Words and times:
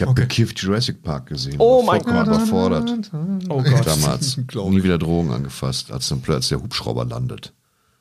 Ich 0.00 0.06
habe 0.06 0.14
gekifft 0.14 0.60
Jurassic 0.60 1.02
Park 1.02 1.26
gesehen. 1.26 1.56
Oh 1.58 1.82
mein 1.82 2.02
Gott. 2.02 2.26
überfordert. 2.26 3.10
Oh 3.48 3.62
Gott. 3.62 3.86
Damals. 3.86 4.36
Nie 4.70 4.82
wieder 4.84 4.98
Drogen 4.98 5.32
angefasst, 5.32 5.90
als 5.90 6.08
dann 6.08 6.20
plötzlich 6.20 6.50
der 6.50 6.62
Hubschrauber 6.62 7.04
landet. 7.04 7.52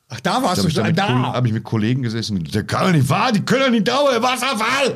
Ach, 0.09 0.19
da 0.21 0.41
warst 0.43 0.59
Da 0.59 0.61
du 0.61 0.69
habe 0.69 0.71
schon 0.71 0.83
mit 0.85 0.95
Kollegen- 0.97 1.23
da. 1.23 1.33
hab 1.33 1.45
ich 1.45 1.53
mit 1.53 1.63
Kollegen 1.63 2.01
gesessen 2.03 2.43
der 2.43 2.63
kann 2.63 2.85
doch 2.85 2.91
nicht 2.93 3.09
wahr, 3.09 3.31
die 3.31 3.41
können 3.41 3.63
doch 3.63 3.71
nicht 3.71 3.87
dauern, 3.87 4.21
Wasserfall! 4.21 4.95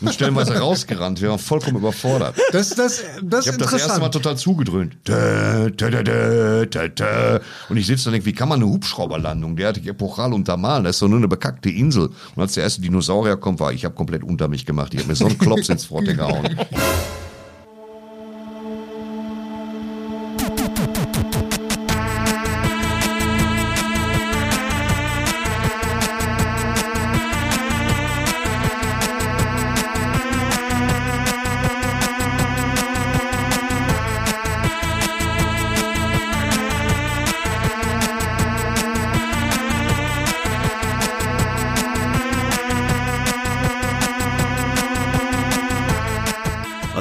Und 0.00 0.14
stellenweise 0.14 0.54
rausgerannt, 0.58 1.20
wir 1.20 1.30
waren 1.30 1.38
vollkommen 1.38 1.76
überfordert. 1.76 2.36
Das, 2.52 2.70
das, 2.70 3.02
das 3.22 3.46
Ich 3.46 3.52
ist 3.52 3.60
habe 3.60 3.70
das 3.70 3.82
erste 3.82 4.00
Mal 4.00 4.08
total 4.10 4.36
zugedröhnt. 4.36 4.96
Dä, 5.06 5.70
dä, 5.70 6.88
dä. 6.88 7.40
Und 7.68 7.76
ich 7.76 7.86
sitze 7.86 8.04
da 8.04 8.08
und 8.08 8.12
denke, 8.14 8.26
wie 8.26 8.32
kann 8.32 8.48
man 8.48 8.62
eine 8.62 8.70
Hubschrauberlandung 8.70 9.56
derartig 9.56 9.86
epochal 9.86 10.32
untermalen? 10.32 10.84
Das 10.84 10.96
ist 10.96 11.02
doch 11.02 11.08
nur 11.08 11.18
eine 11.18 11.28
bekackte 11.28 11.70
Insel. 11.70 12.10
Und 12.34 12.42
als 12.42 12.54
der 12.54 12.64
erste 12.64 12.80
Dinosaurier 12.80 13.36
kommt, 13.36 13.60
war 13.60 13.72
ich 13.72 13.84
habe 13.84 13.94
komplett 13.94 14.22
unter 14.22 14.48
mich 14.48 14.66
gemacht. 14.66 14.94
Ich 14.94 15.00
habe 15.00 15.08
mir 15.08 15.16
so 15.16 15.26
einen 15.26 15.38
Klops 15.38 15.68
ins 15.68 15.86
Frotte 15.86 16.14
gehauen. 16.14 16.48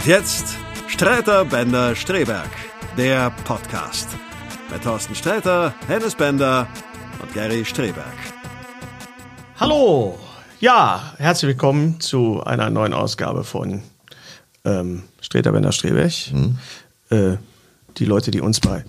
jetzt 0.08 0.56
Streiter 0.88 1.44
Bender 1.44 1.94
Streberg, 1.94 2.50
der 2.96 3.30
Podcast. 3.44 4.08
Mit 4.72 4.82
Thorsten 4.82 5.14
Streiter, 5.16 5.76
Hennes 5.86 6.16
Bender 6.16 6.66
und 7.22 7.34
Gary 7.34 7.66
Streberg. 7.66 8.06
Hallo. 9.60 10.18
Ja, 10.62 11.14
herzlich 11.18 11.50
willkommen 11.50 12.00
zu 12.00 12.42
einer 12.42 12.70
neuen 12.70 12.94
Ausgabe 12.94 13.44
von 13.44 13.84
ähm, 14.64 15.04
Streter 15.20 15.52
Bender 15.52 15.74
Streberg. 15.74 16.14
Äh, 17.10 17.36
die 17.98 18.06
Leute, 18.06 18.32
die 18.32 18.40
uns 18.40 18.62
bei. 18.62 18.86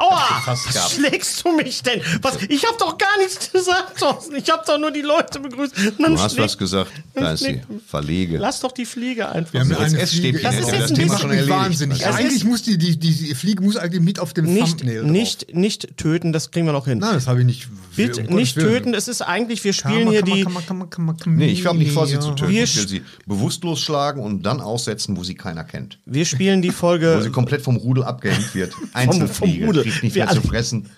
Aua! 0.00 0.42
Was 0.46 0.92
schlägst 0.94 1.44
du 1.44 1.52
mich 1.52 1.82
denn? 1.82 2.00
Was? 2.22 2.38
Ich 2.48 2.64
habe 2.66 2.76
doch 2.78 2.96
gar 2.96 3.18
nichts 3.18 3.52
gesagt, 3.52 3.98
Thorsten. 4.00 4.34
Ich 4.36 4.48
habe 4.50 4.62
doch 4.66 4.78
nur 4.78 4.90
die 4.90 5.02
Leute 5.02 5.38
begrüßt. 5.40 5.74
Du 5.98 6.18
hast 6.18 6.38
was 6.38 6.56
gesagt. 6.56 6.90
Da 7.14 7.32
ist 7.32 7.40
sie. 7.44 7.60
Verlege. 7.86 8.38
Lass 8.38 8.60
doch 8.60 8.72
die 8.72 8.86
Fliege 8.86 9.28
einfach. 9.28 9.52
Wir 9.52 9.60
haben 9.60 9.68
so. 9.68 9.76
eine 9.76 9.98
Jetzt 9.98 10.14
Fliege. 10.14 10.38
Essstäbchen 10.38 10.42
Das 10.42 10.54
ist 10.58 10.72
das 10.80 10.90
ein 10.90 10.96
Thema 10.96 11.06
bisschen 11.08 11.18
schon 11.20 11.30
erledigt. 11.32 11.50
wahnsinnig. 11.50 12.06
Eigentlich 12.06 12.44
muss 12.44 12.62
die, 12.62 12.78
die, 12.78 12.96
die 12.98 13.34
Fliege 13.34 13.62
muss 13.62 13.76
eigentlich 13.76 14.00
mit 14.00 14.18
auf 14.20 14.32
dem 14.32 14.46
nicht, 14.46 14.78
Thumbnail 14.78 15.02
drauf. 15.02 15.10
nicht, 15.10 15.54
nicht 15.54 15.96
töten, 15.98 16.32
das 16.32 16.50
kriegen 16.50 16.64
wir 16.66 16.72
noch 16.72 16.86
hin. 16.86 16.98
Nein, 16.98 17.14
das 17.14 17.26
habe 17.26 17.40
ich 17.40 17.46
nicht. 17.46 17.68
Bitte 17.94 18.22
um 18.26 18.36
nicht 18.36 18.56
Willen. 18.56 18.68
töten, 18.68 18.94
es 18.94 19.06
ist 19.08 19.20
eigentlich, 19.20 19.62
wir 19.64 19.72
Kann 19.74 19.92
spielen 19.92 20.04
man, 20.06 20.12
hier 20.14 20.20
kann 20.22 20.28
man, 20.30 20.38
die. 20.38 20.44
kann 20.44 20.52
man, 20.54 20.66
kann 20.66 20.78
man, 20.78 20.90
kann 20.90 21.04
man, 21.04 21.16
kann 21.18 21.32
man, 21.34 21.38
Nee, 21.44 21.52
ich 21.52 21.66
habe 21.66 21.76
nicht 21.76 21.92
vor, 21.92 22.06
sie 22.06 22.18
zu 22.18 22.30
töten. 22.32 22.50
Wir 22.50 22.64
Ich 22.64 22.76
will 22.76 22.88
sie 22.88 23.02
bewusstlos 23.26 23.80
schlagen 23.80 24.22
und 24.22 24.42
dann 24.44 24.60
aussetzen, 24.60 25.16
wo 25.16 25.24
sie 25.24 25.34
keiner 25.34 25.64
kennt. 25.64 25.98
Wir 26.06 26.24
spielen 26.24 26.62
die 26.62 26.70
Wo 26.70 26.72
Folge. 26.74 27.20
sie 27.22 27.30
komplett 27.30 27.60
vom 27.62 27.76
Rudel 27.76 28.04
abgehängt 28.04 28.54
wird. 28.54 28.72
Einzelfliege. 28.94 29.89
Kriegt 29.90 30.02
nicht 30.04 30.14
Wir 30.14 30.24
mehr 30.24 30.34
zu 30.34 30.40
fressen. 30.42 30.90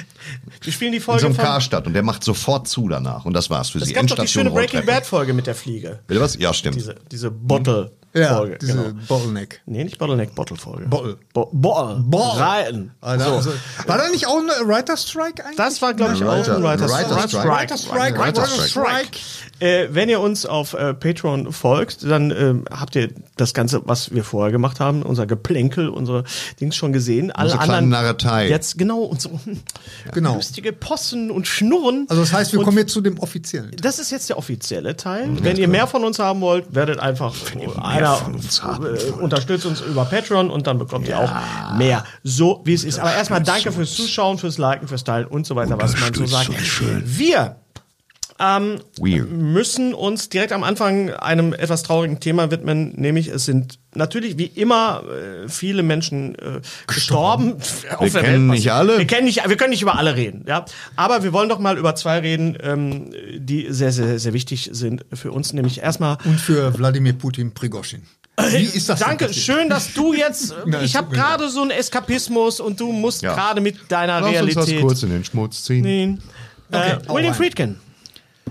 Wir 0.62 0.72
spielen 0.72 0.92
die 0.92 0.98
In 0.98 1.02
so 1.02 1.12
Folge 1.12 1.26
einem 1.26 1.34
von. 1.34 1.44
Karstadt. 1.44 1.86
Und 1.86 1.94
der 1.94 2.02
macht 2.02 2.24
sofort 2.24 2.68
zu 2.68 2.88
danach. 2.88 3.24
Und 3.24 3.34
das 3.34 3.50
war's 3.50 3.70
für 3.70 3.78
Es 3.78 3.88
sie. 3.88 3.94
gab 3.94 4.06
doch 4.06 4.18
die 4.18 4.28
schöne 4.28 4.50
Breaking. 4.50 4.84
Bad 4.84 5.06
Folge 5.06 5.32
mit 5.32 5.46
der 5.46 5.54
Fliege. 5.54 6.00
Bitte 6.06 6.20
was? 6.20 6.36
Ja, 6.38 6.52
stimmt. 6.52 6.76
Diese, 6.76 6.94
diese 7.10 7.30
Bottle 7.30 7.92
Ja, 8.12 8.36
Folge. 8.38 8.58
diese 8.60 8.72
genau. 8.74 8.90
Bottleneck. 9.08 9.60
Nee, 9.66 9.84
nicht 9.84 9.98
Bottleneck, 9.98 10.34
Bottle 10.34 10.56
Folge. 10.56 10.86
Bottle. 10.88 11.16
Bo 11.32 11.48
Bottle. 11.52 12.02
Bottle. 12.04 12.40
Rein. 12.40 12.90
Alter, 13.00 13.24
So. 13.24 13.34
also, 13.36 13.50
war 13.86 13.98
da 13.98 14.08
nicht 14.08 14.26
auch 14.26 14.38
ein 14.38 14.68
Writer 14.68 14.96
Strike 14.96 15.44
eigentlich? 15.44 15.56
Das 15.56 15.80
war, 15.80 15.94
glaube 15.94 16.14
ich, 16.14 16.24
auch 16.24 16.32
ein 16.32 16.62
Writer, 16.62 16.88
Writer 16.88 17.28
Strike. 17.28 17.48
Writer 17.48 17.78
Strike. 17.78 18.18
Writer 18.18 18.18
Writer 18.18 18.46
Strike. 18.46 18.68
Strike. 18.68 19.18
Äh, 19.60 19.88
wenn 19.92 20.08
ihr 20.08 20.20
uns 20.20 20.46
auf 20.46 20.72
äh, 20.72 20.94
Patreon 20.94 21.52
folgt, 21.52 22.02
dann 22.02 22.30
ähm, 22.30 22.64
habt 22.70 22.96
ihr 22.96 23.10
das 23.36 23.52
Ganze, 23.54 23.82
was 23.84 24.12
wir 24.14 24.24
vorher 24.24 24.50
gemacht 24.50 24.80
haben, 24.80 25.02
unser 25.02 25.26
Geplänkel, 25.26 25.88
unsere 25.90 26.24
Dings 26.60 26.74
schon 26.76 26.92
gesehen. 26.94 27.30
Alle 27.30 27.46
Unsere 27.52 27.62
anderen 27.62 27.88
Narretei. 27.90 28.48
jetzt 28.48 28.78
genau 28.78 29.00
unsere 29.02 29.34
Genau. 30.12 30.34
lustige 30.36 30.72
Possen 30.72 31.30
und 31.30 31.46
Schnurren. 31.46 32.06
Also 32.08 32.22
das 32.22 32.32
heißt, 32.32 32.52
wir 32.52 32.60
Und 32.60 32.64
kommen 32.64 32.78
jetzt 32.78 32.92
zu 32.92 33.02
dem 33.02 33.18
offiziellen. 33.18 33.70
Das 33.82 33.98
ist 33.98 34.10
jetzt 34.10 34.28
der 34.30 34.38
offizielle 34.38 34.96
Teil. 34.96 35.28
Wenn 35.42 35.56
ihr 35.58 35.68
mehr 35.68 35.86
von 35.86 36.04
uns 36.04 36.18
haben 36.18 36.40
wollt, 36.40 36.74
werdet 36.74 36.98
einfach 36.98 37.34
einer 38.00 38.94
äh, 38.94 39.10
unterstützt 39.20 39.66
uns 39.66 39.80
über 39.80 40.04
Patreon 40.04 40.50
und 40.50 40.66
dann 40.66 40.78
bekommt 40.78 41.08
ihr 41.08 41.18
auch 41.18 41.76
mehr. 41.76 42.04
So 42.22 42.62
wie 42.64 42.74
es 42.74 42.84
ist. 42.84 42.98
Aber 42.98 43.14
erstmal 43.14 43.42
danke 43.42 43.72
fürs 43.72 43.94
Zuschauen, 43.94 44.38
fürs 44.38 44.58
Liken, 44.58 44.88
fürs 44.88 45.04
Teilen 45.04 45.26
und 45.26 45.46
so 45.46 45.56
weiter, 45.56 45.80
was 45.80 45.98
man 46.00 46.12
so 46.14 46.26
sagt. 46.26 46.50
Wir 47.04 47.56
ähm, 48.40 48.80
Weird. 48.98 49.30
müssen 49.30 49.92
uns 49.94 50.28
direkt 50.30 50.52
am 50.52 50.64
Anfang 50.64 51.10
einem 51.10 51.52
etwas 51.52 51.82
traurigen 51.82 52.20
Thema 52.20 52.50
widmen, 52.50 52.92
nämlich 52.96 53.28
es 53.28 53.44
sind 53.44 53.78
natürlich 53.94 54.38
wie 54.38 54.46
immer 54.46 55.02
äh, 55.08 55.48
viele 55.48 55.82
Menschen 55.82 56.34
äh, 56.36 56.60
gestorben. 56.86 57.56
auf 57.98 58.12
der 58.12 58.22
kennen 58.22 58.48
Welt. 58.48 58.58
nicht 58.60 58.72
alle. 58.72 58.98
Wir 58.98 59.06
kennen 59.06 59.26
nicht, 59.26 59.46
wir 59.48 59.56
können 59.56 59.70
nicht 59.70 59.82
über 59.82 59.96
alle 59.98 60.16
reden, 60.16 60.44
ja. 60.48 60.64
Aber 60.96 61.22
wir 61.22 61.32
wollen 61.32 61.48
doch 61.48 61.58
mal 61.58 61.76
über 61.76 61.94
zwei 61.94 62.18
reden, 62.20 62.56
ähm, 62.62 63.10
die 63.36 63.66
sehr, 63.70 63.92
sehr, 63.92 64.18
sehr 64.18 64.32
wichtig 64.32 64.70
sind 64.72 65.04
für 65.12 65.32
uns, 65.32 65.52
nämlich 65.52 65.80
erstmal. 65.82 66.16
Und 66.24 66.40
für 66.40 66.76
Wladimir 66.78 67.12
Putin 67.12 67.52
Prigoschin. 67.52 68.02
Wie 68.52 68.62
ist 68.64 68.88
das 68.88 69.00
denn 69.00 69.08
Danke, 69.08 69.34
schön, 69.34 69.68
dass 69.68 69.92
du 69.92 70.14
jetzt. 70.14 70.54
Nein, 70.66 70.82
ich 70.84 70.96
habe 70.96 71.14
gerade 71.14 71.50
so 71.50 71.60
einen 71.60 71.72
Eskapismus 71.72 72.60
und 72.60 72.80
du 72.80 72.90
musst 72.90 73.20
Ja. 73.20 73.34
gerade 73.34 73.60
mit 73.60 73.76
deiner 73.90 74.20
Lass 74.20 74.28
uns 74.40 74.54
das 74.54 74.66
Realität. 74.66 74.80
kurz 74.80 75.02
in 75.02 75.10
den 75.10 75.24
Schmutz 75.24 75.64
ziehen. 75.64 75.82
Nein. 75.82 76.22
Okay, 76.72 76.92
äh, 76.92 77.08
William 77.12 77.32
rein. 77.32 77.34
Friedkin. 77.34 77.76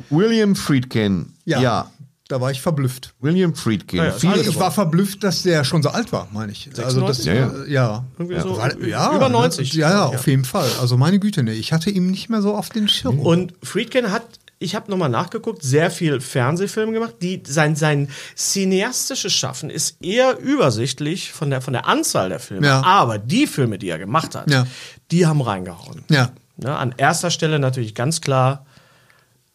William 0.09 0.56
Friedkin. 0.56 1.33
Ja. 1.45 1.59
Ja. 1.62 1.91
Da 2.27 2.39
war 2.39 2.51
ich 2.51 2.62
verblüfft. 2.62 3.15
William 3.21 3.56
Friedkin. 3.56 3.97
Ja, 3.97 4.06
ja, 4.15 4.31
Also 4.31 4.50
ich 4.51 4.59
war 4.59 4.69
verblüfft, 4.69 5.24
dass 5.24 5.41
der 5.41 5.63
schon 5.63 5.81
so 5.81 5.89
alt 5.89 6.12
war, 6.12 6.27
meine 6.31 6.51
ich. 6.51 6.69
Also 6.77 7.01
das, 7.07 7.24
96? 7.24 7.25
Ja, 7.25 7.65
ja. 7.68 8.06
äh, 8.19 8.33
ja. 8.36 8.41
So 8.44 8.56
War- 8.56 8.80
ja, 8.83 9.15
über 9.15 9.30
90. 9.30 9.74
Ja, 9.74 9.89
ja, 9.89 10.06
auf 10.06 10.27
jeden 10.27 10.45
Fall. 10.45 10.69
Also 10.80 10.95
meine 10.95 11.18
Güte, 11.18 11.41
ne, 11.41 11.53
ich 11.53 11.74
hatte 11.74 11.89
ihn 11.89 12.12
nicht 12.12 12.30
mehr 12.30 12.44
so 12.44 12.53
auf 12.53 12.69
den 12.69 12.88
Schirm. 12.88 13.18
Und 13.19 13.53
Friedkin 13.63 14.12
hat, 14.12 14.21
ich 14.59 14.75
habe 14.75 14.91
nochmal 14.91 15.09
nachgeguckt, 15.09 15.63
sehr 15.63 15.89
viel 15.89 16.21
Fernsehfilme 16.21 16.91
gemacht. 16.94 17.15
Die, 17.24 17.41
sein, 17.47 17.75
sein 17.75 18.09
cineastisches 18.36 19.33
Schaffen 19.33 19.71
ist 19.71 19.97
eher 20.03 20.38
übersichtlich 20.38 21.31
von 21.31 21.50
der, 21.50 21.62
von 21.62 21.74
der 21.74 21.88
Anzahl 21.88 22.30
der 22.30 22.39
Filme. 22.39 22.68
Ja. 22.68 22.83
Aber 22.83 23.18
die 23.18 23.47
Filme, 23.47 23.80
die 23.80 23.89
er 23.89 23.97
gemacht 23.97 24.36
hat, 24.36 24.51
Ja. 24.51 24.68
die 25.09 25.25
haben 25.25 25.41
reingehauen. 25.41 26.03
Ja. 26.12 26.30
Ne? 26.57 26.75
An 26.77 26.94
erster 26.97 27.31
Stelle 27.31 27.57
natürlich 27.57 27.95
ganz 27.95 28.21
klar 28.21 28.65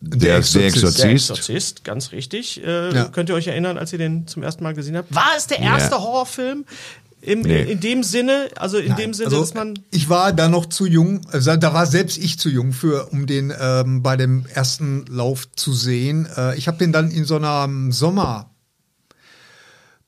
Der, 0.07 0.41
der 0.41 0.41
der 0.41 0.65
Exorzist. 0.67 1.31
Exorzist, 1.31 1.85
ganz 1.85 2.13
richtig. 2.13 2.63
Äh, 2.65 2.95
Ja. 2.95 3.05
Könnt 3.07 3.29
ihr 3.29 3.35
euch 3.35 3.47
erinnern, 3.47 3.79
als 3.79 3.93
ihr 3.93 3.99
den 3.99 4.27
zum 4.27 4.43
ersten 4.43 4.63
Mal 4.63 4.75
gesehen 4.75 4.97
habt? 4.97 5.15
War 5.15 5.31
es 5.37 5.47
der 5.47 5.61
erste 5.61 5.95
Ja. 5.97 6.01
Horrorfilm? 6.03 6.65
Im, 7.23 7.41
Nee. 7.41 7.63
in, 7.63 7.69
in 7.69 7.81
dem 7.81 8.03
Sinne, 8.03 8.49
also 8.57 8.77
in 8.77 8.95
dem 8.97 9.15
Sinne, 9.15 9.29
Also, 9.29 9.41
dass 9.41 9.55
man. 9.55 9.79
ich 9.91 10.11
war 10.11 10.35
da 10.35 10.49
noch 10.49 10.67
zu 10.67 10.85
jung, 10.85 11.23
also 11.33 11.57
da 11.57 11.73
war 11.73 11.87
selbst 11.87 12.19
ich 12.19 12.39
zu 12.39 12.51
jung 12.51 12.73
für, 12.73 13.07
um 13.13 13.27
den 13.27 13.51
ähm, 13.59 14.03
bei 14.03 14.17
dem 14.19 14.45
ersten 14.53 15.07
Lauf 15.09 15.51
zu 15.57 15.73
sehen. 15.73 16.29
Äh, 16.37 16.59
ich 16.59 16.69
habe 16.69 16.77
den 16.77 16.93
dann 16.93 17.11
in 17.11 17.25
so 17.25 17.37
einer 17.37 17.65
ähm, 17.65 17.93
Sommer 17.93 18.51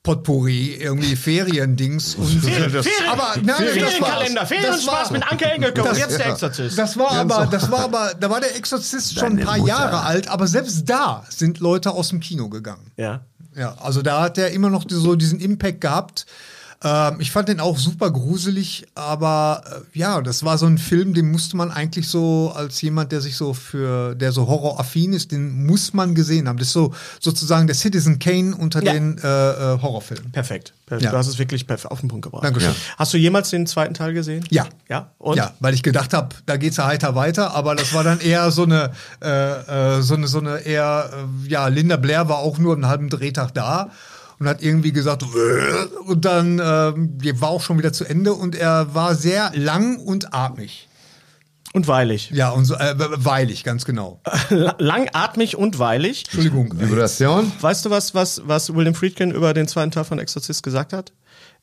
Potpourri, 0.06 0.76
irgendwie 0.80 1.16
Feriendings 1.16 2.14
und 2.14 2.42
das- 2.72 2.86
aber 3.10 3.34
nein, 3.42 3.46
das 3.46 3.58
war- 3.58 3.72
Ferienkalender, 3.72 4.40
das 4.40 4.48
Ferienspaß 4.48 5.10
mit 5.10 5.30
Anke 5.32 5.44
Engelke 5.46 5.82
und 5.82 5.88
das- 5.90 5.98
jetzt 5.98 6.18
der 6.18 6.28
Exorzist. 6.28 6.78
Das 6.78 6.96
war 6.96 7.10
aber, 7.10 7.46
das 7.46 7.70
war 7.72 7.80
aber, 7.80 8.14
da 8.18 8.30
war 8.30 8.40
der 8.40 8.54
Exorzist 8.56 9.18
schon 9.18 9.38
ein 9.40 9.44
paar 9.44 9.58
Mutter. 9.58 9.68
Jahre 9.68 10.02
alt, 10.02 10.28
aber 10.28 10.46
selbst 10.46 10.88
da 10.88 11.24
sind 11.28 11.58
Leute 11.58 11.90
aus 11.90 12.10
dem 12.10 12.20
Kino 12.20 12.48
gegangen. 12.48 12.92
ja. 12.96 13.20
Ja, 13.58 13.74
also 13.82 14.02
da 14.02 14.20
hat 14.20 14.36
er 14.36 14.50
immer 14.50 14.68
noch 14.68 14.84
so 14.86 15.16
diesen 15.16 15.40
Impact 15.40 15.80
gehabt. 15.80 16.26
Ähm, 16.84 17.16
ich 17.20 17.30
fand 17.30 17.48
den 17.48 17.58
auch 17.60 17.78
super 17.78 18.10
gruselig, 18.10 18.86
aber 18.94 19.62
äh, 19.94 19.98
ja, 19.98 20.20
das 20.20 20.44
war 20.44 20.58
so 20.58 20.66
ein 20.66 20.78
Film, 20.78 21.14
den 21.14 21.30
musste 21.30 21.56
man 21.56 21.70
eigentlich 21.70 22.08
so 22.08 22.52
als 22.54 22.80
jemand, 22.82 23.12
der 23.12 23.20
sich 23.20 23.36
so 23.36 23.54
für, 23.54 24.14
der 24.14 24.32
so 24.32 24.46
horroraffin 24.46 25.12
ist, 25.14 25.32
den 25.32 25.64
muss 25.66 25.94
man 25.94 26.14
gesehen 26.14 26.48
haben. 26.48 26.58
Das 26.58 26.68
ist 26.68 26.74
so 26.74 26.92
sozusagen 27.20 27.66
der 27.66 27.76
Citizen 27.76 28.18
Kane 28.18 28.54
unter 28.54 28.82
Ja. 28.82 28.92
den 28.92 29.16
äh, 29.18 29.20
äh, 29.26 29.80
Horrorfilmen. 29.80 30.32
Perfekt. 30.32 30.74
Ja. 30.90 30.98
Du 30.98 31.16
hast 31.16 31.26
es 31.26 31.38
wirklich 31.38 31.66
auf 31.86 32.00
den 32.00 32.08
Punkt 32.08 32.24
gebracht. 32.24 32.44
Dankeschön. 32.44 32.74
Hast 32.96 33.12
du 33.12 33.18
jemals 33.18 33.50
den 33.50 33.66
zweiten 33.66 33.94
Teil 33.94 34.12
gesehen? 34.12 34.44
Ja. 34.50 34.66
Ja. 34.88 35.10
Und? 35.18 35.36
Ja, 35.36 35.52
weil 35.58 35.74
ich 35.74 35.82
gedacht 35.82 36.14
habe, 36.14 36.28
da 36.46 36.56
geht's 36.58 36.76
ja 36.76 36.86
heiter 36.86 37.14
weiter, 37.14 37.54
aber 37.54 37.74
das 37.74 37.92
war 37.92 38.04
dann 38.04 38.20
eher 38.20 38.50
so 38.52 38.62
eine, 38.64 38.92
äh, 39.20 39.96
äh, 39.96 40.02
so 40.02 40.14
eine, 40.14 40.28
so 40.28 40.38
eine 40.38 40.58
eher, 40.58 41.10
äh, 41.44 41.48
ja, 41.48 41.66
Linda 41.68 41.96
Blair 41.96 42.28
war 42.28 42.38
auch 42.38 42.58
nur 42.58 42.74
einen 42.74 42.86
halben 42.86 43.08
Drehtag 43.08 43.52
da 43.54 43.90
und 44.38 44.48
hat 44.48 44.62
irgendwie 44.62 44.92
gesagt, 44.92 45.22
"Äh", 45.22 45.86
und 46.06 46.24
dann 46.24 46.56
die 47.18 47.40
war 47.40 47.48
auch 47.50 47.62
schon 47.62 47.78
wieder 47.78 47.92
zu 47.92 48.04
Ende 48.04 48.32
und 48.34 48.54
er 48.54 48.94
war 48.94 49.14
sehr 49.14 49.52
lang 49.54 49.98
und 49.98 50.34
atmig. 50.34 50.88
Und 51.72 51.88
weilig. 51.88 52.30
Ja, 52.32 52.50
und 52.50 52.64
so, 52.64 52.74
äh, 52.76 52.94
weilig, 52.98 53.62
ganz 53.62 53.84
genau. 53.84 54.20
La- 54.48 54.76
Langatmig 54.78 55.56
und 55.58 55.78
weilig. 55.78 56.24
Entschuldigung. 56.24 56.72
Vibration. 56.78 57.52
Weißt 57.60 57.84
du, 57.84 57.90
was, 57.90 58.14
was, 58.14 58.40
was 58.46 58.74
William 58.74 58.94
Friedkin 58.94 59.30
über 59.30 59.52
den 59.52 59.68
zweiten 59.68 59.90
Teil 59.90 60.04
von 60.04 60.18
Exorzist 60.18 60.62
gesagt 60.62 60.94
hat? 60.94 61.12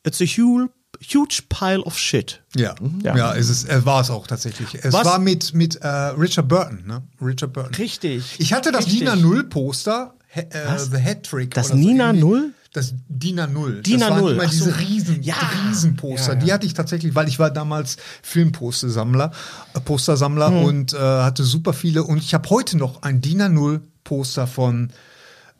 It's 0.06 0.20
a 0.20 0.24
huge, 0.24 0.68
huge 1.12 1.40
pile 1.48 1.80
of 1.82 1.98
shit. 1.98 2.40
Ja, 2.54 2.76
Ja. 3.02 3.16
ja. 3.16 3.34
es 3.34 3.48
ist, 3.48 3.68
äh, 3.68 3.84
war 3.84 4.02
es 4.02 4.10
auch 4.10 4.28
tatsächlich. 4.28 4.68
Es 4.84 4.92
Was? 4.92 5.04
war 5.04 5.18
mit, 5.18 5.52
mit 5.52 5.76
äh, 5.76 5.88
Richard 5.88 6.46
Burton, 6.46 6.84
ne? 6.86 7.02
Richard 7.20 7.52
Burton. 7.52 7.74
Richtig. 7.74 8.36
Ich 8.38 8.52
hatte 8.52 8.70
das 8.70 8.84
Richtig. 8.86 9.00
Nina 9.00 9.16
Null 9.16 9.42
Poster, 9.44 10.14
äh? 10.32 10.44
The 10.78 11.02
Hat 11.02 11.24
Trick. 11.24 11.54
Das 11.54 11.70
oder 11.70 11.78
so 11.78 11.88
Nina 11.88 12.06
irgendwie. 12.08 12.20
Null? 12.20 12.52
Das 12.74 12.92
Dina 13.08 13.46
Null. 13.46 13.82
Dina 13.82 14.00
das 14.00 14.10
waren 14.10 14.20
Null, 14.20 14.32
immer 14.32 14.42
ach 14.46 14.52
so. 14.52 14.64
diese 14.66 14.78
riesen, 14.80 15.22
Ja. 15.22 15.36
Riesenposter. 15.68 16.32
Ja, 16.32 16.38
ja. 16.38 16.44
Die 16.44 16.52
hatte 16.52 16.66
ich 16.66 16.74
tatsächlich, 16.74 17.14
weil 17.14 17.28
ich 17.28 17.38
war 17.38 17.50
damals 17.50 17.96
Filmpostersammler, 18.22 19.30
äh, 19.74 19.80
Postersammler 19.80 20.48
Hm. 20.48 20.64
und 20.64 20.92
äh, 20.92 20.98
hatte 20.98 21.44
super 21.44 21.72
viele. 21.72 22.02
Und 22.02 22.18
ich 22.18 22.34
habe 22.34 22.50
heute 22.50 22.76
noch 22.76 23.02
ein 23.02 23.20
Dina 23.20 23.48
Null 23.48 23.80
Poster 24.02 24.46
von 24.48 24.90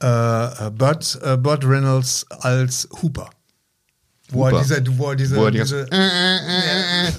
äh, 0.03 0.07
äh, 0.67 0.71
Burt, 0.73 1.19
äh, 1.23 1.37
Burt 1.37 1.65
Reynolds 1.65 2.27
als 2.31 2.89
Hooper. 3.01 3.31
Wo 4.31 4.47
er 4.49 4.59
diese, 4.61 4.83
wo 4.99 5.11
er 5.11 5.17
diese, 5.17 5.37
Wo 5.37 5.45
er 5.45 5.51
die 5.53 5.59
diese 5.61 5.87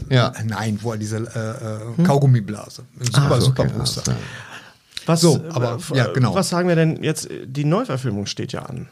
Ja. 0.09 0.33
nein, 0.44 0.77
wo 0.81 0.92
er 0.92 0.97
diese 0.97 1.18
äh, 1.19 2.01
äh, 2.01 2.03
Kaugummiblase. 2.03 2.83
Ein 3.00 3.06
super, 3.06 3.39
so, 3.39 3.45
super 3.47 3.63
okay, 3.63 3.74
Poster. 3.77 4.03
Was, 5.06 5.21
So, 5.21 5.38
äh, 5.38 5.50
aber, 5.51 5.77
ja, 5.94 6.07
genau. 6.12 6.36
Was 6.36 6.50
sagen 6.50 6.68
wir 6.68 6.75
denn 6.75 7.01
jetzt? 7.01 7.30
Die 7.45 7.63
Neuverfilmung 7.63 8.25
steht 8.25 8.51
ja 8.51 8.63
an. 8.63 8.89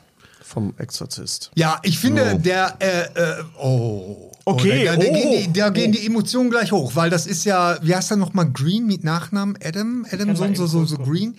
Vom 0.54 0.76
Exorzist. 0.78 1.50
Ja, 1.56 1.80
ich 1.82 1.98
finde, 1.98 2.34
Oh. 2.36 2.38
der, 2.38 2.76
äh, 2.80 3.02
äh, 3.20 3.44
oh. 3.58 4.32
Okay, 4.46 4.88
Oh, 4.88 4.92
da, 4.92 4.96
da, 4.98 5.08
oh. 5.10 5.14
gehen 5.14 5.32
die, 5.32 5.60
da 5.60 5.70
gehen 5.70 5.92
die 5.92 6.06
Emotionen 6.06 6.52
gleich 6.52 6.72
hoch, 6.72 6.92
weil 6.96 7.10
das 7.10 7.26
ist 7.26 7.44
ja, 7.44 7.80
wie 7.82 7.96
heißt 7.96 8.12
er 8.12 8.18
nochmal, 8.18 8.52
Green 8.52 8.86
mit 8.86 9.04
Nachnamen? 9.04 9.58
Adam? 9.64 10.06
Adam 10.12 10.36
so, 10.36 10.54
so, 10.54 10.68
so, 10.68 10.86
so 10.86 10.98
Green. 10.98 11.36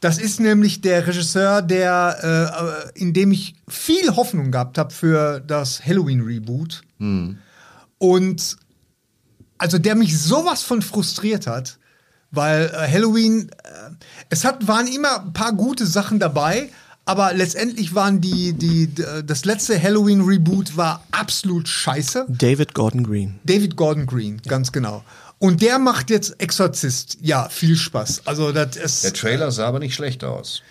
Das 0.00 0.18
ist 0.18 0.38
nämlich 0.38 0.80
der 0.80 1.04
Regisseur, 1.06 1.60
der, 1.62 2.92
äh, 2.94 2.98
in 3.00 3.12
dem 3.12 3.32
ich 3.32 3.54
viel 3.68 4.14
Hoffnung 4.14 4.52
gehabt 4.52 4.78
habe 4.78 4.92
für 4.92 5.40
das 5.40 5.84
Halloween-Reboot. 5.84 6.82
Und 7.98 8.56
also 9.58 9.78
der 9.78 9.94
mich 9.96 10.20
sowas 10.20 10.62
von 10.62 10.82
frustriert 10.82 11.46
hat, 11.46 11.78
weil 12.30 12.66
äh, 12.74 12.90
Halloween, 12.90 13.50
äh, 13.64 13.90
es 14.30 14.44
hat, 14.44 14.66
waren 14.66 14.86
immer 14.86 15.22
ein 15.22 15.32
paar 15.32 15.52
gute 15.52 15.86
Sachen 15.86 16.18
dabei, 16.18 16.70
aber 17.04 17.34
letztendlich 17.34 17.94
waren 17.94 18.20
die, 18.20 18.52
die, 18.52 18.88
das 19.26 19.44
letzte 19.44 19.80
Halloween-Reboot 19.80 20.76
war 20.76 21.04
absolut 21.10 21.68
scheiße. 21.68 22.26
David 22.28 22.74
Gordon 22.74 23.04
Green. 23.04 23.40
David 23.44 23.76
Gordon 23.76 24.06
Green, 24.06 24.40
ganz 24.46 24.72
genau. 24.72 25.02
Und 25.38 25.60
der 25.60 25.80
macht 25.80 26.10
jetzt 26.10 26.40
Exorzist. 26.40 27.18
Ja, 27.20 27.48
viel 27.48 27.74
Spaß. 27.74 28.22
Also 28.26 28.52
das 28.52 28.76
ist. 28.76 29.02
Der 29.02 29.12
Trailer 29.12 29.50
sah 29.50 29.66
aber 29.66 29.80
nicht 29.80 29.94
schlecht 29.94 30.22
aus. 30.22 30.62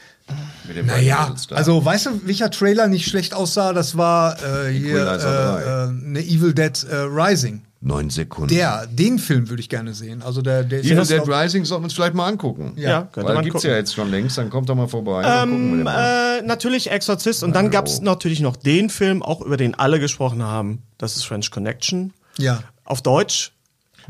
Mit 0.65 0.77
dem 0.77 0.85
Naja, 0.85 1.35
also 1.49 1.83
weißt 1.83 2.05
du, 2.05 2.21
welcher 2.23 2.49
Trailer 2.51 2.87
nicht 2.87 3.09
schlecht 3.09 3.33
aussah? 3.33 3.73
Das 3.73 3.97
war 3.97 4.37
äh, 4.41 4.71
hier 4.71 5.05
äh, 5.05 5.17
äh, 5.17 5.87
eine 5.89 6.21
Evil 6.21 6.53
Dead 6.53 6.85
äh, 6.89 6.95
Rising. 6.95 7.63
Neun 7.83 8.11
Sekunden. 8.11 8.53
Der, 8.53 8.85
den 8.85 9.17
Film 9.17 9.49
würde 9.49 9.59
ich 9.59 9.67
gerne 9.67 9.95
sehen. 9.95 10.21
Also 10.21 10.43
der, 10.43 10.63
der 10.63 10.81
ist 10.81 10.85
Evil 10.85 11.03
Dead 11.03 11.27
Rising 11.27 11.65
sollten 11.65 11.81
wir 11.81 11.85
uns 11.85 11.93
vielleicht 11.93 12.13
mal 12.13 12.27
angucken. 12.27 12.73
Ja, 12.75 13.09
könnte 13.11 13.27
Weil 13.27 13.35
man 13.35 13.43
gibt's 13.43 13.61
gucken. 13.61 13.71
ja 13.71 13.77
jetzt 13.77 13.95
schon 13.95 14.11
längst, 14.11 14.37
dann 14.37 14.51
kommt 14.51 14.69
doch 14.69 14.75
mal 14.75 14.87
vorbei. 14.87 15.23
Ähm, 15.25 15.81
mal. 15.81 16.39
äh, 16.39 16.41
natürlich 16.43 16.91
Exorzist 16.91 17.43
und 17.43 17.55
dann 17.55 17.71
gab 17.71 17.87
es 17.87 17.99
natürlich 18.01 18.39
noch 18.39 18.55
den 18.55 18.91
Film, 18.91 19.23
auch 19.23 19.41
über 19.41 19.57
den 19.57 19.73
alle 19.73 19.99
gesprochen 19.99 20.43
haben. 20.43 20.83
Das 20.99 21.15
ist 21.15 21.23
French 21.23 21.49
Connection. 21.49 22.13
Ja. 22.37 22.61
Auf 22.85 23.01
Deutsch. 23.01 23.51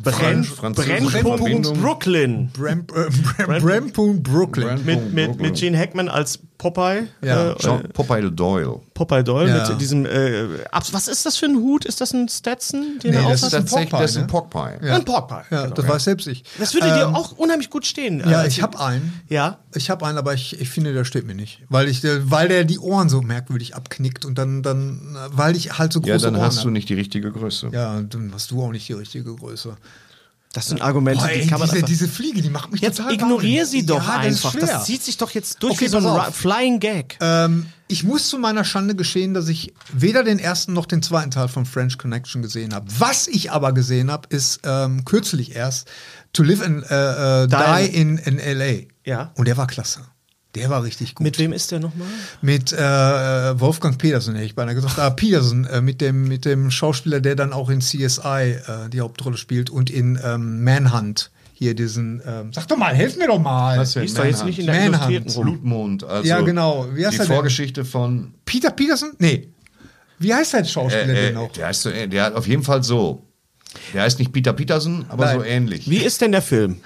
Brenn, 0.03 0.45
Brennpunkt. 0.61 1.73
Brooklyn. 1.79 2.49
Äh, 2.57 3.59
Brampoon, 3.59 4.23
Brooklyn. 4.23 4.85
Mit, 4.85 5.13
mit, 5.13 5.27
Brooklyn. 5.27 5.37
mit 5.37 5.55
Gene 5.55 5.77
Hackman 5.77 6.09
als 6.09 6.39
Popeye. 6.61 7.07
Ja. 7.23 7.53
Äh, 7.53 7.55
Jean 7.57 7.81
Popeye 7.91 8.29
Doyle. 8.31 8.79
Popeye 8.93 9.23
Doyle 9.23 9.49
Ja. 9.49 9.67
mit 9.69 9.81
diesem. 9.81 10.05
Äh, 10.05 10.45
Abs- 10.71 10.93
was 10.93 11.07
ist 11.07 11.25
das 11.25 11.35
für 11.37 11.47
ein 11.47 11.55
Hut? 11.55 11.85
Ist 11.85 12.01
das 12.01 12.13
ein 12.13 12.29
Stetson, 12.29 12.99
den 13.03 13.11
Nee, 13.11 13.17
er 13.17 13.29
das 13.31 13.41
ist 13.41 13.55
ein 13.55 13.65
Popeye, 13.65 13.89
das 13.89 14.11
ist 14.11 14.17
ein 14.17 14.21
ne? 14.23 14.27
Popeye. 14.27 14.79
Ja. 14.85 14.95
Ein 14.95 15.03
Popeye. 15.05 15.41
Ja, 15.49 15.63
genau. 15.63 15.73
das 15.73 15.87
weiß 15.87 16.03
selbst 16.03 16.27
ich. 16.27 16.43
Das 16.59 16.75
würde 16.75 16.85
dir 16.93 17.07
auch 17.07 17.31
unheimlich 17.31 17.71
gut 17.71 17.87
stehen. 17.87 18.19
Ja, 18.19 18.43
Äh, 18.43 18.47
ich 18.47 18.61
habe 18.61 18.79
einen. 18.79 19.21
Ja. 19.27 19.57
Ich 19.73 19.89
habe 19.89 20.05
einen, 20.05 20.19
aber 20.19 20.35
ich, 20.35 20.61
ich 20.61 20.69
finde, 20.69 20.93
der 20.93 21.03
steht 21.03 21.25
mir 21.25 21.33
nicht. 21.33 21.61
Weil, 21.69 21.87
ich, 21.87 22.01
der- 22.01 22.29
weil 22.29 22.47
der 22.47 22.63
die 22.63 22.77
Ohren 22.77 23.09
so 23.09 23.23
merkwürdig 23.23 23.73
abknickt 23.75 24.23
und 24.23 24.37
dann, 24.37 24.61
dann 24.61 25.17
weil 25.31 25.55
ich 25.55 25.79
halt 25.79 25.91
so 25.93 25.99
große 25.99 26.11
Ja, 26.11 26.17
dann 26.19 26.35
Ohren 26.35 26.45
hast 26.45 26.63
du 26.63 26.69
nicht 26.69 26.89
die 26.89 26.93
richtige 26.93 27.31
Größe. 27.31 27.69
Ja, 27.73 27.99
dann 28.01 28.31
hast 28.33 28.51
du 28.51 28.61
auch 28.61 28.71
nicht 28.71 28.87
die 28.87 28.93
richtige 28.93 29.33
Größe. 29.35 29.77
Das 30.53 30.67
sind 30.67 30.81
Argumente, 30.81 31.21
Boah, 31.21 31.29
die 31.29 31.41
ey, 31.41 31.47
kann 31.47 31.59
man 31.59 31.67
diese, 31.69 31.77
einfach 31.77 31.87
diese 31.87 32.07
Fliege, 32.09 32.41
die 32.41 32.49
macht 32.49 32.71
mich 32.71 32.81
Jetzt 32.81 32.97
total 32.97 33.13
ignoriere 33.13 33.65
sie 33.65 33.85
doch 33.85 34.05
ja, 34.05 34.17
das 34.17 34.25
einfach. 34.25 34.51
schwer. 34.51 34.65
Das 34.65 34.85
zieht 34.85 35.01
sich 35.01 35.17
doch 35.17 35.31
jetzt 35.31 35.63
durch 35.63 35.73
Okay, 35.73 35.85
wie 35.85 35.89
so 35.89 35.97
ein. 35.97 36.33
Flying 36.33 36.79
Gag. 36.79 37.17
Ähm, 37.21 37.67
ich 37.87 38.03
muss 38.03 38.27
zu 38.27 38.37
meiner 38.37 38.65
Schande 38.65 38.95
geschehen, 38.95 39.33
dass 39.33 39.47
ich 39.47 39.73
weder 39.93 40.23
den 40.23 40.39
ersten 40.39 40.73
noch 40.73 40.85
den 40.85 41.01
zweiten 41.01 41.31
Teil 41.31 41.47
von 41.47 41.65
French 41.65 41.97
Connection 41.97 42.41
gesehen 42.41 42.73
habe. 42.73 42.85
Was 42.99 43.27
ich 43.27 43.51
aber 43.51 43.71
gesehen 43.71 44.11
habe, 44.11 44.27
ist 44.29 44.61
ähm, 44.63 45.05
kürzlich 45.05 45.55
erst 45.55 45.89
To 46.33 46.43
Live 46.43 46.61
and 46.61 46.83
äh, 46.89 47.43
äh, 47.43 47.47
Die 47.47 47.95
in, 47.95 48.17
in 48.17 48.39
L.A. 48.39 48.87
Ja. 49.05 49.31
Und 49.35 49.47
der 49.47 49.57
war 49.57 49.67
klasse. 49.67 50.01
Der 50.55 50.69
war 50.69 50.83
richtig 50.83 51.15
gut. 51.15 51.23
Mit 51.23 51.39
wem 51.39 51.53
ist 51.53 51.71
der 51.71 51.79
nochmal? 51.79 52.07
Mit 52.41 52.73
äh, 52.73 52.77
Wolfgang 53.59 53.97
Petersen, 53.97 54.33
hätte 54.35 54.45
ich 54.45 54.55
beinahe 54.55 54.75
gesagt. 54.75 54.99
Ah, 54.99 55.09
Petersen, 55.09 55.65
äh, 55.65 55.81
mit, 55.81 56.01
dem, 56.01 56.27
mit 56.27 56.43
dem 56.45 56.71
Schauspieler, 56.71 57.21
der 57.21 57.35
dann 57.35 57.53
auch 57.53 57.69
in 57.69 57.79
CSI 57.79 58.57
äh, 58.67 58.89
die 58.91 58.99
Hauptrolle 58.99 59.37
spielt 59.37 59.69
und 59.69 59.89
in 59.89 60.19
ähm, 60.23 60.63
Manhunt. 60.63 61.31
Hier 61.53 61.75
diesen, 61.75 62.21
ähm, 62.25 62.51
sag 62.51 62.67
doch 62.67 62.75
mal, 62.77 62.93
helf 62.93 63.17
mir 63.17 63.27
doch 63.27 63.39
mal. 63.39 63.77
Was 63.77 63.93
denn? 63.93 64.03
Ist 64.03 64.17
doch 64.17 64.25
jetzt 64.25 64.43
nicht 64.43 64.57
in 64.59 64.65
der 64.65 64.89
Manhunt. 64.89 65.33
Blutmond. 65.33 66.03
Also 66.03 66.27
Ja, 66.27 66.41
genau. 66.41 66.87
Wie 66.93 67.05
heißt 67.05 67.13
die 67.15 67.19
er 67.21 67.25
denn? 67.27 67.33
Vorgeschichte 67.35 67.85
von. 67.85 68.33
Peter 68.45 68.71
Peterson? 68.71 69.11
Nee. 69.19 69.49
Wie 70.19 70.33
heißt 70.33 70.53
der 70.53 70.65
Schauspieler 70.65 71.03
Äh, 71.03 71.07
denn 71.07 71.15
äh, 71.17 71.31
noch? 71.33 71.51
der, 71.53 71.67
heißt 71.67 71.83
so, 71.83 71.89
äh, 71.91 72.07
der 72.07 72.23
hat 72.25 72.35
auf 72.35 72.47
jeden 72.47 72.63
Fall 72.63 72.83
so. 72.83 73.25
Der 73.93 74.01
heißt 74.01 74.19
nicht 74.19 74.33
Peter 74.33 74.53
Peterson, 74.53 75.05
aber 75.07 75.25
Nein. 75.25 75.37
so 75.39 75.43
ähnlich. 75.45 75.89
Wie 75.89 75.97
ist 75.97 76.19
denn 76.21 76.31
der 76.33 76.41
Film? 76.41 76.81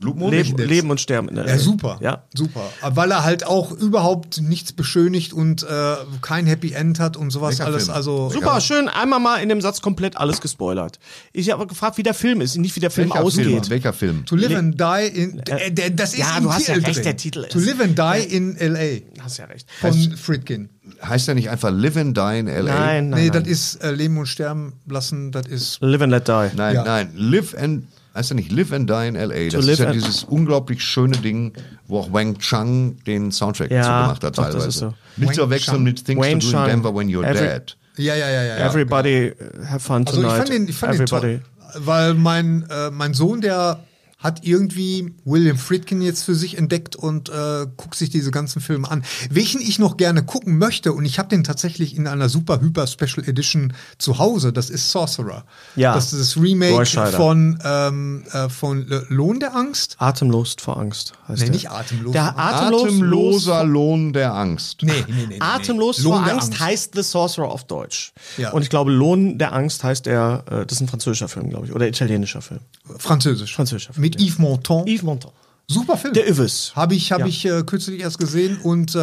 Blutmond? 0.00 0.32
Leben. 0.32 0.58
Leben 0.58 0.90
und 0.90 1.00
Sterben. 1.00 1.28
in 1.28 1.36
Ja, 1.36 1.44
LA. 1.44 1.58
super. 1.58 1.98
Ja. 2.02 2.24
Super. 2.34 2.62
Weil 2.82 3.10
er 3.12 3.24
halt 3.24 3.46
auch 3.46 3.70
überhaupt 3.72 4.40
nichts 4.40 4.72
beschönigt 4.72 5.32
und 5.32 5.62
äh, 5.62 5.94
kein 6.20 6.46
Happy 6.46 6.72
End 6.72 6.98
hat 7.00 7.16
und 7.16 7.30
sowas 7.30 7.58
Welcher 7.58 7.66
alles. 7.66 7.84
Film? 7.84 7.96
Also 7.96 8.28
Super, 8.30 8.60
schön. 8.60 8.88
Einmal 8.88 9.20
mal 9.20 9.36
in 9.42 9.48
dem 9.48 9.60
Satz 9.60 9.80
komplett 9.80 10.16
alles 10.16 10.40
gespoilert. 10.40 10.98
Ich 11.32 11.50
habe 11.50 11.66
gefragt, 11.66 11.96
wie 11.96 12.02
der 12.02 12.12
Film 12.14 12.40
ist, 12.40 12.56
nicht 12.56 12.74
wie 12.76 12.80
der 12.80 12.90
Film 12.90 13.08
Welcher 13.10 13.22
ausgeht. 13.24 13.44
Film? 13.46 13.70
Welcher 13.70 13.92
Film? 13.92 14.24
To 14.26 14.36
live 14.36 14.56
and 14.56 14.78
die 14.80 15.06
in. 15.06 15.38
Äh, 15.46 15.70
der- 15.70 15.90
das 15.90 16.12
ist 16.12 16.18
ja, 16.18 16.40
du 16.40 16.52
hast 16.52 16.66
ja 16.66 16.74
Titel 16.74 16.86
recht, 16.86 16.96
drin. 16.96 17.04
der 17.04 17.16
Titel 17.16 17.44
To 17.48 17.58
ist- 17.58 17.66
live 17.66 17.80
and 17.80 17.98
die 17.98 18.34
in 18.36 18.56
L.A. 18.56 19.22
Hast 19.22 19.38
ja 19.38 19.44
recht. 19.46 19.66
von 19.80 19.92
Friedkin. 20.16 20.68
Heißt 21.02 21.28
der 21.28 21.34
nicht 21.34 21.48
einfach 21.48 21.70
Live 21.70 21.96
and 21.96 22.16
Die 22.16 22.38
in 22.40 22.46
L.A.? 22.48 22.74
Nein, 22.74 23.08
nein. 23.10 23.20
Nee, 23.22 23.30
nein. 23.30 23.42
das 23.44 23.48
ist 23.50 23.76
äh, 23.76 23.90
Leben 23.92 24.18
und 24.18 24.26
Sterben 24.26 24.74
lassen, 24.86 25.32
das 25.32 25.46
ist. 25.46 25.78
Live 25.80 26.02
and 26.02 26.10
Let 26.10 26.28
Die. 26.28 26.50
Nein, 26.56 26.74
Ja. 26.74 26.84
nein. 26.84 27.10
Live 27.14 27.54
and 27.56 27.84
heißt 28.14 28.30
er 28.30 28.34
nicht 28.36 28.52
Live 28.52 28.72
and 28.72 28.88
Die 28.88 29.08
in 29.08 29.16
L.A.? 29.16 29.48
To 29.50 29.56
Das 29.56 29.66
ist 29.66 29.78
ja 29.78 29.92
dieses 29.92 30.24
unglaublich 30.24 30.82
schöne 30.82 31.16
Ding, 31.16 31.52
wo 31.86 31.98
auch 31.98 32.12
Wang 32.12 32.38
Chang 32.38 32.96
den 33.06 33.32
Soundtrack 33.32 33.70
Ja, 33.70 33.82
zu 33.82 33.88
gemacht 33.88 34.24
hat 34.24 34.38
doch, 34.38 34.44
das 34.44 34.52
teilweise. 34.52 34.68
ist 34.68 34.78
so. 34.78 34.94
Nicht 35.16 35.34
zu 35.34 35.40
verwechseln 35.40 35.82
mit 35.82 36.04
Things 36.04 36.20
Wayne 36.22 36.38
to 36.40 36.46
Do 36.46 36.46
in 36.46 36.52
Chang. 36.52 36.66
Denver 36.68 36.94
When 36.94 37.08
You're 37.08 37.24
Every- 37.24 37.38
Dead. 37.48 37.76
Ja, 37.96 38.14
ja, 38.16 38.28
ja, 38.28 38.42
ja. 38.42 38.58
ja. 38.58 38.66
Everybody 38.68 39.32
have 39.66 39.80
fun 39.80 40.04
Also 40.06 40.20
tonight. 40.20 40.30
ich 40.32 40.36
fand 40.38 40.48
den, 40.48 40.68
ich 40.68 40.74
fand 40.76 40.94
den 40.94 41.00
Everybody. 41.02 41.38
toll, 41.38 41.84
weil 41.84 42.14
mein, 42.14 42.66
äh, 42.70 42.90
mein 42.90 43.14
Sohn, 43.14 43.40
der 43.40 43.84
hat 44.24 44.40
irgendwie 44.42 45.14
William 45.26 45.58
Friedkin 45.58 46.00
jetzt 46.00 46.24
für 46.24 46.34
sich 46.34 46.56
entdeckt 46.56 46.96
und 46.96 47.28
äh, 47.28 47.66
guckt 47.76 47.94
sich 47.94 48.08
diese 48.08 48.30
ganzen 48.30 48.62
Filme 48.62 48.90
an. 48.90 49.04
Welchen 49.28 49.60
ich 49.60 49.78
noch 49.78 49.98
gerne 49.98 50.24
gucken 50.24 50.56
möchte, 50.56 50.94
und 50.94 51.04
ich 51.04 51.18
habe 51.18 51.28
den 51.28 51.44
tatsächlich 51.44 51.94
in 51.94 52.06
einer 52.06 52.30
super 52.30 52.60
hyper 52.62 52.86
Special 52.86 53.28
Edition 53.28 53.74
zu 53.98 54.18
Hause, 54.18 54.54
das 54.54 54.70
ist 54.70 54.90
Sorcerer. 54.90 55.44
Ja. 55.76 55.94
Das 55.94 56.14
ist 56.14 56.20
das 56.36 56.42
Remake 56.42 56.86
von, 57.12 57.58
ähm, 57.62 58.24
äh, 58.32 58.48
von 58.48 58.86
Lohn 59.10 59.40
der 59.40 59.54
Angst. 59.54 59.96
Atemlos 59.98 60.56
vor 60.58 60.78
Angst 60.78 61.12
heißt 61.28 61.40
Nee, 61.40 61.46
der. 61.46 61.54
nicht 61.54 61.70
atemlos. 61.70 62.12
Der 62.12 62.38
atemlos, 62.38 62.82
Atemloser 62.84 63.64
Lohn 63.64 64.12
der 64.14 64.34
Angst. 64.34 64.78
Nee, 64.82 64.92
nee, 65.06 65.14
nee. 65.14 65.26
nee, 65.26 65.36
Atemlos 65.40 65.98
nee. 65.98 66.04
Lohn 66.04 66.14
vor 66.14 66.24
der 66.24 66.34
Angst, 66.34 66.58
heißt 66.58 66.94
The 66.94 67.02
Sorcerer 67.02 67.50
auf 67.50 67.64
Deutsch. 67.64 68.14
Ja. 68.38 68.52
Und 68.52 68.62
ich 68.62 68.70
glaube, 68.70 68.90
Lohn 68.90 69.36
der 69.36 69.52
Angst 69.52 69.84
heißt 69.84 70.06
der, 70.06 70.44
äh, 70.50 70.64
das 70.64 70.78
ist 70.78 70.80
ein 70.80 70.88
französischer 70.88 71.28
Film, 71.28 71.50
glaube 71.50 71.66
ich, 71.66 71.74
oder 71.74 71.86
italienischer 71.86 72.40
Film. 72.40 72.60
Französisch. 72.98 73.54
Französischer 73.54 73.92
Film, 73.92 74.02
Mit 74.02 74.13
ja. 74.18 74.26
Yves 74.26 74.38
Montand. 74.38 74.88
Yves 74.88 75.02
Montand. 75.02 75.32
Super 75.66 75.96
Film. 75.96 76.12
Der 76.14 76.28
Yves. 76.28 76.72
Habe 76.76 76.94
ich, 76.94 77.10
hab 77.12 77.20
Ja. 77.20 77.26
ich 77.26 77.44
äh, 77.46 77.62
kürzlich 77.64 78.00
erst 78.00 78.18
gesehen 78.18 78.58
und 78.62 78.94
äh, 78.94 78.98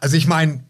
also 0.00 0.16
ich 0.16 0.26
meine, 0.28 0.64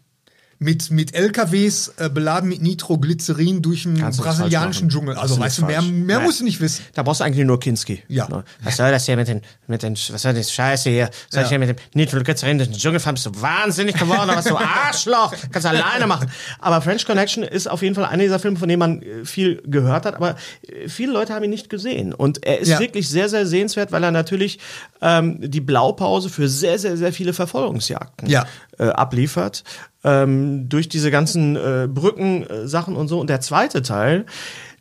mit, 0.61 0.91
mit 0.91 1.15
LKWs 1.15 1.93
äh, 1.97 2.09
beladen 2.09 2.49
mit 2.49 2.61
Nitroglycerin 2.61 3.61
durch 3.61 3.83
den 3.83 3.97
Kannst 3.97 4.19
du 4.19 4.23
nichts 4.23 4.37
brasilianischen 4.39 4.87
machen. 4.87 4.99
Dschungel. 4.99 5.15
Also 5.17 5.39
weißt 5.39 5.59
du, 5.59 5.65
mehr, 5.65 5.75
falsch. 5.81 5.91
mehr 5.91 6.17
Nein. 6.17 6.25
musst 6.25 6.41
du 6.41 6.43
nicht 6.43 6.59
wissen. 6.59 6.83
Da 6.93 7.03
brauchst 7.03 7.21
du 7.21 7.23
eigentlich 7.23 7.45
nur 7.45 7.59
Kinski. 7.61 8.03
Ja. 8.09 8.27
Ne? 8.27 8.43
Was 8.63 8.75
soll 8.75 8.91
das 8.91 9.05
hier 9.05 9.15
mit 9.15 9.29
den, 9.29 9.41
mit 9.67 9.83
den, 9.83 9.93
was 9.93 10.21
soll 10.21 10.33
das 10.33 10.51
Scheiße 10.51 10.89
hier? 10.89 11.09
Soll 11.29 11.43
ich 11.43 11.49
hier 11.49 11.59
mit 11.59 11.69
dem 11.69 11.75
Nitroglycerin 11.93 12.57
durch 12.57 12.69
den 12.69 12.77
Dschungel 12.77 12.99
fahren? 12.99 13.15
Bist 13.15 13.25
du 13.27 13.41
wahnsinnig 13.41 13.95
geworden, 13.97 14.23
oder 14.25 14.35
was 14.35 14.45
du 14.45 14.57
Arschloch? 14.57 15.33
Kannst 15.51 15.65
du 15.65 15.69
alleine 15.69 16.07
machen. 16.07 16.29
Aber 16.59 16.81
French 16.81 17.05
Connection 17.05 17.43
ist 17.43 17.69
auf 17.69 17.81
jeden 17.81 17.95
Fall 17.95 18.05
einer 18.05 18.23
dieser 18.23 18.39
Filme, 18.39 18.57
von 18.59 18.67
denen 18.67 18.79
man 18.79 19.01
äh, 19.01 19.23
viel 19.23 19.61
gehört 19.65 20.05
hat, 20.05 20.15
aber 20.15 20.35
äh, 20.67 20.89
viele 20.89 21.13
Leute 21.13 21.33
haben 21.33 21.45
ihn 21.45 21.51
nicht 21.51 21.69
gesehen. 21.69 22.13
Und 22.13 22.45
er 22.45 22.59
ist 22.59 22.67
Ja. 22.67 22.79
wirklich 22.79 23.07
sehr, 23.07 23.29
sehr 23.29 23.45
sehenswert, 23.45 23.93
weil 23.93 24.03
er 24.03 24.11
natürlich 24.11 24.59
ähm, 25.01 25.37
die 25.39 25.61
Blaupause 25.61 26.27
für 26.29 26.49
sehr, 26.49 26.77
sehr, 26.79 26.97
sehr 26.97 27.13
viele 27.13 27.31
Verfolgungsjagden 27.31 28.29
Ja. 28.29 28.45
äh, 28.77 28.89
abliefert. 28.89 29.63
Ähm, 30.03 30.69
durch 30.69 30.87
diese 30.87 31.11
ganzen 31.11 31.55
äh, 31.57 31.87
Brückensachen 31.91 32.95
und 32.95 33.07
so. 33.09 33.19
Und 33.19 33.29
der 33.29 33.41
zweite 33.41 33.81
Teil 33.81 34.25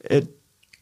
äh, 0.04 0.22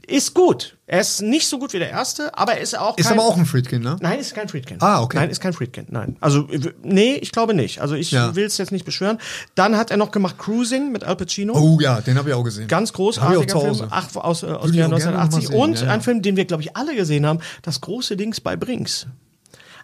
ist 0.07 0.35
gut. 0.35 0.77
Er 0.87 1.01
ist 1.01 1.21
nicht 1.23 1.49
so 1.49 1.59
gut 1.59 1.73
wie 1.73 1.79
der 1.81 1.91
erste, 1.91 2.37
aber 2.39 2.53
er 2.53 2.61
ist 2.61 2.79
auch 2.79 2.97
Ist 2.97 3.09
kein, 3.09 3.19
aber 3.19 3.27
auch 3.27 3.37
ein 3.37 3.45
Friedkin, 3.47 3.83
ne? 3.83 3.97
Nein, 4.01 4.21
ist 4.21 4.35
kein 4.37 4.49
Friedkin. 4.49 4.77
Ah, 4.81 5.03
okay. 5.03 5.17
Nein, 5.17 5.31
ist 5.31 5.41
kein 5.41 5.53
Friedkin. 5.53 5.87
Nein. 5.89 6.17
Also, 6.21 6.49
w- 6.49 6.71
nee, 6.85 7.15
ich 7.15 7.33
glaube 7.33 7.55
nicht. 7.55 7.81
Also, 7.81 7.97
ich 7.97 8.13
Ja. 8.13 8.37
will 8.37 8.45
es 8.45 8.57
jetzt 8.59 8.71
nicht 8.71 8.85
beschwören. 8.85 9.19
Dann 9.57 9.77
hat 9.77 9.91
er 9.91 9.97
noch 9.97 10.13
gemacht 10.13 10.39
Cruising 10.39 10.93
mit 10.93 11.03
Al 11.03 11.17
Pacino. 11.17 11.55
Oh 11.59 11.81
ja, 11.81 12.01
den 12.03 12.17
habe 12.19 12.29
ich 12.29 12.35
auch 12.37 12.45
gesehen. 12.45 12.69
Ganz 12.69 12.93
großartiger 12.93 13.59
Film, 13.61 13.89
ach, 13.91 14.15
aus, 14.17 14.43
äh, 14.45 14.47
aus 14.47 14.65
Würde 14.67 14.73
dem 14.73 14.79
Jahr 14.79 14.93
auch 14.93 14.99
gerne 14.99 15.13
noch 15.17 15.19
mal 15.19 15.25
1980. 15.25 15.49
sehen, 15.49 15.57
Und 15.59 15.81
ja, 15.81 15.87
ja. 15.87 15.93
ein 15.93 16.03
Film, 16.03 16.23
den 16.23 16.37
wir, 16.37 16.45
glaube 16.45 16.63
ich, 16.63 16.77
alle 16.77 16.95
gesehen 16.95 17.27
haben, 17.27 17.41
Das 17.63 17.81
große 17.81 18.17
Dings 18.17 18.41
bei 18.41 18.55
Brinks. 18.55 19.07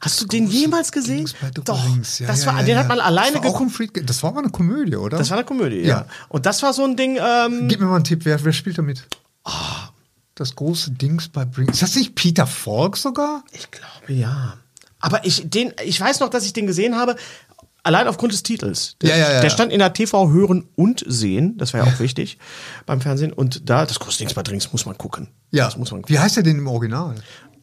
Hast 0.03 0.21
du 0.21 0.27
den 0.27 0.49
jemals 0.49 0.91
gesehen? 0.91 1.31
Doch. 1.65 1.79
Ja, 2.19 2.27
das 2.27 2.45
war, 2.45 2.59
ja, 2.59 2.63
den 2.65 2.75
ja. 2.75 2.81
hat 2.81 2.89
man 2.89 2.99
alleine 2.99 3.37
das 3.41 3.45
war 3.45 3.51
auch. 3.51 4.03
Das 4.05 4.23
war 4.23 4.31
aber 4.31 4.41
eine 4.41 4.51
Komödie, 4.51 4.97
oder? 4.97 5.17
Das 5.17 5.31
war 5.31 5.39
eine 5.39 5.47
Komödie, 5.47 5.83
ja. 5.83 6.07
Und 6.29 6.45
das 6.45 6.63
war 6.63 6.73
so 6.73 6.85
ein 6.85 6.97
Ding, 6.97 7.19
ähm, 7.23 7.69
Gib 7.69 7.79
mir 7.79 7.87
mal 7.87 7.97
einen 7.97 8.05
Tipp, 8.05 8.25
wer, 8.25 8.45
wer 8.45 8.53
spielt 8.53 8.79
da 8.79 8.83
mit? 8.83 9.07
Ah. 9.45 9.89
Das 10.35 10.57
große 10.57 10.93
Dings 10.93 11.29
bei 11.29 11.45
Brink. 11.45 11.71
Ist 11.71 11.83
das 11.83 11.95
nicht 11.95 12.15
Peter 12.15 12.47
Falk 12.47 12.97
sogar? 12.97 13.45
Ich 13.53 13.71
glaube 13.71 14.13
ja. 14.13 14.57
Aber 14.99 15.25
ich, 15.25 15.49
den, 15.49 15.75
ich 15.85 16.01
weiß 16.01 16.21
noch, 16.21 16.31
dass 16.31 16.45
ich 16.45 16.53
den 16.53 16.67
gesehen 16.67 16.97
habe, 16.97 17.17
allein 17.83 18.09
aufgrund 18.09 18.33
des 18.33 18.43
Titels. 18.43 18.97
Der, 19.03 19.11
Ja, 19.11 19.17
ja, 19.17 19.33
ja, 19.35 19.41
der 19.41 19.51
stand 19.51 19.73
in 19.73 19.79
der 19.79 19.93
TV 19.93 20.31
Hören 20.31 20.65
und 20.75 21.05
Sehen, 21.07 21.59
das 21.59 21.75
war 21.75 21.85
ja 21.85 21.93
auch 21.93 21.99
wichtig 22.01 22.39
beim 22.87 23.01
Fernsehen. 23.01 23.33
Und 23.33 23.69
da, 23.69 23.85
das 23.85 24.01
große 24.01 24.19
Dings 24.19 24.35
bei 24.35 24.43
Drinks 24.43 24.73
muss 24.73 24.87
man 24.87 24.97
gucken. 24.97 25.29
Ja. 25.51 25.67
Das 25.67 25.77
muss 25.77 25.91
man 25.93 26.03
Wie 26.07 26.19
heißt 26.19 26.37
der 26.37 26.43
denn 26.43 26.59
im 26.59 26.67
Original? 26.67 27.15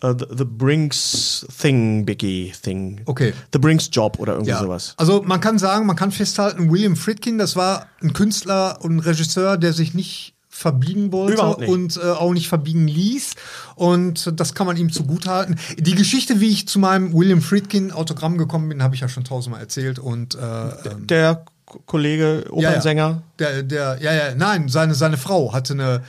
Uh, 0.03 0.13
the, 0.17 0.25
the 0.37 0.45
Brinks 0.45 1.45
Thing, 1.61 2.05
Biggie 2.05 2.53
Thing. 2.61 3.01
Okay. 3.05 3.33
The 3.51 3.59
Brinks 3.59 3.89
Job 3.91 4.17
oder 4.19 4.33
irgendwie 4.33 4.51
Ja. 4.51 4.59
sowas. 4.59 4.93
Also 4.97 5.21
man 5.23 5.41
kann 5.41 5.59
sagen, 5.59 5.85
man 5.85 5.95
kann 5.97 6.11
festhalten, 6.11 6.71
William 6.71 6.95
Friedkin, 6.95 7.37
das 7.37 7.55
war 7.55 7.87
ein 8.01 8.13
Künstler 8.13 8.77
und 8.81 8.95
ein 8.95 8.99
Regisseur, 8.99 9.57
der 9.57 9.73
sich 9.73 9.93
nicht 9.93 10.35
verbiegen 10.47 11.11
wollte 11.13 11.41
und 11.67 11.97
äh, 11.97 12.01
auch 12.11 12.33
nicht 12.33 12.49
verbiegen 12.49 12.87
ließ. 12.87 13.33
Und 13.75 14.39
das 14.39 14.53
kann 14.53 14.67
man 14.67 14.75
ihm 14.77 14.91
zugutehalten. 14.91 15.57
Die 15.77 15.95
Geschichte, 15.95 16.39
wie 16.41 16.49
ich 16.49 16.67
zu 16.67 16.79
meinem 16.79 17.13
William 17.13 17.41
Friedkin 17.41 17.91
Autogramm 17.91 18.37
gekommen 18.37 18.67
bin, 18.69 18.83
habe 18.83 18.93
ich 18.95 19.01
ja 19.01 19.07
schon 19.09 19.23
tausendmal 19.23 19.61
erzählt. 19.61 19.99
Und 19.99 20.35
äh, 20.35 20.39
ähm, 20.39 21.07
Der 21.07 21.45
Kollege, 21.85 22.45
ja, 22.55 22.61
ja. 22.61 22.69
Opernsänger. 22.69 23.21
Der, 23.37 23.63
der, 23.63 23.99
ja, 24.01 24.13
ja, 24.13 24.35
nein, 24.35 24.67
seine, 24.69 24.95
seine 24.95 25.17
Frau 25.17 25.53
hatte 25.53 25.73
eine. 25.73 26.03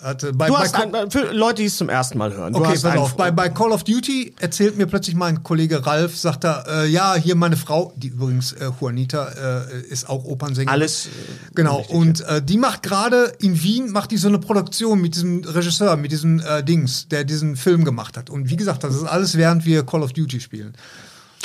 Hatte 0.00 0.32
bei, 0.32 0.46
Du 0.46 0.52
bei 0.52 0.60
hast 0.60 0.76
ein, 0.76 1.10
für 1.10 1.32
Leute, 1.32 1.62
die 1.62 1.64
es 1.64 1.76
zum 1.76 1.88
ersten 1.88 2.18
Mal 2.18 2.32
hören. 2.32 2.52
Du 2.52 2.60
Okay, 2.60 2.78
pass 2.80 2.96
auf. 2.96 3.16
Bei, 3.16 3.32
bei 3.32 3.48
Call 3.48 3.72
of 3.72 3.82
Duty 3.82 4.32
erzählt 4.38 4.78
mir 4.78 4.86
plötzlich 4.86 5.16
mein 5.16 5.42
Kollege 5.42 5.84
Ralf, 5.84 6.16
sagt 6.16 6.44
er, 6.44 6.64
äh, 6.68 6.86
ja, 6.88 7.16
hier 7.16 7.34
meine 7.34 7.56
Frau, 7.56 7.92
die 7.96 8.08
übrigens 8.08 8.52
äh, 8.52 8.70
Juanita 8.80 9.64
äh, 9.66 9.80
ist 9.88 10.08
auch 10.08 10.24
Opernsängerin. 10.24 10.72
Alles, 10.72 11.06
äh, 11.06 11.10
Genau. 11.56 11.84
Und 11.88 12.20
äh, 12.20 12.40
die 12.40 12.58
macht 12.58 12.84
gerade 12.84 13.32
in 13.40 13.60
Wien 13.60 13.90
macht 13.90 14.12
die 14.12 14.18
so 14.18 14.28
eine 14.28 14.38
Produktion 14.38 15.00
mit 15.00 15.16
diesem 15.16 15.42
Regisseur, 15.42 15.96
mit 15.96 16.12
diesem 16.12 16.38
äh, 16.38 16.62
Dings, 16.62 17.08
der 17.08 17.24
diesen 17.24 17.56
Film 17.56 17.84
gemacht 17.84 18.16
hat. 18.16 18.30
Und 18.30 18.50
wie 18.50 18.56
gesagt, 18.56 18.84
das 18.84 18.94
ist 18.94 19.02
alles 19.02 19.36
während 19.36 19.64
wir 19.64 19.84
Call 19.84 20.04
of 20.04 20.12
Duty 20.12 20.40
spielen. 20.40 20.74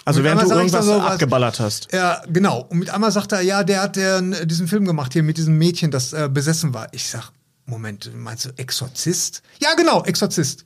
also 0.05 0.23
während 0.23 0.43
du 0.43 0.51
irgendwas 0.51 0.85
so 0.85 1.01
abgeballert 1.01 1.59
hast. 1.59 1.91
Ja, 1.91 2.21
genau. 2.31 2.67
Und 2.69 2.77
mit 2.77 2.91
einmal 2.91 3.11
sagt 3.11 3.31
er, 3.31 3.41
ja, 3.41 3.63
der 3.63 3.81
hat 3.81 3.95
der, 3.95 4.21
diesen 4.21 4.67
Film 4.67 4.85
gemacht 4.85 5.13
hier 5.13 5.23
mit 5.23 5.37
diesem 5.37 5.57
Mädchen, 5.57 5.89
das 5.89 6.13
besessen 6.29 6.75
war. 6.75 6.87
Ich 6.91 7.09
sag, 7.09 7.31
Moment, 7.65 8.11
meinst 8.15 8.45
du 8.45 8.49
Exorzist? 8.57 9.41
Ja, 9.61 9.73
genau, 9.75 10.03
Exorzist. 10.03 10.65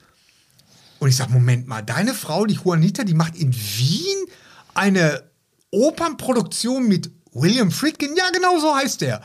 Und 0.99 1.09
ich 1.09 1.15
sag, 1.15 1.29
Moment 1.29 1.67
mal, 1.67 1.81
deine 1.83 2.13
Frau, 2.13 2.45
die 2.45 2.55
Juanita, 2.55 3.03
die 3.03 3.13
macht 3.13 3.35
in 3.35 3.53
Wien 3.53 4.25
eine 4.73 5.23
Opernproduktion 5.71 6.87
mit 6.87 7.11
William 7.33 7.71
Friedkin? 7.71 8.15
Ja, 8.15 8.29
genau 8.33 8.59
so 8.59 8.75
heißt 8.75 9.01
der. 9.01 9.21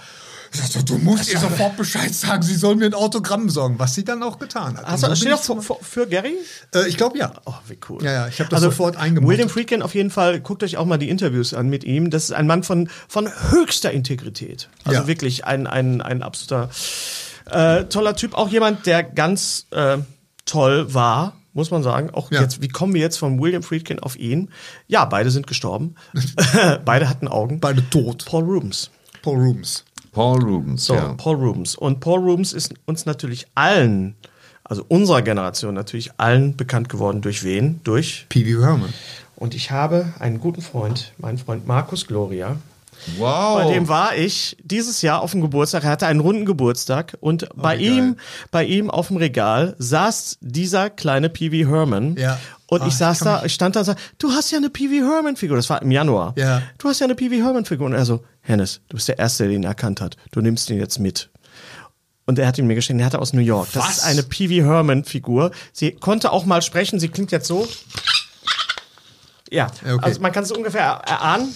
Ich 0.54 0.60
sag, 0.60 0.70
so, 0.70 0.82
du 0.82 0.98
musst 0.98 1.32
ihr 1.32 1.38
sofort 1.38 1.78
Bescheid 1.78 2.14
sagen, 2.14 2.42
sie 2.42 2.56
soll 2.56 2.76
mir 2.76 2.84
ein 2.84 2.92
Autogramm 2.92 3.46
besorgen, 3.46 3.78
was 3.78 3.94
sie 3.94 4.04
dann 4.04 4.22
auch 4.22 4.38
getan 4.38 4.76
hat. 4.76 4.84
Hast 4.86 5.02
Und 5.04 5.24
du, 5.24 5.36
so 5.38 5.60
für, 5.62 5.76
für, 5.80 6.06
Gary? 6.06 6.34
äh, 6.74 6.86
ich 6.88 6.98
glaube 6.98 7.16
ja. 7.16 7.32
Oh, 7.46 7.54
wie 7.68 7.78
cool. 7.88 7.96
Also, 7.96 8.06
Ja, 8.06 8.12
ja, 8.12 8.28
ich 8.28 8.38
hab 8.38 8.50
das 8.50 8.60
sofort 8.60 8.96
eingemottet. 8.98 9.30
William 9.38 9.48
Friedkin 9.48 9.80
auf 9.80 9.94
jeden 9.94 10.10
Fall, 10.10 10.40
guckt 10.40 10.62
euch 10.62 10.76
auch 10.76 10.84
mal 10.84 10.98
die 10.98 11.08
Interviews 11.08 11.54
an 11.54 11.70
mit 11.70 11.84
ihm. 11.84 12.10
Das 12.10 12.24
ist 12.24 12.32
ein 12.32 12.46
Mann 12.46 12.64
von, 12.64 12.90
von 13.08 13.30
höchster 13.50 13.92
Integrität. 13.92 14.68
Also 14.84 15.00
Ja. 15.00 15.06
wirklich 15.06 15.46
ein, 15.46 15.66
ein, 15.66 16.02
ein 16.02 16.22
absoluter 16.22 16.68
äh, 17.50 17.84
toller 17.84 18.14
Typ. 18.16 18.34
Auch 18.34 18.48
jemand, 18.48 18.86
der 18.86 19.02
ganz 19.02 19.66
äh, 19.70 19.98
toll 20.44 20.92
war, 20.94 21.34
muss 21.52 21.70
man 21.70 21.82
sagen. 21.82 22.10
Auch 22.10 22.30
Ja. 22.30 22.40
jetzt, 22.40 22.62
wie 22.62 22.68
kommen 22.68 22.94
wir 22.94 23.00
jetzt 23.00 23.18
von 23.18 23.40
William 23.40 23.62
Friedkin 23.62 23.98
auf 23.98 24.16
ihn? 24.18 24.50
Ja, 24.86 25.04
beide 25.04 25.30
sind 25.30 25.46
gestorben. 25.46 25.94
beide 26.84 27.08
hatten 27.08 27.28
Augen. 27.28 27.60
Beide 27.60 27.88
tot. 27.90 28.24
Paul 28.26 28.44
Rubens. 28.44 28.90
Paul 29.22 29.38
Rubens. 29.38 29.84
Paul 30.12 30.42
Rubens, 30.42 30.84
So, 30.84 30.94
ja. 30.94 31.14
Paul 31.14 31.36
Rubens. 31.36 31.74
Und 31.74 32.00
Paul 32.00 32.20
Rubens 32.20 32.52
ist 32.52 32.74
uns 32.84 33.06
natürlich 33.06 33.46
allen, 33.54 34.14
also 34.62 34.84
unserer 34.88 35.22
Generation 35.22 35.74
natürlich 35.74 36.10
allen 36.18 36.54
bekannt 36.56 36.90
geworden. 36.90 37.22
Durch 37.22 37.44
wen? 37.44 37.80
Durch. 37.84 38.26
P.V. 38.28 38.62
Herman. 38.62 38.92
Und 39.36 39.54
ich 39.54 39.70
habe 39.70 40.12
einen 40.18 40.38
guten 40.38 40.60
Freund, 40.60 41.14
meinen 41.16 41.38
Freund 41.38 41.66
Markus 41.66 42.06
Gloria. 42.06 42.56
Wow. 43.16 43.62
Bei 43.64 43.72
dem 43.74 43.88
war 43.88 44.14
ich 44.16 44.56
dieses 44.62 45.02
Jahr 45.02 45.22
auf 45.22 45.32
dem 45.32 45.40
Geburtstag. 45.40 45.84
Er 45.84 45.90
hatte 45.90 46.06
einen 46.06 46.20
runden 46.20 46.44
Geburtstag 46.44 47.16
und 47.20 47.48
bei 47.54 47.76
Oh, 47.76 47.80
ihm, 47.80 48.14
geil. 48.14 48.24
bei 48.50 48.64
ihm 48.64 48.90
auf 48.90 49.08
dem 49.08 49.16
Regal 49.16 49.74
saß 49.78 50.38
dieser 50.40 50.88
kleine 50.90 51.28
P.V. 51.28 51.68
Herman. 51.68 52.16
Ja. 52.16 52.38
Und 52.66 52.80
Ah, 52.82 52.86
ich 52.86 52.92
ich 52.92 52.98
saß 52.98 53.18
kann 53.18 53.40
da, 53.40 53.44
ich 53.44 53.52
stand 53.54 53.76
da 53.76 53.80
und 53.80 53.86
sagte, 53.86 54.02
du 54.18 54.30
hast 54.30 54.50
ja 54.50 54.58
eine 54.58 54.70
P.V. 54.70 54.94
Herman-Figur. 55.06 55.56
Das 55.56 55.68
war 55.68 55.82
im 55.82 55.90
Januar. 55.90 56.32
Ja. 56.36 56.62
Du 56.78 56.88
hast 56.88 57.00
ja 57.00 57.04
eine 57.06 57.14
P.V. 57.14 57.34
Herman-Figur. 57.44 57.86
Und 57.86 57.92
er 57.94 58.04
so, 58.06 58.24
Hennes, 58.40 58.80
du 58.88 58.96
bist 58.96 59.08
der 59.08 59.18
Erste, 59.18 59.44
der 59.44 59.52
ihn 59.52 59.64
erkannt 59.64 60.00
hat. 60.00 60.16
Du 60.30 60.40
nimmst 60.40 60.70
ihn 60.70 60.78
jetzt 60.78 60.98
mit. 60.98 61.28
Und 62.24 62.38
er 62.38 62.46
hat 62.46 62.56
ihn 62.56 62.66
mir 62.68 62.76
geschenkt, 62.76 63.02
er 63.02 63.06
hatte 63.06 63.18
aus 63.18 63.32
New 63.32 63.40
York. 63.40 63.68
Das 63.72 63.84
Was? 63.84 63.96
ist 63.98 64.04
eine 64.04 64.22
P.V. 64.22 64.64
Herman-Figur. 64.64 65.50
Sie 65.72 65.90
konnte 65.90 66.30
auch 66.32 66.46
mal 66.46 66.62
sprechen, 66.62 67.00
sie 67.00 67.08
klingt 67.08 67.32
jetzt 67.32 67.48
so. 67.48 67.66
Ja, 69.50 69.66
Ja, 69.84 69.94
okay. 69.94 70.04
also 70.04 70.20
man 70.20 70.32
kann 70.32 70.44
es 70.44 70.52
ungefähr 70.52 70.82
erahnen. 71.06 71.52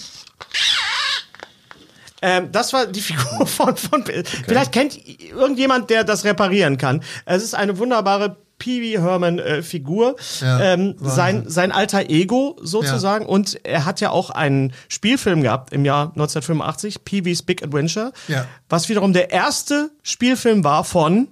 Ähm, 2.21 2.51
das 2.51 2.73
war 2.73 2.87
die 2.87 3.01
Figur 3.01 3.45
von, 3.47 3.75
von 3.77 4.03
Vielleicht 4.45 4.71
kennt 4.71 4.97
irgendjemand, 5.21 5.89
der 5.89 6.03
das 6.03 6.23
reparieren 6.23 6.77
kann. 6.77 7.03
Es 7.25 7.43
ist 7.43 7.53
eine 7.53 7.77
wunderbare 7.77 8.37
Pee-wee 8.59 8.97
Herman 8.99 9.37
äh, 9.37 9.61
Figur, 9.61 10.15
Ja, 10.41 10.59
ähm, 10.73 10.95
sein 10.99 11.47
sein 11.47 11.71
alter 11.71 12.09
Ego 12.09 12.57
sozusagen 12.61 13.27
und 13.27 13.59
er 13.63 13.85
hat 13.85 14.01
ja 14.01 14.09
auch 14.09 14.31
einen 14.31 14.73
Spielfilm 14.87 15.43
gehabt 15.43 15.73
im 15.73 15.85
Jahr 15.85 16.07
1985, 16.07 17.03
Pee-wee's 17.05 17.43
Big 17.43 17.61
Adventure, 17.63 18.11
Ja. 18.27 18.47
was 18.67 18.89
wiederum 18.89 19.13
der 19.13 19.29
erste 19.29 19.91
Spielfilm 20.01 20.63
war 20.63 20.83
von 20.83 21.27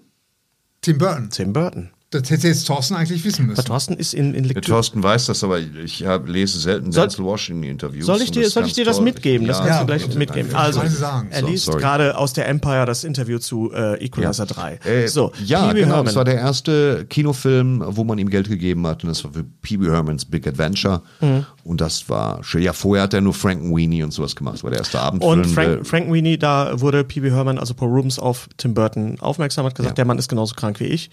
Tim 0.81 0.99
Burton. 0.99 1.29
Tim 1.31 1.51
Burton. 1.51 1.89
Das 2.11 2.29
hätte 2.29 2.47
jetzt 2.47 2.65
Thorsten 2.65 2.95
eigentlich 2.95 3.25
wissen 3.25 3.47
müssen. 3.47 3.59
Aber 3.59 3.67
Thorsten 3.67 3.95
ist 3.95 4.13
in, 4.13 4.33
in 4.35 4.43
Lektüre. 4.45 4.61
Thorsten 4.75 5.01
weiß 5.03 5.25
das, 5.25 5.43
aber 5.43 5.59
ich 5.59 6.05
hab, 6.05 6.29
lese 6.29 6.59
selten 6.59 6.91
Soll- 6.91 7.05
Denzel 7.07 7.25
Washington-Interviews. 7.25 8.05
Soll 8.05 8.21
ich 8.21 8.31
dir, 8.31 8.43
das 8.43 8.53
soll 8.53 8.65
ich 8.67 8.73
dir 8.73 8.85
das 8.85 9.01
mitgeben? 9.01 9.47
Das 9.47 9.57
Ja, 9.57 9.65
kannst 9.65 9.79
du 9.79 9.81
ja, 9.81 9.85
gleich 9.85 10.03
bitte, 10.05 10.17
mitgeben. 10.19 10.51
danke. 10.51 10.63
Also, 10.65 10.81
er 11.29 11.41
So, 11.41 11.47
liest 11.47 11.65
sorry. 11.65 11.79
gerade 11.81 12.17
aus 12.17 12.33
der 12.33 12.47
Empire 12.47 12.85
das 12.85 13.03
Interview 13.03 13.39
zu 13.39 13.71
äh, 13.73 13.95
Equalizer 14.05 14.45
3. 14.45 14.75
Äh, 14.85 15.07
so, 15.07 15.31
ja, 15.43 15.67
Pee 15.73 15.79
genau. 15.79 15.87
Herman. 15.95 16.05
Das 16.05 16.15
war 16.15 16.23
der 16.25 16.35
erste 16.35 17.05
Kinofilm, 17.09 17.83
wo 17.85 18.03
man 18.03 18.17
ihm 18.19 18.29
Geld 18.29 18.47
gegeben 18.49 18.85
hat. 18.87 19.03
Und 19.03 19.09
das 19.09 19.23
war 19.23 19.33
für 19.33 19.43
Pee 19.43 19.79
Wee 19.81 19.89
Hermans 19.89 20.25
Big 20.25 20.45
Adventure. 20.47 21.01
Mhm. 21.21 21.45
Und 21.63 21.81
das 21.81 22.07
war 22.07 22.43
schön. 22.43 22.61
Ja, 22.61 22.73
vorher 22.73 23.03
hat 23.03 23.13
er 23.15 23.21
nur 23.21 23.33
Frankenweenie 23.33 24.03
und 24.03 24.11
sowas 24.11 24.35
gemacht. 24.35 24.53
Das 24.55 24.63
war 24.63 24.69
der 24.69 24.79
erste 24.79 24.99
Abendfilm. 24.99 25.39
Und 25.79 25.85
Frank 25.87 26.13
Weenie, 26.13 26.37
da 26.37 26.79
wurde 26.79 27.03
Pee 27.03 27.23
Wee 27.23 27.31
Herman, 27.31 27.57
also 27.57 27.73
Paul 27.73 27.89
Rubens, 27.89 28.19
auf 28.19 28.47
Tim 28.57 28.75
Burton 28.75 29.19
aufmerksam, 29.19 29.65
hat 29.65 29.73
gesagt, 29.75 29.97
der 29.97 30.05
Mann 30.05 30.19
ist 30.19 30.29
genauso 30.29 30.53
krank 30.53 30.79
wie 30.79 30.85
ich 30.85 31.09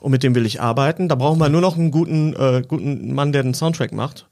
und 0.00 0.10
mit 0.10 0.22
dem 0.22 0.33
will 0.34 0.46
ich 0.46 0.60
arbeiten. 0.60 1.08
Da 1.08 1.14
brauchen 1.14 1.38
wir 1.40 1.48
nur 1.48 1.60
noch 1.60 1.76
einen 1.76 1.90
guten, 1.90 2.34
äh, 2.34 2.62
guten 2.66 3.14
Mann, 3.14 3.32
der 3.32 3.42
den 3.42 3.54
Soundtrack 3.54 3.92
macht. 3.92 4.26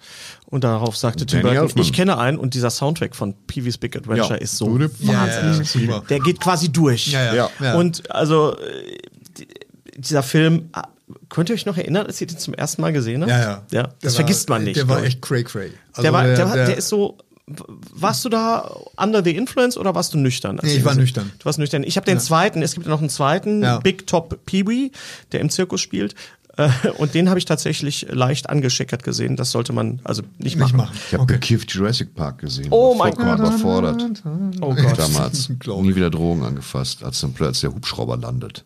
Und 0.47 0.65
darauf 0.65 0.97
sagte 0.97 1.25
Tim 1.27 1.43
Burton, 1.43 1.81
ich 1.81 1.93
kenne 1.93 2.19
einen 2.19 2.37
und 2.39 2.55
dieser 2.55 2.71
Soundtrack 2.71 3.17
von 3.17 3.35
Pee 3.47 3.65
Wee's 3.65 3.79
Big 3.79 3.97
Adventure 3.97 4.35
Ja. 4.35 4.41
ist 4.43 4.57
so 4.59 4.79
Ja, 4.79 4.89
wahnsinnig. 5.01 5.59
ja, 5.59 5.65
super. 5.65 6.05
Der 6.09 6.21
geht 6.21 6.41
quasi 6.41 6.71
durch. 6.71 7.09
Ja, 7.13 7.35
ja. 7.35 7.51
Ja. 7.61 7.75
Und 7.77 8.11
also 8.11 8.57
äh, 8.59 8.99
die- 9.39 9.49
dieser 9.97 10.23
Film, 10.23 10.69
ah, 10.73 10.89
könnt 11.29 11.49
ihr 11.51 11.55
euch 11.55 11.67
noch 11.67 11.77
erinnern, 11.77 12.07
als 12.07 12.21
ihr 12.21 12.27
den 12.27 12.39
zum 12.39 12.55
ersten 12.55 12.83
Mal 12.83 12.93
gesehen 12.93 13.23
habt? 13.23 13.31
Ja, 13.31 13.41
ja. 13.41 13.63
ja 13.71 13.83
Der 13.83 13.93
das 14.03 14.13
war- 14.15 14.17
vergisst 14.21 14.49
man 14.49 14.65
nicht. 14.65 14.77
Der 14.77 14.89
war 14.89 15.03
echt 15.03 15.23
cray 15.23 15.45
cray. 15.45 15.71
Also 15.93 16.03
der, 16.03 16.13
war, 16.13 16.25
der, 16.25 16.47
war- 16.49 16.57
der 16.57 16.77
ist 16.77 16.89
so. 16.89 17.17
Warst 17.47 18.25
du 18.25 18.29
da 18.29 18.75
under 18.97 19.23
the 19.25 19.35
influence 19.37 19.77
oder 19.77 19.95
warst 19.95 20.15
du 20.15 20.19
nüchtern? 20.19 20.59
als 20.61 20.69
Nee, 20.69 20.77
ich 20.77 20.85
war 20.85 20.95
nüchtern. 20.95 21.33
Du 21.39 21.45
warst 21.45 21.59
nüchtern. 21.59 21.83
Ich 21.85 21.97
habe 21.97 22.05
den 22.07 22.21
zweiten, 22.21 22.63
es 22.63 22.75
gibt 22.75 22.87
noch 22.87 23.01
einen 23.01 23.11
zweiten, 23.11 23.63
Ja. 23.63 23.79
Big 23.81 24.07
Top 24.07 24.47
Pee-Wee, 24.47 24.93
der 25.33 25.41
im 25.41 25.51
Zirkus 25.51 25.81
spielt. 25.81 26.15
Äh, 26.57 26.69
Und 26.99 27.15
den 27.15 27.29
habe 27.31 27.39
ich 27.39 27.45
tatsächlich 27.47 28.07
leicht 28.11 28.49
angeschickert 28.51 29.03
gesehen. 29.03 29.37
Das 29.37 29.51
sollte 29.51 29.73
man 29.73 30.01
also 30.05 30.23
nicht 30.39 30.57
machen. 30.57 30.77
nicht 30.77 30.77
machen. 30.77 30.99
ich 31.09 31.13
habe 31.15 31.23
Okay. 31.25 31.33
bekifft 31.35 31.73
Jurassic 31.73 32.15
Park 32.15 32.39
gesehen. 32.39 32.69
Oh 32.71 32.95
mein 32.95 33.15
Gott. 33.15 33.39
überfordert. 33.39 34.23
Oh 34.61 34.75
Gott. 34.75 34.99
Damals. 34.99 35.49
Nie 35.49 35.97
wieder 35.97 36.11
Drogen 36.11 36.45
angefasst, 36.45 37.03
als 37.03 37.21
dann 37.23 37.33
plötzlich 37.33 37.63
der 37.63 37.75
Hubschrauber 37.75 38.17
landet. 38.19 38.65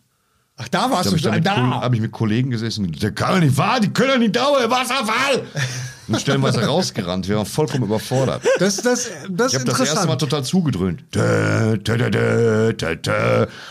Ach, 0.57 0.67
da 0.67 0.91
warst 0.91 1.05
Da 1.05 1.11
du 1.11 1.15
habe 1.15 1.19
schon 1.19 1.31
mit 1.35 1.45
Kollegen- 1.45 1.71
da. 1.71 1.81
hab 1.81 1.93
ich 1.93 2.01
mit 2.01 2.11
Kollegen 2.11 2.49
gesessen. 2.51 2.91
Der 2.91 3.11
kann 3.11 3.35
doch 3.35 3.41
nicht 3.41 3.57
wahr, 3.57 3.79
die 3.79 3.89
können 3.89 4.09
doch 4.11 4.19
nicht 4.19 4.35
dauern, 4.35 4.69
Wasserfall! 4.69 5.43
Und 6.07 6.21
stellenweise 6.21 6.65
rausgerannt. 6.65 7.27
Wir 7.27 7.37
waren 7.37 7.45
vollkommen 7.45 7.83
überfordert. 7.83 8.41
Das, 8.59 8.77
das, 8.77 9.09
das 9.29 9.53
Ich 9.53 9.59
ist 9.59 9.67
habe 9.67 9.77
das 9.77 9.89
erste 9.89 10.07
Mal 10.07 10.15
total 10.15 10.43
zugedröhnt. 10.43 11.03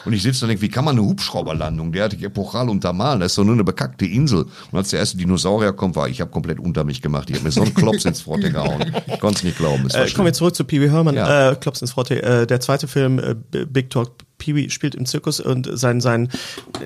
Und 0.05 0.13
ich 0.13 0.23
sitze 0.23 0.41
da 0.41 0.45
und 0.45 0.49
denke, 0.51 0.63
wie 0.63 0.69
kann 0.69 0.85
man 0.85 0.99
eine 0.99 1.07
Hubschrauberlandung 1.07 1.93
derartig 1.93 2.23
epochal 2.23 2.69
untermalen? 2.69 3.21
Das 3.21 3.33
ist 3.33 3.39
doch 3.39 3.45
nur 3.45 3.55
eine 3.55 3.65
bekackte 3.65 4.05
Insel. 4.07 4.47
Und 4.71 4.79
als 4.79 4.91
der 4.91 5.01
erste 5.01 5.17
Dinosaurier 5.17 5.73
kommt, 5.73 5.97
war 5.97 6.09
ich 6.09 6.21
habe 6.21 6.31
komplett 6.31 6.61
unter 6.61 6.85
mich 6.85 7.03
gemacht. 7.03 7.31
Ich 7.31 7.37
habe 7.37 7.45
mir 7.45 7.53
so 7.53 7.63
einen 7.63 7.75
Klops 7.75 8.05
ins 8.05 8.21
Frotte 8.21 8.51
gehauen. 8.51 8.95
Ich 9.07 9.19
konnte 9.21 9.39
es 9.39 9.45
nicht 9.45 9.59
glauben. 9.59 9.89
Äh, 9.91 10.11
kommen 10.11 10.27
wir 10.27 10.33
zurück 10.33 10.55
zu 10.55 10.65
Pee 10.65 10.81
Wee 10.81 10.91
Herman. 10.91 11.15
Ja. 11.15 11.53
Äh, 11.53 11.57
Klops 11.57 11.81
ins 11.81 11.93
Frotte. 11.93 12.23
Äh, 12.23 12.47
der 12.47 12.61
zweite 12.61 12.89
Film, 12.89 13.19
äh, 13.19 13.65
Big 13.65 13.91
Talk. 13.91 14.13
Pee 14.39 14.55
Wee 14.55 14.71
spielt 14.71 14.95
im 14.95 15.07
Zirkus 15.07 15.41
und 15.41 15.69
sein, 15.79 16.01
sein 16.01 16.29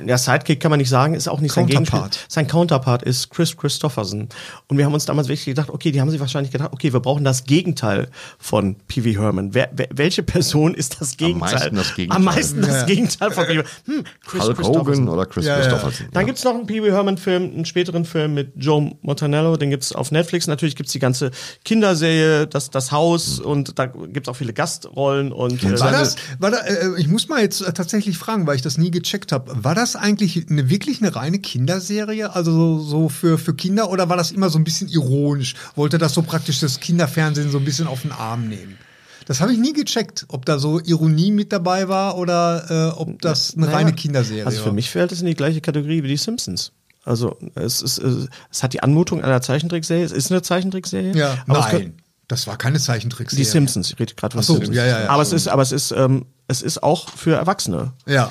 ja, 0.06 0.16
Sidekick 0.18 0.60
kann 0.60 0.70
man 0.70 0.78
nicht 0.78 0.88
sagen, 0.88 1.14
ist 1.14 1.28
auch 1.28 1.40
nicht 1.40 1.52
sein 1.52 1.66
Counterpart. 1.66 2.02
Gegenspiel. 2.12 2.26
Sein 2.28 2.46
Counterpart 2.46 3.02
ist 3.02 3.30
Chris 3.30 3.56
Christopherson. 3.56 4.28
Und 4.68 4.78
wir 4.78 4.84
haben 4.84 4.94
uns 4.94 5.04
damals 5.06 5.28
wirklich 5.28 5.44
gedacht, 5.46 5.70
okay, 5.70 5.90
die 5.92 6.00
haben 6.00 6.10
sich 6.10 6.20
wahrscheinlich 6.20 6.52
gedacht, 6.52 6.70
okay, 6.72 6.92
wir 6.92 7.00
brauchen 7.00 7.24
das 7.24 7.44
Gegenteil 7.44 8.08
von 8.38 8.76
Pee 8.88 9.04
Wee 9.04 9.18
Herman. 9.18 9.54
Wer, 9.54 9.70
wer, 9.74 9.88
welche 9.92 10.22
Person 10.22 10.74
ist 10.74 11.00
das 11.00 11.16
Gegenteil? 11.16 11.52
meisten 11.54 11.76
das 11.76 11.94
Gegenteil. 11.94 12.16
Am 12.16 12.24
meisten 12.24 12.60
das 12.62 12.70
Ja. 12.80 12.84
Gegenteil 12.86 13.30
von 13.30 13.46
Pee 13.46 13.58
Wee. 13.58 13.64
Hm, 13.86 14.04
Chris 14.26 14.42
Hulk 14.42 14.56
Christopherson. 14.56 14.80
Hogan 15.04 15.08
oder 15.08 15.26
Chris 15.26 15.44
Ja, 15.46 15.56
ja. 15.58 15.60
Christopherson. 15.62 16.06
Dann 16.12 16.22
Ja. 16.22 16.26
gibt's 16.26 16.44
noch 16.44 16.54
einen 16.54 16.66
Pee 16.66 16.82
Wee 16.82 16.92
Herman 16.92 17.18
Film, 17.18 17.42
einen 17.52 17.64
späteren 17.64 18.04
Film 18.04 18.34
mit 18.34 18.52
Joe 18.56 18.92
Montanello, 19.02 19.56
den 19.56 19.70
gibt's 19.70 19.92
auf 19.92 20.10
Netflix. 20.12 20.46
Natürlich 20.46 20.76
gibt's 20.76 20.92
die 20.92 20.98
ganze 20.98 21.30
Kinderserie, 21.64 22.46
das, 22.46 22.70
das 22.70 22.92
Haus 22.92 23.38
und 23.40 23.78
da 23.78 23.86
gibt's 23.86 24.28
auch 24.28 24.36
viele 24.36 24.52
Gastrollen 24.52 25.32
und 25.32 25.62
äh, 25.64 25.80
War 25.80 25.90
das, 25.92 26.16
war 26.38 26.50
da, 26.50 26.58
äh, 26.58 26.98
ich 26.98 27.08
muss 27.08 27.28
mal 27.28 27.40
jetzt 27.40 27.49
äh, 27.60 27.72
tatsächlich 27.72 28.18
fragen, 28.18 28.46
weil 28.46 28.56
ich 28.56 28.62
das 28.62 28.78
nie 28.78 28.90
gecheckt 28.90 29.32
habe. 29.32 29.64
War 29.64 29.74
das 29.74 29.96
eigentlich 29.96 30.48
eine, 30.48 30.70
wirklich 30.70 31.02
eine 31.02 31.14
reine 31.16 31.38
Kinderserie? 31.38 32.34
Also 32.34 32.52
so, 32.52 32.78
so 32.80 33.08
für, 33.08 33.38
für 33.38 33.54
Kinder 33.54 33.90
oder 33.90 34.08
war 34.08 34.16
das 34.16 34.30
immer 34.30 34.50
so 34.50 34.58
ein 34.58 34.64
bisschen 34.64 34.88
ironisch? 34.88 35.54
Wollte 35.74 35.98
das 35.98 36.14
so 36.14 36.22
praktisch 36.22 36.60
das 36.60 36.80
Kinderfernsehen 36.80 37.50
so 37.50 37.58
ein 37.58 37.64
bisschen 37.64 37.86
auf 37.86 38.02
den 38.02 38.12
Arm 38.12 38.48
nehmen? 38.48 38.78
Das 39.26 39.40
habe 39.40 39.52
ich 39.52 39.58
nie 39.58 39.72
gecheckt, 39.72 40.24
ob 40.28 40.44
da 40.44 40.58
so 40.58 40.80
Ironie 40.80 41.30
mit 41.30 41.52
dabei 41.52 41.88
war 41.88 42.16
oder 42.16 42.90
äh, 42.94 42.98
ob 42.98 43.20
das 43.22 43.54
eine 43.54 43.66
naja, 43.66 43.78
reine 43.78 43.92
Kinderserie 43.92 44.46
Also 44.46 44.60
für 44.60 44.66
war. 44.66 44.72
mich 44.72 44.90
fällt 44.90 45.12
es 45.12 45.20
in 45.20 45.26
die 45.26 45.34
gleiche 45.34 45.60
Kategorie 45.60 46.02
wie 46.02 46.08
die 46.08 46.16
Simpsons. 46.16 46.72
Also 47.04 47.38
es 47.54 47.80
ist, 47.80 47.98
es 47.98 48.62
hat 48.62 48.72
die 48.72 48.82
Anmutung 48.82 49.22
einer 49.22 49.40
Zeichentrickserie. 49.40 50.04
Es 50.04 50.12
ist 50.12 50.30
eine 50.30 50.42
Zeichentrickserie. 50.42 51.16
Ja, 51.16 51.38
nein. 51.46 51.94
Das 52.30 52.46
war 52.46 52.56
keine 52.56 52.78
Die 52.78 52.84
Zeichentrickserie. 52.84 53.44
Simpsons, 53.44 53.90
ich 53.92 53.98
rede 53.98 54.14
gerade 54.14 54.34
von 54.34 54.42
so, 54.44 54.54
Simpsons. 54.54 54.76
ja, 54.76 54.86
ja, 54.86 55.00
ja. 55.02 55.08
aber 55.08 55.22
es 55.22 55.32
ist, 55.32 55.48
aber 55.48 55.62
es 55.62 55.72
ist, 55.72 55.90
ähm, 55.90 56.26
es 56.50 56.62
ist 56.62 56.82
auch 56.82 57.08
für 57.10 57.36
Erwachsene. 57.36 57.92
Ja. 58.06 58.30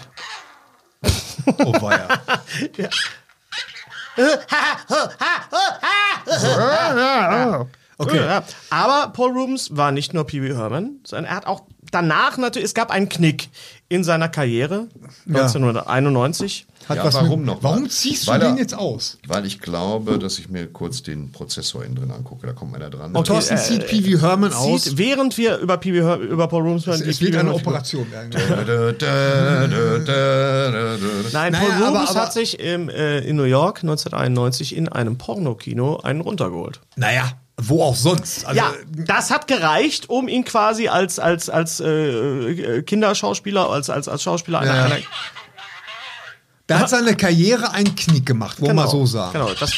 Oh, 1.58 1.72
war 1.82 1.98
ja. 1.98 2.10
Okay. 7.98 8.42
Aber 8.70 9.14
Paul 9.14 9.32
Rubens 9.32 9.76
war 9.76 9.92
nicht 9.92 10.14
nur 10.14 10.28
Pee 10.28 10.44
Wee 10.44 10.54
Herman, 10.54 11.00
sondern 11.06 11.26
er 11.26 11.36
hat 11.38 11.48
auch 11.48 11.64
danach 11.92 12.38
natürlich, 12.38 12.66
es 12.66 12.74
gab 12.74 12.92
einen 12.92 13.10
Knick 13.10 13.50
in 13.90 14.04
seiner 14.04 14.30
Karriere, 14.30 14.88
1991. 15.28 16.66
Hat 16.88 16.98
Ja, 16.98 17.04
was 17.06 17.14
warum 17.14 17.40
mit, 17.42 17.48
noch? 17.48 17.62
Warum 17.62 17.84
Weil- 17.84 17.90
ziehst 17.92 18.26
du 18.28 18.32
weil 18.32 18.40
den 18.40 18.54
er- 18.56 18.58
jetzt 18.62 18.74
aus? 18.74 19.18
Weil 19.28 19.46
ich 19.46 19.60
glaube, 19.60 20.18
dass 20.18 20.40
ich 20.40 20.50
mir 20.50 20.66
kurz 20.68 21.04
den 21.04 21.32
Prozessor 21.32 21.84
innen 21.86 21.96
drin 21.96 22.10
angucke. 22.10 22.48
Da 22.48 22.54
kommt 22.54 22.74
einer 22.76 22.90
dran. 22.90 23.16
Und 23.16 23.28
Thorsten 23.28 23.56
äh, 23.56 23.62
zieht 23.62 23.86
Pee 23.88 24.04
Wee 24.06 24.18
Herman 24.20 24.52
aus. 24.54 24.86
Sieht, 24.86 24.98
während 24.98 25.38
wir 25.38 25.58
über 25.58 25.78
Pee 25.78 25.94
Wee 25.94 26.02
Her 26.02 26.18
über 26.18 26.48
Paul 26.48 26.64
hören, 26.64 26.78
Es, 26.78 27.02
es 27.02 27.22
wird 27.22 27.36
eine 27.36 27.54
Operation. 27.54 28.08
Nein, 31.34 31.52
Naja, 31.52 31.60
Paul 31.60 31.84
Rubens 31.88 32.10
aber- 32.12 32.22
hat 32.22 32.34
sich 32.34 32.60
im, 32.60 32.90
äh, 32.90 33.20
in 33.20 33.36
New 33.36 33.44
York 33.44 33.84
1991 33.84 34.76
in 34.76 34.90
einem 34.90 35.18
Pornokino 35.18 35.98
einen 35.98 36.22
runtergeholt. 36.22 36.80
Naja, 36.96 37.32
wo 37.62 37.84
auch 37.84 37.96
sonst. 37.96 38.46
Also, 38.46 38.58
ja, 38.58 38.74
das 38.88 39.32
hat 39.32 39.48
gereicht, 39.48 40.10
um 40.10 40.28
ihn 40.28 40.46
quasi 40.46 40.88
als 40.88 41.20
als 41.20 41.50
als 41.50 41.80
äh, 41.80 41.88
äh, 41.88 42.82
Kinderschauspieler, 42.84 43.70
als 43.70 43.90
als 43.90 44.08
als 44.08 44.24
Schauspieler 44.24 44.60
einer, 44.60 44.76
Ja. 44.76 44.86
einer 44.86 44.98
Da 46.68 46.80
hat 46.80 46.90
seine 46.90 47.16
Karriere 47.16 47.72
einen 47.72 47.96
Knick 47.96 48.26
gemacht, 48.28 48.58
wo 48.60 48.72
man 48.72 48.88
so 48.88 49.06
sagen. 49.06 49.34
Genau, 49.34 49.52
das, 49.60 49.72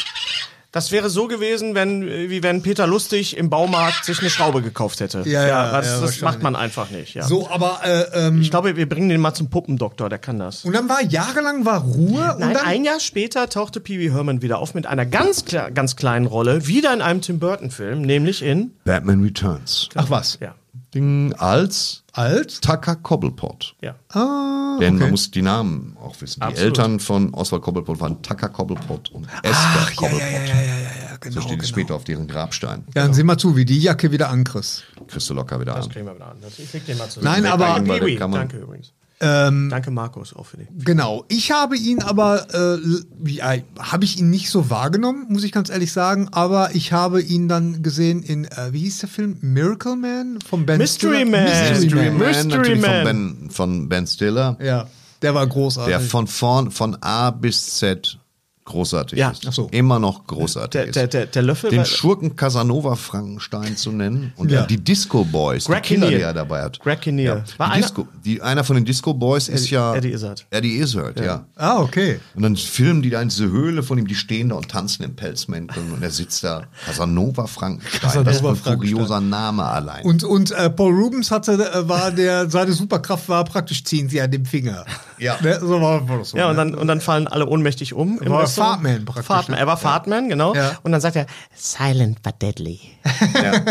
das 0.72 0.90
wäre 0.90 1.10
so 1.10 1.28
gewesen, 1.28 1.74
wenn, 1.74 2.06
wie 2.06 2.42
wenn 2.42 2.62
Peter 2.62 2.86
Lustig 2.86 3.36
im 3.36 3.50
Baumarkt 3.50 4.06
sich 4.06 4.20
eine 4.20 4.30
Schraube 4.30 4.62
gekauft 4.62 5.00
hätte. 5.00 5.22
Ja, 5.26 5.46
ja, 5.46 5.70
das, 5.72 5.86
ja, 5.86 6.00
das 6.00 6.20
macht 6.22 6.42
man 6.42 6.56
einfach 6.56 6.90
nicht. 6.90 7.14
Ja. 7.14 7.24
So, 7.24 7.48
aber 7.50 7.80
äh, 7.84 8.26
ähm, 8.26 8.40
Ich 8.40 8.50
glaube, 8.50 8.74
wir 8.74 8.88
bringen 8.88 9.10
den 9.10 9.20
mal 9.20 9.34
zum 9.34 9.50
Puppendoktor, 9.50 10.08
der 10.08 10.18
kann 10.18 10.38
das. 10.38 10.64
und 10.64 10.72
dann 10.72 10.88
war 10.88 11.02
jahrelang 11.02 11.66
war 11.66 11.82
Ruhe 11.82 12.32
und 12.32 12.40
Nein, 12.40 12.54
dann 12.54 12.64
ein 12.64 12.84
Jahr 12.84 13.00
später 13.00 13.48
tauchte 13.50 13.80
Pee 13.80 13.98
Wee 13.98 14.10
Herman 14.10 14.40
wieder 14.40 14.58
auf 14.58 14.72
mit 14.74 14.86
einer 14.86 15.04
ganz, 15.04 15.44
ganz 15.74 15.94
kleinen 15.96 16.24
Rolle, 16.26 16.66
wieder 16.66 16.92
in 16.94 17.02
einem 17.02 17.20
Tim 17.20 17.38
Burton-Film, 17.38 18.00
nämlich 18.00 18.42
in. 18.42 18.72
Batman 18.84 19.22
Returns. 19.22 19.90
ach 19.94 20.08
was, 20.08 20.38
Ja. 20.40 20.54
Ding 20.94 21.32
als 21.38 22.02
alt. 22.12 22.60
Tucker 22.62 22.96
Cobblepot. 22.96 23.74
Ja. 23.80 23.94
Ah, 24.10 24.76
Denn 24.80 24.94
okay. 24.96 25.02
man 25.04 25.10
muss 25.12 25.30
die 25.30 25.42
Namen 25.42 25.96
auch 26.02 26.20
wissen. 26.20 26.40
Die 26.40 26.46
Absolut. 26.46 26.60
Eltern 26.78 27.00
von 27.00 27.32
Oswald 27.34 27.62
Cobblepot 27.62 27.98
waren 28.00 28.22
Tucker 28.22 28.48
Cobblepot 28.50 29.10
und 29.12 29.24
Esther 29.42 29.52
Ach, 29.54 29.90
ja, 29.90 29.96
Cobblepot. 29.96 30.20
ja, 30.20 30.28
ja, 30.28 30.44
ja, 30.44 30.62
ja, 30.62 30.78
ja, 31.10 31.16
genau. 31.18 31.34
So 31.36 31.40
steht 31.40 31.60
es 31.62 31.68
genau. 31.68 31.80
später 31.80 31.94
auf 31.94 32.04
deren 32.04 32.28
Grabstein. 32.28 32.84
Ja, 32.94 33.02
dann 33.04 33.14
sieh 33.14 33.22
mal 33.22 33.38
zu, 33.38 33.56
wie 33.56 33.64
die 33.64 33.78
Jacke 33.80 34.10
wieder 34.12 34.28
ankriegst. 34.28 34.84
Kriegst 35.08 35.28
du 35.30 35.34
locker 35.34 35.60
wieder 35.60 35.74
Das 35.74 35.86
an. 35.86 35.90
kriegen 35.92 36.06
wir 36.06 36.14
wieder 36.14 36.26
an. 36.30 36.36
Das- 36.42 36.58
Ich 36.58 36.72
leg 36.72 36.84
den 36.84 36.98
mal 36.98 37.08
zusammen. 37.08 37.42
Nein, 37.42 37.50
aber- 37.50 37.80
Danke 37.80 38.58
übrigens. 38.58 38.92
Ähm, 39.24 39.68
Danke, 39.70 39.92
Markus, 39.92 40.34
auch 40.34 40.46
für 40.46 40.56
die. 40.56 40.66
Genau. 40.84 41.24
Ich 41.28 41.52
habe 41.52 41.76
ihn 41.76 42.02
aber, 42.02 42.46
äh, 42.52 43.30
ja, 43.30 43.54
habe 43.78 44.04
ich 44.04 44.18
ihn 44.18 44.30
nicht 44.30 44.50
so 44.50 44.68
wahrgenommen, 44.68 45.26
muss 45.28 45.44
ich 45.44 45.52
ganz 45.52 45.70
ehrlich 45.70 45.92
sagen. 45.92 46.28
Aber 46.32 46.74
ich 46.74 46.92
habe 46.92 47.22
ihn 47.22 47.46
dann 47.48 47.82
gesehen 47.84 48.22
in, 48.24 48.46
äh, 48.46 48.72
wie 48.72 48.80
hieß 48.80 48.98
der 48.98 49.08
Film? 49.08 49.36
Miracle 49.40 49.94
Man 49.94 50.38
von 50.44 50.66
Ben 50.66 50.78
Mystery 50.78 51.20
Stiller? 51.20 51.30
Man. 51.30 51.44
Mystery, 51.44 52.10
Mystery 52.10 52.10
Man. 52.10 52.18
Man. 52.18 52.48
natürlich 52.48 52.80
Man. 52.80 52.90
Von, 52.90 53.04
ben, 53.04 53.50
von 53.50 53.88
Ben 53.88 54.06
Stiller, 54.08 54.58
Ja, 54.60 54.86
der 55.22 55.34
war 55.34 55.46
großartig. 55.46 55.90
der 55.92 56.00
von 56.00 56.26
vorn, 56.26 56.70
von 56.72 56.96
A 57.00 57.30
bis 57.30 57.76
Z 57.76 58.18
großartig 58.64 59.18
ja, 59.18 59.30
ist. 59.30 59.46
Ach 59.46 59.52
so. 59.52 59.68
Immer 59.70 59.98
noch 59.98 60.26
großartig 60.26 60.70
der, 60.70 60.86
ist. 60.86 60.96
Der, 60.96 61.06
der, 61.06 61.26
der 61.26 61.42
Löffel 61.42 61.70
Den 61.70 61.84
Schurken 61.84 62.36
Casanova 62.36 62.94
Frankenstein 62.96 63.76
zu 63.76 63.90
nennen 63.92 64.32
und 64.36 64.50
ja. 64.50 64.66
die 64.66 64.76
Disco 64.76 65.24
Boys, 65.24 65.64
Greg 65.64 65.82
die 65.82 65.94
Killer, 65.94 66.06
Kinnear. 66.06 66.18
die 66.18 66.24
er 66.24 66.34
dabei 66.34 66.62
hat. 66.62 66.78
Greg 66.80 67.00
Kinnear. 67.00 67.38
Ja. 67.38 67.58
War 67.58 67.66
die 67.68 67.72
einer, 67.72 67.82
Disco, 67.82 68.08
die, 68.24 68.42
einer 68.42 68.64
von 68.64 68.76
den 68.76 68.84
Disco 68.84 69.14
Boys 69.14 69.48
Eddie, 69.48 69.58
ist 69.58 69.70
ja 69.70 69.94
Eddie 69.94 70.12
Izzard. 70.12 70.46
Eddie 70.50 70.78
Izzard, 70.78 71.18
ja. 71.18 71.24
ja. 71.24 71.46
Ah, 71.56 71.80
okay. 71.80 72.20
Und 72.34 72.42
dann 72.42 72.56
filmen 72.56 73.02
die 73.02 73.10
da 73.10 73.20
in 73.20 73.28
diese 73.28 73.50
Höhle 73.50 73.82
von 73.82 73.98
ihm, 73.98 74.06
die 74.06 74.14
stehen 74.14 74.50
da 74.50 74.56
und 74.56 74.68
tanzen 74.68 75.02
im 75.02 75.16
Pelzmänteln 75.16 75.92
und 75.92 76.02
er 76.02 76.10
sitzt 76.10 76.44
da. 76.44 76.64
Casanova 76.84 77.46
Frankenstein. 77.46 78.00
Casanova 78.00 78.50
das 78.50 78.60
ist 78.60 78.66
ein 78.66 78.78
kurioser 78.78 79.20
Name 79.20 79.64
allein. 79.64 80.04
Und, 80.04 80.24
und 80.24 80.52
äh, 80.52 80.70
Paul 80.70 80.94
Rubens 80.94 81.30
hatte, 81.30 81.52
äh, 81.52 81.88
war 81.88 82.10
der, 82.10 82.48
seine 82.48 82.72
Superkraft 82.72 83.28
war 83.28 83.44
praktisch 83.44 83.84
ziehen 83.84 84.08
sie 84.08 84.20
an 84.20 84.30
dem 84.30 84.44
Finger. 84.44 84.84
Ja. 85.18 85.38
Ne? 85.40 85.58
So 85.60 85.80
war, 85.80 86.08
war 86.08 86.18
das 86.18 86.30
so, 86.30 86.36
ja, 86.36 86.48
und 86.48 86.56
ne? 86.56 86.64
dann, 86.64 86.74
und 86.74 86.86
dann 86.86 87.00
fallen 87.00 87.28
alle 87.28 87.46
ohnmächtig 87.46 87.94
um. 87.94 88.20
Im 88.20 88.32
so 88.54 88.62
Fartman 88.62 89.04
praktisch. 89.04 89.28
Ne? 89.28 89.34
Fartman. 89.34 89.58
Er 89.58 89.66
war 89.66 89.76
Fartman, 89.76 90.28
genau. 90.28 90.54
Ja. 90.54 90.78
Und 90.82 90.92
dann 90.92 91.00
sagt 91.00 91.16
er 91.16 91.26
Silent 91.54 92.22
but 92.22 92.40
Deadly. 92.40 92.80
Ja. 93.34 93.62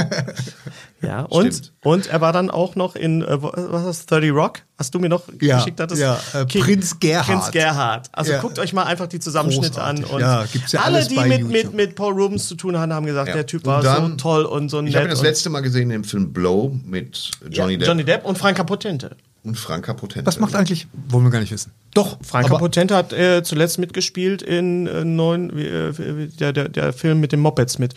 ja. 1.02 1.22
Und, 1.24 1.74
und 1.84 2.08
er 2.08 2.22
war 2.22 2.34
dann 2.34 2.50
auch 2.50 2.76
noch 2.76 2.96
in 2.96 3.22
äh, 3.22 3.42
was 3.42 3.86
ist 3.86 4.12
30 4.12 4.32
Rock, 4.32 4.62
Hast 4.82 4.96
du 4.96 5.00
mir 5.00 5.10
noch 5.10 5.24
ja. 5.40 5.58
geschickt 5.58 5.80
hattest. 5.80 6.02
Ja, 6.02 6.20
äh, 6.34 6.46
Prinz 6.46 7.00
Gerhard. 7.00 7.28
Prinz 7.28 7.52
Gerhard. 7.52 8.10
Also 8.14 8.34
guckt 8.40 8.58
euch 8.58 8.74
mal 8.74 8.86
einfach 8.86 9.06
die 9.06 9.20
Zusammenschnitte 9.20 9.76
Großartig. 9.76 10.06
an. 10.06 10.12
Und 10.12 10.22
ja, 10.22 10.44
gibt's 10.52 10.72
ja 10.72 10.82
alle, 10.82 11.06
die 11.06 11.20
mit, 11.20 11.48
mit, 11.48 11.74
mit 11.76 11.96
Paul 11.96 12.14
Rubens 12.14 12.48
zu 12.48 12.56
tun 12.56 12.80
hatten, 12.80 12.92
haben 12.92 13.06
gesagt, 13.06 13.28
der 13.28 13.46
Typ 13.46 13.64
war 13.68 13.84
dann, 13.84 14.12
so 14.12 14.16
toll 14.16 14.46
und 14.46 14.70
so 14.70 14.82
nett. 14.82 14.90
Ich 14.90 14.96
habe 14.96 15.06
ihn 15.06 15.12
das 15.12 15.22
letzte 15.22 15.52
Mal 15.52 15.62
gesehen 15.62 15.92
im 15.92 16.04
Film 16.04 16.34
Blow 16.34 16.76
mit 16.84 17.30
Johnny 17.50 17.78
Depp. 17.78 17.88
Johnny 17.88 18.04
Depp 18.04 18.26
und 18.26 18.40
Franka 18.40 18.64
Potente. 18.64 19.16
Und 19.44 19.58
Franka 19.58 19.94
Potente. 19.94 20.28
Was 20.28 20.40
macht 20.40 20.54
eigentlich, 20.54 20.88
wollen 21.08 21.24
wir 21.24 21.32
gar 21.32 21.40
nicht 21.40 21.52
wissen. 21.52 21.72
Doch, 21.96 22.20
Franka 22.22 22.58
Potente 22.58 22.96
hat 22.96 23.12
äh, 23.12 23.42
zuletzt 23.44 23.80
mitgespielt 23.80 24.44
in 24.44 24.86
äh, 24.86 25.04
neun, 25.04 25.58
äh, 25.58 26.28
der, 26.28 26.54
der, 26.54 26.70
der 26.70 26.94
Film 26.94 27.20
mit 27.20 27.32
den 27.32 27.40
Mopeds 27.40 27.80
mit 27.80 27.96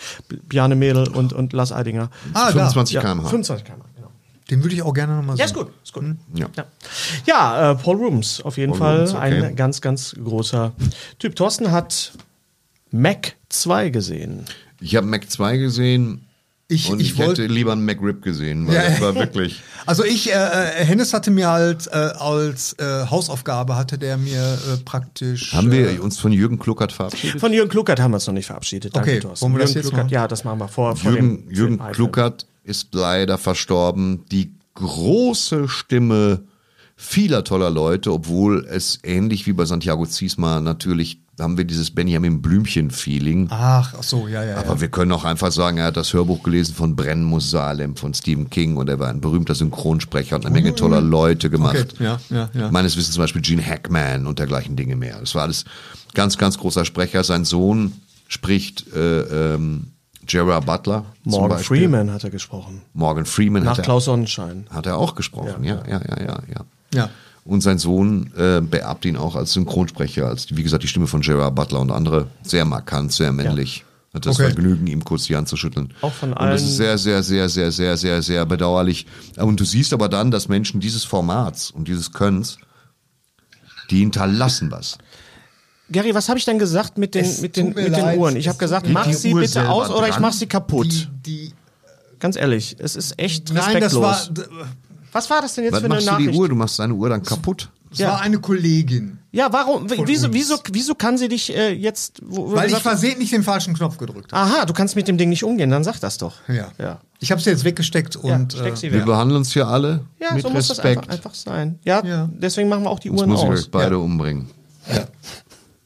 Bjane 0.49 0.75
Mädel 0.75 1.09
und, 1.09 1.35
und 1.35 1.53
Lars 1.53 1.71
Eidinger. 1.71 2.11
Ah, 2.33 2.51
25 2.51 2.99
km/h. 2.99 3.23
Ja, 3.25 3.29
25 3.29 3.67
km/h. 3.67 3.85
Genau. 3.95 4.11
Den 4.51 4.63
würde 4.63 4.75
ich 4.75 4.83
auch 4.83 4.95
gerne 4.95 5.17
nochmal 5.17 5.37
sehen. 5.37 5.41
Ja, 5.41 5.45
ist 5.45 5.55
gut. 5.55 5.69
Ist 5.83 5.93
gut. 5.93 6.05
Hm? 6.05 6.19
Ja, 6.35 6.49
ja. 6.57 6.65
ja 7.27 7.73
äh, 7.73 7.75
Paul 7.75 7.97
Rooms, 7.97 8.41
auf 8.41 8.57
jeden 8.57 8.73
Paul 8.73 8.79
Fall 8.79 8.97
Rooms, 9.01 9.15
okay. 9.15 9.43
ein 9.43 9.57
ganz, 9.57 9.83
ganz 9.83 10.17
großer 10.23 10.73
Typ. 11.19 11.37
Thorsten 11.37 11.71
hat 11.71 12.13
Mac 12.91 13.37
2 13.51 13.91
gesehen. 13.91 14.45
Ich 14.81 14.97
habe 14.97 15.07
Mac 15.07 15.31
2 15.31 15.59
gesehen. 15.59 16.27
Ich, 16.67 16.91
und 16.91 16.99
ich, 16.99 17.13
ich 17.13 17.19
hätte 17.19 17.47
lieber 17.47 17.73
einen 17.73 17.85
McRib 17.85 18.23
gesehen, 18.23 18.67
weil 18.67 18.77
ja. 18.77 18.89
das 18.89 19.01
war 19.01 19.15
wirklich. 19.15 19.63
Also 19.87 20.03
ich, 20.03 20.33
äh, 20.33 20.33
äh, 20.33 20.85
Hennes 20.87 21.13
hatte 21.13 21.31
mir 21.31 21.49
halt 21.49 21.89
äh, 21.89 21.91
als 21.91 22.73
äh, 22.79 23.05
Hausaufgabe 23.11 23.77
hatte 23.77 23.99
der 23.99 24.17
mir 24.17 24.41
äh, 24.41 24.79
praktisch. 24.83 25.53
Haben 25.53 25.71
wir 25.71 25.91
äh, 25.91 25.99
uns 25.99 26.19
von 26.19 26.33
Jürgen 26.33 26.59
Kluckert 26.59 26.91
verabschiedet? 26.91 27.39
Von 27.39 27.53
Jürgen 27.53 27.69
Kluckert 27.69 28.01
haben 28.01 28.13
wir 28.13 28.17
uns 28.17 28.27
noch 28.27 28.33
nicht 28.33 28.47
verabschiedet. 28.47 28.97
Danke, 28.97 29.11
okay, 29.11 29.21
Thorsten. 29.21 29.45
Wollen 29.45 29.53
wir 29.53 29.67
Jürgen 29.67 29.91
das 29.91 30.01
jetzt 30.01 30.11
ja, 30.11 30.27
das 30.27 30.45
machen 30.45 30.59
wir 30.59 30.69
vor. 30.69 30.95
Jürgen, 31.03 31.45
dem, 31.45 31.51
Jürgen 31.51 31.79
Kluckert 31.93 32.47
ist 32.63 32.95
leider 32.95 33.37
verstorben. 33.37 34.25
Die 34.33 34.55
große 34.73 35.69
Stimme 35.69 36.45
vieler 36.97 37.45
toller 37.45 37.71
Leute, 37.71 38.11
obwohl 38.11 38.67
es 38.67 39.01
ähnlich 39.03 39.47
wie 39.47 39.53
bei 39.53 39.67
Santiago 39.67 40.07
Ziesma 40.07 40.61
natürlich 40.61 41.21
haben 41.41 41.59
wir 41.59 41.65
dieses 41.65 41.91
Benjamin 41.91 42.41
Blümchen-Feeling. 42.41 43.49
Ach, 43.51 43.95
ach 43.99 44.03
so, 44.03 44.29
ja, 44.29 44.45
ja. 44.45 44.57
Aber 44.57 44.75
ja. 44.75 44.81
wir 44.81 44.89
können 44.89 45.13
auch 45.13 45.25
einfach 45.25 45.51
sagen, 45.51 45.79
er 45.79 45.87
hat 45.87 45.97
das 45.97 46.13
Hörbuch 46.13 46.43
gelesen 46.43 46.75
von 46.75 46.95
Brennmus 46.95 47.51
Salem 47.51 47.97
von 47.97 48.15
Stephen 48.15 48.51
King 48.51 48.77
und 48.77 48.89
er 48.89 48.99
war 48.99 49.09
ein 49.09 49.21
berühmter 49.21 49.55
Synchronsprecher 49.55 50.37
und 50.37 50.47
eine 50.47 50.53
Menge 50.53 50.75
toller 50.75 51.01
Leute 51.01 51.51
gemacht. 51.51 51.95
Okay. 51.95 52.05
Ja, 52.05 52.21
ja, 52.31 52.51
ja. 52.55 52.71
Meines 52.71 52.97
Wissens 52.97 53.15
zum 53.15 53.23
Beispiel 53.23 53.43
Gene 53.43 53.65
Hackman 53.65 54.27
und 54.27 54.39
dergleichen 54.39 54.77
Dinge 54.77 54.97
mehr. 54.97 55.19
Das 55.19 55.35
war 55.35 55.43
alles 55.43 55.65
ganz, 56.15 56.39
ganz 56.39 56.59
großer 56.59 56.85
Sprecher. 56.85 57.25
Sein 57.25 57.45
Sohn 57.45 57.93
spricht 58.29 58.93
äh, 58.95 59.55
ähm, 59.55 59.89
Gerard 60.27 60.67
Butler. 60.67 61.05
Morgan 61.25 61.59
Freeman 61.59 62.13
hat 62.13 62.25
er 62.25 62.31
gesprochen. 62.31 62.83
Morgan 62.93 63.27
Freeman 63.27 63.65
Nach 63.65 63.73
hat 63.73 63.79
er. 63.79 63.83
Nach 63.83 63.85
Klaus 63.85 64.05
Sonnenschein. 64.07 64.67
Hat 64.71 64.87
er 64.87 64.99
auch 64.99 65.15
gesprochen, 65.15 65.65
ja, 65.65 65.83
ja, 65.87 66.01
ja, 66.01 66.21
ja. 66.21 66.43
ja. 66.55 66.65
ja. 66.95 67.11
Und 67.45 67.61
sein 67.61 67.79
Sohn 67.79 68.33
äh, 68.37 68.61
beerbt 68.63 69.05
ihn 69.05 69.17
auch 69.17 69.37
als 69.37 69.53
Synchronsprecher, 69.53 70.27
als, 70.27 70.47
wie 70.57 70.63
gesagt, 70.63 70.83
die 70.83 70.89
Stimme 70.89 71.07
von 71.07 71.21
Gerard 71.21 71.55
Butler 71.55 71.81
und 71.81 71.91
andere. 71.91 72.29
Sehr 72.43 72.65
markant, 72.65 73.13
sehr 73.13 73.33
männlich. 73.33 73.79
Ja. 73.79 73.85
Hat 74.15 74.27
das 74.27 74.37
okay. 74.37 74.53
Vergnügen, 74.53 74.87
ihm 74.87 75.05
kurz 75.05 75.25
die 75.25 75.37
Hand 75.37 75.49
zu 75.49 75.57
schütteln. 75.57 75.93
Auch 76.01 76.13
von 76.13 76.33
allen. 76.33 76.53
Und 76.53 76.55
das 76.55 76.63
ist 76.63 76.77
sehr, 76.77 76.97
sehr, 76.97 77.23
sehr, 77.23 77.49
sehr, 77.49 77.71
sehr, 77.73 77.97
sehr, 77.97 78.23
sehr 78.23 78.47
bedauerlich. 78.47 79.07
Und 79.37 79.59
du 79.59 79.65
siehst 79.65 79.93
aber 79.93 80.09
dann, 80.09 80.31
dass 80.31 80.49
Menschen 80.49 80.81
dieses 80.81 81.05
Formats 81.05 81.71
und 81.71 81.89
dieses 81.89 82.13
Könns, 82.13 82.59
die 83.91 83.99
hinterlassen 83.99 84.71
was. 84.71 84.99
Gary, 85.91 86.15
was 86.15 86.29
habe 86.29 86.39
ich 86.39 86.45
denn 86.45 86.59
gesagt 86.59 86.97
mit 86.97 87.15
den, 87.15 87.41
mit 87.43 87.57
den, 87.57 87.75
mit 87.75 87.95
den 87.95 88.19
Uhren? 88.19 88.37
Ich 88.37 88.49
habe 88.49 88.57
gesagt, 88.57 88.89
mach 88.89 89.13
sie 89.13 89.35
bitte 89.35 89.69
aus 89.69 89.91
oder 89.91 90.03
dran. 90.03 90.11
ich 90.11 90.19
mach 90.19 90.33
sie 90.33 90.47
kaputt. 90.47 91.11
Die, 91.27 91.49
die 91.49 91.53
Ganz 92.21 92.37
ehrlich, 92.37 92.77
es 92.79 92.97
ist 92.97 93.19
echt 93.19 93.55
respektlos. 93.55 93.93
Nein, 93.93 94.35
das 94.35 94.51
war 94.51 94.69
was 95.15 95.31
war 95.31 95.41
das 95.41 95.55
denn 95.55 95.65
jetzt 95.65 95.75
Was 95.75 95.81
für 95.81 95.85
eine 95.87 95.95
machst 95.95 96.07
Nachricht? 96.07 96.29
Du 96.29 96.33
die 96.33 96.39
Uhr, 96.39 96.49
du 96.49 96.55
machst 96.57 96.79
deine 96.81 96.93
Uhr 96.93 97.09
dann 97.09 97.23
kaputt. 97.23 97.71
Das 97.91 98.01
ja. 98.01 98.09
war 98.09 98.21
eine 98.21 98.41
Kollegin. 98.41 99.19
Ja, 99.31 99.53
warum? 99.53 99.89
Wieso, 99.89 100.33
wieso, 100.33 100.59
wieso 100.73 100.97
kann 100.97 101.17
sie 101.17 101.29
dich 101.29 101.55
äh, 101.57 101.73
jetzt. 101.73 102.21
Wo, 102.25 102.53
Weil 102.53 102.69
ich 102.69 102.79
versehentlich 102.79 103.31
den 103.31 103.45
falschen 103.45 103.75
Knopf 103.75 103.97
gedrückt 103.97 104.33
habe. 104.33 104.51
Aha, 104.51 104.65
du 104.65 104.73
kannst 104.73 104.97
mit 104.97 105.07
dem 105.07 105.17
Ding 105.17 105.29
nicht 105.29 105.45
umgehen, 105.45 105.71
dann 105.71 105.85
sag 105.85 106.01
das 106.01 106.19
doch. 106.19 106.35
Ja. 106.49 106.73
ja. 106.79 107.01
Ich 107.21 107.31
habe 107.31 107.41
sie 107.41 107.51
jetzt 107.51 107.63
weggesteckt 107.63 108.17
und. 108.17 108.55
Ja, 108.55 108.61
äh, 108.61 108.65
weg. 108.65 108.83
Wir 108.83 109.05
behandeln 109.05 109.39
uns 109.39 109.53
hier 109.53 109.69
alle 109.69 110.01
ja, 110.21 110.35
mit 110.35 110.43
so 110.43 110.51
muss 110.51 110.69
Respekt. 110.69 110.97
Das 110.97 111.09
einfach, 111.09 111.13
einfach 111.13 111.35
sein. 111.35 111.79
Ja, 111.85 112.05
ja, 112.05 112.29
deswegen 112.33 112.69
machen 112.69 112.83
wir 112.83 112.91
auch 112.91 112.99
die 112.99 113.11
Sonst 113.11 113.21
Uhren 113.21 113.31
muss 113.31 113.41
aus. 113.43 113.49
Müssen 113.49 113.65
wir 113.67 113.71
beide 113.71 113.99
umbringen. 114.01 114.51
Ja. 114.93 115.05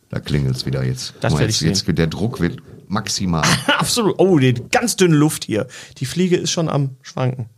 Da 0.08 0.20
es 0.50 0.64
wieder 0.64 0.82
jetzt. 0.82 1.12
Das 1.20 1.34
werde 1.34 1.50
ich 1.50 1.58
sehen. 1.58 1.68
jetzt, 1.68 1.86
Der 1.86 2.06
Druck 2.06 2.40
wird 2.40 2.62
maximal. 2.86 3.44
Absolut. 3.78 4.18
Oh, 4.18 4.38
die 4.38 4.54
ganz 4.54 4.96
dünne 4.96 5.16
Luft 5.16 5.44
hier. 5.44 5.66
Die 5.98 6.06
Fliege 6.06 6.36
ist 6.36 6.50
schon 6.50 6.70
am 6.70 6.96
Schwanken. 7.02 7.50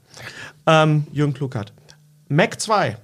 Ähm, 0.67 1.07
Jürgen 1.13 1.35
Kluckert. 1.35 1.73
Mac 2.29 2.61
2. 2.61 2.97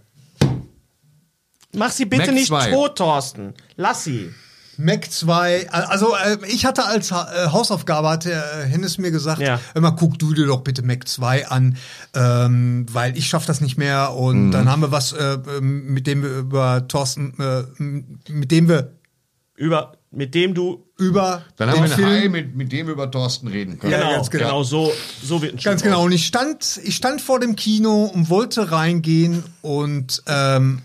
Mach 1.72 1.90
sie 1.90 2.06
bitte 2.06 2.26
Mac 2.26 2.34
nicht 2.34 2.48
2. 2.48 2.70
tot, 2.70 2.98
Thorsten. 2.98 3.54
Lass 3.76 4.04
sie. 4.04 4.30
Mac 4.78 5.10
2, 5.10 5.62
äh, 5.62 5.66
also 5.68 6.14
äh, 6.14 6.38
ich 6.46 6.66
hatte 6.66 6.84
als 6.84 7.10
ha 7.10 7.52
Hausaufgabe, 7.52 8.08
hatte 8.08 8.32
äh, 8.32 8.66
Hennes 8.66 8.98
mir 8.98 9.10
gesagt, 9.10 9.40
ja. 9.40 9.60
immer 9.74 9.92
guck 9.92 10.18
du 10.18 10.34
dir 10.34 10.46
doch 10.46 10.60
bitte 10.60 10.82
Mac 10.82 11.08
2 11.08 11.48
an, 11.48 11.76
ähm, 12.14 12.86
weil 12.90 13.16
ich 13.16 13.28
schaff 13.28 13.46
das 13.46 13.60
nicht 13.60 13.78
mehr 13.78 14.14
und 14.14 14.48
mhm. 14.48 14.50
dann 14.52 14.70
haben 14.70 14.82
wir 14.82 14.92
was, 14.92 15.12
äh, 15.12 15.38
mit 15.60 16.06
dem 16.06 16.22
wir 16.22 16.38
über 16.38 16.86
Thorsten, 16.88 17.34
äh, 17.40 17.82
mit 18.30 18.50
dem 18.50 18.68
wir 18.68 18.92
über 19.56 19.95
mit 20.16 20.34
dem 20.34 20.54
du 20.54 20.82
über 20.96 21.44
dann 21.56 21.68
haben 21.70 21.76
wir 21.76 21.84
einen 21.84 21.92
Film, 21.92 22.08
Hai, 22.08 22.28
mit, 22.28 22.56
mit 22.56 22.72
dem 22.72 22.86
wir 22.86 22.94
über 22.94 23.10
Thorsten 23.10 23.48
reden 23.48 23.78
können. 23.78 23.92
Genau, 23.92 24.10
ja, 24.10 24.16
ganz 24.16 24.30
genau. 24.30 24.44
genau 24.44 24.62
so, 24.62 24.92
so 25.22 25.42
wird 25.42 25.54
ein 25.54 25.60
Ganz 25.62 25.82
genau. 25.82 26.04
Und 26.04 26.12
ich 26.12 26.26
stand, 26.26 26.80
ich 26.82 26.96
stand 26.96 27.20
vor 27.20 27.38
dem 27.38 27.54
Kino 27.54 28.04
und 28.04 28.30
wollte 28.30 28.72
reingehen 28.72 29.44
und 29.60 30.22
ähm, 30.26 30.80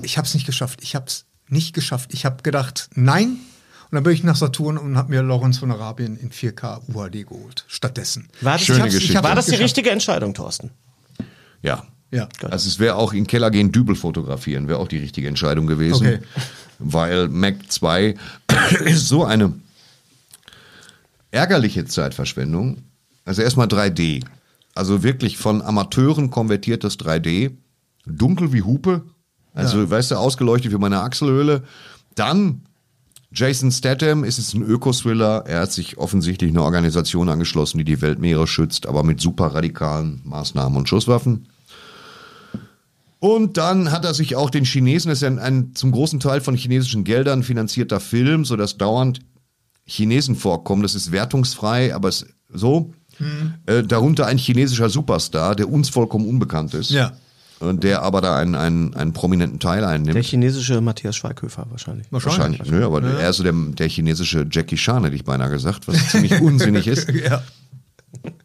ich 0.00 0.16
habe 0.16 0.26
es 0.28 0.34
nicht 0.34 0.46
geschafft. 0.46 0.78
Ich 0.82 0.94
habe 0.94 1.06
es 1.08 1.26
nicht 1.48 1.74
geschafft. 1.74 2.14
Ich 2.14 2.24
habe 2.24 2.42
gedacht, 2.44 2.88
nein. 2.94 3.38
Und 3.90 3.94
dann 3.94 4.04
bin 4.04 4.12
ich 4.12 4.22
nach 4.22 4.36
Saturn 4.36 4.78
und 4.78 4.96
habe 4.96 5.10
mir 5.10 5.22
Lawrence 5.22 5.58
von 5.58 5.72
Arabien 5.72 6.16
in 6.16 6.30
4K 6.30 6.82
UHD 6.94 7.26
geholt. 7.26 7.64
Stattdessen. 7.66 8.28
War 8.42 8.52
das, 8.52 8.62
Schöne 8.62 8.84
Geschichte. 8.84 9.22
War 9.24 9.34
das 9.34 9.46
die 9.46 9.52
geschafft. 9.52 9.64
richtige 9.64 9.90
Entscheidung, 9.90 10.34
Thorsten? 10.34 10.70
Ja, 11.62 11.84
ja. 12.10 12.28
Genau. 12.38 12.52
Also 12.52 12.68
es 12.68 12.78
wäre 12.78 12.96
auch 12.96 13.12
in 13.12 13.20
den 13.20 13.26
Keller 13.26 13.50
gehen, 13.50 13.72
Dübel 13.72 13.94
fotografieren, 13.94 14.68
wäre 14.68 14.78
auch 14.78 14.88
die 14.88 14.98
richtige 14.98 15.28
Entscheidung 15.28 15.66
gewesen. 15.66 16.06
Okay. 16.06 16.18
Weil 16.78 17.28
Mac 17.28 17.56
2 17.68 18.14
ist 18.84 19.08
so 19.08 19.24
eine 19.24 19.52
ärgerliche 21.30 21.84
Zeitverschwendung. 21.84 22.78
Also 23.24 23.42
erstmal 23.42 23.66
3D. 23.66 24.24
Also 24.74 25.02
wirklich 25.02 25.36
von 25.36 25.60
Amateuren 25.60 26.30
konvertiertes 26.30 26.98
3D. 26.98 27.52
Dunkel 28.06 28.52
wie 28.52 28.62
Hupe. 28.62 29.02
Also, 29.52 29.80
ja. 29.80 29.90
weißt 29.90 30.12
du, 30.12 30.14
ausgeleuchtet 30.14 30.72
wie 30.72 30.78
meine 30.78 31.00
Achselhöhle. 31.00 31.64
Dann 32.14 32.62
Jason 33.32 33.70
Statham 33.70 34.24
ist 34.24 34.38
jetzt 34.38 34.54
ein 34.54 34.62
Öko-Thriller. 34.62 35.44
Er 35.46 35.62
hat 35.62 35.72
sich 35.72 35.98
offensichtlich 35.98 36.50
einer 36.50 36.62
Organisation 36.62 37.28
angeschlossen, 37.28 37.78
die 37.78 37.84
die 37.84 38.00
Weltmeere 38.00 38.46
schützt, 38.46 38.86
aber 38.86 39.02
mit 39.02 39.20
super 39.20 39.48
radikalen 39.48 40.22
Maßnahmen 40.24 40.78
und 40.78 40.88
Schusswaffen. 40.88 41.48
Und 43.20 43.56
dann 43.56 43.90
hat 43.90 44.04
er 44.04 44.14
sich 44.14 44.36
auch 44.36 44.50
den 44.50 44.64
Chinesen, 44.64 45.08
das 45.08 45.18
ist 45.18 45.22
ja 45.22 45.28
ein, 45.28 45.38
ein 45.38 45.74
zum 45.74 45.90
großen 45.90 46.20
Teil 46.20 46.40
von 46.40 46.54
chinesischen 46.54 47.04
Geldern 47.04 47.42
finanzierter 47.42 47.98
Film, 47.98 48.44
sodass 48.44 48.78
dauernd 48.78 49.20
Chinesen 49.84 50.36
vorkommen. 50.36 50.82
Das 50.82 50.94
ist 50.94 51.10
wertungsfrei, 51.10 51.94
aber 51.94 52.08
es, 52.08 52.26
so. 52.52 52.92
Hm. 53.16 53.54
Äh, 53.66 53.82
darunter 53.82 54.26
ein 54.26 54.38
chinesischer 54.38 54.88
Superstar, 54.88 55.56
der 55.56 55.68
uns 55.68 55.88
vollkommen 55.88 56.28
unbekannt 56.28 56.74
ist. 56.74 56.90
Ja. 56.90 57.12
Und 57.58 57.82
der 57.82 58.02
aber 58.02 58.20
da 58.20 58.36
einen, 58.36 58.54
einen, 58.54 58.94
einen 58.94 59.12
prominenten 59.12 59.58
Teil 59.58 59.84
einnimmt. 59.84 60.14
Der 60.14 60.22
chinesische 60.22 60.80
Matthias 60.80 61.16
Schweighöfer 61.16 61.66
wahrscheinlich. 61.70 62.06
Wahrscheinlich, 62.12 62.60
wahrscheinlich. 62.60 62.70
Nö, 62.70 62.86
aber 62.86 63.02
ja. 63.02 63.18
er 63.18 63.30
ist 63.30 63.38
so 63.38 63.42
der, 63.42 63.52
der 63.52 63.88
chinesische 63.88 64.46
Jackie 64.48 64.76
Chan, 64.76 65.02
hätte 65.02 65.16
ich 65.16 65.24
beinahe 65.24 65.50
gesagt, 65.50 65.88
was 65.88 66.10
ziemlich 66.10 66.40
unsinnig 66.40 66.86
ist. 66.86 67.08
ja. 67.10 67.42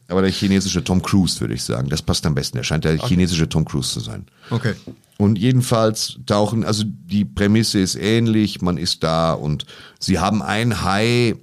Aber 0.08 0.22
der 0.22 0.32
chinesische 0.32 0.84
Tom 0.84 1.02
Cruise, 1.02 1.40
würde 1.40 1.54
ich 1.54 1.64
sagen. 1.64 1.90
Das 1.90 2.02
passt 2.02 2.26
am 2.26 2.36
besten. 2.36 2.58
Er 2.58 2.64
scheint 2.64 2.84
der 2.84 2.96
okay. 2.96 3.08
chinesische 3.08 3.50
Tom 3.50 3.66
Cruise 3.66 3.94
zu 3.94 4.00
sein. 4.00 4.26
Okay. 4.50 4.74
Und 5.18 5.38
jedenfalls 5.38 6.20
tauchen, 6.26 6.64
also 6.64 6.84
die 6.86 7.26
Prämisse 7.26 7.80
ist 7.80 7.96
ähnlich, 7.96 8.62
man 8.62 8.78
ist 8.78 9.04
da 9.04 9.34
und 9.34 9.66
sie 10.00 10.20
haben 10.20 10.42
einen 10.42 10.84
Hai 10.84 11.36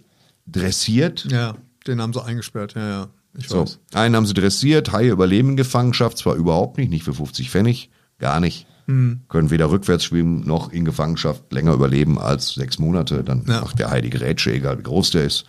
dressiert. 0.46 1.26
Ja, 1.30 1.56
den 1.87 2.00
haben 2.02 2.12
sie 2.12 2.22
eingesperrt, 2.22 2.74
ja, 2.74 2.88
ja. 2.88 3.09
Ich 3.38 3.48
so, 3.48 3.62
weiß. 3.62 3.78
einen 3.94 4.16
haben 4.16 4.26
sie 4.26 4.35
dressiert, 4.35 4.92
Haie 4.92 5.11
überleben 5.11 5.50
in 5.50 5.56
Gefangenschaft, 5.56 6.18
zwar 6.18 6.35
überhaupt 6.35 6.78
nicht, 6.78 6.90
nicht 6.90 7.04
für 7.04 7.14
50 7.14 7.48
Pfennig, 7.48 7.90
gar 8.18 8.40
nicht. 8.40 8.66
Mhm. 8.87 9.20
Können 9.28 9.50
weder 9.50 9.70
rückwärts 9.70 10.04
schwimmen 10.04 10.44
noch 10.44 10.72
in 10.72 10.85
Gefangenschaft 10.85 11.52
länger 11.52 11.72
überleben 11.74 12.18
als 12.18 12.54
sechs 12.54 12.78
Monate. 12.78 13.22
Dann 13.22 13.44
ja. 13.46 13.61
macht 13.61 13.78
der 13.78 13.90
Hai 13.90 14.00
die 14.00 14.11
Gerätsche, 14.11 14.52
egal 14.52 14.78
wie 14.78 14.83
groß 14.83 15.12
der 15.12 15.24
ist. 15.24 15.44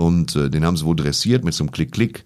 Und 0.00 0.34
äh, 0.34 0.48
den 0.48 0.64
haben 0.64 0.78
sie 0.78 0.86
wohl 0.86 0.96
dressiert 0.96 1.44
mit 1.44 1.52
so 1.52 1.62
einem 1.62 1.72
Klick-Klick. 1.72 2.24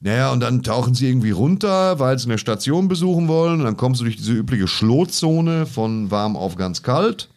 Naja, 0.00 0.32
und 0.32 0.40
dann 0.40 0.64
tauchen 0.64 0.92
sie 0.92 1.08
irgendwie 1.08 1.30
runter, 1.30 2.00
weil 2.00 2.18
sie 2.18 2.26
eine 2.26 2.36
Station 2.36 2.88
besuchen 2.88 3.28
wollen. 3.28 3.60
Und 3.60 3.64
dann 3.64 3.76
kommst 3.76 4.00
du 4.00 4.04
durch 4.04 4.16
diese 4.16 4.32
übliche 4.32 4.66
Schlotzone 4.66 5.66
von 5.66 6.10
warm 6.10 6.36
auf 6.36 6.56
ganz 6.56 6.82
kalt. 6.82 7.28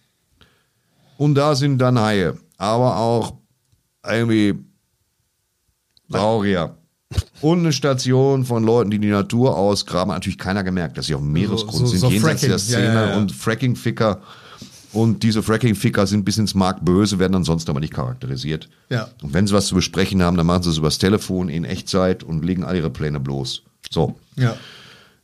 Und 1.18 1.36
da 1.36 1.54
sind 1.54 1.78
dann 1.78 2.00
Haie. 2.00 2.36
Aber 2.58 2.98
auch 2.98 3.36
irgendwie 4.04 4.56
Saurier. 6.10 6.76
Und 7.42 7.60
eine 7.60 7.74
Station 7.74 8.44
von 8.44 8.64
Leuten, 8.64 8.90
die 8.90 8.98
die 8.98 9.10
Natur 9.10 9.56
ausgraben. 9.56 10.12
Hat 10.12 10.18
natürlich 10.18 10.40
keiner 10.40 10.64
gemerkt, 10.64 10.98
dass 10.98 11.06
sie 11.06 11.14
auf 11.14 11.22
dem 11.22 11.32
Meeresgrund 11.32 11.78
so, 11.78 11.86
so, 11.86 11.98
sind. 11.98 12.12
Jenseits 12.12 12.42
Fracking. 12.42 12.50
der 12.50 12.58
Szene 12.58 12.86
ja, 12.86 12.94
ja, 12.94 13.10
ja. 13.12 13.18
und 13.18 13.32
Fracking-Ficker. 13.32 14.20
Und 14.94 15.24
diese 15.24 15.42
Fracking-Ficker 15.42 16.06
sind 16.06 16.26
bis 16.26 16.38
ins 16.38 16.54
Mark 16.54 16.84
böse, 16.84 17.18
werden 17.18 17.36
ansonsten 17.36 17.70
aber 17.70 17.80
nicht 17.80 17.94
charakterisiert. 17.94 18.70
Ja. 18.90 19.08
Und 19.22 19.34
wenn 19.34 19.48
sie 19.48 19.54
was 19.54 19.68
zu 19.68 19.76
besprechen 19.76 20.22
haben, 20.22 20.36
dann 20.36 20.46
machen 20.46 20.64
sie 20.64 20.70
es 20.70 20.78
übers 20.78 20.98
Telefon 20.98 21.48
in 21.48 21.64
Echtzeit 21.64 22.24
und 22.24 22.44
legen 22.44 22.64
all 22.66 22.76
ihre 22.76 22.90
Pläne 22.90 23.20
bloß. 23.20 23.64
So. 23.90 24.16
Ja. 24.36 24.56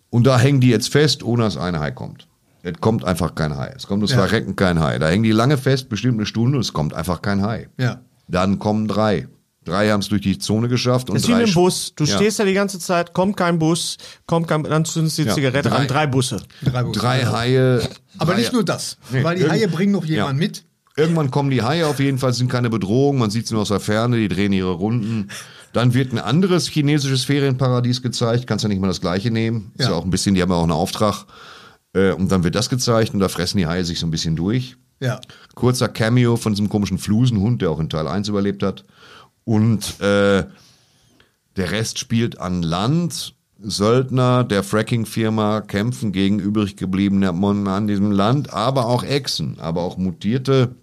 Und 0.09 0.25
da 0.25 0.39
hängen 0.39 0.61
die 0.61 0.69
jetzt 0.69 0.89
fest, 0.89 1.21
ohne 1.21 1.43
dass 1.43 1.57
ein 1.57 1.77
Hai 1.79 1.91
kommt. 1.91 2.27
Es 2.63 2.79
kommt 2.79 3.03
einfach 3.03 3.35
kein 3.35 3.55
Hai. 3.57 3.73
Es 3.75 3.87
kommt 3.87 4.03
das 4.03 4.11
Ja. 4.11 4.17
Verrecken 4.17 4.55
kein 4.55 4.79
Hai. 4.79 4.99
Da 4.99 5.09
hängen 5.09 5.23
die 5.23 5.31
lange 5.31 5.57
fest, 5.57 5.89
bestimmt 5.89 6.15
eine 6.15 6.25
Stunde, 6.25 6.57
und 6.57 6.61
es 6.61 6.73
kommt 6.73 6.93
einfach 6.93 7.21
kein 7.21 7.41
Hai. 7.41 7.67
Ja. 7.77 8.01
Dann 8.27 8.59
kommen 8.59 8.87
drei. 8.87 9.27
Drei 9.67 9.89
haben 9.89 9.99
es 9.99 10.07
durch 10.09 10.21
die 10.21 10.37
Zone 10.39 10.67
geschafft. 10.69 11.09
Und 11.09 11.15
Das 11.15 11.23
ist 11.23 11.29
wie 11.29 11.33
drei 11.33 11.43
im 11.43 11.53
Bus. 11.53 11.93
Du 11.95 12.05
Ja. 12.05 12.15
stehst 12.15 12.39
da 12.39 12.45
die 12.45 12.53
ganze 12.53 12.79
Zeit, 12.79 13.13
kommt 13.13 13.35
kein 13.37 13.59
Bus, 13.59 13.97
kommt 14.25 14.47
kein, 14.47 14.63
dann 14.63 14.85
zündest 14.85 15.17
du 15.17 15.23
die 15.23 15.27
Ja, 15.29 15.33
Zigarette 15.35 15.69
drei. 15.69 15.75
an, 15.75 15.87
drei 15.87 16.07
Busse. 16.07 16.41
Drei, 16.63 16.83
Busse. 16.83 16.99
Drei 16.99 17.25
Haie. 17.25 17.89
Aber 18.17 18.33
drei, 18.33 18.39
nicht 18.39 18.53
nur 18.53 18.63
das, 18.63 18.97
Nee, 19.11 19.23
weil 19.23 19.35
die 19.35 19.41
irgend- 19.43 19.59
Haie 19.59 19.67
bringen 19.67 19.91
noch 19.91 20.05
jemanden 20.05 20.41
Ja. 20.41 20.47
mit. 20.47 20.63
Irgendwann 20.95 21.29
kommen 21.29 21.51
die 21.51 21.61
Haie 21.61 21.85
auf 21.85 21.99
jeden 21.99 22.17
Fall, 22.17 22.33
sind 22.33 22.49
keine 22.49 22.69
Bedrohung, 22.71 23.19
man 23.19 23.29
sieht 23.29 23.47
sie 23.47 23.53
nur 23.53 23.61
aus 23.61 23.67
der 23.67 23.79
Ferne, 23.79 24.17
die 24.17 24.27
drehen 24.29 24.51
ihre 24.53 24.71
Runden. 24.71 25.29
Dann 25.73 25.93
wird 25.93 26.11
ein 26.11 26.17
anderes 26.17 26.67
chinesisches 26.67 27.23
Ferienparadies 27.25 28.01
gezeigt, 28.01 28.47
kannst 28.47 28.63
ja 28.63 28.69
nicht 28.69 28.81
mal 28.81 28.87
das 28.87 29.01
gleiche 29.01 29.29
nehmen. 29.29 29.71
Ist 29.75 29.85
Ja. 29.85 29.91
ja 29.91 29.97
auch 29.97 30.05
ein 30.05 30.09
bisschen, 30.09 30.33
die 30.33 30.41
haben 30.41 30.49
ja 30.49 30.55
auch 30.55 30.63
einen 30.63 30.71
Auftrag. 30.71 31.25
Äh, 31.93 32.11
Und 32.13 32.31
dann 32.31 32.43
wird 32.43 32.55
das 32.55 32.69
gezeigt 32.69 33.13
und 33.13 33.19
da 33.19 33.27
fressen 33.29 33.57
die 33.59 33.67
Haie 33.67 33.83
sich 33.85 33.99
so 33.99 34.07
ein 34.07 34.11
bisschen 34.11 34.35
durch. 34.35 34.75
Ja. 34.99 35.19
Kurzer 35.53 35.87
Cameo 35.87 36.35
von 36.35 36.53
diesem 36.53 36.69
komischen 36.69 36.97
Flusenhund, 36.97 37.61
der 37.61 37.69
auch 37.69 37.79
in 37.79 37.89
Teil 37.89 38.07
1 38.07 38.27
überlebt 38.27 38.63
hat. 38.63 38.83
Und 39.47 40.01
äh, 40.01 40.43
der 41.55 41.71
Rest 41.71 41.99
spielt 41.99 42.39
an 42.41 42.61
Land. 42.63 43.33
Söldner 43.59 44.43
der 44.43 44.61
Fracking-Firma 44.61 45.61
kämpfen 45.61 46.11
gegen 46.11 46.37
übrig 46.37 46.75
gebliebene 46.75 47.31
Mon 47.31 47.65
an 47.67 47.87
diesem 47.87 48.11
Land, 48.11 48.53
aber 48.53 48.85
auch 48.87 49.03
Echsen, 49.03 49.57
aber 49.59 49.81
auch 49.83 49.97
mutierte 49.97 50.75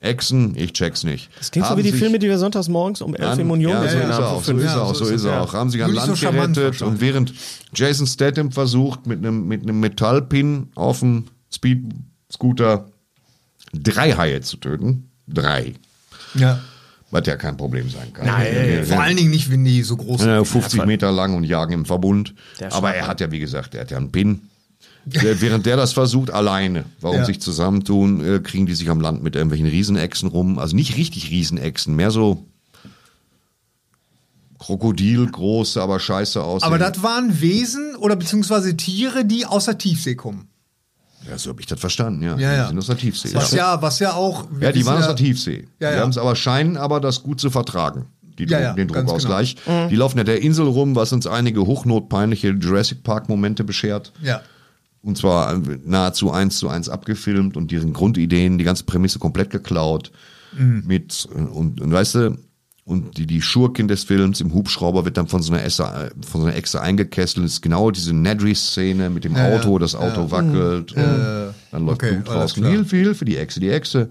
Echsen. 0.00 0.56
Ich 0.56 0.72
check's 0.72 1.04
nicht. 1.04 1.28
Das 1.38 1.50
klingt 1.50 1.66
so 1.66 1.70
Haben 1.72 1.78
wie 1.78 1.82
die 1.84 1.92
Filme, 1.92 2.18
die 2.18 2.26
wir 2.26 2.38
sonntags 2.38 2.68
morgens 2.68 3.02
um 3.02 3.14
11 3.14 3.28
an- 3.32 3.38
im 3.40 3.50
Union 3.50 3.72
ja, 3.72 3.78
so 3.80 3.84
gesehen 3.84 4.00
ist 4.00 4.14
haben. 4.14 4.22
er 4.22 4.28
vor 4.28 4.36
auch, 4.38 4.42
so 4.42 4.50
fünf 4.50 4.64
ist 4.64 4.70
er 4.70 4.82
auch, 4.82 4.94
so 4.94 5.04
ist 5.04 5.24
er 5.24 5.42
auch. 5.42 5.52
Haben 5.52 5.70
sich 5.70 5.84
an 5.84 5.92
Land 5.92 6.16
so 6.16 6.30
gerettet 6.30 6.82
und 6.82 7.00
während 7.02 7.34
Jason 7.74 8.06
Statham 8.06 8.50
versucht, 8.50 9.06
mit 9.06 9.18
einem, 9.18 9.46
mit 9.46 9.62
einem 9.62 9.78
Metallpin 9.78 10.70
auf 10.74 11.00
dem 11.00 11.26
Speed-Scooter 11.54 12.86
drei 13.72 14.12
Haie 14.14 14.40
zu 14.40 14.56
töten. 14.56 15.10
Drei. 15.28 15.74
ja. 16.34 16.58
Was 17.10 17.26
ja 17.26 17.36
kein 17.36 17.56
Problem 17.56 17.88
sein 17.88 18.12
kann. 18.12 18.26
Nein, 18.26 18.46
Ja, 18.78 18.84
Vor 18.84 19.00
allen 19.00 19.16
Dingen 19.16 19.30
nicht, 19.30 19.50
wenn 19.50 19.64
die 19.64 19.82
so 19.82 19.96
groß 19.96 20.24
ja, 20.24 20.36
sind. 20.38 20.46
50 20.46 20.86
Meter 20.86 21.12
lang 21.12 21.36
und 21.36 21.44
jagen 21.44 21.72
im 21.72 21.84
Verbund. 21.84 22.34
Aber 22.70 22.94
er 22.94 23.06
hat 23.06 23.20
ja, 23.20 23.30
wie 23.30 23.38
gesagt, 23.38 23.74
er 23.74 23.82
hat 23.82 23.90
ja 23.90 23.96
einen 23.96 24.10
Pin. 24.10 24.42
Der, 25.04 25.40
während 25.40 25.66
der 25.66 25.76
das 25.76 25.92
versucht, 25.92 26.32
alleine, 26.32 26.84
warum 27.00 27.18
Ja. 27.18 27.24
sich 27.24 27.40
zusammentun, 27.40 28.24
äh, 28.24 28.40
kriegen 28.40 28.66
die 28.66 28.74
sich 28.74 28.90
am 28.90 29.00
Land 29.00 29.22
mit 29.22 29.36
irgendwelchen 29.36 29.68
Riesenechsen 29.68 30.28
rum. 30.28 30.58
Also 30.58 30.74
nicht 30.74 30.96
richtig 30.96 31.30
Riesenechsen, 31.30 31.94
mehr 31.94 32.10
so 32.10 32.44
Krokodilgroße, 34.58 35.80
aber 35.80 36.00
scheiße 36.00 36.42
aus. 36.42 36.62
Aber 36.62 36.78
das 36.78 37.02
waren 37.02 37.40
Wesen 37.40 37.94
oder 37.96 38.16
beziehungsweise 38.16 38.76
Tiere, 38.76 39.24
die 39.24 39.46
aus 39.46 39.66
der 39.66 39.78
Tiefsee 39.78 40.14
kommen. 40.16 40.48
Ja, 41.28 41.38
so 41.38 41.50
habe 41.50 41.60
ich 41.60 41.66
das 41.66 41.80
verstanden, 41.80 42.22
ja. 42.22 42.36
Ja, 42.36 42.52
ja. 42.52 42.62
Die 42.62 42.68
sind 42.68 42.78
aus 42.78 42.86
der 42.86 42.96
Tiefsee. 42.96 43.34
Was 43.34 43.52
ja, 43.52 43.80
was 43.82 43.98
ja 43.98 44.14
auch. 44.14 44.46
Ja, 44.60 44.72
die 44.72 44.84
waren 44.86 44.98
aus 44.98 45.06
der 45.06 45.16
Tiefsee. 45.16 45.66
Ja, 45.80 45.90
die 45.90 45.96
ja. 45.96 46.02
haben 46.02 46.10
es 46.10 46.18
aber 46.18 46.36
scheinen 46.36 46.76
aber 46.76 47.00
das 47.00 47.22
gut 47.22 47.40
zu 47.40 47.50
vertragen. 47.50 48.06
Die 48.38 48.44
Ja, 48.44 48.60
ja, 48.60 48.72
den 48.74 48.88
ganz 48.88 48.92
genau. 48.92 49.18
Druckausgleich. 49.18 49.56
Die 49.90 49.96
laufen 49.96 50.18
ja 50.18 50.24
der 50.24 50.42
Insel 50.42 50.66
rum, 50.66 50.94
was 50.94 51.12
uns 51.12 51.26
einige 51.26 51.66
hochnotpeinliche 51.66 52.50
Jurassic 52.50 53.02
Park 53.02 53.28
Momente 53.28 53.64
beschert. 53.64 54.12
Ja. 54.22 54.42
Und 55.02 55.16
zwar 55.16 55.54
äh, 55.54 55.78
nahezu 55.84 56.32
eins 56.32 56.58
zu 56.58 56.68
eins 56.68 56.88
abgefilmt 56.88 57.56
und 57.56 57.70
deren 57.70 57.92
Grundideen, 57.92 58.58
die 58.58 58.64
ganze 58.64 58.84
Prämisse 58.84 59.18
komplett 59.18 59.50
geklaut. 59.50 60.10
Mhm. 60.56 60.82
Mit, 60.86 61.28
äh, 61.32 61.38
und, 61.38 61.80
und 61.80 61.92
weißt 61.92 62.14
du, 62.16 62.38
und 62.86 63.18
die, 63.18 63.26
die 63.26 63.42
Schurkin 63.42 63.88
des 63.88 64.04
Films 64.04 64.40
im 64.40 64.54
Hubschrauber 64.54 65.04
wird 65.04 65.16
dann 65.16 65.26
von 65.26 65.42
so 65.42 65.52
einer 65.52 65.64
Esse, 65.64 65.82
äh, 65.82 66.24
von 66.24 66.40
so 66.40 66.46
einer 66.46 66.56
Echse 66.56 66.80
eingekesselt. 66.80 67.44
Das 67.44 67.54
ist 67.54 67.60
genau 67.60 67.90
diese 67.90 68.14
Nedry-Szene 68.14 69.10
mit 69.10 69.24
dem 69.24 69.34
Ja, 69.34 69.48
ja. 69.48 69.56
Auto, 69.56 69.78
das 69.78 69.96
Auto 69.96 70.30
wackelt. 70.30 70.92
Und 70.92 71.54
dann 71.72 71.84
läuft 71.84 72.04
okay, 72.04 72.12
Blut 72.12 72.30
raus. 72.30 72.54
Hilfe, 72.54 72.96
Hilfe, 72.96 73.24
die 73.24 73.36
Echse, 73.36 73.58
die 73.58 73.70
Echse. 73.70 74.08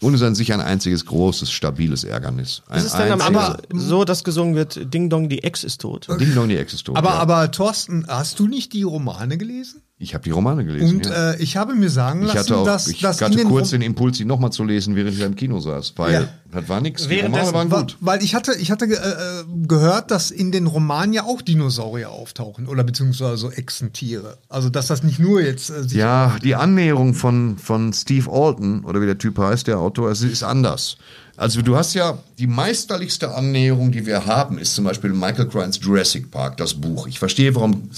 Und 0.00 0.14
es 0.14 0.22
ist 0.22 0.26
an 0.26 0.34
sich 0.34 0.52
ein 0.54 0.62
einziges 0.62 1.04
großes, 1.04 1.50
stabiles 1.50 2.02
Ärgernis. 2.02 2.62
Ein 2.66 2.78
Ist 2.78 2.86
es 2.86 2.92
denn 2.94 3.20
Ende 3.20 3.58
so, 3.74 4.04
dass 4.04 4.24
gesungen 4.24 4.54
wird, 4.54 4.92
Ding 4.92 5.10
Dong, 5.10 5.28
die 5.28 5.44
Ex 5.44 5.62
ist 5.62 5.82
tot? 5.82 6.08
Ding 6.18 6.34
Dong, 6.34 6.48
die 6.48 6.56
Echse 6.56 6.76
ist 6.76 6.84
tot. 6.84 6.96
Aber, 6.96 7.10
ja. 7.10 7.16
aber 7.16 7.50
Thorsten, 7.50 8.06
hast 8.08 8.38
du 8.38 8.46
nicht 8.46 8.72
die 8.72 8.82
Romane 8.84 9.36
gelesen? 9.36 9.82
Ich 10.04 10.14
habe 10.14 10.22
die 10.24 10.30
Romane 10.30 10.64
gelesen. 10.64 10.96
Und 10.98 11.06
ja. 11.06 11.32
äh, 11.32 11.42
ich 11.42 11.56
habe 11.56 11.74
mir 11.74 11.90
sagen 11.90 12.20
Ich 12.22 12.28
lassen, 12.28 12.38
hatte 12.38 12.56
auch, 12.58 12.64
dass, 12.64 12.86
ich 12.88 13.00
dass 13.00 13.20
hatte 13.20 13.36
den 13.36 13.48
kurz 13.48 13.70
den 13.70 13.82
Impuls, 13.82 14.20
ihn 14.20 14.28
nochmal 14.28 14.52
zu 14.52 14.62
lesen, 14.64 14.94
während 14.94 15.12
ich 15.14 15.18
da 15.20 15.26
im 15.26 15.34
Kino 15.34 15.58
saß, 15.60 15.94
weil 15.96 16.12
Ja. 16.12 16.28
das 16.52 16.68
war. 16.68 16.80
Die 16.80 16.92
Währenddessen 17.08 17.46
Romane 17.46 17.52
waren 17.52 17.70
Wa- 17.70 17.80
gut. 17.80 17.96
Weil 18.00 18.22
ich 18.22 18.34
hatte, 18.34 18.52
ich 18.54 18.70
hatte 18.70 18.86
ge- 18.86 18.96
äh, 18.98 19.44
gehört, 19.66 20.10
dass 20.10 20.30
in 20.30 20.52
den 20.52 20.66
Romanen 20.66 21.12
ja 21.12 21.24
auch 21.24 21.42
Dinosaurier 21.42 22.10
auftauchen 22.10 22.68
oder 22.68 22.84
beziehungsweise 22.84 23.36
so 23.38 23.50
Echsentiere. 23.50 24.38
Also 24.48 24.68
dass 24.70 24.86
das 24.86 25.02
nicht 25.02 25.18
nur 25.18 25.40
jetzt 25.40 25.70
äh, 25.70 25.82
sich 25.82 25.94
Ja, 25.98 26.36
die 26.44 26.54
Annäherung 26.54 27.14
von, 27.14 27.56
von 27.58 27.92
Steve 27.92 28.30
Alton, 28.30 28.84
oder 28.84 29.00
wie 29.00 29.06
der 29.06 29.18
Typ 29.18 29.38
heißt, 29.38 29.66
der 29.66 29.78
Autor, 29.78 30.10
es 30.10 30.22
ist 30.22 30.42
anders. 30.42 30.96
Also 31.36 31.62
du 31.62 31.74
hast 31.76 31.94
ja 31.94 32.18
die 32.38 32.46
meisterlichste 32.46 33.34
Annäherung, 33.34 33.90
die 33.90 34.06
wir 34.06 34.24
haben, 34.26 34.56
ist 34.56 34.74
zum 34.76 34.84
Beispiel 34.84 35.10
Michael 35.12 35.46
Crichton's 35.48 35.80
Jurassic 35.82 36.30
Park, 36.30 36.58
das 36.58 36.74
Buch. 36.74 37.08
Ich 37.08 37.18
verstehe, 37.18 37.52
warum 37.56 37.88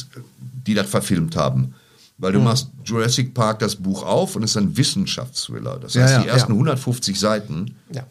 die 0.66 0.72
das 0.74 0.86
verfilmt 0.88 1.36
haben. 1.36 1.74
Weil 2.18 2.32
du 2.32 2.40
machst 2.40 2.70
Jurassic 2.84 3.34
Park 3.34 3.58
das 3.58 3.76
Buch 3.76 4.02
auf 4.02 4.36
und 4.36 4.42
es 4.42 4.52
ist 4.52 4.56
ein 4.56 4.74
Wissenschaftsthriller. 4.76 5.78
Das 5.78 5.94
Ja, 5.94 6.02
heißt, 6.02 6.12
ja, 6.14 6.22
die 6.22 6.28
ersten 6.28 6.52
ja. 6.52 6.56
150 6.56 7.20
Seiten 7.20 7.74
Ja. 7.92 8.04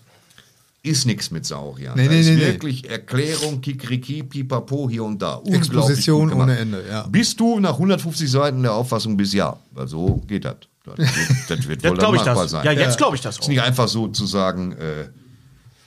ist 0.84 1.06
nichts 1.08 1.32
mit 1.32 1.44
Sauriern. 1.46 1.96
Nee, 1.96 2.06
da 2.06 2.12
nee, 2.12 2.20
ist 2.20 2.28
nee, 2.28 2.36
nee. 2.36 2.42
wirklich 2.46 2.88
Erklärung, 2.88 3.62
Kikriki, 3.62 4.22
Pipapo 4.22 4.88
hier 4.90 5.04
und 5.04 5.20
da. 5.22 5.42
Exposition 5.46 6.32
ohne 6.32 6.56
Ende, 6.58 6.84
ja. 6.88 7.08
Bis 7.08 7.36
du 7.36 7.60
nach 7.60 7.74
150 7.74 8.30
Seiten 8.30 8.62
der 8.62 8.74
Auffassung 8.74 9.18
bist, 9.18 9.34
ja, 9.34 9.58
weil 9.72 9.88
so 9.88 10.22
geht 10.28 10.46
das. 10.46 10.58
Das 10.86 10.98
wird, 11.00 11.10
das 11.50 11.68
wird 11.68 11.84
wohl 11.84 11.90
Jetzt 11.90 12.00
glaube 12.00 12.16
ich 12.18 12.22
dann 12.22 12.36
machbar 12.36 12.44
das. 12.44 12.52
sein. 12.52 12.66
Ja, 12.66 12.72
jetzt 12.74 12.98
glaube 13.00 13.16
ich 13.16 13.22
das 13.24 13.36
Es 13.36 13.40
auch. 13.40 13.44
ist 13.46 13.50
nicht 13.50 13.62
einfach 13.64 13.88
so 13.88 14.08
zu 14.10 14.28
sagen, 14.28 14.74
äh, 14.74 15.10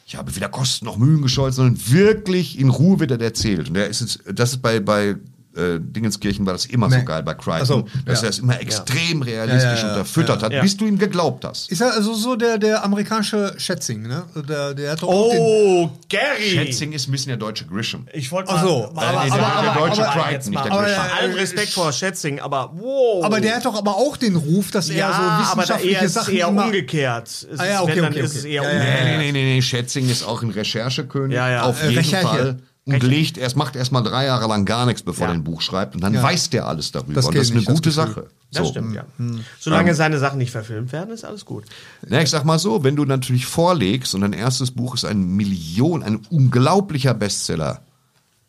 ich 0.08 0.16
habe 0.16 0.34
weder 0.34 0.48
Kosten 0.48 0.86
noch 0.86 0.96
Mühen 0.96 1.22
gescheut, 1.22 1.54
sondern 1.54 1.80
wirklich 1.88 2.58
in 2.58 2.68
Ruhe 2.68 2.98
wird 2.98 3.12
das 3.12 3.20
erzählt. 3.20 3.68
Und 3.68 3.74
der 3.74 3.86
ist 3.88 4.00
jetzt, 4.00 4.20
das 4.32 4.50
ist 4.54 4.62
bei, 4.62 4.80
bei 4.80 5.14
äh, 5.58 5.78
Dingenskirchen 5.80 6.46
war 6.46 6.52
das 6.54 6.66
immer 6.66 6.88
so 6.90 6.96
Nee. 6.96 7.04
geil 7.04 7.22
bei 7.22 7.34
Crichton, 7.34 7.66
so, 7.66 7.86
dass 8.06 8.20
ja. 8.22 8.28
er 8.28 8.30
es 8.30 8.38
immer 8.38 8.60
extrem 8.60 9.22
realistisch 9.22 9.62
Ja, 9.62 9.74
ja, 9.74 9.80
ja, 9.82 9.88
unterfüttert 9.94 10.42
hat, 10.42 10.52
ja. 10.52 10.62
bis 10.62 10.76
du 10.76 10.86
ihm 10.86 10.98
geglaubt 10.98 11.44
hast. 11.44 11.70
Ist 11.70 11.80
ja 11.80 11.88
also 11.90 12.14
so 12.14 12.36
der, 12.36 12.58
der 12.58 12.84
amerikanische 12.84 13.54
Schätzing, 13.58 14.02
ne? 14.02 14.22
Der, 14.48 14.74
der 14.74 14.92
hat 14.92 15.02
doch 15.02 15.08
Oh, 15.08 15.90
Gary! 16.08 16.50
Schätzing 16.50 16.92
ist 16.92 17.08
ein 17.08 17.12
bisschen 17.12 17.28
der 17.30 17.36
deutsche 17.36 17.64
Grisham. 17.66 18.06
Ich 18.12 18.30
wollte 18.32 18.50
Ach 18.52 18.62
mal, 18.62 18.68
so, 18.68 18.84
aber, 18.94 19.02
aber- 19.02 19.24
nee, 19.24 19.30
der- 19.30 19.46
aber- 19.46 19.62
der 19.62 19.70
aber- 19.72 19.80
deutsche 19.88 20.08
aber- 20.08 20.22
Crichton, 20.22 20.50
nicht 20.50 20.54
mal, 20.54 20.62
der 20.64 20.72
aber, 20.72 20.82
Grisham. 20.84 21.06
allen 21.18 21.32
Respekt 21.34 21.70
vor 21.72 21.92
Schätzing, 21.92 22.40
aber 22.40 22.72
wow. 22.74 23.24
aber 23.24 23.40
der 23.40 23.56
hat 23.56 23.64
doch 23.64 23.74
aber 23.74 23.96
auch 23.96 24.16
den 24.16 24.36
Ruf, 24.36 24.70
dass 24.70 24.88
er 24.90 24.96
ja, 24.96 25.12
so 25.12 25.22
aber 25.22 25.42
wissenschaftliche 25.62 25.94
eher, 25.96 26.02
ist 26.02 26.14
Sachen 26.14 26.34
eher 26.34 26.48
immer 26.48 26.64
umgekehrt. 26.64 27.28
Es 27.28 27.46
Ah 27.58 27.66
ja, 27.66 27.74
ist- 27.76 27.82
okay, 27.82 27.96
dann 27.96 28.04
okay, 28.12 28.20
ist 28.20 28.30
okay. 28.30 28.38
es 28.38 28.44
eher 28.44 28.62
Ja, 28.62 28.62
ja, 28.62 28.70
umgekehrt. 28.78 29.04
Nee, 29.04 29.16
nee, 29.18 29.32
nee, 29.32 29.54
nee, 29.56 29.62
Schätzing 29.62 30.08
ist 30.08 30.22
auch 30.22 30.42
ein 30.42 30.50
Recherchekönig. 30.50 31.34
Ja, 31.36 31.50
ja. 31.50 31.62
Auf 31.62 31.82
Äh, 31.82 31.86
jeden 31.90 31.98
Recherche. 31.98 32.26
Fall. 32.26 32.56
Und 32.94 33.02
legt 33.02 33.38
erst, 33.38 33.56
macht 33.56 33.76
erst 33.76 33.92
mal 33.92 34.02
drei 34.02 34.26
Jahre 34.26 34.46
lang 34.48 34.64
gar 34.64 34.86
nichts, 34.86 35.02
bevor 35.02 35.26
Ja. 35.26 35.32
er 35.32 35.34
ein 35.38 35.44
Buch 35.44 35.60
schreibt. 35.60 35.94
Und 35.94 36.00
dann 36.02 36.14
Ja. 36.14 36.22
weiß 36.22 36.50
der 36.50 36.66
alles 36.66 36.90
darüber. 36.92 37.14
Das 37.14 37.26
und 37.26 37.34
das 37.36 37.50
ist 37.50 37.52
eine 37.56 37.62
gute. 37.64 37.90
Sache. 37.90 38.28
Das 38.52 38.64
So. 38.66 38.70
stimmt, 38.72 38.94
ja. 38.94 39.04
Hm. 39.18 39.44
Solange 39.58 39.94
seine 39.94 40.18
Sachen 40.18 40.38
nicht 40.38 40.50
verfilmt 40.50 40.90
werden, 40.92 41.10
ist 41.12 41.24
alles 41.24 41.44
gut. 41.44 41.64
Na, 42.06 42.22
ich 42.22 42.30
sag 42.30 42.44
mal 42.44 42.58
so, 42.58 42.82
wenn 42.84 42.96
du 42.96 43.04
natürlich 43.04 43.44
vorlegst 43.46 44.14
und 44.14 44.22
dein 44.22 44.32
erstes 44.32 44.70
Buch 44.70 44.94
ist 44.94 45.04
ein 45.04 45.36
Million, 45.36 46.02
ein 46.02 46.16
unglaublicher 46.30 47.12
Bestseller. 47.14 47.82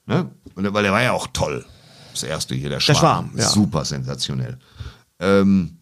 Ne? 0.06 0.30
Und, 0.56 0.64
der- 0.64 0.74
weil 0.74 0.84
der 0.84 0.92
war 0.94 1.02
ja 1.04 1.12
auch 1.12 1.28
toll. 1.34 1.66
Das 2.14 2.24
erste 2.24 2.56
hier, 2.56 2.70
der 2.70 2.80
Schwarm. 2.80 2.98
Schwarm, 2.98 3.32
ja. 3.36 3.48
Super 3.50 3.84
sensationell. 3.86 4.58
Ähm, 5.20 5.79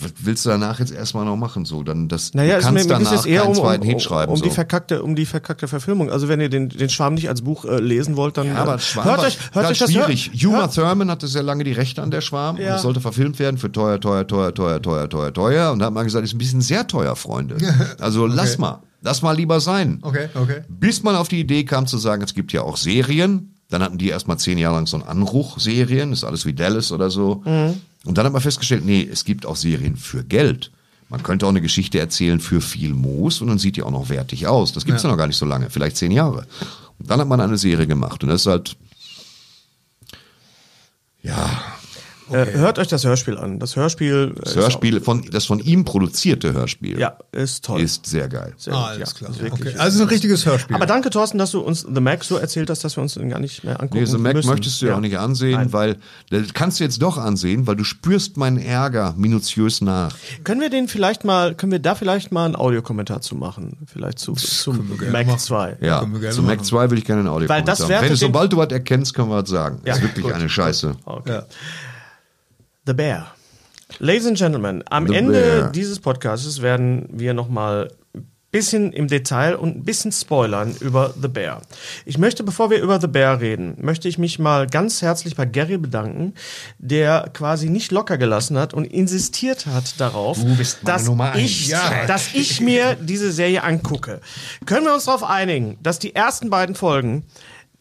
was 0.00 0.12
willst 0.20 0.44
du 0.46 0.50
danach 0.50 0.78
jetzt 0.78 0.92
erstmal 0.92 1.24
noch 1.24 1.36
machen? 1.36 1.64
So, 1.64 1.82
dann 1.82 2.08
das, 2.08 2.32
Naja, 2.34 2.54
du 2.54 2.58
es, 2.58 2.64
kannst 2.64 2.74
mir, 2.88 2.92
mir 2.92 2.98
geht 2.98 3.06
danach 3.06 3.18
es 3.20 3.26
eher 3.26 3.40
keinen 3.42 3.48
um, 3.50 3.54
zweiten 3.54 3.82
um, 3.82 3.88
Hit 3.88 4.02
schreiben. 4.02 4.32
um, 4.32 4.38
so. 4.38 4.44
die 4.44 4.50
verkackte, 4.50 5.02
um 5.02 5.16
die 5.16 5.26
verkackte 5.26 5.68
Verfilmung. 5.68 6.10
Also 6.10 6.28
wenn 6.28 6.40
ihr 6.40 6.48
den, 6.48 6.68
den 6.68 6.88
Schwarm 6.88 7.14
nicht 7.14 7.28
als 7.28 7.42
Buch 7.42 7.64
äh, 7.64 7.80
lesen 7.80 8.16
wollt, 8.16 8.36
dann 8.36 8.46
Ja, 8.48 8.56
aber 8.56 8.76
äh, 8.76 8.78
Schwarm 8.78 9.06
hört 9.06 9.18
war 9.18 9.26
euch, 9.26 9.38
hört 9.52 9.54
ganz 9.54 9.70
euch 9.70 9.78
das 9.78 9.92
schwierig. 9.92 10.46
Uma 10.46 10.68
Thurman 10.68 11.10
hatte 11.10 11.26
sehr 11.26 11.42
lange 11.42 11.64
die 11.64 11.72
Rechte 11.72 12.02
an 12.02 12.10
der 12.10 12.20
Schwarm. 12.20 12.56
Und 12.56 12.62
Ja. 12.62 12.76
es 12.76 12.82
sollte 12.82 13.00
verfilmt 13.00 13.38
werden 13.38 13.58
für 13.58 13.72
teuer, 13.72 14.00
teuer, 14.00 14.26
teuer, 14.26 14.54
teuer, 14.54 14.80
teuer, 14.82 15.08
teuer, 15.08 15.32
teuer. 15.32 15.72
Und 15.72 15.78
da 15.80 15.86
hat 15.86 15.92
man 15.94 16.04
gesagt, 16.04 16.24
ist 16.24 16.34
ein 16.34 16.38
bisschen 16.38 16.60
sehr 16.60 16.86
teuer, 16.86 17.16
Freunde. 17.16 17.56
Also 17.98 18.26
lass 18.26 18.58
mal. 18.58 18.82
Lass 19.02 19.22
mal 19.22 19.32
lieber 19.34 19.60
sein. 19.60 19.98
Okay, 20.02 20.28
okay. 20.34 20.60
Bis 20.68 21.02
man 21.02 21.16
auf 21.16 21.28
die 21.28 21.40
Idee 21.40 21.64
kam 21.64 21.86
zu 21.86 21.96
sagen, 21.96 22.22
es 22.22 22.34
gibt 22.34 22.52
ja 22.52 22.60
auch 22.62 22.76
Serien. 22.76 23.54
Dann 23.70 23.82
hatten 23.82 23.96
die 23.96 24.08
erstmal 24.08 24.36
zehn 24.38 24.58
Jahre 24.58 24.74
lang 24.74 24.86
so 24.86 24.96
einen 24.98 25.06
Anruch-Serien, 25.06 26.12
ist 26.12 26.24
alles 26.24 26.44
wie 26.44 26.52
Dallas 26.52 26.92
oder 26.92 27.08
so. 27.08 27.42
Und 28.04 28.16
dann 28.16 28.26
hat 28.26 28.32
man 28.32 28.42
festgestellt, 28.42 28.84
nee, 28.84 29.06
es 29.10 29.24
gibt 29.24 29.44
auch 29.44 29.56
Serien 29.56 29.96
für 29.96 30.24
Geld. 30.24 30.70
Man 31.08 31.22
könnte 31.22 31.44
auch 31.44 31.50
eine 31.50 31.60
Geschichte 31.60 31.98
erzählen 31.98 32.40
für 32.40 32.60
viel 32.60 32.94
Moos 32.94 33.40
und 33.40 33.48
dann 33.48 33.58
sieht 33.58 33.76
die 33.76 33.82
auch 33.82 33.90
noch 33.90 34.08
wertig 34.08 34.46
aus. 34.46 34.72
Das 34.72 34.84
gibt's 34.84 35.02
ja. 35.02 35.10
noch 35.10 35.16
gar 35.16 35.26
nicht 35.26 35.36
so 35.36 35.44
lange, 35.44 35.68
vielleicht 35.68 35.96
zehn 35.96 36.12
Jahre. 36.12 36.46
Und 36.98 37.10
dann 37.10 37.20
hat 37.20 37.28
man 37.28 37.40
eine 37.40 37.58
Serie 37.58 37.86
gemacht 37.86 38.22
und 38.22 38.28
das 38.28 38.42
ist 38.42 38.46
halt, 38.46 38.76
ja, 41.22 41.62
Äh, 42.32 42.52
hört 42.54 42.78
euch 42.78 42.88
das 42.88 43.04
Hörspiel 43.04 43.36
an. 43.38 43.58
Das 43.58 43.76
Hörspiel. 43.76 44.34
äh, 44.36 44.40
das 44.42 44.56
Hörspiel, 44.56 45.00
von, 45.00 45.24
das 45.30 45.44
von 45.46 45.58
ihm 45.60 45.84
produzierte 45.84 46.52
Hörspiel 46.52 46.98
Ja, 46.98 47.16
ist 47.32 47.64
toll. 47.64 47.80
ist 47.80 48.06
sehr 48.06 48.28
geil. 48.28 48.52
Sehr 48.56 48.74
Ah, 48.74 48.88
alles 48.88 48.98
ja, 49.10 49.14
klar. 49.18 49.30
ist 49.30 49.42
wirklich- 49.42 49.68
Okay. 49.68 49.78
Also 49.78 49.88
es 49.88 49.94
ist 49.96 50.00
ein 50.02 50.08
richtiges 50.08 50.46
Hörspiel. 50.46 50.76
Aber 50.76 50.86
danke, 50.86 51.10
Thorsten, 51.10 51.38
dass 51.38 51.50
du 51.50 51.60
uns 51.60 51.80
The 51.92 52.00
Mac 52.00 52.24
so 52.24 52.36
erzählt 52.36 52.70
hast, 52.70 52.84
dass 52.84 52.96
wir 52.96 53.02
uns 53.02 53.14
den 53.14 53.28
gar 53.28 53.38
nicht 53.40 53.64
mehr 53.64 53.80
angucken 53.80 54.00
Nee, 54.04 54.06
The 54.06 54.18
Mac 54.18 54.34
müssen. 54.34 54.48
möchtest 54.50 54.80
du 54.82 54.86
ja 54.86 54.96
auch 54.96 55.00
nicht 55.00 55.18
ansehen, 55.18 55.52
Nein. 55.52 55.72
weil 55.72 55.96
das 56.30 56.52
kannst 56.54 56.80
du 56.80 56.84
jetzt 56.84 57.00
doch 57.02 57.18
ansehen, 57.18 57.66
weil 57.66 57.76
du 57.76 57.84
spürst 57.84 58.36
meinen 58.36 58.58
Ärger 58.58 59.14
minutiös 59.16 59.80
nach. 59.80 60.14
Können 60.44 60.60
wir 60.60 60.70
den 60.70 60.88
vielleicht 60.88 61.24
mal, 61.24 61.54
können 61.54 61.72
wir 61.72 61.78
da 61.78 61.94
vielleicht 61.94 62.32
mal 62.32 62.44
einen 62.46 62.56
Audiokommentar 62.56 63.20
zu 63.20 63.34
machen? 63.34 63.76
Vielleicht 63.86 64.18
zu, 64.18 64.32
zum 64.34 64.96
gerne 64.98 65.12
Mac 65.12 65.26
machen. 65.26 65.38
2. 65.38 65.76
Ja, 65.80 66.00
zu 66.30 66.42
Mac 66.42 66.56
machen. 66.58 66.64
2 66.64 66.90
will 66.90 66.98
ich 66.98 67.04
gerne 67.04 67.22
ein 67.22 67.28
Audio 67.28 67.48
Weil 67.48 67.62
das 67.62 67.88
Wenn 67.88 68.14
sobald 68.16 68.52
du 68.52 68.56
was 68.58 68.68
erkennst, 68.70 69.14
können 69.14 69.28
wir 69.30 69.42
was 69.42 69.48
sagen. 69.50 69.78
Ja, 69.84 69.92
das 69.92 69.96
ist 69.98 70.02
wirklich 70.04 70.24
gut. 70.24 70.34
eine 70.34 70.48
Scheiße. 70.48 70.94
Okay. 71.04 71.40
The 72.90 72.94
Bear. 72.94 73.28
Ladies 74.00 74.26
and 74.26 74.36
Gentlemen, 74.36 74.82
am 74.90 75.06
The 75.06 75.14
Ende 75.14 75.32
Bear. 75.32 75.70
dieses 75.70 76.00
Podcasts 76.00 76.60
werden 76.60 77.06
wir 77.12 77.34
nochmal 77.34 77.92
ein 78.16 78.26
bisschen 78.50 78.92
im 78.92 79.06
Detail 79.06 79.54
und 79.54 79.76
ein 79.76 79.84
bisschen 79.84 80.10
spoilern 80.10 80.74
über 80.80 81.14
The 81.22 81.28
Bear. 81.28 81.62
Ich 82.04 82.18
möchte, 82.18 82.42
bevor 82.42 82.68
wir 82.70 82.82
über 82.82 83.00
The 83.00 83.06
Bear 83.06 83.38
reden, 83.40 83.76
möchte 83.80 84.08
ich 84.08 84.18
mich 84.18 84.40
mal 84.40 84.66
ganz 84.66 85.02
herzlich 85.02 85.36
bei 85.36 85.44
Gary 85.46 85.78
bedanken, 85.78 86.34
der 86.78 87.30
quasi 87.32 87.70
nicht 87.70 87.92
locker 87.92 88.18
gelassen 88.18 88.58
hat 88.58 88.74
und 88.74 88.86
insistiert 88.86 89.66
hat 89.66 90.00
darauf, 90.00 90.36
dass, 90.84 91.08
ich, 91.36 91.68
Ja. 91.68 92.06
dass 92.08 92.34
ich 92.34 92.60
mir 92.60 92.96
diese 93.00 93.30
Serie 93.30 93.62
angucke. 93.62 94.20
Können 94.66 94.86
wir 94.86 94.94
uns 94.94 95.04
darauf 95.04 95.22
einigen, 95.22 95.78
dass 95.80 96.00
die 96.00 96.16
ersten 96.16 96.50
beiden 96.50 96.74
Folgen 96.74 97.22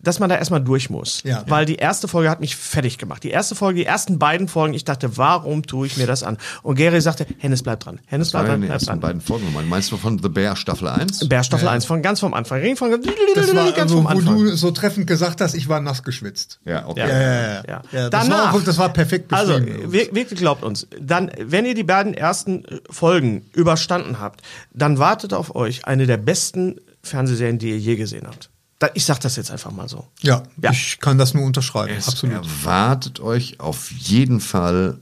dass 0.02 0.20
man 0.20 0.30
da 0.30 0.38
erstmal 0.38 0.62
durch 0.64 0.90
muss. 0.90 1.24
Ja. 1.24 1.44
Weil 1.48 1.66
die 1.66 1.76
erste 1.76 2.08
Folge 2.08 2.30
hat 2.30 2.40
mich 2.40 2.56
fertig 2.56 2.98
gemacht. 2.98 3.24
Die 3.24 3.32
erste 3.32 3.54
Folge, 3.56 3.80
die 3.80 3.86
ersten 3.86 4.18
beiden 4.18 4.48
Folgen, 4.48 4.74
ich 4.74 4.86
dachte, 4.86 5.18
warum 5.18 5.64
tue 5.66 5.88
ich 5.88 5.98
mir 5.98 6.08
das 6.08 6.24
an? 6.24 6.38
Und 6.64 6.76
Gary 6.76 7.02
sagte, 7.02 7.26
Hennes, 7.38 7.64
bleib 7.64 7.82
dran. 7.82 8.00
Hennes, 8.06 8.28
Das 8.28 8.32
bleib 8.32 8.44
waren 8.44 8.52
dran, 8.52 8.62
die 8.62 8.68
ersten 8.74 8.86
dran. 8.88 9.00
beiden 9.02 9.22
Folgen. 9.22 9.46
Meinst 9.68 9.92
du 9.92 9.98
von 9.98 10.18
The 10.22 10.30
Bear 10.30 10.56
Staffel 10.56 10.88
1? 10.88 11.28
Bär 11.28 11.44
Staffel 11.44 11.68
1 11.68 11.84
von 11.86 12.02
ganz 12.02 12.22
vom 12.22 12.34
Anfang. 12.34 12.60
Reden 12.62 12.78
von 12.78 12.92
das 12.92 13.54
war, 13.56 13.66
ganz 13.72 13.78
also, 13.78 13.96
vom 13.98 14.06
wo 14.06 14.10
Anfang. 14.10 14.38
du 14.38 14.56
so 14.56 14.72
treffend 14.72 15.06
gesagt 15.08 15.42
hast, 15.42 15.54
ich 15.54 15.68
war 15.68 15.82
nass 15.82 16.04
geschwitzt. 16.04 16.60
Ja, 16.66 16.88
okay. 16.88 17.02
Ja. 17.02 17.08
Ja, 17.08 17.20
ja, 17.20 17.42
ja. 17.42 17.64
Ja. 17.68 17.82
ja 17.92 18.10
das, 18.10 18.28
Danach- 18.28 18.54
war, 18.54 18.56
auch- 18.56 18.64
das 18.64 18.78
war 18.78 18.90
perfekt 18.90 19.34
Also, 19.34 19.60
beschrieben. 19.60 19.92
wir- 19.92 20.16
wirklich 20.16 20.40
glaubt 20.40 20.64
uns, 20.64 20.88
dann, 21.00 21.30
wenn 21.40 21.66
ihr 21.66 21.76
die 21.76 21.84
beiden 21.84 22.14
ersten 22.14 22.64
Folgen 22.90 23.46
überstanden 23.54 24.20
habt, 24.20 24.42
dann 24.74 24.98
wartet 24.98 25.34
auf 25.34 25.56
euch 25.56 25.86
eine 25.86 26.06
der 26.08 26.18
besten 26.18 26.78
Fernsehserien, 27.04 27.60
die 27.60 27.70
ihr 27.72 27.78
je 27.80 27.96
gesehen 27.96 28.26
habt. 28.28 28.50
Da, 28.80 28.90
ich 28.94 29.04
sag 29.06 29.20
das 29.20 29.36
jetzt 29.36 29.52
einfach 29.52 29.72
mal 29.72 29.90
so. 29.90 30.08
ja, 30.22 30.44
Ja. 30.62 30.72
ich 30.72 31.00
kann 31.00 31.18
das 31.18 31.34
nur 31.34 31.44
unterschreiben. 31.46 31.94
Es 31.96 32.08
Absolut. 32.08 32.36
erwartet 32.36 33.20
euch 33.20 33.60
auf 33.60 33.92
jeden 33.92 34.40
Fall 34.40 35.00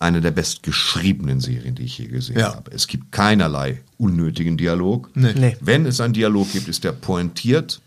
eine 0.00 0.20
der 0.20 0.32
bestgeschriebenen 0.32 1.38
Serien, 1.40 1.76
die 1.76 1.84
ich 1.84 1.96
je 1.98 2.08
gesehen 2.08 2.40
Ja. 2.40 2.54
habe. 2.56 2.72
Es 2.72 2.88
gibt 2.88 3.12
keinerlei 3.12 3.82
unnötigen 3.98 4.56
Dialog. 4.56 5.10
Nee. 5.14 5.32
Nee. 5.34 5.56
Wenn 5.60 5.86
es 5.86 6.00
einen 6.00 6.12
Dialog 6.12 6.50
gibt, 6.52 6.66
ist 6.66 6.82
der 6.82 6.90
pointiert, 6.90 7.80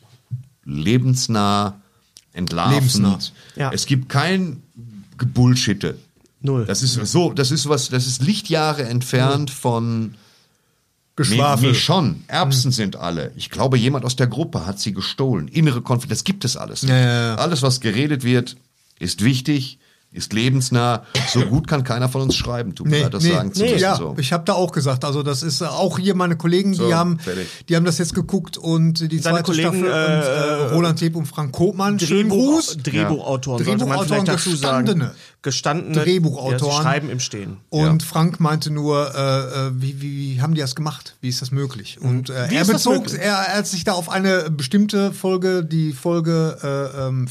lebensnah, 0.64 1.80
entlarvend. 2.34 2.76
Lebensnah. 2.76 3.20
Ja. 3.56 3.72
Es 3.74 3.86
gibt 3.86 4.10
kein 4.10 4.62
Gebullshitte. 5.18 5.98
Null. 6.42 6.66
Das 6.66 6.84
ist 6.84 6.94
so, 6.94 7.34
das 7.34 7.52
ist 7.52 7.68
was, 7.68 7.90
das 7.90 8.08
ist 8.08 8.22
Lichtjahre 8.22 8.84
entfernt 8.84 9.50
von 9.52 10.16
Geschwafel. 11.16 11.68
Nee, 11.68 11.72
nee, 11.72 11.80
schon. 11.80 12.24
Erbsen 12.28 12.72
sind 12.72 12.98
alle. 12.98 13.32
Ich 13.36 13.50
glaube, 13.50 13.78
jemand 13.78 14.04
aus 14.04 14.18
der 14.18 14.28
Gruppe 14.28 14.66
hat 14.66 14.80
sie 14.80 14.94
gestohlen. 14.94 15.48
Innere 15.48 15.82
Konflikte, 15.82 16.14
das 16.14 16.26
gibt 16.26 16.44
es 16.44 16.58
alles. 16.58 16.82
Ja, 16.82 16.98
ja, 16.98 17.12
ja. 17.12 17.36
Alles, 17.36 17.62
was 17.62 17.80
geredet 17.80 18.24
wird, 18.24 18.58
ist 19.00 19.24
wichtig, 19.24 19.80
ist 20.16 20.34
lebensnah. 20.34 21.04
So 21.32 21.42
gut 21.46 21.68
kann 21.68 21.84
keiner 21.84 22.10
von 22.10 22.22
uns 22.22 22.36
schreiben, 22.36 22.74
tut 22.76 22.88
mir 22.88 23.04
leid, 23.04 23.14
das 23.14 23.24
sagen 23.24 23.54
zu 23.54 23.64
müssen. 23.64 23.78
ja, 23.80 23.96
So. 23.96 24.16
ich 24.18 24.34
habe 24.34 24.44
da 24.46 24.54
auch 24.54 24.72
gesagt, 24.72 25.04
also 25.06 25.22
das 25.24 25.44
ist 25.44 25.62
äh, 25.62 25.66
auch 25.66 26.00
hier 26.00 26.16
meine 26.16 26.38
Kollegen, 26.38 26.72
die 26.72 26.78
So, 26.78 26.94
haben, 26.94 27.20
fertig. 27.20 27.48
die 27.70 27.76
haben 27.76 27.86
das 27.86 27.98
jetzt 27.98 28.14
geguckt 28.16 28.58
und 28.58 29.00
die 29.12 29.20
Deine 29.20 29.22
zweite 29.22 29.44
Kollegen, 29.44 29.70
Staffel 29.80 29.86
äh, 29.86 29.92
und 30.64 30.70
äh, 30.72 30.74
Roland 30.74 31.02
Leb 31.02 31.16
und 31.16 31.26
Frank 31.28 31.52
Kopmann, 31.52 32.00
schönen 32.00 32.30
Drehbuch, 32.30 32.54
Gruß. 32.56 32.78
Drehbuchautoren, 32.84 33.60
Ja. 33.60 33.66
sollte 33.66 33.86
man 33.86 34.06
vielleicht 34.06 34.28
dazu 34.28 34.56
sagen. 34.56 35.12
gestandene. 35.42 36.04
Drehbuchautoren. 36.04 36.76
Ja, 36.76 36.82
schreiben 36.82 37.10
im 37.10 37.20
Stehen. 37.20 37.58
Und 37.70 38.04
Frank 38.04 38.40
meinte 38.40 38.72
nur, 38.72 39.14
äh, 39.16 39.68
äh, 39.68 39.72
wie, 39.76 40.02
wie, 40.02 40.12
wie 40.36 40.42
haben 40.42 40.56
die 40.56 40.62
das 40.62 40.76
gemacht? 40.76 41.16
Wie 41.22 41.30
ist 41.30 41.42
das 41.42 41.52
möglich? 41.52 42.00
Und 42.02 42.30
äh, 42.30 42.50
Wie 42.50 42.56
er 42.56 42.66
bezog, 42.66 43.12
er, 43.14 43.20
er 43.32 43.58
hat 43.58 43.68
sich 43.68 43.84
da 43.84 43.94
auf 43.94 44.10
eine 44.10 44.50
bestimmte 44.50 45.12
Folge, 45.12 45.64
die 45.64 45.94
Folge 45.94 46.58
äh, 46.64 47.26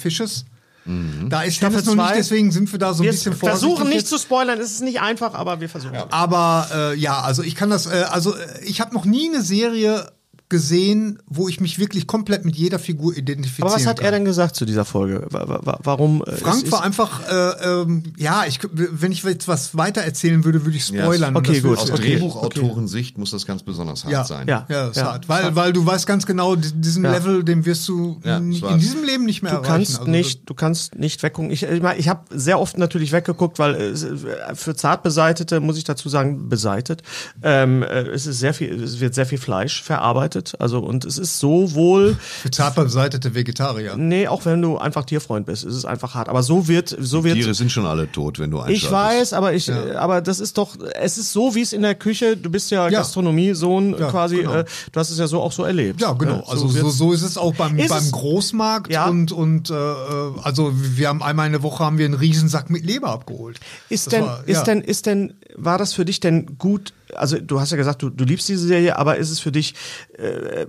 Fisches. 0.85 1.29
Da 1.31 1.43
ist 1.43 1.57
Staffel 1.57 1.83
nicht, 1.97 2.15
deswegen 2.17 2.53
sind 2.53 2.71
wir 2.71 2.79
da 2.79 2.93
so 2.93 3.03
ein 3.03 3.07
Wir 3.07 3.13
bisschen 3.13 3.33
vorsichtig. 3.35 3.69
versuchen 3.69 3.89
nicht 3.89 4.01
jetzt. 4.01 4.09
zu 4.11 4.19
spoilern, 4.19 4.61
es 4.61 4.73
ist 4.73 4.83
nicht 4.83 5.01
einfach, 5.01 5.35
aber 5.35 5.61
wir 5.61 5.69
versuchen. 5.69 5.97
Aber 6.11 6.69
äh, 6.75 6.97
ja, 6.97 7.21
also 7.21 7.43
ich 7.43 7.55
kann 7.55 7.71
das, 7.71 7.87
äh, 7.87 8.05
also 8.11 8.35
äh, 8.35 8.65
ich 8.65 8.81
habe 8.81 8.95
noch 8.95 9.05
nie 9.05 9.29
eine 9.29 9.43
Serie 9.43 10.13
gesehen, 10.51 11.19
wo 11.27 11.49
ich 11.49 11.61
mich 11.61 11.79
wirklich 11.79 12.07
komplett 12.07 12.45
mit 12.45 12.55
jeder 12.55 12.79
Figur 12.79 13.17
identifizieren 13.17 13.67
Aber 13.69 13.77
was 13.77 13.87
hat 13.87 13.97
kann. 13.97 14.05
er 14.05 14.11
denn 14.13 14.25
gesagt 14.25 14.55
zu 14.57 14.65
dieser 14.67 14.85
Folge? 14.85 15.27
Wa- 15.31 15.49
wa- 15.49 15.61
wa- 15.65 15.79
Warum? 15.83 16.23
äh, 16.27 16.33
Frank 16.33 16.71
war 16.71 16.83
einfach, 16.83 17.21
äh, 17.29 17.65
ähm, 17.83 18.03
ja, 18.19 18.45
ich, 18.47 18.61
wenn 18.73 19.11
ich 19.11 19.23
jetzt 19.25 19.49
was 19.49 19.77
weiter 19.77 20.03
erzählen 20.03 20.45
würde, 20.45 20.65
würde 20.65 20.77
ich 20.77 20.85
spoilern. 20.85 21.35
Okay, 21.35 21.49
Und 21.49 21.57
das 21.57 21.63
gut. 21.63 21.79
Aus 21.79 21.91
Okay. 21.91 22.03
Drehbuchautorensicht 22.19 23.19
muss 23.19 23.31
das 23.31 23.47
ganz 23.47 23.63
besonders 23.63 24.05
hart 24.05 24.13
Ja, 24.13 24.25
sein. 24.25 24.47
Ja. 24.47 24.67
ja, 24.69 24.89
ist 24.89 24.97
Ja. 24.97 25.05
hart. 25.13 25.29
Weil, 25.29 25.57
weil 25.57 25.73
du 25.73 25.85
weißt 25.85 26.07
ganz 26.07 26.27
genau, 26.27 26.57
di- 26.57 26.73
diesen 26.75 27.05
Ja. 27.05 27.13
Level, 27.13 27.43
den 27.43 27.65
wirst 27.65 27.89
du 27.89 28.21
Ja, 28.25 28.37
in 28.39 28.51
diesem 28.79 29.03
Leben 29.05 29.25
nicht 29.25 29.43
mehr 29.43 29.53
Du 29.53 29.57
erreichen. 29.59 29.73
kannst 29.73 29.99
Also 30.01 30.11
nicht, 30.11 30.49
du 30.49 30.55
kannst 30.55 30.95
nicht 30.97 31.23
weggucken. 31.23 31.51
Ich, 31.51 31.63
ich, 31.63 31.83
mein, 31.83 31.99
ich 31.99 32.09
habe 32.09 32.21
sehr 32.31 32.61
oft 32.61 32.77
natürlich 32.79 33.13
weggeguckt, 33.13 33.59
weil 33.59 33.75
es, 33.77 34.03
äh, 34.05 34.55
für 34.55 34.77
Zartbeseitete 34.77 35.61
muss 35.61 35.79
ich 35.79 35.85
dazu 35.85 36.09
sagen 36.09 36.49
beseitet. 36.49 37.03
Ähm, 37.43 37.83
äh, 37.83 38.03
es 38.09 38.27
ist 38.27 38.39
sehr 38.41 38.53
viel, 38.55 38.83
es 38.83 39.01
wird 39.01 39.15
sehr 39.15 39.27
viel 39.27 39.39
Fleisch 39.39 39.83
verarbeitet. 39.83 40.34
Also 40.59 40.81
und 40.81 41.05
es 41.05 41.19
ist 41.19 41.39
sowohl 41.39 42.17
Für 42.43 42.51
zart 42.51 42.75
beseitete 42.75 43.35
Vegetarier. 43.35 43.97
Nee, 43.97 44.29
auch 44.29 44.45
wenn 44.45 44.61
du 44.63 44.79
einfach 44.79 45.05
Tierfreund 45.05 45.47
bist, 45.47 45.65
ist 45.65 45.75
es 45.75 45.85
einfach 45.85 46.15
hart. 46.15 46.29
Aber 46.29 46.43
so 46.43 46.69
wird, 46.69 46.95
so 46.99 47.25
wird. 47.25 47.35
Tiere 47.37 47.55
sind 47.55 47.71
schon 47.73 47.87
alle 47.87 48.11
tot, 48.11 48.39
wenn 48.39 48.51
du 48.51 48.59
einschaltest. 48.61 48.85
Ich 48.85 48.91
weiß, 48.93 49.33
aber 49.33 49.53
ich, 49.55 49.69
äh, 49.69 49.93
aber 49.97 50.21
das 50.21 50.41
ist 50.41 50.59
doch, 50.59 50.77
es 51.01 51.19
ist 51.19 51.33
so 51.33 51.55
wie 51.55 51.63
es 51.63 51.73
in 51.73 51.83
der 51.83 51.95
Küche. 51.95 52.37
Du 52.37 52.51
bist 52.51 52.71
ja, 52.71 52.89
Ja. 52.89 52.99
Gastronomie-Sohn 53.01 53.97
Ja, 53.99 54.11
quasi. 54.11 54.37
genau. 54.37 54.55
Äh, 54.55 54.65
du 54.93 55.01
hast 55.01 55.11
es 55.11 55.19
ja 55.19 55.27
so 55.27 55.41
auch 55.41 55.53
so 55.53 55.65
erlebt. 55.65 56.01
Ja, 56.01 56.13
genau. 56.13 56.37
Ne? 56.37 56.45
Also 56.47 56.69
so, 56.69 56.89
so 56.91 57.13
ist 57.13 57.23
es 57.23 57.37
auch 57.39 57.55
beim, 57.55 57.79
Ist 57.79 57.89
beim 57.89 58.11
Großmarkt 58.11 58.93
Ja. 58.93 59.09
und 59.09 59.33
und 59.33 59.71
äh, 59.71 59.75
äh, 59.75 60.33
also 60.43 60.73
wir 60.75 61.09
haben 61.09 61.23
einmal 61.23 61.47
in 61.47 61.53
der 61.53 61.63
Woche 61.63 61.85
haben 61.85 61.99
wir 61.99 62.05
einen 62.05 62.15
Riesensack 62.15 62.71
mit 62.71 62.85
Leber 62.85 63.09
abgeholt. 63.11 63.61
Ist 63.89 64.07
Das 64.07 64.13
denn, 64.15 64.25
war- 64.25 64.43
ist 64.47 64.57
ja. 64.59 64.63
denn, 64.65 64.81
ist 64.81 65.07
denn, 65.07 65.35
war 65.57 65.79
das 65.79 65.93
für 65.95 66.05
dich 66.05 66.21
denn 66.21 66.57
gut? 66.59 66.93
Also 67.17 67.39
du 67.39 67.61
hast 67.61 67.71
ja 67.71 67.77
gesagt, 67.77 68.03
du, 68.03 68.11
du 68.11 68.25
liebst 68.25 68.49
diese 68.49 68.67
Serie, 68.67 68.99
aber 68.99 69.17
ist 69.17 69.31
es 69.31 69.41
für 69.41 69.53
dich, 69.53 69.75
äh, 70.19 70.67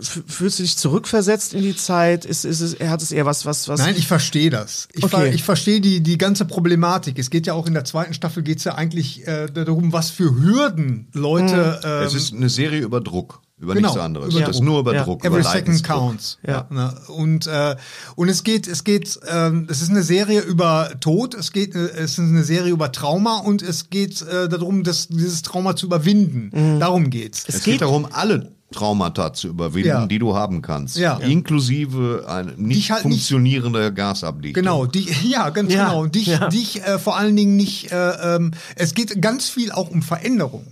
fühlst 0.00 0.58
du 0.58 0.62
dich 0.62 0.76
zurückversetzt 0.76 1.54
in 1.54 1.62
die 1.62 1.76
Zeit? 1.76 2.24
Ist, 2.24 2.44
ist 2.44 2.60
es, 2.60 2.78
hat 2.80 3.02
es 3.02 3.12
eher 3.12 3.26
was, 3.26 3.46
was, 3.46 3.68
was? 3.68 3.80
Nein, 3.80 3.94
ich 3.96 4.06
verstehe 4.06 4.50
das. 4.50 4.88
Ich, 4.92 5.04
Okay. 5.04 5.16
ver 5.16 5.32
ich 5.34 5.42
verstehe 5.42 5.80
die, 5.80 6.00
die 6.00 6.18
ganze 6.18 6.44
Problematik. 6.44 7.18
Es 7.18 7.30
geht 7.30 7.46
ja 7.46 7.52
auch 7.52 7.66
in 7.66 7.74
der 7.74 7.84
zweiten 7.84 8.14
Staffel 8.14 8.42
geht 8.42 8.58
es 8.58 8.64
ja 8.64 8.74
eigentlich 8.74 9.26
äh, 9.26 9.46
darum, 9.46 9.92
was 9.92 10.10
für 10.10 10.34
Hürden 10.34 11.08
Leute. 11.12 11.80
Ähm, 11.84 12.06
Es 12.06 12.14
ist 12.14 12.32
eine 12.32 12.48
Serie 12.48 12.80
über 12.80 13.00
Druck, 13.00 13.40
über 13.56 13.74
Genau, 13.74 13.88
nichts 13.88 14.02
anderes. 14.02 14.34
über 14.34 14.40
das 14.46 14.56
Druck. 14.56 14.64
nur 14.64 14.80
über 14.80 14.94
Ja. 14.94 15.04
Druck, 15.04 15.24
Every 15.24 15.40
über 15.40 15.42
second 15.48 15.66
Leidensdruck. 15.66 15.96
counts. 15.96 16.38
Ja. 16.46 16.66
ne? 16.70 16.94
Und 17.08 17.46
äh, 17.46 17.76
und 18.16 18.28
es 18.28 18.42
geht 18.42 18.66
es 18.66 18.82
geht 18.84 19.18
ähm, 19.30 19.66
es 19.70 19.80
ist 19.80 19.90
eine 19.90 20.02
Serie 20.02 20.40
über 20.40 20.90
Tod. 21.00 21.34
Es 21.34 21.52
geht 21.52 21.74
äh, 21.74 21.86
es 21.90 22.12
ist 22.12 22.18
eine 22.18 22.42
Serie 22.44 22.72
über 22.72 22.90
Trauma 22.92 23.38
und 23.38 23.62
es 23.62 23.90
geht 23.90 24.22
äh, 24.22 24.48
darum, 24.48 24.82
das, 24.82 25.08
dieses 25.08 25.42
Trauma 25.42 25.76
zu 25.76 25.86
überwinden. 25.86 26.50
Mhm. 26.52 26.80
Darum 26.80 27.10
geht's. 27.10 27.44
Es 27.46 27.62
geht 27.62 27.80
darum, 27.80 28.06
alle 28.10 28.50
Traumata 28.72 29.32
zu 29.32 29.46
überwinden, 29.46 29.88
Ja. 29.88 30.06
die 30.06 30.18
du 30.18 30.34
haben 30.34 30.60
kannst. 30.60 30.96
Ja. 30.96 31.18
Inklusive 31.18 32.24
eine 32.26 32.52
nicht 32.56 32.90
halt 32.90 33.04
nicht- 33.04 33.12
funktionierende 33.20 33.92
Gasabdichtung. 33.94 34.60
Genau, 34.60 34.86
die, 34.86 35.08
ja, 35.28 35.50
ganz 35.50 35.72
Ja, 35.72 35.84
genau. 35.88 36.02
Und 36.02 36.14
dich, 36.16 36.26
ja. 36.26 36.48
dich 36.48 36.82
äh, 36.82 36.98
vor 36.98 37.16
allen 37.16 37.36
Dingen 37.36 37.54
nicht, 37.54 37.92
äh, 37.92 38.34
ähm, 38.36 38.50
es 38.74 38.94
geht 38.94 39.22
ganz 39.22 39.48
viel 39.48 39.70
auch 39.70 39.90
um 39.90 40.02
Veränderung. 40.02 40.66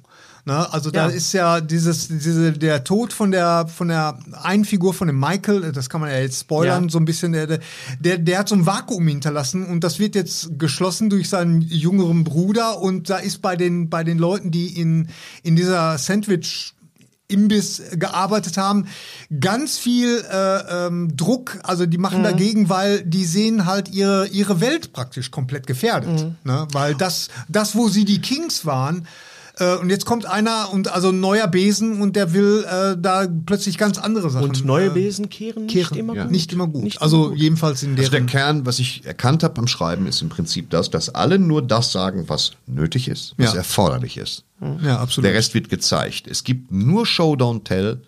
Ne? 0.45 0.72
Also 0.72 0.90
da 0.90 1.09
Ja. 1.09 1.14
ist 1.14 1.32
ja 1.32 1.61
dieses, 1.61 2.09
diese, 2.09 2.53
der 2.53 2.82
Tod 2.82 3.12
von 3.12 3.30
der, 3.30 3.68
von 3.68 3.86
der 3.88 4.18
einen 4.43 4.64
Figur 4.64 4.93
von 4.93 5.07
dem 5.07 5.20
Michael, 5.20 5.70
das 5.70 5.88
kann 5.88 6.01
man 6.01 6.11
ja 6.11 6.18
jetzt 6.18 6.40
spoilern, 6.40 6.84
Ja. 6.84 6.90
so 6.90 6.99
ein 6.99 7.05
bisschen, 7.05 7.32
der, 7.32 7.61
der, 8.01 8.18
der 8.18 8.38
hat 8.40 8.49
so 8.49 8.57
ein 8.57 8.66
Vakuum 8.66 9.07
hinterlassen 9.07 9.64
und 9.64 9.84
das 9.84 10.01
wird 10.01 10.16
jetzt 10.16 10.59
geschlossen 10.59 11.11
durch 11.11 11.28
seinen 11.28 11.61
jüngeren 11.61 12.24
Bruder 12.24 12.80
und 12.80 13.09
da 13.09 13.18
ist 13.18 13.40
bei 13.40 13.55
den, 13.55 13.88
bei 13.88 14.03
den 14.03 14.18
Leuten, 14.18 14.51
die 14.51 14.66
in, 14.80 15.09
in 15.45 15.55
dieser 15.55 15.97
Sandwich 15.99 16.74
Imbiss 17.28 17.80
gearbeitet 17.93 18.59
haben, 18.59 18.86
ganz 19.40 19.78
viel 19.78 20.22
äh, 20.30 20.86
ähm, 20.86 21.16
Druck, 21.16 21.61
also 21.62 21.86
die 21.86 21.97
machen 21.97 22.22
dagegen, 22.24 22.68
weil 22.68 23.03
die 23.05 23.24
sehen 23.24 23.64
halt 23.64 23.88
ihre, 23.88 24.26
ihre 24.26 24.61
Welt 24.61 24.93
praktisch 24.93 25.30
komplett 25.30 25.66
gefährdet. 25.66 26.26
Ne? 26.45 26.66
Weil 26.72 26.95
das, 26.95 27.28
das, 27.49 27.74
wo 27.74 27.88
sie 27.88 28.05
die 28.05 28.20
Kings 28.20 28.66
waren, 28.66 29.07
äh, 29.59 29.76
und 29.76 29.90
jetzt 29.90 30.07
kommt 30.07 30.24
einer 30.26 30.70
und 30.72 30.88
also 30.92 31.11
ein 31.11 31.20
neuer 31.20 31.46
Besen 31.46 32.00
und 32.00 32.16
der 32.16 32.32
will 32.32 32.64
äh, 32.64 32.96
da 32.98 33.26
plötzlich 33.46 33.76
ganz 33.78 33.98
andere 33.98 34.30
Sachen. 34.30 34.44
Und 34.48 34.64
neue 34.64 34.86
äh, 34.86 34.90
Besen 34.90 35.28
kehren 35.28 35.66
nicht 35.66 35.74
kehren. 35.90 35.98
immer 35.98 36.14
ja. 36.14 36.22
gut. 36.22 36.32
Nicht 36.32 36.53
immer 36.53 36.66
gut. 36.66 36.82
Nicht 36.84 36.96
immer 36.96 37.03
also 37.03 37.28
gut. 37.30 37.38
jedenfalls 37.38 37.82
in 37.82 37.98
Also 37.98 38.11
der. 38.11 38.22
Kern, 38.26 38.64
was 38.66 38.78
ich 38.78 39.05
erkannt 39.05 39.42
habe 39.42 39.55
beim 39.55 39.66
Schreiben, 39.66 40.07
ist 40.07 40.22
im 40.22 40.28
Prinzip 40.30 40.70
das, 40.70 40.90
dass 40.90 41.11
alle 41.14 41.38
nur 41.38 41.61
das 41.62 41.92
sagen, 41.92 42.24
was 42.28 42.53
nötig 42.66 43.09
ist, 43.09 43.34
was 43.36 43.53
Ja. 43.53 43.59
erforderlich 43.59 44.16
ist. 44.16 44.44
ja, 44.82 44.98
absolut. 44.98 45.26
Der 45.26 45.34
Rest 45.34 45.55
wird 45.55 45.68
gezeigt. 45.68 46.26
Es 46.28 46.44
gibt 46.44 46.70
nur 46.72 47.05
Show, 47.07 47.34
don't 47.34 47.64
tell. 47.64 48.00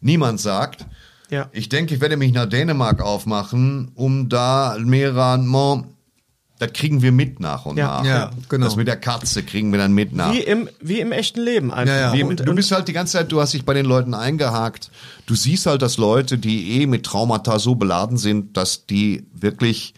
Niemand 0.00 0.40
sagt, 0.40 0.84
Ja. 1.30 1.48
ich 1.52 1.68
denke, 1.68 1.94
ich 1.94 2.00
werde 2.00 2.16
mich 2.16 2.32
nach 2.32 2.46
Dänemark 2.46 3.00
aufmachen, 3.00 3.92
um 3.94 4.28
da 4.28 4.76
mehrere, 4.78 5.38
Mo- 5.38 5.86
das 6.62 6.72
kriegen 6.72 7.02
wir 7.02 7.12
mit 7.12 7.40
nach 7.40 7.66
und 7.66 7.76
Ja. 7.76 7.98
nach. 7.98 8.04
Ja, 8.04 8.30
genau. 8.48 8.66
Das 8.66 8.76
mit 8.76 8.86
der 8.86 8.96
Katze 8.96 9.42
kriegen 9.42 9.72
wir 9.72 9.78
dann 9.78 9.92
mit 9.92 10.12
nach. 10.12 10.32
Wie 10.32 10.40
im, 10.40 10.68
wie 10.80 11.00
im 11.00 11.10
echten 11.12 11.40
Leben 11.40 11.72
einfach. 11.72 11.94
Ja, 11.94 12.14
ja. 12.14 12.20
Im- 12.28 12.36
du 12.36 12.54
bist 12.54 12.70
halt 12.72 12.86
die 12.88 12.92
ganze 12.92 13.14
Zeit, 13.14 13.32
du 13.32 13.40
hast 13.40 13.52
dich 13.52 13.64
bei 13.64 13.74
den 13.74 13.84
Leuten 13.86 14.14
eingehakt. 14.14 14.90
Du 15.26 15.34
siehst 15.34 15.66
halt, 15.66 15.82
dass 15.82 15.96
Leute, 15.96 16.38
die 16.38 16.80
eh 16.80 16.86
mit 16.86 17.04
Traumata 17.04 17.58
so 17.58 17.74
beladen 17.74 18.16
sind, 18.16 18.56
dass 18.56 18.86
die 18.86 19.26
wirklich 19.34 19.94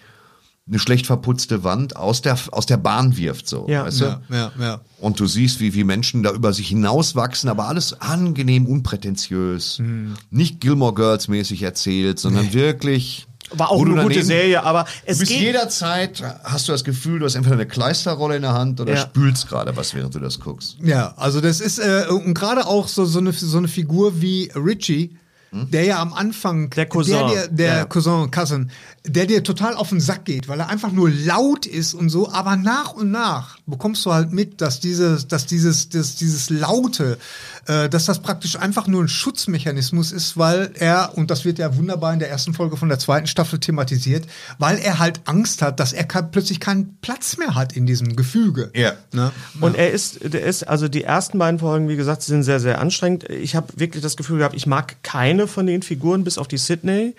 eine 0.67 0.79
schlecht 0.79 1.05
verputzte 1.07 1.62
Wand 1.62 1.95
aus 1.97 2.23
der, 2.23 2.39
aus 2.53 2.65
der 2.65 2.79
Bahn 2.79 3.19
wirft, 3.19 3.47
so. 3.47 3.67
Ja. 3.69 3.85
weißt 3.85 4.01
du? 4.01 4.21
ja, 4.31 4.51
ja. 4.59 4.81
Und 4.99 5.21
du 5.21 5.27
siehst, 5.27 5.61
wie, 5.61 5.75
wie 5.75 5.85
Menschen 5.85 6.23
da 6.23 6.31
über 6.33 6.55
sich 6.55 6.69
hinauswachsen, 6.69 7.51
aber 7.51 7.69
alles 7.69 8.01
angenehm 8.01 8.65
unprätentiös. 8.67 9.77
Hm. 9.77 10.15
Nicht 10.31 10.62
Gilmore 10.62 10.95
Girls 10.95 11.29
mäßig 11.29 11.62
erzählt, 11.62 12.19
sondern 12.19 12.55
wirklich. 12.55 13.27
War 13.59 13.70
auch 13.70 13.84
du 13.84 13.92
eine 13.92 14.02
gute 14.02 14.22
Serie, 14.24 14.62
aber 14.62 14.84
Du 14.84 14.88
es 15.07 15.18
bist 15.18 15.30
geht. 15.32 15.40
jederzeit, 15.40 16.22
hast 16.44 16.68
du 16.68 16.72
das 16.72 16.84
Gefühl, 16.84 17.18
du 17.18 17.26
hast 17.26 17.34
entweder 17.34 17.55
eine 17.57 17.66
Kleisterrolle 17.66 18.36
in 18.36 18.42
der 18.42 18.55
Hand 18.55 18.80
oder 18.80 18.94
Ja. 18.94 19.00
spülst 19.00 19.48
gerade 19.48 19.76
was, 19.76 19.94
während 19.94 20.14
du 20.14 20.18
das 20.20 20.40
guckst. 20.40 20.76
Ja, 20.82 21.14
also 21.16 21.40
das 21.40 21.61
ist, 21.61 21.78
äh, 21.78 22.07
und 22.09 22.34
gerade 22.34 22.66
auch 22.66 22.88
so, 22.88 23.05
so, 23.05 23.18
eine, 23.18 23.32
so 23.32 23.59
eine 23.59 23.68
Figur 23.68 24.20
wie 24.20 24.50
Richie, 24.55 25.16
der 25.57 25.84
ja 25.84 26.00
am 26.00 26.12
Anfang, 26.12 26.70
Der 26.70 26.86
Cousin, 26.86 27.14
der, 27.14 27.28
dir- 27.28 27.48
der 27.48 27.74
ja. 27.76 27.84
Cousin, 27.84 28.28
Cousin, 28.32 28.72
der 29.07 29.26
dir 29.26 29.44
total 29.44 29.76
auf 29.76 29.90
den 29.90 30.00
Sack 30.00 30.24
geht, 30.24 30.48
weil 30.48 30.59
er 30.59 30.68
einfach 30.68 30.90
nur 30.90 31.09
laut 31.09 31.64
ist 31.64 31.94
und 31.94 32.09
so, 32.09 32.28
aber 32.32 32.57
nach 32.57 32.92
und 32.94 33.12
nach 33.12 33.57
bekommst 33.64 34.05
du 34.05 34.12
halt 34.12 34.32
mit, 34.32 34.61
dass 34.61 34.80
dieses, 34.80 35.28
dass 35.28 35.46
dieses, 35.46 35.90
dass 35.90 36.16
dieses 36.16 36.50
Laute, 36.50 37.18
äh, 37.67 37.89
dass 37.89 38.05
das 38.07 38.21
praktisch 38.21 38.57
einfach 38.57 38.87
nur 38.87 39.03
ein 39.03 39.09
Schutzmechanismus 39.09 40.12
ist, 40.12 40.37
weil 40.37 40.71
er, 40.75 41.17
und 41.17 41.31
das 41.31 41.45
wird 41.45 41.59
ja 41.59 41.77
wunderbar 41.77 42.12
in 42.12 42.19
der 42.19 42.31
ersten 42.31 42.55
Folge 42.55 42.77
von 42.77 42.89
der 42.89 42.99
zweiten 42.99 43.27
Staffel 43.27 43.59
thematisiert, 43.59 44.27
weil 44.59 44.79
er 44.79 44.99
halt 44.99 45.21
Angst 45.25 45.62
hat, 45.62 45.81
dass 45.81 45.93
er 45.93 46.05
kein, 46.05 46.31
plötzlich 46.31 46.61
keinen 46.61 46.97
Platz 47.01 47.37
mehr 47.37 47.55
hat 47.55 47.73
in 47.75 47.87
diesem 47.87 48.17
Gefüge. 48.17 48.71
Ja. 48.75 48.93
Ne? 49.12 49.33
Und 49.61 49.77
er 49.77 49.91
ist, 49.91 50.21
der 50.23 50.43
ist, 50.43 50.65
also 50.65 50.89
die 50.89 51.05
ersten 51.05 51.39
beiden 51.39 51.61
Folgen, 51.61 51.89
wie 51.89 51.97
gesagt, 51.97 52.23
sind 52.23 52.43
sehr, 52.43 52.61
sehr 52.61 52.81
anstrengend. 52.81 53.29
Ich 53.31 53.57
habe 53.57 53.69
wirklich 53.77 54.03
das 54.03 54.17
Gefühl 54.17 54.39
gehabt, 54.39 54.55
ich 54.55 54.67
mag 54.67 55.03
keine 55.03 55.47
von 55.47 55.67
den 55.67 55.83
Figuren, 55.83 56.25
bis 56.25 56.39
auf 56.39 56.49
die 56.49 56.59
Sydney, 56.59 57.15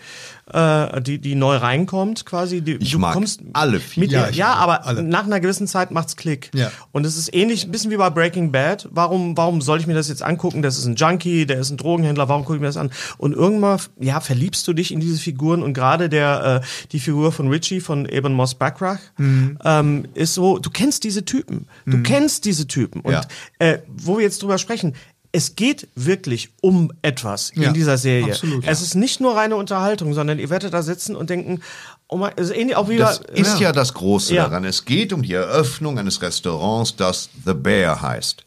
äh, 0.51 1.01
die, 1.01 1.17
die 1.19 1.33
neu 1.35 1.55
reinkommt, 1.57 2.25
quasi. 2.25 2.61
Die, 2.61 2.73
Ich 2.75 2.95
mag 2.97 3.17
alle 3.53 3.79
vier. 3.79 4.01
Mit 4.03 4.11
Ja, 4.11 4.29
ja, 4.29 4.53
aber 4.53 4.85
Alle. 4.85 5.01
nach 5.01 5.25
einer 5.25 5.39
gewissen 5.39 5.67
Zeit 5.67 5.89
macht's 5.91 6.15
Klick. 6.15 6.51
Ja. 6.53 6.71
Und 6.91 7.05
es 7.05 7.17
ist 7.17 7.33
ähnlich, 7.33 7.65
ein 7.65 7.71
bisschen 7.71 7.89
wie 7.91 7.97
bei 7.97 8.09
Breaking 8.11 8.51
Bad. 8.51 8.87
Warum, 8.91 9.35
warum 9.37 9.61
soll 9.61 9.79
ich 9.79 9.87
mir 9.87 9.95
das 9.95 10.07
jetzt 10.07 10.21
angucken? 10.21 10.61
Das 10.61 10.77
ist 10.77 10.85
ein 10.85 10.95
Junkie, 10.95 11.45
der 11.47 11.59
ist 11.59 11.71
ein 11.71 11.77
Drogenhändler, 11.77 12.29
warum 12.29 12.43
gucke 12.43 12.55
ich 12.57 12.61
mir 12.61 12.67
das 12.67 12.77
an? 12.77 12.91
Und 13.17 13.33
irgendwann, 13.33 13.79
ja, 13.99 14.19
verliebst 14.19 14.67
du 14.67 14.73
dich 14.73 14.91
in 14.91 14.99
diese 14.99 15.17
Figuren 15.17 15.63
und 15.63 15.73
gerade 15.73 16.09
der, 16.09 16.61
äh, 16.63 16.87
die 16.91 16.99
Figur 16.99 17.31
von 17.31 17.47
Richie, 17.47 17.79
von 17.81 18.05
Eben 18.05 18.33
Moss 18.33 18.53
Backrach, 18.55 18.99
Mhm. 19.17 19.57
ähm, 19.63 20.05
ist 20.13 20.35
so, 20.35 20.59
du 20.59 20.69
kennst 20.69 21.03
diese 21.03 21.25
Typen. 21.25 21.67
Du 21.87 22.03
kennst 22.03 22.45
diese 22.45 22.67
Typen. 22.67 23.01
Und 23.01 23.13
Ja. 23.13 23.21
äh, 23.59 23.79
wo 23.87 24.17
wir 24.17 24.23
jetzt 24.23 24.43
drüber 24.43 24.57
sprechen, 24.57 24.93
es 25.35 25.55
geht 25.57 25.89
wirklich 25.95 26.49
um 26.61 26.93
etwas 27.01 27.51
Ja, 27.55 27.67
in 27.67 27.73
dieser 27.73 27.97
Serie. 27.97 28.33
absolut, 28.33 28.63
es 28.65 28.81
ist 28.81 28.95
nicht 28.95 29.19
nur 29.19 29.35
reine 29.35 29.57
Unterhaltung, 29.57 30.13
sondern 30.13 30.39
ihr 30.39 30.49
werdet 30.49 30.73
da 30.73 30.81
sitzen 30.81 31.13
und 31.15 31.29
denken, 31.29 31.59
oh 32.07 32.15
mein, 32.17 32.31
es 32.37 32.49
ist 32.51 32.55
ähnlich 32.55 32.77
auch 32.77 32.87
wie 32.87 32.95
Das 32.97 33.19
ist 33.33 33.59
ja 33.59 33.73
das 33.73 33.93
Große 33.93 34.33
Ja. 34.33 34.43
daran. 34.47 34.63
Es 34.63 34.85
geht 34.85 35.11
um 35.11 35.21
die 35.23 35.33
Eröffnung 35.33 35.99
eines 35.99 36.21
Restaurants, 36.21 36.95
das 36.95 37.29
The 37.45 37.53
Bear 37.53 38.01
heißt. 38.01 38.43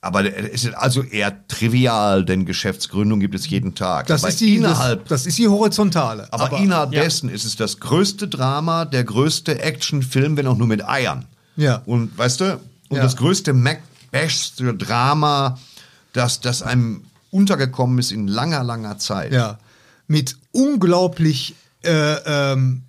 Aber 0.00 0.24
es 0.24 0.64
ist 0.64 0.74
also 0.74 1.02
eher 1.02 1.46
trivial, 1.48 2.24
denn 2.24 2.46
Geschäftsgründung 2.46 3.20
gibt 3.20 3.34
es 3.34 3.48
jeden 3.50 3.74
Tag. 3.74 4.06
Das 4.06 4.22
aber 4.22 4.28
ist, 4.30 4.40
die, 4.40 4.56
innerhalb, 4.56 5.00
das, 5.08 5.22
das 5.24 5.26
ist 5.26 5.36
die 5.38 5.48
horizontale. 5.48 6.28
aber, 6.32 6.56
innerhalb 6.58 6.92
dessen 6.92 7.28
ist 7.28 7.44
es 7.44 7.56
das 7.56 7.80
größte 7.80 8.28
Drama, 8.28 8.84
der 8.84 9.04
größte 9.04 9.60
Actionfilm, 9.60 10.36
wenn 10.36 10.46
auch 10.46 10.56
nur 10.56 10.68
mit 10.68 10.88
Eiern. 10.88 11.26
Ja. 11.56 11.82
Und 11.86 12.16
weißt 12.16 12.40
du, 12.40 12.60
und 12.88 12.96
Ja. 12.98 13.02
das 13.02 13.16
größte 13.16 13.52
Macbethste 13.52 14.74
Drama, 14.74 15.58
das, 16.16 16.40
das 16.40 16.62
einem 16.62 17.04
untergekommen 17.30 17.98
ist 17.98 18.12
in 18.12 18.28
langer, 18.28 18.64
langer 18.64 18.98
Zeit. 18.98 19.32
Ja. 19.32 19.58
Mit 20.06 20.36
unglaublich 20.52 21.54
äh, 21.82 22.16
ähm, 22.24 22.82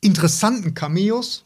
interessanten 0.00 0.74
Cameos, 0.74 1.44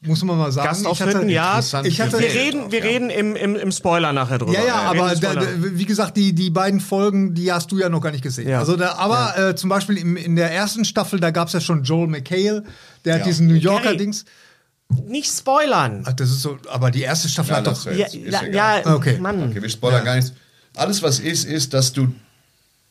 muss 0.00 0.22
man 0.24 0.36
mal 0.36 0.50
sagen. 0.50 0.68
Gastauftritten, 0.68 1.28
ja. 1.28 1.60
Ich 1.84 2.00
hatte, 2.00 2.18
Wir 2.18 2.32
reden, 2.32 2.72
wir 2.72 2.82
reden 2.82 3.10
im, 3.10 3.36
im, 3.36 3.54
im 3.54 3.70
Spoiler 3.70 4.12
nachher 4.12 4.38
drüber. 4.38 4.52
ja, 4.52 4.64
ja, 4.64 4.74
aber 4.82 5.14
da, 5.14 5.34
wie 5.58 5.84
gesagt, 5.84 6.16
die, 6.16 6.32
die 6.32 6.50
beiden 6.50 6.80
Folgen, 6.80 7.34
die 7.34 7.52
hast 7.52 7.70
du 7.70 7.78
ja 7.78 7.88
noch 7.88 8.00
gar 8.00 8.10
nicht 8.10 8.22
gesehen. 8.22 8.48
Ja. 8.48 8.58
Also 8.58 8.76
da, 8.76 8.94
aber 8.94 9.38
äh, 9.38 9.54
zum 9.54 9.70
Beispiel 9.70 9.98
im, 9.98 10.16
in 10.16 10.34
der 10.34 10.50
ersten 10.52 10.84
Staffel, 10.84 11.20
da 11.20 11.30
gab 11.30 11.48
es 11.48 11.54
ja 11.54 11.60
schon 11.60 11.84
Joel 11.84 12.08
McHale, 12.08 12.64
der 13.04 13.16
hat 13.16 13.26
diesen 13.26 13.46
New 13.46 13.54
Yorker 13.54 13.84
Gary, 13.84 13.98
Dings. 13.98 14.24
Nicht 15.06 15.30
spoilern. 15.30 16.02
Ach, 16.06 16.12
das 16.12 16.30
ist 16.30 16.42
so, 16.42 16.58
aber 16.70 16.90
die 16.90 17.02
erste 17.02 17.28
Staffel 17.28 17.56
hat 17.56 17.66
doch. 17.66 17.84
Ja, 17.86 18.06
ist 18.06 18.14
ja, 18.14 18.44
ja 18.46 18.94
Okay. 18.94 19.18
Mann. 19.18 19.50
Okay, 19.50 19.62
wir 19.62 19.68
spoilern 19.68 20.04
gar 20.04 20.16
nichts. 20.16 20.32
Alles, 20.76 21.02
was 21.02 21.18
ist, 21.20 21.44
ist, 21.44 21.74
dass 21.74 21.92
du 21.92 22.14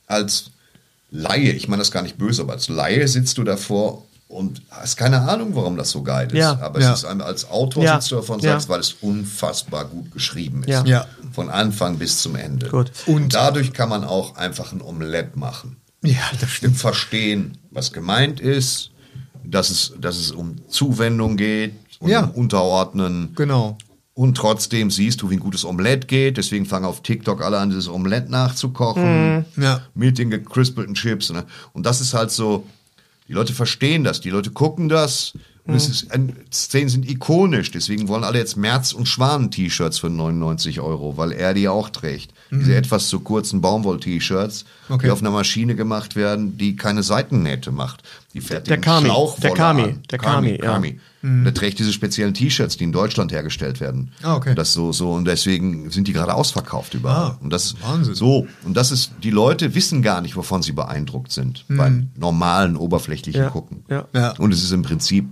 als 0.07 0.51
Laie, 1.09 1.51
ich 1.51 1.67
meine 1.67 1.81
das 1.81 1.91
gar 1.91 2.03
nicht 2.03 2.17
böse, 2.17 2.41
aber 2.43 2.53
als 2.53 2.69
Laie 2.69 3.07
sitzt 3.07 3.37
du 3.37 3.43
davor 3.43 4.05
und 4.27 4.61
hast 4.69 4.95
keine 4.95 5.21
Ahnung, 5.21 5.55
warum 5.55 5.75
das 5.75 5.89
so 5.91 6.03
geil 6.03 6.27
ist. 6.27 6.33
Ja. 6.37 6.57
Aber 6.61 6.79
Ja. 6.79 6.93
es 6.93 6.99
ist 6.99 7.05
einem 7.05 7.21
als 7.21 7.49
Autor 7.49 7.83
Ja. 7.83 7.95
sitzt 7.99 8.11
du 8.11 8.15
davon 8.15 8.35
und 8.35 8.43
Ja. 8.43 8.53
sagst, 8.53 8.69
weil 8.69 8.79
es 8.79 8.93
unfassbar 9.01 9.85
gut 9.85 10.11
geschrieben 10.11 10.63
ist. 10.63 10.69
Ja. 10.69 10.85
Ja. 10.85 11.05
Von 11.33 11.49
Anfang 11.49 11.97
bis 11.97 12.21
zum 12.21 12.35
Ende. 12.35 12.69
Gut. 12.69 12.91
Und 13.07 13.33
dadurch 13.33 13.73
kann 13.73 13.89
man 13.89 14.03
auch 14.05 14.37
einfach 14.37 14.71
ein 14.71 14.81
Omelett 14.81 15.35
machen. 15.35 15.75
Ja, 16.03 16.15
das 16.33 16.43
Im 16.43 16.47
stimmt. 16.49 16.77
Verstehen, 16.77 17.57
was 17.71 17.91
gemeint 17.91 18.39
ist, 18.39 18.91
dass 19.43 19.69
es, 19.69 19.93
dass 19.99 20.17
es 20.17 20.31
um 20.31 20.61
Zuwendung 20.69 21.35
geht 21.35 21.73
und 22.01 22.09
Ja. 22.09 22.25
Unterordnen. 22.25 23.33
Genau. 23.35 23.77
Und 24.13 24.35
trotzdem 24.35 24.91
siehst 24.91 25.21
du, 25.21 25.29
wie 25.29 25.35
ein 25.35 25.39
gutes 25.39 25.63
Omelett 25.63 26.07
geht. 26.07 26.37
Deswegen 26.37 26.65
fangen 26.65 26.85
auf 26.85 27.01
TikTok 27.01 27.41
alle 27.41 27.57
an, 27.59 27.69
dieses 27.69 27.87
Omelett 27.87 28.29
nachzukochen. 28.29 29.45
Ja. 29.55 29.81
Mit 29.95 30.17
den 30.17 30.29
gekrispelten 30.29 30.95
Chips. 30.95 31.31
Ne? 31.31 31.45
Und 31.73 31.85
das 31.85 32.01
ist 32.01 32.13
halt 32.13 32.29
so, 32.29 32.65
die 33.27 33.33
Leute 33.33 33.53
verstehen 33.53 34.03
das, 34.03 34.19
die 34.19 34.29
Leute 34.29 34.51
gucken 34.51 34.89
das. 34.89 35.33
Und 35.63 35.75
es 35.75 35.87
ist, 35.87 36.11
ein, 36.11 36.35
Szenen 36.51 36.89
sind 36.89 37.07
ikonisch, 37.09 37.69
deswegen 37.69 38.07
wollen 38.07 38.23
alle 38.23 38.39
jetzt 38.39 38.57
Merz- 38.57 38.93
und 38.93 39.07
Schwanen-T-Shirts 39.07 39.99
für 39.99 40.09
99 40.09 40.81
Euro, 40.81 41.17
weil 41.17 41.31
er 41.31 41.53
die 41.53 41.67
auch 41.67 41.89
trägt. 41.89 42.33
Diese 42.49 42.75
etwas 42.75 43.07
zu 43.09 43.19
kurzen 43.19 43.61
Baumwoll-T-Shirts, 43.61 44.65
Okay. 44.89 45.05
die 45.05 45.11
auf 45.11 45.21
einer 45.21 45.29
Maschine 45.31 45.75
gemacht 45.75 46.15
werden, 46.15 46.57
die 46.57 46.75
keine 46.75 47.03
Seitennähte 47.03 47.71
macht. 47.71 48.03
Die 48.33 48.41
fährt 48.41 48.67
Der 48.67 48.77
den 48.77 48.81
Kami, 48.81 49.09
der 49.41 49.51
Kami, 49.53 49.83
an. 49.83 49.99
der 50.09 50.17
Kami, 50.19 50.49
ja. 50.51 50.57
Kami. 50.73 50.99
Der 51.23 51.53
trägt 51.53 51.77
diese 51.77 51.93
speziellen 51.93 52.33
T-Shirts, 52.33 52.77
die 52.77 52.83
in 52.83 52.91
Deutschland 52.91 53.31
hergestellt 53.31 53.79
werden. 53.79 54.11
Ah, 54.23 54.35
okay. 54.37 54.49
Und 54.49 54.55
das 54.57 54.73
so, 54.73 54.91
so, 54.91 55.13
und 55.13 55.25
deswegen 55.25 55.91
sind 55.91 56.07
die 56.07 56.13
gerade 56.13 56.33
ausverkauft 56.33 56.95
überall. 56.95 57.33
Ah, 57.33 57.37
und 57.41 57.51
das 57.53 57.75
Wahnsinn. 57.83 58.15
so. 58.15 58.47
Und 58.65 58.75
das 58.75 58.91
ist, 58.91 59.11
die 59.21 59.29
Leute 59.29 59.75
wissen 59.75 60.01
gar 60.01 60.21
nicht, 60.21 60.35
wovon 60.35 60.63
sie 60.63 60.71
beeindruckt 60.71 61.31
sind 61.31 61.63
beim 61.69 62.09
normalen, 62.17 62.75
oberflächlichen 62.75 63.43
Ja, 63.43 63.49
Gucken. 63.49 63.83
Ja. 63.87 64.31
Und 64.39 64.51
es 64.51 64.63
ist 64.63 64.71
im 64.71 64.81
Prinzip 64.81 65.25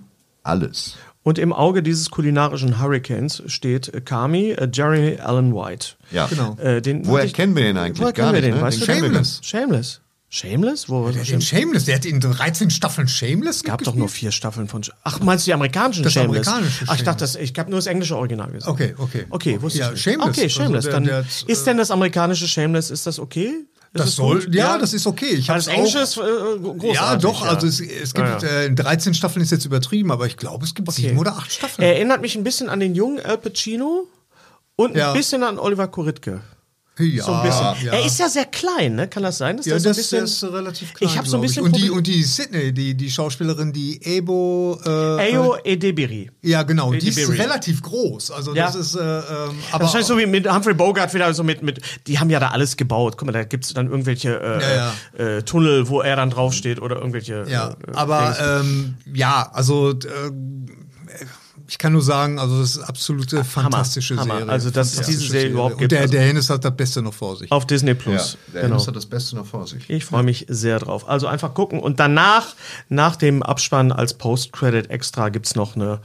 alles. 0.44 0.96
Und 1.22 1.38
im 1.38 1.52
Auge 1.54 1.84
dieses 1.84 2.10
kulinarischen 2.12 2.80
Hurricanes 2.82 3.44
steht 3.48 3.94
äh, 3.94 4.02
Kami, 4.02 4.52
äh, 4.52 4.70
Jeremy 4.72 5.18
Allen 5.20 5.54
White. 5.54 5.90
Ja. 6.12 6.28
Genau. 6.28 6.56
Äh, 6.58 6.82
den, 6.82 7.06
Woher 7.06 7.26
ich- 7.26 7.34
kennen 7.34 7.56
wir 7.56 7.64
den 7.64 7.78
eigentlich? 7.78 8.00
Woher 8.00 8.14
Gar 8.14 8.32
kennen 8.32 8.36
wir 8.36 8.42
nicht, 8.42 8.54
den? 8.54 8.60
ne? 8.60 8.62
Weißt 8.66 8.78
Den 8.78 8.80
du? 8.82 8.86
kennen 8.94 9.02
wir 9.04 9.10
Shameless. 9.10 9.40
Shameless. 9.44 10.02
Shameless? 10.32 10.90
Wo 10.90 11.04
war 11.06 11.12
Der 11.12 11.24
den 11.24 11.42
Shameless, 11.42 11.86
der 11.86 11.96
hat 11.96 12.06
in 12.06 12.20
13 12.20 12.70
Staffeln 12.70 13.08
Shameless 13.08 13.58
Es 13.58 13.64
gab 13.64 13.84
doch 13.84 13.96
nur 13.96 14.10
vier 14.10 14.32
Staffeln 14.32 14.68
von. 14.68 14.84
Sh- 14.84 14.92
Ach, 15.04 15.20
meinst 15.22 15.46
du 15.46 15.50
die 15.50 15.54
amerikanischen 15.56 16.04
Das 16.04 16.14
Shameless? 16.14 16.48
amerikanische 16.48 16.86
Ach, 16.88 16.96
ich 16.96 17.04
dachte, 17.04 17.20
das, 17.22 17.36
ich 17.36 17.54
habe 17.58 17.72
nur 17.72 17.80
das 17.80 17.88
englische 17.88 18.16
Original 18.16 18.52
gesehen. 18.52 18.70
Okay, 18.70 18.94
okay. 18.98 19.26
Okay, 19.32 19.60
wusste 19.62 19.80
Ja, 19.80 19.92
ich. 19.92 20.02
Shameless. 20.02 20.30
Okay, 20.38 20.50
Shameless. 20.50 20.86
Also 20.86 20.90
der- 20.90 20.94
Dann 20.94 21.04
der 21.06 21.18
hat, 21.18 21.26
ist 21.48 21.66
denn 21.68 21.78
das 21.78 21.90
amerikanische 21.90 22.48
Shameless, 22.48 22.92
ist 22.92 23.08
das 23.08 23.20
okay? 23.20 23.66
Das 23.94 24.16
soll, 24.16 24.42
gut? 24.46 24.54
ja, 24.56 24.78
das 24.78 24.94
ist 24.94 25.08
okay. 25.08 25.32
Ich 25.34 25.50
hab's 25.50 25.66
das 25.66 25.74
Englische 25.74 26.00
ist 26.00 26.18
äh, 26.18 26.22
großartig. 26.22 26.94
Ja, 26.94 27.16
doch, 27.16 27.44
ja. 27.44 27.50
also 27.52 27.66
es, 27.68 27.80
es 27.80 28.14
gibt 28.14 28.28
Ja, 28.44 28.62
ja. 28.62 28.62
Äh, 28.66 28.72
13 28.72 29.14
Staffeln 29.16 29.42
ist 29.44 29.52
jetzt 29.52 29.66
übertrieben, 29.66 30.12
aber 30.12 30.28
ich 30.28 30.38
glaube, 30.38 30.64
es 30.66 30.76
gibt 30.76 30.88
Okay. 30.90 31.02
sieben 31.02 31.18
oder 31.18 31.36
acht 31.36 31.52
Staffeln. 31.52 31.84
Er 31.88 31.96
erinnert 31.96 32.22
mich 32.22 32.36
ein 32.36 32.44
bisschen 32.44 32.70
an 32.70 32.80
den 32.80 32.94
jungen 32.94 33.20
Al 33.26 33.38
Pacino 33.40 34.08
und 34.76 34.96
Ja. 34.96 35.12
ein 35.12 35.18
bisschen 35.18 35.44
an 35.44 35.58
Oliver 35.58 35.88
Koritke. 35.88 36.42
Ja, 37.00 37.24
so 37.24 37.32
ein 37.34 37.44
bisschen. 37.44 37.86
ja. 37.88 37.94
Er 37.94 38.06
ist 38.06 38.20
ja 38.20 38.28
sehr 38.30 38.46
klein, 38.46 38.96
ne? 38.96 39.08
Kann 39.08 39.24
das 39.24 39.38
sein? 39.38 39.58
Dass 39.58 39.66
Ja, 39.66 39.74
der 39.74 39.80
so 39.80 39.88
ein 39.88 39.92
das, 39.92 39.98
bisschen, 39.98 40.22
das 40.22 40.32
ist 40.32 40.44
relativ 40.44 40.94
klein. 40.94 41.10
Ich 41.10 41.18
habe 41.18 41.28
so 41.28 41.38
ein 41.38 41.42
bisschen 41.42 41.64
Und 41.64 41.76
die, 41.76 41.90
und 41.90 42.06
die 42.08 42.24
Sydney, 42.24 42.74
die, 42.74 42.94
die 42.96 43.10
Schauspielerin, 43.10 43.72
die 43.72 44.00
Ebo. 44.04 44.80
Äh, 44.86 44.90
Ayo 44.90 45.56
Edebiri. 45.64 46.30
Ja, 46.42 46.64
genau. 46.64 46.92
Die 46.92 47.08
ist 47.08 47.18
Edebiri. 47.18 47.38
relativ 47.42 47.82
groß. 47.82 48.32
Also 48.32 48.54
Ja. 48.54 48.66
das 48.68 48.76
ist. 48.76 48.96
Äh, 48.96 49.00
ähm, 49.00 49.24
aber 49.72 49.84
Wahrscheinlich 49.86 50.08
so 50.08 50.18
wie 50.18 50.26
mit 50.26 50.52
Humphrey 50.52 50.74
Bogart 50.74 51.14
wieder 51.14 51.34
so 51.34 51.44
mit, 51.44 51.64
mit, 51.64 51.80
die 52.08 52.20
haben 52.20 52.30
ja 52.30 52.40
da 52.40 52.50
alles 52.50 52.76
gebaut. 52.78 53.16
Guck 53.18 53.28
mal, 53.28 53.32
da 53.32 53.44
gibt's 53.44 53.74
dann 53.74 53.88
irgendwelche 53.90 54.40
äh, 55.18 55.38
Äh, 55.38 55.44
Tunnel, 55.44 55.88
wo 55.90 56.02
er 56.02 56.16
dann 56.16 56.30
draufsteht 56.30 56.82
oder 56.82 56.98
irgendwelche. 56.98 57.46
Ja, 57.48 57.70
äh, 57.70 57.74
aber 57.94 58.36
ähm, 58.62 58.96
ja, 59.14 59.50
also 59.54 59.92
äh, 59.92 59.96
ich 61.70 61.78
kann 61.78 61.94
nur 61.94 62.02
sagen, 62.02 62.40
also 62.40 62.60
das 62.60 62.72
ist 62.78 62.80
absolute 62.84 63.44
fantastische 63.44 64.18
Hammer. 64.18 64.38
Serie. 64.40 64.50
Also, 64.52 64.70
dass 64.72 64.88
es 64.88 64.94
Fantastische 64.96 65.20
diese 65.20 65.32
Serie 65.32 65.50
überhaupt 65.52 65.74
Und 65.76 65.80
gibt, 65.80 65.92
der, 65.92 66.02
also- 66.02 66.12
der 66.12 66.22
Hennes 66.24 66.50
hat 66.50 66.66
das 66.66 66.76
Beste 66.76 67.02
noch 67.02 67.14
vor 67.14 67.36
sich. 67.38 67.52
auf 67.52 67.68
Disney 67.68 67.90
Ja, 67.92 67.94
Plus. 67.96 68.38
der 68.54 68.64
genau. 68.64 68.74
Hennes 68.76 68.88
hat 68.88 68.96
das 68.96 69.06
Beste 69.06 69.36
noch 69.36 69.46
vor 69.46 69.68
sich. 69.68 69.90
Ich 69.90 70.04
freue 70.04 70.24
mich 70.24 70.46
sehr 70.50 70.80
drauf. 70.80 71.08
Also 71.08 71.28
einfach 71.28 71.54
gucken 71.54 71.80
und 71.80 72.00
danach, 72.00 72.56
nach 72.90 73.16
dem 73.16 73.44
Abspann 73.44 73.92
als 73.92 74.16
Post-Credit 74.16 74.90
extra 74.90 75.30
gibt's 75.30 75.56
noch 75.56 75.76
eine, 75.76 76.00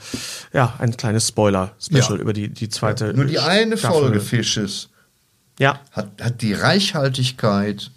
ja, 0.53 0.75
ein 0.79 0.97
kleines 0.97 1.29
Spoiler-Special 1.29 2.17
Ja. 2.17 2.23
über 2.23 2.33
die, 2.35 2.49
die 2.51 2.69
zweite. 2.69 3.15
Nur 3.15 3.25
die 3.25 3.39
eine 3.39 3.77
Staffel. 3.79 4.01
Folge 4.01 4.21
Fishes 4.21 4.89
Ja, 5.59 5.81
hat, 5.93 6.09
hat 6.21 6.43
die 6.43 6.53
Reichhaltigkeit 6.53 7.91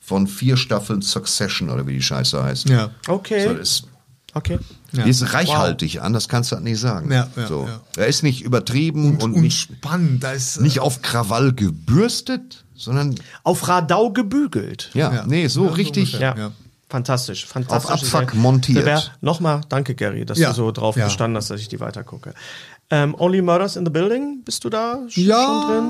von 0.00 0.26
vier 0.26 0.56
Staffeln 0.56 1.00
Succession 1.00 1.70
oder 1.70 1.86
wie 1.86 1.94
die 1.94 2.02
Scheiße 2.02 2.42
heißt. 2.42 2.68
Ja. 2.68 2.90
okay. 3.08 3.44
So, 3.48 3.54
das 3.54 3.60
ist, 3.68 3.84
okay. 4.34 4.58
die 4.92 5.08
ist 5.10 5.32
reichhaltig, 5.32 6.02
anders 6.02 6.28
kannst 6.28 6.50
du 6.52 6.56
das 6.56 6.64
nicht 6.64 6.78
sagen. 6.80 7.10
Ja, 7.10 7.28
ja, 7.36 7.46
so. 7.46 7.66
ja. 7.68 7.80
Er 8.02 8.06
ist 8.06 8.22
nicht 8.22 8.42
übertrieben 8.42 9.18
und, 9.18 9.34
Und, 9.34 9.40
nicht, 9.42 9.58
spannend, 9.58 10.22
da 10.22 10.32
ist 10.32 10.56
äh, 10.58 10.62
nicht 10.62 10.80
auf 10.80 11.02
Krawall 11.02 11.52
gebürstet, 11.52 12.64
sondern 12.74 13.14
Auf 13.44 13.68
Radau 13.68 14.10
gebügelt. 14.12 14.90
ja, 14.94 15.12
Ja. 15.12 15.24
nee, 15.26 15.46
so 15.48 15.64
Ja, 15.64 15.68
so 15.70 15.74
richtig. 15.74 16.14
ungefähr. 16.14 16.34
Ja. 16.36 16.42
Ja. 16.44 16.52
Fantastisch, 16.88 17.46
fantastisch. 17.46 18.14
Abfuck 18.14 18.34
montiert. 18.34 19.12
Nochmal, 19.20 19.62
danke 19.68 19.94
Gary, 19.94 20.24
dass 20.24 20.38
Ja. 20.38 20.50
du 20.50 20.54
so 20.54 20.70
drauf 20.70 20.96
Ja. 20.96 21.06
bestanden 21.06 21.36
hast, 21.36 21.50
dass 21.50 21.60
ich 21.60 21.68
die 21.68 21.80
weitergucke. 21.80 22.34
Ähm, 22.90 23.14
Only 23.18 23.40
Murders 23.42 23.76
in 23.76 23.84
the 23.86 23.90
Building, 23.90 24.42
bist 24.44 24.62
du 24.64 24.68
da 24.70 24.96
sch- 25.08 25.20
Ja. 25.22 25.44
schon 25.44 25.68
drin? 25.70 25.84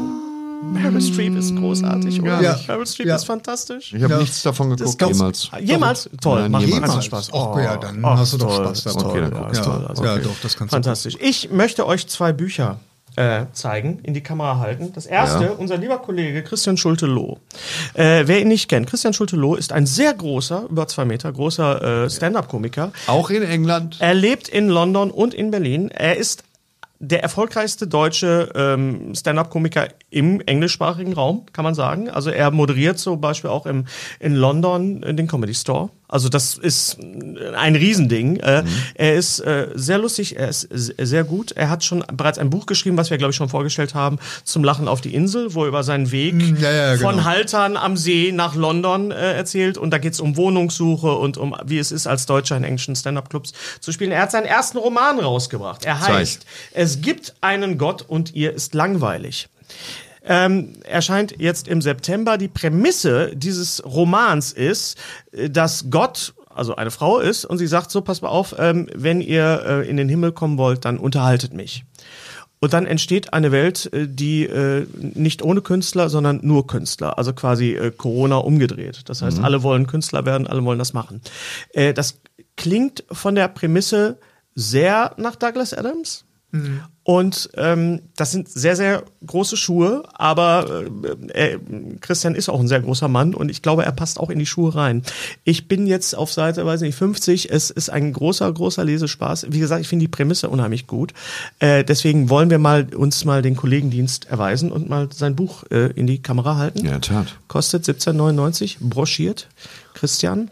Meryl 0.63 1.01
Streep 1.01 1.37
ist 1.37 1.55
großartig, 1.57 2.21
oder? 2.23 2.41
Ja. 2.41 2.59
Meryl 2.69 2.87
Streep 2.87 3.07
Ja. 3.09 3.17
ist 3.17 3.25
fantastisch. 3.25 3.93
Ich 3.93 4.03
habe 4.03 4.15
Ja. 4.15 4.21
nichts 4.21 4.43
davon 4.43 4.71
geguckt, 4.71 5.01
Das- 5.01 5.09
jemals. 5.11 5.51
Jemals? 5.61 6.11
Toll, 6.21 6.43
Nein, 6.43 6.51
macht 6.53 6.67
jemals. 6.67 7.05
Spaß. 7.05 7.31
Ach, 7.33 7.57
ja, 7.59 7.77
dann 7.77 8.05
ach, 8.05 8.19
hast 8.19 8.33
du 8.35 8.39
doch 8.39 8.57
toll, 8.57 8.65
Spaß 8.67 8.79
ist 8.79 8.87
dabei. 8.87 9.01
Toll, 9.03 9.11
Okay, 9.11 9.31
dann 9.31 9.55
ja, 9.55 9.61
toll. 9.63 9.87
Also, 9.89 10.05
Ja, 10.05 10.19
doch, 10.19 10.31
das 10.43 10.57
kannst 10.57 10.73
du 10.73 10.77
Fantastisch. 10.77 11.17
Ich 11.21 11.51
möchte 11.51 11.87
euch 11.87 12.07
zwei 12.07 12.33
Bücher 12.33 12.79
äh, 13.17 13.45
zeigen, 13.53 14.01
in 14.03 14.13
die 14.13 14.23
Kamera 14.23 14.59
halten. 14.59 14.91
Das 14.93 15.07
erste, 15.07 15.45
Ja. 15.45 15.51
unser 15.53 15.77
lieber 15.77 15.99
Kollege 15.99 16.43
Christian 16.43 16.77
Schulte-Loh. 16.77 17.39
Äh, 17.93 18.25
wer 18.27 18.41
ihn 18.41 18.49
nicht 18.49 18.69
kennt, 18.69 18.89
Christian 18.89 19.13
Schulte-Loh 19.13 19.55
ist 19.55 19.71
ein 19.73 19.87
sehr 19.87 20.13
großer, 20.15 20.65
über 20.69 20.89
zwei 20.89 21.05
Meter 21.05 21.31
großer 21.33 22.07
äh, 22.07 22.11
Stand-Up-Komiker. 22.11 22.91
Auch 23.07 23.31
in 23.31 23.45
England. 23.45 23.99
Er 24.01 24.15
lebt 24.15 24.49
in 24.49 24.69
London 24.69 25.13
und 25.13 25.33
in 25.33 25.53
Berlin. 25.53 25.91
Er 25.93 26.17
ist 26.17 26.43
der 26.99 27.23
erfolgreichste 27.23 27.87
deutsche 27.87 28.51
ähm, 28.55 29.15
Stand-up-Komiker 29.15 29.89
im 30.11 30.41
englischsprachigen 30.41 31.13
Raum, 31.13 31.47
kann 31.53 31.65
man 31.65 31.75
sagen. 31.75 32.09
Also 32.09 32.31
er 32.31 32.51
moderiert 32.51 32.99
zum 32.99 33.21
Beispiel 33.21 33.51
auch 33.51 33.67
im, 33.67 33.87
in 34.21 34.35
London 34.35 35.03
äh, 35.03 35.15
den 35.15 35.27
Comedy 35.27 35.55
Store. 35.55 35.91
Also 36.09 36.29
das 36.29 36.55
ist 36.55 36.99
ein 37.01 37.77
Riesending. 37.77 38.37
Äh, 38.37 38.65
Er 38.95 39.15
ist 39.15 39.41
äh, 39.41 39.69
sehr 39.75 39.99
lustig, 39.99 40.37
er 40.37 40.49
ist 40.49 40.69
sehr 40.71 41.25
gut. 41.25 41.53
Er 41.53 41.71
hat 41.71 41.83
schon 41.83 42.05
bereits 42.13 42.39
ein 42.39 42.51
Buch 42.51 42.67
geschrieben, 42.67 42.97
was 42.97 43.11
wir, 43.11 43.19
glaube 43.19 43.31
ich, 43.31 43.37
schon 43.37 43.49
vorgestellt 43.49 43.95
haben, 43.95 44.19
zum 44.45 44.65
Lachen 44.65 44.87
auf 44.87 45.01
die 45.01 45.15
Insel, 45.15 45.55
wo 45.55 45.63
er 45.63 45.69
über 45.69 45.83
seinen 45.83 46.13
Weg 46.13 46.35
ja, 46.61 46.71
ja, 46.71 46.97
von 46.99 47.17
genau. 47.17 47.25
Haltern 47.25 47.77
am 47.77 47.97
See 47.97 48.33
nach 48.33 48.55
London 48.55 49.11
äh, 49.11 49.33
erzählt. 49.35 49.79
Und 49.79 49.91
da 49.91 49.99
geht 49.99 50.13
es 50.13 50.21
um 50.21 50.37
Wohnungssuche 50.37 51.13
und 51.13 51.37
um, 51.39 51.57
wie 51.65 51.79
es 51.79 51.91
ist, 51.91 52.07
als 52.07 52.27
Deutscher 52.27 52.57
in 52.57 52.65
englischen 52.65 52.95
Stand-up-Clubs 52.95 53.53
zu 53.81 53.91
spielen. 53.93 54.13
Er 54.13 54.23
hat 54.23 54.31
seinen 54.31 54.47
ersten 54.47 54.79
Roman 54.79 55.19
rausgebracht. 55.19 55.85
Er 55.85 56.01
heißt 56.01 56.45
Es 56.73 57.01
gibt 57.01 57.35
einen 57.41 57.79
Gott 57.79 58.03
und 58.03 58.35
ihr 58.35 58.53
ist 58.53 58.75
langweilig. 58.75 59.49
Ähm, 60.27 60.73
erscheint 60.85 61.35
jetzt 61.39 61.69
im 61.69 61.83
September. 61.83 62.39
Die 62.39 62.49
Prämisse 62.49 63.33
dieses 63.35 63.85
Romans 63.85 64.53
ist, 64.53 64.97
äh, 65.33 65.51
dass 65.51 65.91
Gott 65.91 66.35
also 66.55 66.77
eine 66.77 66.91
Frau 66.91 67.19
ist 67.19 67.45
und 67.45 67.59
sie 67.59 67.67
sagt 67.67 67.91
so, 67.91 68.01
pass 68.01 68.23
mal 68.23 68.29
auf, 68.29 68.55
ähm, 68.59 68.89
wenn 68.95 69.21
ihr 69.21 69.63
äh, 69.67 69.89
in 69.89 69.97
den 69.97 70.09
Himmel 70.09 70.33
kommen 70.33 70.57
wollt, 70.57 70.85
dann 70.85 70.99
unterhaltet 70.99 71.53
mich. 71.53 71.85
Und 72.61 72.73
dann 72.73 72.87
entsteht 72.87 73.35
eine 73.35 73.53
Welt, 73.53 73.93
äh, 73.93 74.09
die 74.09 74.45
äh, 74.45 74.87
nicht 74.99 75.43
ohne 75.43 75.61
Künstler, 75.61 76.09
sondern 76.09 76.41
nur 76.43 76.67
Künstler. 76.67 77.19
Also 77.19 77.35
quasi 77.35 77.73
äh, 77.73 77.91
Corona 77.91 78.37
umgedreht. 78.37 79.03
Das 79.07 79.21
heißt, 79.21 79.41
alle 79.41 79.63
wollen 79.63 79.87
Künstler 79.87 80.25
werden, 80.25 80.47
alle 80.47 80.65
wollen 80.65 80.79
das 80.79 80.95
machen. 80.95 81.21
Äh, 81.75 81.93
das 81.93 82.21
klingt 82.57 83.05
von 83.11 83.35
der 83.35 83.49
Prämisse 83.49 84.19
sehr 84.55 85.13
nach 85.19 85.37
Douglas 85.37 85.75
Adams. 85.75 86.25
Und 87.05 87.51
ähm, 87.59 88.01
das 88.17 88.33
sind 88.33 88.49
sehr, 88.49 88.77
sehr 88.77 89.03
große 89.27 89.59
Schuhe, 89.59 90.05
aber 90.15 90.85
äh, 91.35 91.59
Christian 92.01 92.35
ist 92.35 92.49
auch 92.49 92.59
ein 92.59 92.67
sehr 92.67 92.81
großer 92.81 93.09
Mann 93.09 93.35
und 93.35 93.51
ich 93.51 93.61
glaube, 93.61 93.85
er 93.85 93.93
passt 93.93 94.19
auch 94.19 94.31
in 94.31 94.39
die 94.39 94.47
Schuhe 94.47 94.75
rein. 94.75 95.03
Ich 95.45 95.69
bin 95.69 95.87
jetzt 95.87 96.17
auf 96.17 96.33
Seite, 96.33 96.65
weiß 96.65 96.81
nicht, 96.81 96.95
50. 96.95 97.53
Es 97.53 97.69
ist 97.69 97.91
ein 97.91 98.11
großer, 98.15 98.51
großer 98.51 98.85
Lesespaß. 98.85 99.49
Wie 99.51 99.59
gesagt, 99.59 99.83
ich 99.83 99.89
finde 99.89 100.05
die 100.05 100.09
Prämisse 100.09 100.49
unheimlich 100.49 100.87
gut. 100.87 101.13
Äh, 101.59 101.85
deswegen 101.85 102.31
wollen 102.31 102.49
wir 102.49 102.59
mal 102.59 102.87
uns 102.95 103.27
mal 103.27 103.43
den 103.43 103.55
Kollegendienst 103.55 104.31
erweisen 104.31 104.73
und 104.73 104.89
mal 104.89 105.11
sein 105.13 105.37
Buch 105.37 105.65
äh, 105.71 105.91
in 105.93 106.07
die 106.07 106.23
Kamera 106.23 106.57
halten. 106.57 106.79
Ja, 106.79 106.95
in 106.95 107.01
der 107.01 107.01
Tat. 107.03 107.39
Kostet 107.49 107.85
17,99, 107.85 108.77
broschiert. 108.81 109.49
Christian. 109.93 110.51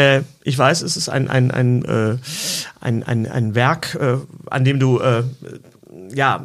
Äh, 0.00 0.22
ich 0.44 0.56
weiß, 0.56 0.82
es 0.82 0.96
ist 0.96 1.08
ein, 1.08 1.28
ein, 1.28 1.50
ein, 1.50 1.84
äh, 1.84 2.16
ein, 2.80 3.02
ein, 3.02 3.26
ein 3.30 3.54
Werk, 3.54 3.94
äh, 4.00 4.16
an 4.50 4.64
dem 4.64 4.78
du, 4.80 4.98
äh, 5.00 5.22
ja. 6.14 6.44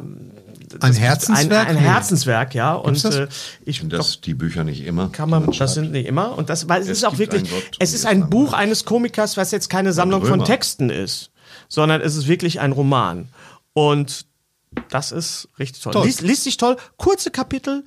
Ein 0.80 0.92
Herzenswerk? 0.92 1.68
Ein, 1.68 1.76
ein 1.76 1.82
Herzenswerk, 1.82 2.54
ja. 2.54 2.74
Und 2.74 3.02
das? 3.02 3.14
äh, 3.14 3.28
ich 3.64 3.78
Sind 3.78 3.92
das 3.92 4.20
die 4.20 4.34
Bücher 4.34 4.62
nicht 4.64 4.84
immer? 4.84 5.08
kann 5.10 5.30
man, 5.30 5.50
das 5.52 5.74
sind 5.74 5.92
nicht 5.92 6.06
immer. 6.06 6.36
Und 6.36 6.50
das, 6.50 6.68
weil 6.68 6.82
es, 6.82 6.88
Es 6.88 6.98
ist 6.98 7.04
auch 7.04 7.18
wirklich, 7.18 7.44
es 7.78 7.94
ist 7.94 8.04
ein 8.04 8.28
Buch 8.28 8.52
eines 8.52 8.84
Komikers, 8.84 9.36
was 9.36 9.52
jetzt 9.52 9.70
keine 9.70 9.92
Sammlung 9.92 10.24
von. 10.26 10.44
Texten 10.44 10.90
ist, 10.90 11.30
sondern 11.68 12.00
es 12.02 12.14
ist 12.16 12.26
wirklich 12.28 12.60
ein 12.60 12.72
Roman. 12.72 13.28
Und 13.72 14.26
das 14.90 15.12
ist 15.12 15.48
richtig 15.58 15.82
toll. 15.82 15.92
Toll. 15.94 16.04
Liest, 16.06 16.20
liest 16.20 16.44
sich 16.44 16.56
toll, 16.58 16.76
kurze 16.98 17.30
Kapitel, 17.30 17.84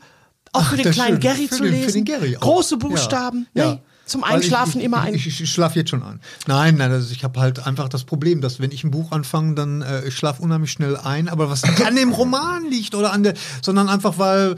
auch 0.53 0.61
Ach, 0.63 0.69
für 0.71 0.77
den 0.77 0.91
kleinen 0.91 1.21
schön. 1.21 1.31
Gary 1.31 1.47
Für 1.47 1.55
zu 1.57 1.63
den- 1.63 1.73
für 1.73 1.79
lesen. 1.81 1.93
den 1.93 2.05
Gary 2.05 2.37
auch. 2.37 2.41
Große 2.41 2.75
Ja. 2.75 2.79
Buchstaben. 2.79 3.47
Ja. 3.53 3.73
Nee, 3.73 3.79
zum 4.09 4.23
Einschlafen 4.23 4.79
ich, 4.79 4.85
immer 4.85 5.01
ein. 5.01 5.13
ich, 5.15 5.25
ich, 5.27 5.41
ich 5.41 5.49
schlafe 5.51 5.79
jetzt 5.79 5.89
schon 5.91 6.03
an. 6.03 6.19
Nein, 6.47 6.75
nein, 6.75 6.91
also 6.91 7.11
ich 7.13 7.23
habe 7.23 7.39
halt 7.39 7.65
einfach 7.65 7.87
das 7.89 8.03
Problem, 8.03 8.41
dass 8.41 8.59
wenn 8.59 8.71
ich 8.71 8.83
ein 8.83 8.91
Buch 8.91 9.11
anfange, 9.11 9.55
dann 9.55 9.81
äh, 9.81 10.05
ich 10.05 10.15
schlafe 10.15 10.41
unheimlich 10.41 10.71
schnell 10.71 10.97
ein, 10.97 11.29
aber 11.29 11.49
was 11.49 11.63
nicht 11.65 11.85
an 11.85 11.95
dem 11.95 12.11
Roman 12.11 12.69
liegt 12.69 12.95
oder 12.95 13.13
an 13.13 13.23
der, 13.23 13.33
sondern 13.61 13.87
einfach 13.89 14.17
weil 14.17 14.55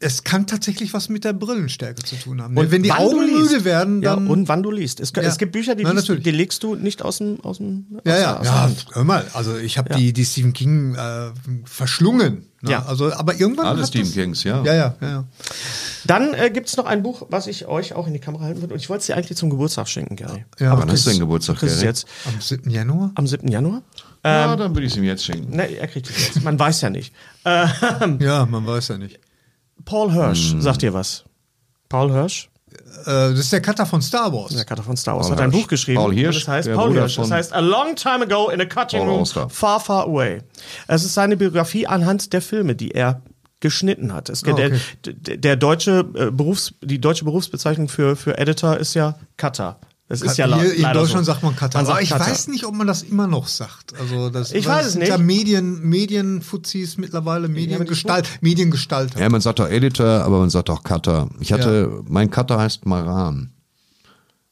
es 0.00 0.22
kann 0.22 0.46
tatsächlich 0.46 0.92
was 0.94 1.08
mit 1.08 1.24
der 1.24 1.32
Brillenstärke 1.32 2.02
zu 2.04 2.14
tun 2.16 2.40
haben. 2.42 2.56
Und 2.56 2.70
wenn 2.70 2.82
die 2.82 2.90
wann 2.90 2.98
Augen 2.98 3.16
du 3.16 3.22
liest. 3.38 3.52
müde 3.52 3.64
werden, 3.64 4.02
ja, 4.02 4.14
dann 4.14 4.28
und 4.28 4.46
wann 4.48 4.62
du 4.62 4.70
liest. 4.70 5.00
Es, 5.00 5.12
Ja. 5.16 5.22
es 5.22 5.38
gibt 5.38 5.52
Bücher, 5.52 5.74
die, 5.74 5.82
Ja, 5.82 5.90
liest, 5.92 6.08
die 6.08 6.30
legst 6.30 6.62
du 6.62 6.74
nicht 6.76 7.02
aus 7.02 7.18
dem 7.18 7.40
aus 7.40 7.56
dem 7.58 7.86
aus 7.94 8.02
Ja, 8.04 8.12
der- 8.12 8.20
ja, 8.20 8.36
aus 8.38 8.46
ja, 8.46 8.60
Hand. 8.62 8.86
hör 8.92 9.04
mal, 9.04 9.26
also 9.32 9.56
ich 9.56 9.76
habe 9.78 9.94
die, 9.96 10.12
die 10.12 10.24
Stephen 10.24 10.52
King 10.52 10.94
äh, 10.94 11.30
verschlungen. 11.64 12.46
Ne? 12.60 12.72
Ja. 12.72 12.84
Also, 12.86 13.12
aber 13.12 13.34
irgendwann. 13.38 13.66
Alle 13.66 13.82
hat 13.82 13.88
Stephen 13.88 14.06
das- 14.06 14.14
Kings, 14.14 14.44
ja. 14.44 14.62
Ja, 14.64 14.74
ja, 14.74 14.94
ja. 15.00 15.24
Dann 16.04 16.34
äh, 16.34 16.50
gibt 16.50 16.68
es 16.68 16.76
noch 16.76 16.86
ein 16.86 17.02
Buch, 17.02 17.26
was 17.30 17.46
ich 17.46 17.66
euch 17.66 17.92
auch 17.94 18.06
in 18.06 18.12
die 18.12 18.18
Kamera 18.18 18.44
halten 18.44 18.60
würde. 18.62 18.74
Und 18.74 18.80
ich 18.80 18.88
wollte 18.88 19.00
es 19.00 19.06
dir 19.06 19.16
eigentlich 19.16 19.36
zum 19.38 19.50
Geburtstag 19.50 19.88
schenken, 19.88 20.16
Gary. 20.16 20.44
Ja, 20.58 20.72
Aber 20.72 20.82
wann 20.82 20.88
ist 20.88 21.06
dein 21.06 21.18
Geburtstag, 21.18 21.60
Gary? 21.60 21.72
jetzt 21.84 22.06
Am 22.26 22.40
7. 22.40 22.70
Januar? 22.70 23.12
am 23.14 23.26
7. 23.26 23.48
Januar. 23.48 23.82
Ja, 24.24 24.56
dann 24.56 24.74
würde 24.74 24.86
ich 24.86 24.92
es 24.92 24.98
ihm 24.98 25.04
jetzt 25.04 25.24
schenken. 25.24 25.54
Ne, 25.56 25.76
er 25.76 25.86
kriegt 25.86 26.10
es 26.10 26.18
jetzt. 26.34 26.42
Man 26.42 26.58
weiß 26.58 26.80
ja 26.80 26.90
nicht. 26.90 27.14
Äh, 27.44 27.66
Ja, 28.20 28.44
man 28.46 28.66
weiß 28.66 28.88
ja 28.88 28.98
nicht. 28.98 29.20
Paul 29.84 30.12
Hirsch, 30.12 30.52
Hm. 30.52 30.60
sagt 30.60 30.82
dir 30.82 30.92
was? 30.92 31.24
Paul 31.88 32.10
Hirsch, 32.12 32.50
das 33.04 33.38
ist 33.38 33.52
der 33.52 33.60
Cutter 33.62 33.86
von 33.86 34.00
Star 34.02 34.32
Wars. 34.32 34.54
der 34.54 34.64
Cutter 34.64 34.82
von 34.82 34.96
Star 34.96 35.16
Wars, 35.16 35.28
Paul 35.28 35.36
hat 35.36 35.44
ein. 35.44 35.50
Buch 35.50 35.66
geschrieben. 35.68 35.98
Paul 36.00 36.14
Hirsch, 36.14 36.40
Das 36.44 36.48
heißt 36.48 36.72
Paul 36.72 36.92
Hirsch. 36.92 37.16
Das 37.16 37.30
heißt 37.30 37.52
A 37.52 37.60
Long 37.60 37.94
Time 37.96 38.22
Ago 38.24 38.50
in 38.50 38.60
a 38.60 38.64
Cutting 38.64 39.00
Paul 39.06 39.24
Room. 39.24 39.50
Far 39.50 39.80
Far 39.80 40.04
Away. 40.06 40.42
Es 40.86 41.04
ist 41.04 41.14
seine 41.14 41.36
Biografie 41.36 41.86
anhand 41.86 42.32
der 42.32 42.42
Filme, 42.42 42.74
die 42.74 42.90
er 42.92 43.22
geschnitten 43.60 44.12
hat. 44.12 44.28
Es, 44.28 44.44
Ah, 44.44 44.50
okay. 44.52 44.78
der, 45.04 45.12
der, 45.14 45.36
der 45.36 45.56
deutsche 45.56 46.04
äh, 46.14 46.30
Berufs, 46.30 46.74
die 46.82 47.00
deutsche 47.00 47.24
Berufsbezeichnung 47.24 47.88
für, 47.88 48.14
für 48.16 48.38
Editor 48.38 48.76
ist 48.76 48.94
ja 48.94 49.18
Cutter. 49.36 49.80
Das 50.08 50.22
ist 50.22 50.38
ja 50.38 50.46
Hier 50.58 50.74
in 50.74 50.82
Deutschland 50.94 51.26
so. 51.26 51.32
sagt 51.32 51.42
man 51.42 51.54
sagt 51.54 51.76
aber 51.76 52.00
ich 52.00 52.10
Cutter. 52.10 52.26
weiß 52.26 52.48
nicht, 52.48 52.64
ob 52.64 52.74
man 52.74 52.86
das 52.86 53.02
immer 53.02 53.26
noch 53.26 53.46
sagt. 53.46 53.92
Also 54.00 54.30
das, 54.30 54.52
Ich 54.52 54.66
weiß 54.66 54.86
es 54.86 54.92
sind 54.92 55.00
nicht. 55.00 55.10
Ja 55.10 55.18
Medien, 55.18 55.82
Medienfuzis 55.82 56.96
mittlerweile, 56.96 57.48
Mediengestalt, 57.48 58.26
Mediengestalter. 58.40 59.20
Ja, 59.20 59.28
man 59.28 59.42
sagt 59.42 59.60
auch 59.60 59.68
Editor, 59.68 60.22
aber 60.24 60.38
man 60.38 60.50
sagt 60.50 60.70
auch 60.70 60.82
Cutter. 60.82 61.28
Ich 61.40 61.52
hatte, 61.52 62.02
mein 62.08 62.30
Cutter 62.30 62.58
heißt 62.58 62.86
Maran. 62.86 63.50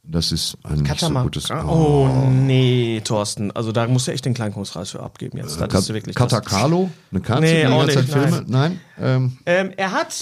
Das 0.08 0.30
ist 0.30 0.56
ein 0.62 0.78
nicht 0.82 1.00
so 1.00 1.10
gutes. 1.10 1.50
Oh, 1.50 2.08
nee, 2.30 3.00
Thorsten. 3.04 3.50
Also 3.50 3.72
da 3.72 3.88
musst 3.88 4.06
du 4.06 4.12
echt 4.12 4.24
den 4.24 4.34
Kleinkunstpreis 4.34 4.90
für 4.92 5.00
abgeben 5.02 5.38
jetzt. 5.38 5.60
Das 5.60 5.74
ist 5.82 5.88
wirklich 5.92 6.14
das- 6.14 6.28
Katakalo? 6.30 6.90
Eine 7.10 7.20
Karte 7.20 7.42
Nee, 7.42 7.62
die 7.62 7.66
auch 7.66 7.78
ganze 7.80 7.94
Zeit 7.94 8.04
nicht, 8.04 8.12
Filme? 8.12 8.44
Nein. 8.46 8.80
Ähm, 8.98 9.38
Ähm, 9.46 9.72
er 9.76 9.92
hat 9.92 10.14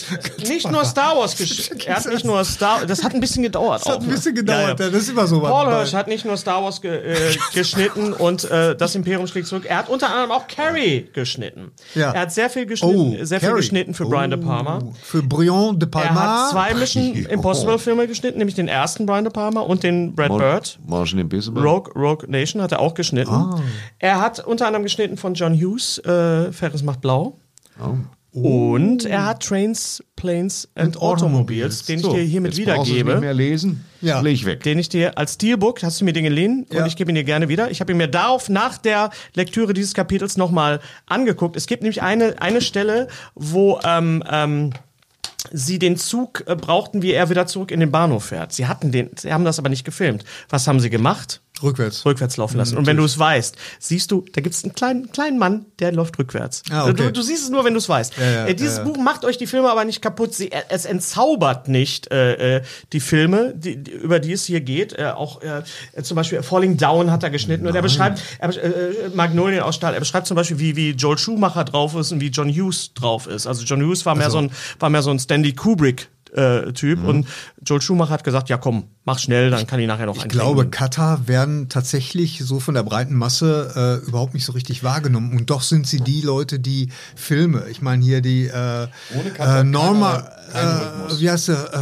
nicht 0.48 0.70
nur 0.70 0.84
Star 0.84 1.16
Wars 1.16 1.36
geschrieben. 1.36 1.80
Er 1.86 1.96
hat 1.96 2.06
nicht 2.08 2.24
nur 2.24 2.42
Star 2.44 2.86
Das 2.86 3.04
hat 3.04 3.14
ein 3.14 3.20
bisschen 3.20 3.42
gedauert. 3.42 3.82
Das 3.84 3.92
hat 3.92 4.00
ein 4.00 4.06
ne? 4.08 4.14
bisschen 4.14 4.34
gedauert, 4.34 4.80
Ja, 4.80 4.86
ja. 4.86 4.90
das 4.90 5.02
ist 5.02 5.10
immer 5.10 5.26
so. 5.26 5.40
Paul 5.40 5.66
Hirsch 5.66 5.92
hat 5.92 6.08
nicht 6.08 6.24
nur 6.24 6.36
Star 6.38 6.62
Wars 6.64 6.80
ge 6.80 6.90
äh, 7.12 7.36
geschnitten 7.54 8.12
und 8.14 8.44
äh, 8.50 8.74
das 8.76 8.94
Imperium 8.94 9.26
schlägt 9.26 9.46
zurück. 9.48 9.64
Er 9.68 9.78
hat 9.78 9.88
unter 9.90 10.08
anderem 10.10 10.30
auch 10.32 10.48
Carrie 10.48 11.08
geschnitten. 11.12 11.72
Ja. 11.94 12.12
Er 12.12 12.22
hat 12.22 12.32
sehr 12.32 12.48
viel 12.50 12.66
geschnitten, 12.66 13.16
Oh, 13.20 13.24
sehr 13.24 13.38
viel 13.38 13.48
Carrie. 13.50 13.60
geschnitten 13.60 13.94
für 13.94 14.06
Brian 14.06 14.30
De 14.30 14.40
Palma. 14.40 14.78
Oh, 14.82 14.92
Für 15.02 15.22
Brian 15.22 15.78
de 15.78 15.86
Er 15.88 15.90
Palma. 15.90 16.20
hat 16.44 16.50
zwei 16.52 16.74
Mission 16.74 17.12
Impossible 17.14 17.78
Filme 17.78 18.06
geschnitten, 18.08 18.38
nämlich 18.38 18.54
den 18.56 18.68
ersten 18.68 19.04
Brian 19.06 19.24
De 19.24 19.32
Palma 19.32 19.60
und 19.60 19.73
den 19.82 20.14
Brad 20.14 20.28
Bird. 20.36 20.78
Margin 20.86 21.18
Impossible. 21.18 21.62
Rogue, 21.62 21.92
Rogue 21.94 22.26
Nation 22.30 22.62
hat 22.62 22.72
er 22.72 22.80
auch 22.80 22.94
geschnitten. 22.94 23.32
Ah. 23.34 23.60
Er 23.98 24.20
hat 24.20 24.38
unter 24.44 24.66
anderem 24.66 24.82
geschnitten 24.84 25.16
von 25.16 25.34
John 25.34 25.54
Hughes, 25.54 25.98
äh, 25.98 26.52
Ferris 26.52 26.82
macht 26.82 27.00
blau. 27.00 27.38
Oh. 27.80 27.94
Und 28.36 29.04
er 29.04 29.26
hat 29.26 29.44
Trains, 29.44 30.02
Planes 30.16 30.68
and, 30.74 30.86
And 30.86 30.96
Automobiles, 30.96 31.22
Automobiles. 31.22 31.84
den 31.84 31.98
ich 32.00 32.04
So, 32.04 32.12
dir 32.14 32.22
hiermit 32.22 32.58
jetzt 32.58 32.66
brauchst 32.66 32.90
du 32.90 32.94
nicht 32.94 33.04
wiedergebe. 33.04 33.20
mehr 33.20 33.32
lesen. 33.34 33.84
Ja. 34.00 34.20
Leg 34.20 34.34
ich 34.34 34.44
weg. 34.44 34.64
Den 34.64 34.80
ich 34.80 34.88
dir 34.88 35.16
als 35.16 35.34
Steelbook, 35.34 35.84
hast 35.84 36.00
du 36.00 36.04
mir 36.04 36.12
den 36.12 36.24
geliehen 36.24 36.66
Ja. 36.72 36.80
und 36.82 36.88
ich 36.88 36.96
gebe 36.96 37.12
ihn 37.12 37.14
dir 37.14 37.22
gerne 37.22 37.48
wieder. 37.48 37.70
Ich 37.70 37.80
habe 37.80 37.92
ihn 37.92 37.96
mir 37.96 38.08
darauf 38.08 38.48
nach 38.48 38.76
der 38.78 39.10
Lektüre 39.34 39.72
dieses 39.72 39.94
Kapitels 39.94 40.36
nochmal 40.36 40.80
angeguckt. 41.06 41.54
Es 41.54 41.68
gibt 41.68 41.82
nämlich 41.84 42.02
eine, 42.02 42.42
eine 42.42 42.60
Stelle, 42.60 43.06
wo 43.36 43.78
ähm, 43.84 44.24
ähm, 44.28 44.70
sie 45.52 45.78
den 45.78 45.96
Zug 45.96 46.44
äh, 46.46 46.56
brauchten, 46.56 47.02
wie 47.02 47.12
er 47.12 47.30
wieder 47.30 47.46
zurück 47.46 47.70
in 47.70 47.80
den 47.80 47.90
Bahnhof 47.90 48.26
fährt. 48.26 48.52
Sie 48.52 48.66
hatten 48.66 48.92
den, 48.92 49.10
sie 49.16 49.32
haben 49.32 49.44
das 49.44 49.58
aber 49.58 49.68
nicht 49.68 49.84
gefilmt. 49.84 50.24
Was 50.48 50.66
haben 50.66 50.80
sie 50.80 50.90
gemacht? 50.90 51.40
Rückwärts. 51.62 52.04
rückwärts 52.04 52.36
laufen 52.36 52.56
lassen. 52.56 52.76
Und 52.76 52.86
wenn 52.86 52.96
du 52.96 53.04
es 53.04 53.18
weißt, 53.18 53.56
siehst 53.78 54.10
du, 54.10 54.24
da 54.32 54.40
gibt 54.40 54.54
es 54.54 54.64
einen 54.64 54.74
kleinen, 54.74 55.12
kleinen 55.12 55.38
Mann, 55.38 55.66
der 55.78 55.92
läuft 55.92 56.18
rückwärts. 56.18 56.62
Ah, 56.70 56.84
okay. 56.84 56.94
du, 56.94 57.12
du 57.12 57.22
siehst 57.22 57.44
es 57.44 57.50
nur, 57.50 57.64
wenn 57.64 57.74
du 57.74 57.78
es 57.78 57.88
weißt. 57.88 58.14
ja, 58.18 58.46
äh, 58.46 58.54
dieses 58.54 58.78
ja, 58.78 58.84
ja. 58.84 58.88
Buch 58.88 58.96
macht 58.96 59.24
euch 59.24 59.38
die 59.38 59.46
Filme 59.46 59.70
aber 59.70 59.84
nicht 59.84 60.02
kaputt. 60.02 60.34
Sie, 60.34 60.50
äh, 60.50 60.62
es 60.68 60.84
entzaubert 60.84 61.68
nicht 61.68 62.10
äh, 62.10 62.56
äh, 62.56 62.62
die 62.92 63.00
Filme, 63.00 63.54
die, 63.54 63.76
die, 63.76 63.92
über 63.92 64.18
die 64.18 64.32
es 64.32 64.44
hier 64.44 64.60
geht. 64.60 64.98
Äh, 64.98 65.12
auch 65.14 65.42
äh, 65.42 65.62
zum 66.02 66.16
Beispiel 66.16 66.42
Falling 66.42 66.76
Down 66.76 67.10
hat 67.10 67.22
er 67.22 67.30
geschnitten. 67.30 67.66
Und 67.66 67.74
er 67.74 67.82
beschreibt 67.82 68.20
er, 68.38 68.50
äh, 68.50 69.10
Magnolien 69.14 69.62
aus 69.62 69.76
Stahl. 69.76 69.94
Er 69.94 70.00
beschreibt 70.00 70.26
zum 70.26 70.34
Beispiel, 70.34 70.58
wie, 70.58 70.76
wie 70.76 70.90
Joel 70.90 71.18
Schumacher 71.18 71.64
drauf 71.64 71.94
ist 71.94 72.10
und 72.12 72.20
wie 72.20 72.28
John 72.28 72.48
Hughes 72.48 72.92
drauf 72.94 73.26
ist. 73.26 73.46
Also 73.46 73.64
John 73.64 73.80
Hughes 73.80 74.04
war 74.04 74.14
mehr 74.14 74.30
so 74.30 74.38
ein, 74.38 74.50
war 74.80 74.90
mehr 74.90 75.02
so 75.02 75.10
ein 75.10 75.18
Stanley 75.18 75.52
Kubrick. 75.52 76.08
Äh, 76.34 76.72
typ 76.72 76.98
Mhm. 77.00 77.08
und 77.08 77.26
Joel 77.64 77.80
Schumacher 77.80 78.10
hat 78.10 78.24
gesagt, 78.24 78.48
ja 78.48 78.56
komm, 78.56 78.84
mach 79.04 79.18
schnell, 79.20 79.50
dann 79.50 79.66
kann 79.68 79.78
ich 79.78 79.86
nachher 79.86 80.06
noch 80.06 80.16
Ich 80.16 80.28
glaube. 80.28 80.66
Cutter 80.68 81.20
werden 81.26 81.68
tatsächlich 81.68 82.40
so 82.44 82.58
von 82.58 82.74
der 82.74 82.82
breiten 82.82 83.14
Masse 83.14 84.00
äh, 84.04 84.06
überhaupt 84.08 84.34
nicht 84.34 84.44
so 84.44 84.52
richtig 84.52 84.82
wahrgenommen. 84.82 85.36
Und 85.36 85.50
doch 85.50 85.62
sind 85.62 85.86
sie 85.86 86.00
die 86.00 86.22
Leute, 86.22 86.58
die 86.58 86.88
Filme. 87.14 87.66
Ich 87.70 87.82
meine 87.82 88.04
hier 88.04 88.20
die 88.20 88.46
äh, 88.48 88.88
äh, 89.38 89.62
Norma, 89.62 90.24
äh, 90.52 91.18
wie 91.20 91.30
heißt 91.30 91.46
sie? 91.46 91.52
Äh, 91.52 91.78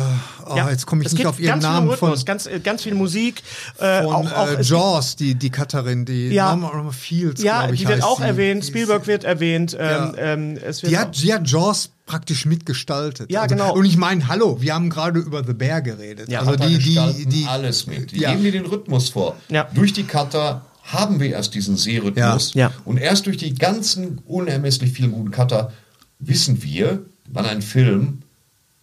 oh, 0.47 0.57
Ja, 0.57 0.69
jetzt 0.71 0.85
komme 0.87 1.01
ich 1.03 1.07
es 1.09 1.15
nicht 1.15 1.27
auf 1.27 1.41
ihren 1.41 1.53
ganz 1.61 1.65
viel 1.65 1.73
Namen 1.73 1.87
von, 1.97 2.09
Rhythmus, 2.11 2.25
ganz, 2.27 2.47
äh, 2.47 2.61
ganz 2.61 2.83
viel 2.83 2.95
Musik. 2.95 3.43
Äh, 3.79 4.03
von 4.03 4.13
auch, 4.15 4.33
auch, 4.33 4.49
äh, 4.49 4.61
Jaws, 4.63 5.17
die, 5.17 5.35
die 5.35 5.49
Cutterin, 5.51 6.05
die 6.05 6.29
Ja. 6.29 6.55
Norma, 6.55 6.77
Norma 6.77 6.91
Fields, 6.93 7.43
ja, 7.43 7.61
glaube 7.61 7.75
ich, 7.75 7.81
die 7.81 7.89
wird 7.89 8.03
auch 8.05 8.19
sie. 8.19 8.25
erwähnt, 8.27 8.65
Spielberg 8.67 9.07
wird 9.07 9.25
erwähnt. 9.25 9.75
Ähm, 9.79 9.81
Ja. 9.81 10.13
ähm, 10.19 10.59
es 10.63 10.83
wird 10.83 10.93
Die 10.93 10.99
hat, 10.99 11.23
die 11.23 11.33
hat 11.33 11.49
Jaws 11.49 11.91
praktisch 12.13 12.45
mitgestaltet. 12.45 13.31
Ja, 13.33 13.41
also, 13.41 13.55
genau. 13.55 13.75
Und 13.75 13.87
ich 13.87 13.97
meine, 13.97 14.29
hallo, 14.29 14.61
wir 14.61 14.75
haben 14.75 14.91
gerade 14.91 15.19
über 15.19 15.43
The 15.43 15.55
Bear 15.55 15.81
geredet. 15.81 16.29
Ja, 16.29 16.41
also 16.41 16.57
die, 16.57 16.77
die, 16.77 17.25
die, 17.27 17.47
alles 17.47 17.87
mit. 17.87 18.13
Die 18.13 18.21
ja. 18.21 18.33
geben 18.33 18.43
dir 18.43 18.53
den 18.53 18.67
Rhythmus 18.67 19.09
vor. 19.09 19.37
Ja. 19.49 19.67
Durch 19.75 19.95
die 19.95 20.03
Cutter 20.03 20.61
haben 20.83 21.21
wir 21.21 21.31
erst 21.31 21.55
diesen 21.55 21.79
Sehrhythmus. 21.79 22.53
Ja. 22.53 22.69
Ja. 22.69 22.75
Und 22.85 22.99
erst 22.99 23.25
durch 23.25 23.39
die 23.39 23.55
ganzen 23.55 24.19
unermesslich 24.27 24.93
vielen 24.93 25.13
guten 25.13 25.31
Cutter 25.31 25.73
wissen 26.19 26.63
wir, 26.63 27.03
wann 27.31 27.47
ein 27.47 27.63
Film 27.63 28.19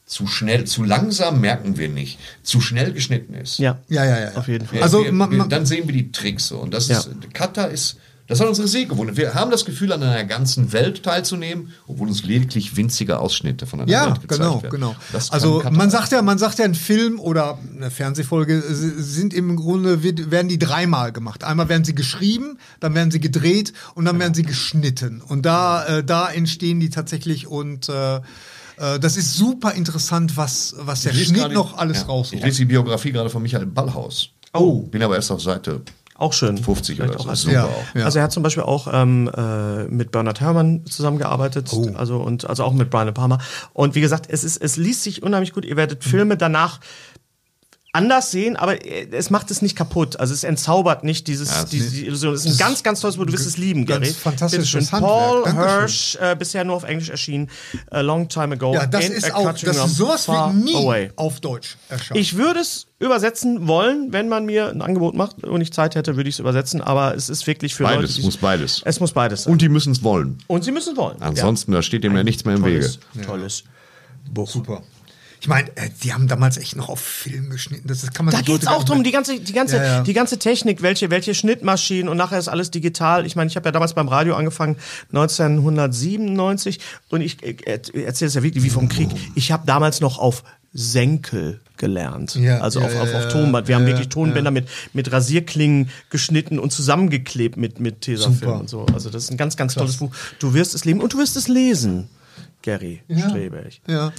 zu 0.08 0.26
schnell, 0.26 0.66
zu 0.66 0.84
langsam 0.84 1.40
merken 1.40 1.78
wir 1.78 1.88
nicht, 1.88 2.18
zu 2.42 2.62
schnell 2.62 2.94
geschnitten 2.94 3.36
ist. 3.36 3.60
ja. 3.60 3.78
ja, 3.90 4.06
ja, 4.06 4.20
ja. 4.22 4.32
Auf 4.38 4.48
jeden 4.48 4.66
Fall. 4.66 4.78
Wir, 4.78 4.84
Also, 4.84 5.04
wir, 5.06 5.12
wir, 5.14 5.46
dann 5.46 5.68
sehen 5.68 5.88
wir 5.88 5.94
die 5.94 6.12
Tricks 6.12 6.48
so. 6.48 6.58
Und 6.58 6.74
das 6.74 6.88
Ja. 6.88 6.98
ist, 6.98 7.12
Cutter 7.36 7.70
ist, 7.70 7.98
das 8.30 8.40
hat 8.40 8.48
unsere 8.48 8.68
Sehgewohnheit. 8.70 9.18
Wir 9.18 9.34
haben 9.34 9.52
das 9.52 9.66
Gefühl, 9.66 9.92
an 9.92 10.02
einer 10.02 10.24
ganzen 10.24 10.72
Welt 10.72 11.04
teilzunehmen, 11.04 11.74
obwohl 11.88 12.08
uns 12.08 12.24
lediglich 12.24 12.78
winzige 12.78 13.20
Ausschnitte 13.20 13.66
von 13.66 13.82
einer 13.82 13.92
Ja, 13.92 14.06
Welt 14.06 14.22
gezeigt 14.22 14.40
genau, 14.42 14.64
werden. 14.64 14.72
genau. 14.72 14.96
Kann 15.12 15.22
Also 15.32 15.64
man 15.72 15.90
sagt 15.90 16.12
ja, 16.14 16.22
man 16.22 16.38
sagt 16.38 16.60
ja, 16.60 16.66
ein 16.66 16.76
Film 16.76 17.20
oder 17.20 17.58
eine 17.76 17.92
Fernsehfolge 17.92 18.54
äh, 18.60 18.62
sind 19.02 19.34
im 19.34 19.56
Grunde 19.58 20.02
werden 20.04 20.48
die 20.48 20.60
dreimal 20.60 21.12
gemacht. 21.12 21.44
Einmal 21.44 21.68
werden 21.70 21.84
sie 21.84 21.96
geschrieben, 21.96 22.58
dann 22.80 22.96
werden 22.96 23.12
sie 23.12 23.20
gedreht 23.20 23.74
und 23.96 24.06
dann 24.06 24.18
werden 24.20 24.34
sie 24.34 24.44
geschnitten. 24.44 25.22
Und 25.22 25.46
da 25.46 25.86
äh, 25.88 26.04
da 26.04 26.30
entstehen 26.30 26.80
die 26.80 26.90
tatsächlich 26.90 27.48
und 27.48 27.90
äh, 27.90 28.18
äh, 28.18 29.00
das 29.00 29.18
ist 29.18 29.34
super 29.36 29.74
interessant, 29.74 30.38
was 30.38 30.76
was 30.78 31.02
der 31.02 31.14
Ich 31.14 31.28
Schnitt 31.28 31.52
noch 31.52 31.78
alles 31.78 31.98
ja, 31.98 32.04
Ich 32.04 32.10
rausholt. 32.10 32.44
lese 32.44 32.60
die 32.60 32.66
Biografie 32.66 33.12
gerade 33.12 33.30
von 33.30 33.42
Michael 33.42 33.66
Ballhaus. 33.66 34.30
Oh. 34.54 34.82
Bin 34.84 35.04
aber 35.04 35.16
erst 35.16 35.32
auf 35.32 35.42
Seite 35.42 35.82
Auch 36.20 36.34
schön. 36.34 36.58
50 36.58 36.98
Vielleicht 36.98 37.14
oder 37.16 37.24
so. 37.24 37.30
als- 37.30 37.42
Super 37.42 37.54
Ja, 37.54 37.64
auch. 37.66 37.96
ja. 37.96 38.06
Also 38.06 38.20
er 38.20 38.24
hat 38.26 38.32
zum 38.34 38.44
Beispiel 38.44 38.64
auch 38.64 38.88
ähm, 38.92 39.32
äh, 39.36 39.86
mit 39.86 40.12
Bernard 40.12 40.42
Herrmann 40.42 40.86
zusammengearbeitet, 40.86 41.70
Oh. 41.74 41.90
also 41.96 42.18
und 42.18 42.50
also 42.50 42.64
auch 42.66 42.74
mit 42.74 42.90
Brian 42.90 43.06
De 43.08 43.14
Palma. 43.14 43.38
Und 43.74 43.96
wie 43.96 44.02
gesagt, 44.02 44.26
es 44.30 44.44
ist, 44.44 44.58
es 44.58 44.76
liest 44.76 45.04
sich 45.04 45.24
unheimlich 45.24 45.54
gut. 45.54 45.64
Ihr 45.66 45.78
werdet 45.78 46.04
Filme 46.04 46.36
danach 46.36 46.80
anders 47.92 48.30
sehen, 48.32 48.56
aber 48.56 48.86
äh, 48.86 49.08
es 49.12 49.30
macht 49.32 49.50
es 49.52 49.62
nicht 49.62 49.76
kaputt. 49.76 50.20
Also 50.20 50.34
es 50.34 50.44
entzaubert 50.44 51.04
nicht 51.04 51.28
dieses, 51.28 51.50
Ja, 51.50 51.64
es 51.64 51.70
diese 51.70 51.86
ist- 51.88 52.04
Illusion. 52.04 52.34
Es 52.36 52.46
ist 52.46 52.52
ein 52.54 52.58
ganz, 52.58 52.84
ganz 52.84 53.00
tolles 53.00 53.18
Buch. 53.18 53.26
Du 53.26 53.34
wirst 53.34 53.48
es 53.48 53.58
lieben, 53.58 53.86
ganz 53.86 54.22
Gary. 54.24 54.36
Bitteschön. 54.52 54.82
Handwerk. 54.92 55.02
Paul 55.02 55.44
Dankeschön. 55.44 55.80
Hirsch, 55.80 56.16
äh, 56.22 56.36
bisher 56.38 56.64
nur 56.64 56.76
auf 56.76 56.84
Englisch 56.84 57.10
erschienen, 57.10 57.50
a 57.90 58.02
long 58.02 58.28
time 58.30 58.54
ago. 58.56 58.74
ja, 58.74 58.86
das 58.86 59.10
ist 59.10 59.34
auch 59.34 59.52
das 59.54 59.64
ist 59.64 59.96
sowas 59.98 60.28
wird 60.28 60.56
nie 60.56 60.76
away. 60.76 61.12
auf 61.16 61.40
Deutsch 61.40 61.78
erschaffen. 61.90 62.18
Ich 62.18 62.36
würde 62.38 62.60
es 62.60 62.86
übersetzen 63.00 63.68
wollen, 63.68 64.12
wenn 64.12 64.30
man 64.30 64.46
mir 64.46 64.70
ein 64.70 64.82
Angebot 64.82 65.16
macht 65.16 65.44
und 65.44 65.62
ich 65.62 65.72
Zeit 65.74 65.96
hätte, 65.96 66.16
würde 66.16 66.30
ich 66.30 66.36
es 66.36 66.40
übersetzen. 66.40 66.82
Aber 66.82 67.16
es 67.16 67.30
ist 67.30 67.48
wirklich 67.48 67.74
für 67.74 67.84
Beides, 67.86 68.02
Leute, 68.02 68.14
die- 68.14 68.22
muss 68.24 68.38
beides. 68.38 68.82
Es 68.86 69.00
muss 69.00 69.14
beides 69.14 69.44
sein. 69.44 69.54
Und 69.54 69.62
die 69.62 69.70
müssen 69.70 69.94
es 69.94 70.04
wollen. 70.04 70.38
Und 70.48 70.64
sie 70.64 70.72
müssen 70.72 70.96
wollen. 70.98 71.22
Ansonsten, 71.22 71.72
da 71.72 71.82
steht 71.82 72.04
dem 72.04 72.16
ja 72.16 72.24
nichts 72.24 72.46
mehr 72.46 72.56
im 72.56 72.64
Wege. 72.66 72.82
tolles, 72.82 73.00
tolles 73.26 73.64
Buch. 74.32 74.48
super. 74.50 74.84
Ich 75.42 75.48
meine, 75.48 75.70
äh, 75.76 75.90
die 76.04 76.14
haben 76.14 76.28
damals 76.28 76.58
echt 76.58 76.76
noch 76.76 76.90
auf 76.90 77.00
Film 77.00 77.50
geschnitten. 77.50 77.88
Das 77.88 78.06
kann 78.12 78.26
man 78.26 78.34
Da 78.34 78.52
heute 78.52 78.66
gar 78.66 78.76
auch 78.76 78.84
drum, 78.84 79.04
die 79.04 79.12
ganze, 79.12 79.40
die 79.40 79.54
ganze, 79.54 79.78
Ja, 79.78 79.84
ja. 79.84 80.02
die 80.02 80.14
ganze 80.14 80.38
Technik, 80.38 80.82
welche, 80.82 81.10
welche 81.10 81.34
Schnittmaschinen 81.34 82.10
und 82.10 82.18
nachher 82.18 82.40
ist 82.40 82.50
alles 82.50 82.72
digital. 82.72 83.26
Ich 83.26 83.36
meine, 83.36 83.50
ich 83.50 83.56
habe 83.56 83.68
ja 83.68 83.72
damals 83.72 83.94
beim 83.94 84.10
Radio 84.10 84.36
angefangen, 84.36 84.76
1997 85.14 86.80
und 87.10 87.22
ich 87.22 87.42
äh, 87.44 87.56
erzähle 87.66 88.28
es 88.28 88.34
ja 88.34 88.44
wirklich 88.44 88.64
wie 88.64 88.70
vom 88.70 88.90
Krieg. 88.90 89.10
Ich 89.36 89.52
habe 89.52 89.66
damals 89.66 90.02
noch 90.02 90.20
auf 90.20 90.44
Senkel 90.74 91.62
gelernt. 91.78 92.36
Ja, 92.36 92.60
also 92.60 92.80
ja, 92.80 92.86
auf, 92.86 92.96
auf, 92.96 93.14
auf 93.16 93.28
Tonband. 93.30 93.68
Wir 93.68 93.76
haben 93.76 93.84
ja, 93.84 93.90
wirklich 93.90 94.10
Tonbänder 94.10 94.52
mit, 94.52 94.68
mit 94.94 95.12
Rasierklingen 95.12 95.90
geschnitten 96.10 96.60
und 96.60 96.72
zusammengeklebt 96.72 97.58
mit, 97.58 97.80
mit 97.80 98.02
Tesafilm 98.02 98.60
und 98.60 98.70
so. 98.70 98.86
Also 98.94 99.10
das 99.10 99.24
ist 99.24 99.32
ein 99.32 99.38
ganz, 99.38 99.58
ganz 99.58 99.74
tolles 99.74 99.98
Buch. 99.98 100.12
Du 100.38 100.54
wirst 100.54 100.76
es 100.76 100.86
leben 100.86 101.02
und 101.02 101.14
du 101.14 101.18
wirst 101.18 101.38
es 101.38 101.48
lesen, 101.48 102.10
Gary 102.62 103.02
Streberg. 103.10 103.74
Ja. 103.88 104.12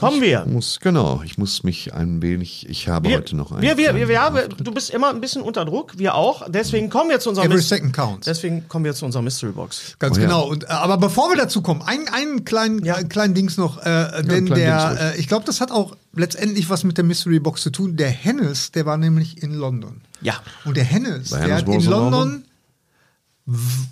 Kommen 0.00 0.22
wir. 0.22 0.44
Muss, 0.46 0.78
genau, 0.80 1.22
ich 1.24 1.38
muss 1.38 1.62
mich 1.62 1.92
ein 1.94 2.22
wenig, 2.22 2.66
ich 2.68 2.88
habe 2.88 3.08
Wir, 3.08 3.18
heute 3.18 3.36
noch 3.36 3.52
einen. 3.52 3.62
wir, 3.62 3.76
wir, 3.76 3.94
wir, 3.94 3.94
wir, 3.94 4.08
wir, 4.08 4.26
Auftritt. 4.26 4.66
du 4.66 4.72
bist 4.72 4.90
immer 4.90 5.10
ein 5.10 5.20
bisschen 5.20 5.42
unter 5.42 5.64
Druck, 5.64 5.98
wir 5.98 6.14
auch. 6.14 6.48
Deswegen 6.48 6.88
kommen 6.90 7.10
wir 7.10 7.20
zu 7.20 7.28
unserem 7.28 7.50
Every 7.50 7.60
second 7.62 7.92
counts. 7.92 8.24
Deswegen 8.24 8.66
kommen 8.68 8.84
wir 8.84 8.94
zu 8.94 9.04
unserer 9.04 9.22
Mystery 9.22 9.52
Box. 9.52 9.96
Ganz 9.98 10.16
Oh 10.16 10.20
ja. 10.20 10.26
genau. 10.26 10.48
Und, 10.48 10.64
äh, 10.64 10.68
aber 10.68 10.96
bevor 10.96 11.28
wir 11.30 11.36
dazu 11.36 11.60
kommen, 11.62 11.82
einen, 11.82 12.08
einen 12.08 12.44
kleinen, 12.44 12.84
Ja. 12.84 12.98
äh, 12.98 13.04
kleinen 13.04 13.34
Dings 13.34 13.56
noch, 13.58 13.78
äh, 13.84 14.22
denn 14.22 14.46
kleinen 14.46 14.54
der, 14.54 14.88
Dings 14.88 15.00
äh, 15.00 15.16
ich 15.20 15.28
glaube, 15.28 15.44
das 15.44 15.60
hat 15.60 15.70
auch 15.70 15.96
letztendlich 16.14 16.70
was 16.70 16.82
mit 16.84 16.96
der 16.96 17.04
Mystery 17.04 17.38
Box 17.38 17.62
zu 17.62 17.70
tun. 17.70 17.96
Der 17.96 18.10
Hennes, 18.10 18.72
der 18.72 18.86
war 18.86 18.96
nämlich 18.96 19.42
in 19.42 19.54
London. 19.54 20.00
Ja. 20.22 20.34
Und 20.64 20.76
der 20.76 20.84
Hennes, 20.84 21.30
Bei 21.30 21.38
der 21.38 21.56
Hennes 21.56 21.62
hat 21.62 21.68
in 21.68 21.84
London 21.90 22.44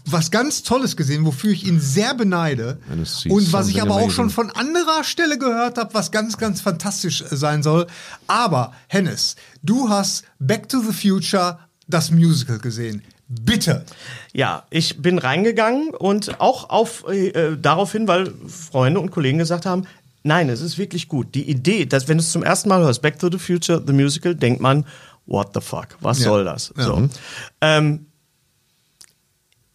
was 0.04 0.30
ganz 0.30 0.62
Tolles 0.62 0.96
gesehen, 0.96 1.24
wofür 1.24 1.50
ich 1.50 1.66
ihn 1.66 1.80
sehr 1.80 2.14
beneide. 2.14 2.78
Und 3.28 3.52
was 3.52 3.68
ich 3.68 3.82
aber 3.82 3.96
auch 3.96 4.10
schon 4.10 4.30
von 4.30 4.50
anderer 4.50 5.02
Stelle 5.04 5.38
gehört 5.38 5.78
habe, 5.78 5.94
was 5.94 6.10
ganz, 6.12 6.36
ganz 6.38 6.60
fantastisch 6.60 7.22
äh, 7.22 7.36
sein 7.36 7.62
soll. 7.62 7.86
Aber 8.26 8.72
Hennes, 8.86 9.36
du 9.62 9.88
hast 9.88 10.24
Back 10.38 10.68
to 10.68 10.80
the 10.80 10.92
Future 10.92 11.58
das 11.88 12.10
Musical 12.10 12.58
gesehen. 12.58 13.02
Bitte. 13.28 13.84
Ja, 14.32 14.64
ich 14.70 15.02
bin 15.02 15.18
reingegangen 15.18 15.90
und 15.90 16.40
auch 16.40 16.70
auf, 16.70 17.04
äh, 17.08 17.28
äh, 17.28 17.58
darauf 17.60 17.92
hin, 17.92 18.06
weil 18.08 18.32
Freunde 18.46 19.00
und 19.00 19.10
Kollegen 19.10 19.38
gesagt 19.38 19.66
haben, 19.66 19.84
nein, 20.22 20.48
es 20.48 20.60
ist 20.60 20.78
wirklich 20.78 21.08
gut. 21.08 21.34
Die 21.34 21.48
Idee, 21.50 21.84
dass 21.86 22.06
wenn 22.08 22.18
du 22.18 22.22
es 22.22 22.30
zum 22.32 22.42
ersten 22.42 22.68
Mal 22.68 22.80
hörst, 22.82 23.02
Back 23.02 23.18
to 23.18 23.28
the 23.30 23.38
Future, 23.38 23.82
the 23.86 23.92
Musical, 23.92 24.34
denkt 24.34 24.60
man, 24.60 24.86
what 25.26 25.48
the 25.54 25.60
fuck, 25.60 25.88
was 26.00 26.20
Ja. 26.20 26.24
soll 26.24 26.44
das? 26.44 26.72
Ja. 26.76 26.84
So. 26.84 27.08
Ähm, 27.60 28.06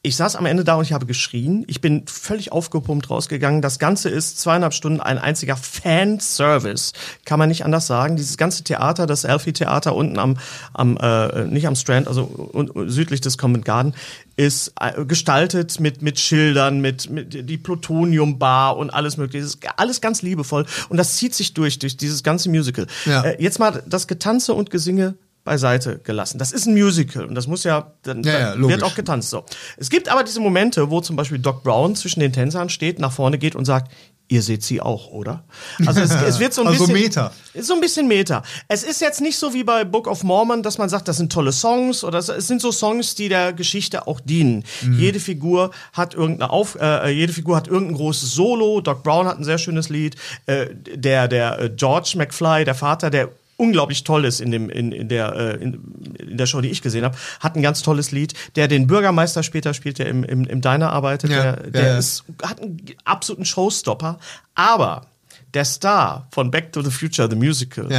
ich 0.05 0.17
saß 0.17 0.35
am 0.35 0.45
Ende 0.45 0.65
da 0.65 0.75
und 0.75 0.83
ich 0.83 0.91
habe 0.91 1.05
geschrien. 1.05 1.63
Ich 1.67 1.79
bin 1.79 2.05
völlig 2.07 2.51
aufgepumpt 2.51 3.09
rausgegangen. 3.09 3.61
Das 3.61 3.79
Ganze 3.79 4.09
ist 4.09 4.37
zweieinhalb 4.37 4.73
Stunden 4.73 4.99
ein 4.99 5.17
einziger 5.17 5.55
Fanservice. 5.55 6.91
Kann 7.23 7.39
man 7.39 7.47
nicht 7.47 7.63
anders 7.63 7.87
sagen. 7.87 8.17
Dieses 8.17 8.35
ganze 8.35 8.65
Theater, 8.65 9.07
das 9.07 9.23
Elfie-Theater 9.23 9.95
unten 9.95 10.19
am, 10.19 10.37
am 10.73 10.97
äh, 10.97 11.45
nicht 11.45 11.67
am 11.67 11.77
Strand, 11.77 12.09
also 12.09 12.23
un, 12.53 12.89
südlich 12.89 13.21
des 13.21 13.37
Covent 13.37 13.63
Garden, 13.63 13.95
ist 14.35 14.73
äh, 14.77 15.05
gestaltet 15.05 15.79
mit, 15.79 16.01
mit 16.01 16.19
Schildern, 16.19 16.81
mit, 16.81 17.09
mit 17.09 17.49
die 17.49 17.57
Plutonium-Bar 17.57 18.75
und 18.75 18.89
alles 18.89 19.15
mögliche. 19.15 19.47
Alles 19.77 20.01
ganz 20.01 20.21
liebevoll. 20.21 20.65
Und 20.89 20.97
das 20.97 21.15
zieht 21.15 21.33
sich 21.33 21.53
durch, 21.53 21.79
durch 21.79 21.95
dieses 21.95 22.23
ganze 22.23 22.49
Musical. 22.49 22.87
Ja. 23.05 23.21
Äh, 23.21 23.41
jetzt 23.41 23.57
mal 23.57 23.81
das 23.87 24.07
Getanze 24.07 24.53
und 24.53 24.69
Gesinge 24.69 25.15
beiseite 25.43 25.99
gelassen. 25.99 26.37
Das 26.37 26.51
ist 26.51 26.65
ein 26.65 26.73
Musical 26.73 27.25
und 27.25 27.35
das 27.35 27.47
muss 27.47 27.63
ja, 27.63 27.91
dann, 28.03 28.23
Ja, 28.23 28.39
ja, 28.39 28.51
dann 28.51 28.67
wird 28.69 28.83
auch 28.83 28.95
getanzt. 28.95 29.29
So. 29.29 29.43
Es 29.77 29.89
gibt 29.89 30.09
aber 30.09 30.23
diese 30.23 30.39
Momente, 30.39 30.89
wo 30.89 31.01
zum 31.01 31.15
Beispiel 31.15 31.39
Doc 31.39 31.63
Brown 31.63 31.95
zwischen 31.95 32.19
den 32.21 32.31
Tänzern 32.33 32.69
steht, 32.69 32.99
nach 32.99 33.11
vorne 33.11 33.37
geht 33.37 33.55
und 33.55 33.65
sagt, 33.65 33.91
ihr 34.29 34.41
seht 34.41 34.63
sie 34.63 34.79
auch, 34.79 35.07
oder? 35.11 35.43
Also 35.85 35.99
es, 35.99 36.11
es 36.11 36.39
wird 36.39 36.53
so 36.53 36.61
ein 36.61 36.67
Also 36.69 36.87
bisschen... 36.87 36.93
Meta. 37.01 37.31
Ist 37.53 37.67
So 37.67 37.73
ein 37.73 37.81
bisschen 37.81 38.07
Meta. 38.07 38.41
Es 38.69 38.83
ist 38.83 39.01
jetzt 39.01 39.19
nicht 39.19 39.37
so 39.37 39.53
wie 39.53 39.65
bei 39.65 39.83
Book 39.83 40.07
of 40.07 40.23
Mormon, 40.23 40.63
dass 40.63 40.77
man 40.77 40.87
sagt, 40.87 41.09
das 41.09 41.17
sind 41.17 41.31
tolle 41.31 41.51
Songs 41.51 42.05
oder 42.05 42.19
es- 42.19 42.29
es 42.29 42.47
sind 42.47 42.61
so 42.61 42.71
Songs, 42.71 43.13
die 43.15 43.27
der 43.27 43.51
Geschichte 43.51 44.07
auch 44.07 44.21
dienen. 44.21 44.63
Mhm. 44.81 44.97
Jede 44.97 45.19
Figur 45.19 45.71
hat 45.91 46.13
irgendeine 46.15 46.51
Auf, 46.51 46.75
äh, 46.79 47.09
jede 47.11 47.33
Figur 47.33 47.57
hat 47.57 47.67
irgendein 47.67 47.97
großes 47.97 48.33
Solo. 48.33 48.79
Doc 48.79 49.03
Brown 49.03 49.27
hat 49.27 49.37
ein 49.37 49.43
sehr 49.43 49.57
schönes 49.57 49.89
Lied. 49.89 50.15
Äh, 50.45 50.67
der 50.95 51.27
der 51.27 51.59
äh, 51.59 51.69
George 51.69 52.13
McFly, 52.15 52.63
der 52.63 52.75
Vater, 52.75 53.09
der 53.09 53.29
unglaublich 53.63 54.03
toll 54.03 54.25
ist 54.25 54.41
in 54.41 54.51
dem 54.51 54.69
in, 54.69 54.91
in 54.91 55.07
der 55.07 55.33
äh, 55.35 55.63
in, 55.63 55.73
in 56.19 56.37
der 56.37 56.45
Show, 56.45 56.61
die 56.61 56.69
ich 56.69 56.81
gesehen 56.81 57.05
habe, 57.05 57.17
hat 57.39 57.55
ein 57.55 57.61
ganz 57.61 57.81
tolles 57.81 58.11
Lied. 58.11 58.33
Der 58.55 58.67
den 58.67 58.87
Bürgermeister 58.87 59.43
später 59.43 59.73
spielt, 59.73 59.97
der 59.99 60.07
im 60.07 60.23
im, 60.23 60.43
im 60.45 60.61
Diner 60.61 60.91
arbeitet, 60.91 61.31
Ja, 61.31 61.53
der, 61.53 61.69
der 61.71 61.85
ja. 61.93 61.97
ist 61.97 62.23
hat 62.43 62.61
einen 62.61 62.77
absoluten 63.05 63.45
Showstopper. 63.45 64.19
Aber 64.55 65.05
der 65.53 65.65
Star 65.65 66.27
von 66.31 66.51
Back 66.51 66.71
to 66.73 66.81
the 66.81 66.91
Future, 66.91 67.29
the 67.29 67.35
Musical, 67.35 67.89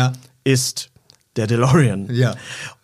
ist 0.45 0.91
der 1.37 1.47
DeLorean. 1.49 2.09
Ja, 2.15 2.35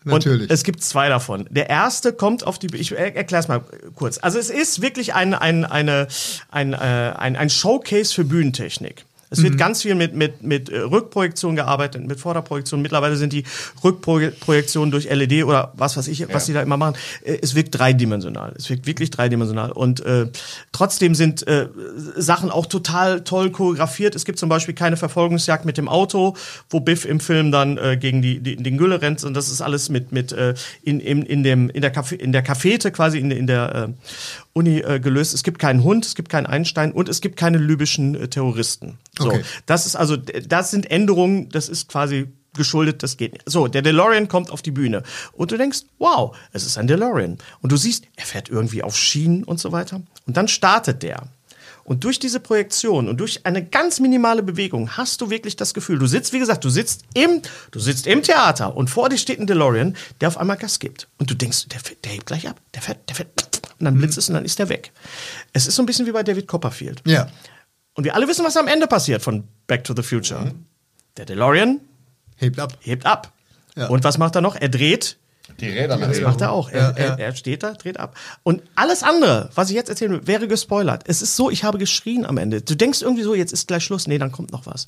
natürlich. 0.05 0.43
Und 0.49 0.51
es 0.51 0.65
gibt 0.65 0.83
zwei 0.83 1.09
davon. 1.09 1.47
Der 1.51 1.69
erste 1.71 2.13
kommt 2.13 2.45
auf 2.47 2.59
die. 2.59 2.69
Ich 2.77 2.91
er- 2.93 3.15
erklär's 3.15 3.47
mal 3.49 3.61
kurz. 3.95 4.19
Also 4.19 4.39
es 4.39 4.51
ist 4.51 4.83
wirklich 4.83 5.15
ein 5.15 5.35
ein 5.35 5.65
eine 5.65 6.09
ein 6.51 6.73
äh, 6.73 6.77
ein, 6.77 7.37
ein 7.37 7.51
Showcase 7.51 8.13
für 8.15 8.25
Bühnentechnik. 8.25 9.05
Es 9.31 9.39
Mhm. 9.39 9.43
wird 9.45 9.59
ganz 9.59 9.83
viel 9.83 9.95
mit, 9.95 10.15
mit, 10.15 10.43
mit 10.43 10.69
äh, 10.69 10.79
Rückprojektion 10.81 11.57
gearbeitet, 11.57 12.07
mit 12.07 12.19
Vorderprojektion. 12.21 12.83
Mittlerweile 12.83 13.17
sind 13.17 13.33
die 13.33 13.45
Rückprojektionen 13.85 14.91
durch 14.91 15.09
LED 15.09 15.45
oder 15.45 15.73
was 15.77 15.97
weiß 15.97 16.09
ich, 16.09 16.27
was 16.33 16.47
die 16.47 16.53
da 16.53 16.63
immer 16.63 16.77
machen. 16.77 16.97
Äh, 17.25 17.39
Es 17.41 17.55
wirkt 17.55 17.79
dreidimensional. 17.79 18.55
Es 18.57 18.69
wirkt 18.71 18.87
wirklich 18.87 19.11
dreidimensional. 19.11 19.71
Und 19.73 20.01
äh, 20.05 20.27
trotzdem 20.73 21.15
sind 21.15 21.47
äh, 21.47 21.69
Sachen 22.17 22.51
auch 22.51 22.67
total 22.67 23.23
toll 23.23 23.51
choreografiert. 23.51 24.15
Es 24.15 24.25
gibt 24.25 24.39
zum 24.39 24.49
Beispiel 24.49 24.75
keine 24.75 24.97
Verfolgungsjagd 24.97 25.65
mit 25.65 25.79
dem 25.79 25.89
Auto, 25.89 26.37
wo 26.69 26.81
Biff 26.81 27.05
im 27.05 27.21
Film 27.21 27.53
dann 27.53 27.79
äh, 27.79 27.97
gegen 27.97 28.23
die, 28.23 28.41
die, 28.41 28.57
den 28.57 28.79
Gülle 28.79 29.01
rennt. 29.01 29.23
Und 29.25 29.35
das 29.35 29.49
ist 29.51 29.61
alles 29.61 29.89
mit, 29.91 30.13
mit 30.13 30.33
äh, 30.33 30.55
in, 30.83 31.01
in, 31.01 31.23
in, 31.23 31.43
dem, 31.43 31.71
in 31.71 31.83
der 31.83 31.95
Café, 31.95 32.15
in 32.17 32.33
der 32.33 32.43
Cafete 32.43 32.91
quasi 32.91 33.19
in, 33.19 33.31
in 33.31 33.47
der 33.47 33.89
äh, 33.89 34.50
Uni 34.53 34.79
äh, 34.81 34.99
gelöst. 35.01 35.35
Es 35.35 35.43
gibt 35.43 35.59
keinen 35.59 35.85
Hund, 35.85 36.05
es 36.05 36.15
gibt 36.15 36.29
keinen 36.29 36.47
Einstein 36.47 36.93
und 36.93 37.09
es 37.09 37.21
gibt 37.21 37.37
keine 37.37 37.59
libyschen 37.59 38.15
äh, 38.15 38.29
Terroristen. 38.29 38.99
So, 39.19 39.29
Okay. 39.29 39.43
das 39.67 39.87
ist 39.87 39.97
also, 39.97 40.17
das 40.17 40.71
sind 40.71 40.91
Änderungen, 40.91 41.49
das 41.51 41.69
ist 41.69 41.89
quasi 41.89 42.27
geschuldet, 42.55 43.03
das 43.05 43.17
geht 43.17 43.33
nicht. 43.35 43.45
So, 43.49 43.69
der 43.69 43.83
DeLorean 43.83 44.27
kommt 44.27 44.51
auf 44.51 44.61
die 44.61 44.73
Bühne 44.73 45.05
und 45.33 45.53
du 45.53 45.57
denkst, 45.57 45.83
wow, 45.99 46.37
es 46.53 46.67
ist 46.67 46.79
ein 46.79 46.89
DeLorean. 46.89 47.39
Und 47.63 47.71
du 47.71 47.77
siehst, 47.77 48.05
er 48.17 48.27
fährt 48.27 48.49
irgendwie 48.49 48.83
auf 48.83 48.97
Schienen 48.97 49.45
und 49.45 49.61
so 49.61 49.71
weiter. 49.71 50.03
Und 50.27 50.37
dann 50.37 50.49
startet 50.49 51.03
der. 51.05 51.29
Und 51.85 52.05
durch 52.05 52.19
diese 52.19 52.39
Projektion 52.41 53.09
und 53.09 53.19
durch 53.19 53.47
eine 53.47 53.65
ganz 53.65 54.01
minimale 54.01 54.43
Bewegung 54.43 54.91
hast 54.97 55.21
du 55.21 55.31
wirklich 55.31 55.57
das 55.57 55.75
Gefühl, 55.75 55.99
du 55.99 56.07
sitzt, 56.07 56.33
wie 56.33 56.39
gesagt, 56.39 56.65
du 56.65 56.71
sitzt 56.71 57.05
im, 57.15 57.41
du 57.71 57.81
sitzt 57.81 58.07
im 58.07 58.23
Theater 58.23 58.77
und 58.77 58.91
vor 58.91 59.09
dir 59.09 59.17
steht 59.19 59.41
ein 59.41 59.47
DeLorean, 59.47 59.97
der 60.21 60.29
auf 60.29 60.37
einmal 60.39 60.57
Gas 60.57 60.79
gibt. 60.79 61.09
Und 61.19 61.31
du 61.31 61.35
denkst, 61.35 61.67
der, 61.69 61.81
der 62.05 62.13
hebt 62.13 62.27
gleich 62.27 62.49
ab, 62.49 62.61
der 62.75 62.83
fährt, 62.83 63.09
der 63.09 63.17
fährt, 63.17 63.29
und 63.81 63.87
dann 63.87 63.99
blitzt 63.99 64.19
es 64.19 64.29
und 64.29 64.35
dann 64.35 64.45
ist 64.45 64.59
der 64.59 64.69
weg. 64.69 64.93
Es 65.53 65.67
ist 65.67 65.75
so 65.75 65.83
ein 65.83 65.87
bisschen 65.87 66.07
wie 66.07 66.13
bei 66.13 66.23
David 66.23 66.47
Copperfield. 66.47 67.03
Ja. 67.07 67.29
Und 67.95 68.05
wir 68.05 68.15
alle 68.15 68.29
wissen, 68.29 68.45
was 68.45 68.57
am 68.57 68.69
Ende 68.69 68.87
passiert 68.87 69.23
von 69.23 69.45
Back 69.67 69.85
to 69.85 69.95
the 69.97 70.03
Future. 70.03 70.55
Der 71.17 71.25
DeLorean 71.25 71.81
Hebt 72.37 72.59
ab. 72.61 72.77
hebt 72.81 73.05
ab. 73.07 73.33
Ja. 73.77 73.89
Und 73.89 74.05
was 74.05 74.19
macht 74.19 74.35
er 74.37 74.41
noch? 74.41 74.57
Er 74.57 74.69
dreht. 74.69 75.17
Die 75.61 75.69
Räder 75.69 75.97
Das 75.99 76.21
macht 76.21 76.41
er 76.41 76.53
auch. 76.53 76.69
Er, 76.71 76.81
Ja, 76.81 76.91
ja. 76.91 76.97
Er, 77.15 77.19
er 77.19 77.35
steht 77.35 77.63
da, 77.63 77.73
dreht 77.73 77.99
ab. 77.99 78.17
Und 78.43 78.63
alles 78.75 79.03
andere, 79.03 79.51
was 79.55 79.71
ich 79.71 79.77
jetzt 79.77 79.89
erzählen 79.89 80.13
will, 80.13 80.27
wäre 80.27 80.49
gespoilert. 80.49 81.05
Es 81.07 81.23
ist 81.23 81.37
so, 81.37 81.51
ich 81.51 81.65
habe 81.65 81.79
geschrien 81.79 82.25
am 82.27 82.39
Ende. 82.39 82.61
Du 82.63 82.75
denkst 82.77 83.03
irgendwie 83.03 83.23
so, 83.23 83.35
jetzt 83.35 83.53
ist 83.53 83.69
gleich 83.69 83.85
Schluss. 83.85 84.07
Nee, 84.07 84.19
dann 84.19 84.33
kommt 84.33 84.53
noch 84.53 84.67
was. 84.67 84.87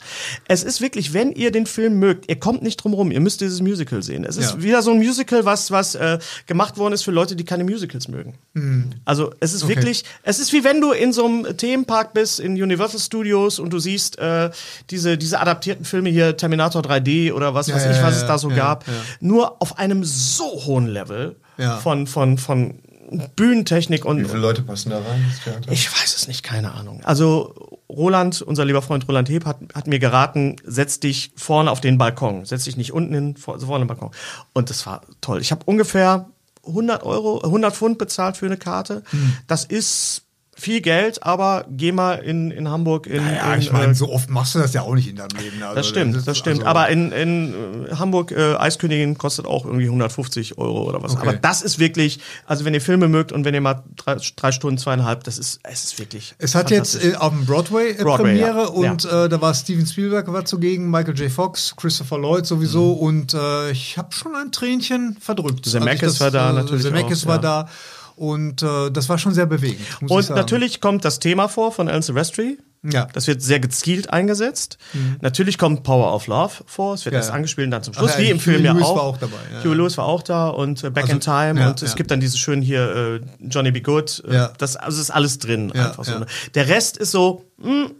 Es 0.49 0.63
ist 0.63 0.81
wirklich, 0.81 1.13
wenn 1.13 1.33
ihr 1.33 1.51
den 1.51 1.67
Film 1.67 1.99
mögt, 1.99 2.29
ihr 2.29 2.39
kommt 2.39 2.63
nicht 2.63 2.77
drum 2.79 2.95
rum, 2.95 3.11
ihr 3.11 3.21
müsst 3.21 3.41
dieses 3.41 3.61
Musical 3.61 4.03
sehen. 4.03 4.25
Es 4.25 4.37
ist 4.37 4.53
Ja. 4.53 4.63
wieder 4.63 4.83
so 4.83 4.91
ein 4.93 4.99
Musical, 4.99 5.45
was, 5.45 5.71
was 5.71 5.95
äh, 5.95 6.19
gemacht 6.47 6.77
worden 6.79 6.93
ist 6.95 7.03
für 7.03 7.11
Leute, 7.11 7.37
die 7.37 7.45
keine 7.45 7.65
Musicals 7.65 8.09
mögen. 8.09 8.35
Also 9.05 9.33
es 9.41 9.53
ist 9.55 9.65
Okay. 9.65 9.77
wirklich, 9.77 10.05
es 10.23 10.39
ist 10.39 10.53
wie 10.53 10.65
wenn 10.65 10.81
du 10.81 10.93
in 10.93 11.13
so 11.13 11.25
einem 11.25 11.57
Themenpark 11.57 12.13
bist, 12.15 12.41
in 12.41 12.53
Universal 12.61 13.01
Studios 13.01 13.59
und 13.59 13.71
du 13.73 13.79
siehst 13.79 14.19
äh, 14.19 14.51
diese, 14.91 15.17
diese 15.17 15.41
adaptierten 15.41 15.85
Filme 15.85 16.11
hier, 16.11 16.37
Terminator 16.37 16.83
3D 16.83 17.33
oder 17.33 17.55
was 17.55 17.67
Ja, 17.69 17.75
weiß 17.77 17.85
ja, 17.85 17.91
ich, 17.93 18.03
was 18.03 18.15
ja, 18.17 18.21
es 18.23 18.27
da 18.27 18.39
so 18.39 18.51
ja, 18.51 18.57
gab, 18.57 18.87
ja. 18.87 18.93
nur 19.21 19.61
auf 19.63 19.79
einem 19.79 20.05
so 20.05 20.52
hohen 20.53 20.87
Level 20.87 21.37
Ja. 21.59 21.79
von, 21.79 22.07
von, 22.07 22.39
von 22.39 22.79
Bühnentechnik 23.37 24.05
und 24.05 24.21
Wie 24.21 24.25
viele 24.25 24.39
Leute 24.39 24.63
passen 24.63 24.91
da 24.91 24.97
rein 24.99 25.25
ich 25.71 25.93
weiß 25.93 26.17
es 26.17 26.29
nicht, 26.29 26.43
keine 26.43 26.73
Ahnung. 26.73 27.01
Also 27.05 27.79
Roland, 27.91 28.41
unser 28.41 28.65
lieber 28.65 28.81
Freund 28.81 29.07
Roland 29.07 29.29
Heb, 29.29 29.45
hat, 29.45 29.59
hat 29.75 29.87
mir 29.87 29.99
geraten, 29.99 30.57
setz 30.65 30.99
dich 30.99 31.33
vorne 31.37 31.71
auf 31.71 31.81
den 31.83 31.99
Balkon. 31.99 32.47
Setz 32.47 32.65
dich 32.65 32.77
nicht 32.79 32.93
unten 32.93 33.13
hin, 33.13 33.37
vor- 33.37 33.61
vorne 33.61 33.83
am 33.83 33.89
Balkon. 33.89 34.13
Und 34.55 34.71
das 34.71 34.87
war 34.87 35.03
toll. 35.21 35.41
Ich 35.43 35.51
habe 35.51 35.63
ungefähr 35.67 36.27
100 36.67 37.03
Euro, 37.03 37.43
100 37.43 37.75
Pfund 37.75 37.99
bezahlt 37.99 38.37
für 38.39 38.47
eine 38.47 38.57
Karte. 38.57 39.03
Hm. 39.11 39.37
Das 39.47 39.65
ist 39.65 40.23
viel 40.63 40.81
Geld, 40.81 41.23
aber 41.25 41.65
geh 41.69 41.91
mal 41.93 42.15
in, 42.15 42.51
in 42.53 42.69
Hamburg 42.69 43.07
in, 43.09 43.17
Ja, 43.27 43.55
in 43.55 43.61
ich 43.61 43.73
meine, 43.73 43.93
äh, 43.93 43.95
so 43.95 44.11
oft 44.13 44.31
machst 44.31 44.55
du 44.55 44.61
das 44.61 44.73
ja 44.75 44.83
auch 44.83 44.95
nicht 44.95 45.09
in 45.09 45.17
deinem 45.17 45.37
Leben. 45.39 45.61
Also, 45.63 45.75
das 45.75 45.89
stimmt, 45.89 46.15
das, 46.17 46.27
ist- 46.27 46.39
stimmt. 46.39 46.59
also- 46.61 46.67
aber 46.67 46.89
in, 46.89 47.11
in 47.11 47.87
äh, 47.91 47.95
Hamburg 47.97 48.31
äh, 48.31 48.55
Eiskönigin 48.55 49.19
kostet 49.19 49.45
auch 49.47 49.65
irgendwie 49.67 49.87
150 49.87 50.59
Euro 50.59 50.85
oder 50.89 51.03
was. 51.03 51.13
Okay. 51.17 51.29
Aber 51.29 51.37
das 51.37 51.63
ist 51.63 51.79
wirklich, 51.81 52.21
also 52.47 52.65
wenn 52.65 52.75
ihr 52.75 52.81
Filme 52.81 53.09
mögt 53.09 53.33
und 53.33 53.45
wenn 53.45 53.55
ihr 53.55 53.61
mal 53.61 53.83
drei, 53.97 54.17
drei 54.37 54.53
Stunden, 54.53 54.79
zweieinhalb, 54.79 55.25
das 55.25 55.39
ist, 55.39 55.59
es 55.65 55.85
ist 55.85 55.99
wirklich. 55.99 56.35
Es 56.39 56.55
hat 56.55 56.71
jetzt 56.71 57.05
äh, 57.05 57.17
auf 57.17 57.33
dem 57.33 57.45
Broadway, 57.45 57.91
äh, 57.91 58.03
Broadway, 58.03 58.23
Premiere 58.39 58.63
ja. 58.63 58.67
und 58.69 59.05
Ja. 59.05 59.25
Äh, 59.25 59.29
da 59.29 59.41
war 59.41 59.53
Steven 59.55 59.85
Spielberg 59.87 60.33
war 60.33 60.45
zugegen, 60.45 60.91
Michael 60.91 61.19
J. 61.19 61.31
Fox, 61.31 61.75
Christopher 61.77 62.19
Lloyd 62.19 62.47
sowieso 62.47 62.93
und 62.93 63.35
äh, 63.35 63.71
ich 63.73 63.99
habe 63.99 64.13
schon 64.13 64.37
ein 64.37 64.53
Tränchen 64.53 65.17
verdrückt. 65.21 65.67
Mhm. 65.67 65.71
Zemeckis 65.71 66.03
Als 66.05 66.15
ich 66.15 66.21
war 66.21 66.31
da 66.31 66.53
natürlich 66.53 66.83
Zemeckis 66.85 67.25
auch, 67.25 67.29
war 67.29 67.37
ja. 67.37 67.41
da 67.43 67.69
und 68.23 68.63
äh, 68.63 68.91
das 68.93 69.09
war 69.09 69.19
schon 69.19 69.35
sehr 69.35 69.47
bewegend. 69.47 69.81
Und 70.09 70.31
natürlich 70.31 70.81
kommt 70.81 71.05
das 71.05 71.19
Thema 71.19 71.49
vor 71.49 71.73
von 71.73 71.89
Alan 71.89 72.03
Silvestri. 72.03 72.57
Ja. 72.85 73.07
Das 73.13 73.27
wird 73.27 73.43
sehr 73.43 73.59
gezielt 73.61 74.11
eingesetzt. 74.11 74.79
Natürlich 75.21 75.57
kommt 75.59 75.83
Power 75.83 76.13
of 76.15 76.27
Love 76.29 76.53
vor. 76.67 76.95
Es 76.95 77.05
wird 77.05 77.13
Ja, 77.15 77.19
erst 77.19 77.31
ja. 77.31 77.35
angespielt 77.37 77.67
und 77.67 77.71
dann 77.73 77.83
zum 77.83 77.95
Schluss, 77.95 78.13
Ach 78.15 78.19
ja, 78.19 78.25
wie 78.25 78.31
im 78.31 78.39
Film 78.41 78.65
ja 78.65 78.73
Lewis 78.73 78.85
auch. 78.87 78.97
war 78.97 79.03
auch 79.05 79.19
dabei, 79.19 79.37
ja, 79.53 79.63
ja. 79.69 79.73
Lewis 79.75 79.99
war 79.99 80.05
auch 80.07 80.23
da 80.23 80.49
und 80.49 80.83
äh, 80.85 80.91
Back 80.91 81.05
Also, 81.05 81.15
in 81.15 81.21
Time. 81.21 81.69
und 81.69 81.83
es 81.83 81.95
gibt 81.97 82.11
dann 82.13 82.21
dieses 82.21 82.39
schön 82.39 82.61
hier 82.63 83.21
äh, 83.41 83.47
Johnny 83.49 83.71
B. 83.73 83.81
Good. 83.81 84.23
Äh, 84.29 84.35
Ja. 84.35 84.53
Das 84.59 84.77
also 84.77 85.01
ist 85.01 85.11
alles 85.11 85.39
drin. 85.39 85.73
Einfach 85.73 86.05
so. 86.05 86.19
ne? 86.19 86.27
Der 86.55 86.69
Rest 86.69 86.97
ist 86.97 87.11
so, 87.13 87.45
mh, 87.59 87.91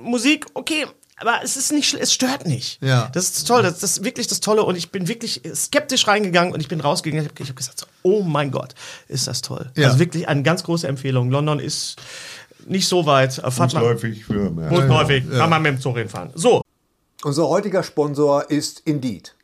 Musik, 0.00 0.46
okay. 0.54 0.86
Aber 1.22 1.38
es 1.44 1.56
ist 1.56 1.70
nicht, 1.70 1.94
es 1.94 2.12
stört 2.12 2.46
nicht. 2.46 2.82
Ja. 2.82 3.08
Das 3.14 3.30
ist 3.30 3.46
toll, 3.46 3.62
das, 3.62 3.78
das 3.78 3.98
ist 3.98 4.04
wirklich 4.04 4.26
das 4.26 4.40
Tolle. 4.40 4.64
Und 4.64 4.74
ich 4.74 4.90
bin 4.90 5.06
wirklich 5.06 5.40
skeptisch 5.54 6.08
reingegangen 6.08 6.52
und 6.52 6.58
ich 6.58 6.66
bin 6.66 6.80
rausgegangen. 6.80 7.24
Ich 7.24 7.30
habe 7.30 7.48
hab 7.48 7.56
gesagt, 7.56 7.78
so, 7.78 7.86
oh 8.02 8.22
mein 8.22 8.50
Gott, 8.50 8.74
ist 9.06 9.28
das 9.28 9.40
toll. 9.40 9.70
Ja. 9.76 9.86
Also 9.86 10.00
wirklich 10.00 10.26
eine 10.26 10.42
ganz 10.42 10.64
große 10.64 10.86
Empfehlung. 10.88 11.30
London 11.30 11.60
ist 11.60 11.96
nicht 12.66 12.88
so 12.88 13.06
weit. 13.06 13.38
Äh, 13.38 13.50
Fahrt 13.52 13.72
mal, 13.72 13.80
Fußläufig 13.80 14.24
für 14.24 14.50
mehr. 14.50 14.68
Fußläufig, 14.68 15.30
kann 15.30 15.48
man 15.48 15.62
mit 15.62 15.74
dem 15.74 15.80
Zug 15.80 15.96
hinfahren. 15.96 16.30
So, 16.34 16.62
Unser 17.22 17.48
heutiger 17.48 17.84
Sponsor 17.84 18.50
ist 18.50 18.80
Indeed. 18.80 19.36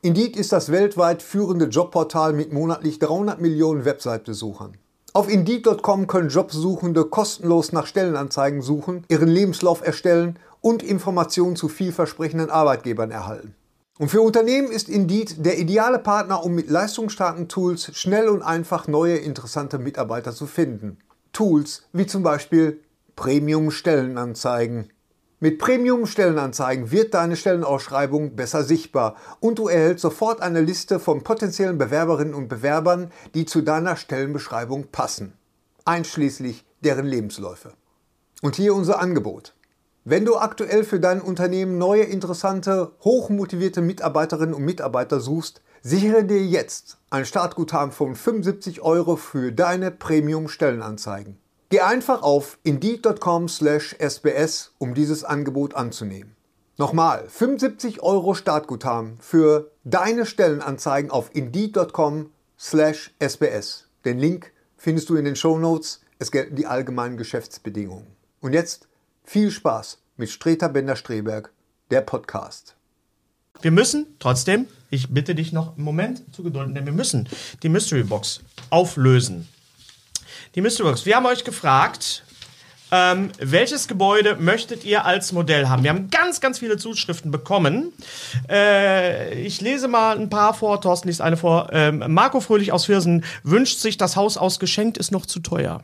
Indeed 0.00 0.36
ist 0.36 0.52
das 0.52 0.72
weltweit 0.72 1.22
führende 1.22 1.66
Jobportal 1.66 2.32
mit 2.32 2.50
monatlich 2.50 2.98
300 2.98 3.42
Millionen 3.42 3.84
Website-Besuchern. 3.84 4.78
Auf 5.12 5.28
Indeed.com 5.28 6.06
können 6.06 6.28
Jobsuchende 6.28 7.04
kostenlos 7.06 7.72
nach 7.72 7.86
Stellenanzeigen 7.86 8.62
suchen, 8.62 9.04
ihren 9.08 9.28
Lebenslauf 9.28 9.84
erstellen 9.84 10.38
und 10.66 10.82
Informationen 10.82 11.54
zu 11.54 11.68
vielversprechenden 11.68 12.50
Arbeitgebern 12.50 13.12
erhalten. 13.12 13.54
Und 14.00 14.10
für 14.10 14.20
Unternehmen 14.20 14.72
ist 14.72 14.88
Indeed 14.88 15.46
der 15.46 15.60
ideale 15.60 16.00
Partner, 16.00 16.42
um 16.42 16.56
mit 16.56 16.68
leistungsstarken 16.68 17.46
Tools 17.46 17.96
schnell 17.96 18.28
und 18.28 18.42
einfach 18.42 18.88
neue 18.88 19.16
interessante 19.16 19.78
Mitarbeiter 19.78 20.32
zu 20.32 20.46
finden. 20.46 20.98
Tools 21.32 21.84
wie 21.92 22.06
zum 22.06 22.24
Beispiel 22.24 22.80
Premium-Stellenanzeigen. 23.14 24.90
Mit 25.38 25.60
Premium-Stellenanzeigen 25.60 26.90
wird 26.90 27.14
deine 27.14 27.36
Stellenausschreibung 27.36 28.34
besser 28.34 28.64
sichtbar 28.64 29.14
und 29.38 29.60
du 29.60 29.68
erhältst 29.68 30.02
sofort 30.02 30.40
eine 30.40 30.62
Liste 30.62 30.98
von 30.98 31.22
potenziellen 31.22 31.78
Bewerberinnen 31.78 32.34
und 32.34 32.48
Bewerbern, 32.48 33.12
die 33.34 33.46
zu 33.46 33.62
deiner 33.62 33.94
Stellenbeschreibung 33.94 34.88
passen. 34.90 35.34
einschließlich 35.84 36.64
deren 36.82 37.06
Lebensläufe. 37.06 37.74
Und 38.42 38.56
hier 38.56 38.74
unser 38.74 38.98
Angebot. 38.98 39.55
Wenn 40.08 40.24
du 40.24 40.36
aktuell 40.36 40.84
für 40.84 41.00
dein 41.00 41.20
Unternehmen 41.20 41.78
neue, 41.78 42.04
interessante, 42.04 42.92
hochmotivierte 43.00 43.80
Mitarbeiterinnen 43.80 44.54
und 44.54 44.64
Mitarbeiter 44.64 45.18
suchst, 45.18 45.62
sichere 45.82 46.22
dir 46.22 46.46
jetzt 46.46 46.98
ein 47.10 47.24
Startguthaben 47.24 47.90
von 47.90 48.14
75 48.14 48.82
Euro 48.82 49.16
für 49.16 49.50
deine 49.50 49.90
Premium-Stellenanzeigen. 49.90 51.38
Geh 51.70 51.80
einfach 51.80 52.22
auf 52.22 52.60
indeed.com/sbs, 52.62 54.74
um 54.78 54.94
dieses 54.94 55.24
Angebot 55.24 55.74
anzunehmen. 55.74 56.36
Nochmal, 56.76 57.24
75 57.26 58.00
Euro 58.04 58.34
Startguthaben 58.34 59.16
für 59.18 59.72
deine 59.82 60.24
Stellenanzeigen 60.24 61.10
auf 61.10 61.30
indeed.com/sbs. 61.32 63.88
Den 64.04 64.20
Link 64.20 64.52
findest 64.76 65.10
du 65.10 65.16
in 65.16 65.24
den 65.24 65.34
Show 65.34 65.58
Notes. 65.58 66.00
Es 66.20 66.30
gelten 66.30 66.54
die 66.54 66.66
allgemeinen 66.66 67.16
Geschäftsbedingungen. 67.16 68.06
Und 68.40 68.52
jetzt 68.52 68.86
viel 69.26 69.50
Spaß 69.50 69.98
mit 70.16 70.30
Streter 70.30 70.68
Bender-Streberg, 70.68 71.50
der 71.90 72.00
Podcast. 72.00 72.76
Wir 73.60 73.72
müssen 73.72 74.06
trotzdem, 74.18 74.66
ich 74.88 75.08
bitte 75.08 75.34
dich 75.34 75.52
noch 75.52 75.76
einen 75.76 75.84
Moment 75.84 76.22
zu 76.34 76.42
gedulden, 76.42 76.74
denn 76.74 76.86
wir 76.86 76.92
müssen 76.92 77.28
die 77.62 77.68
Mystery 77.68 78.04
Box 78.04 78.40
auflösen. 78.70 79.48
Die 80.54 80.60
Mystery 80.60 80.88
Box. 80.88 81.06
Wir 81.06 81.16
haben 81.16 81.26
euch 81.26 81.42
gefragt, 81.42 82.22
ähm, 82.92 83.32
welches 83.38 83.88
Gebäude 83.88 84.36
möchtet 84.36 84.84
ihr 84.84 85.04
als 85.04 85.32
Modell 85.32 85.68
haben? 85.68 85.82
Wir 85.82 85.90
haben 85.90 86.08
ganz, 86.08 86.40
ganz 86.40 86.60
viele 86.60 86.76
Zuschriften 86.76 87.32
bekommen. 87.32 87.92
Äh, 88.48 89.40
ich 89.40 89.60
lese 89.60 89.88
mal 89.88 90.16
ein 90.18 90.30
paar 90.30 90.54
vor. 90.54 90.80
Thorsten 90.80 91.08
liest 91.08 91.20
eine 91.20 91.36
vor. 91.36 91.70
Ähm, 91.72 92.04
Marco 92.06 92.40
Fröhlich 92.40 92.70
aus 92.70 92.84
Viersen 92.84 93.24
wünscht 93.42 93.80
sich, 93.80 93.96
das 93.96 94.14
Haus 94.14 94.36
aus 94.36 94.60
geschenkt 94.60 94.98
ist 94.98 95.10
noch 95.10 95.26
zu 95.26 95.40
teuer. 95.40 95.82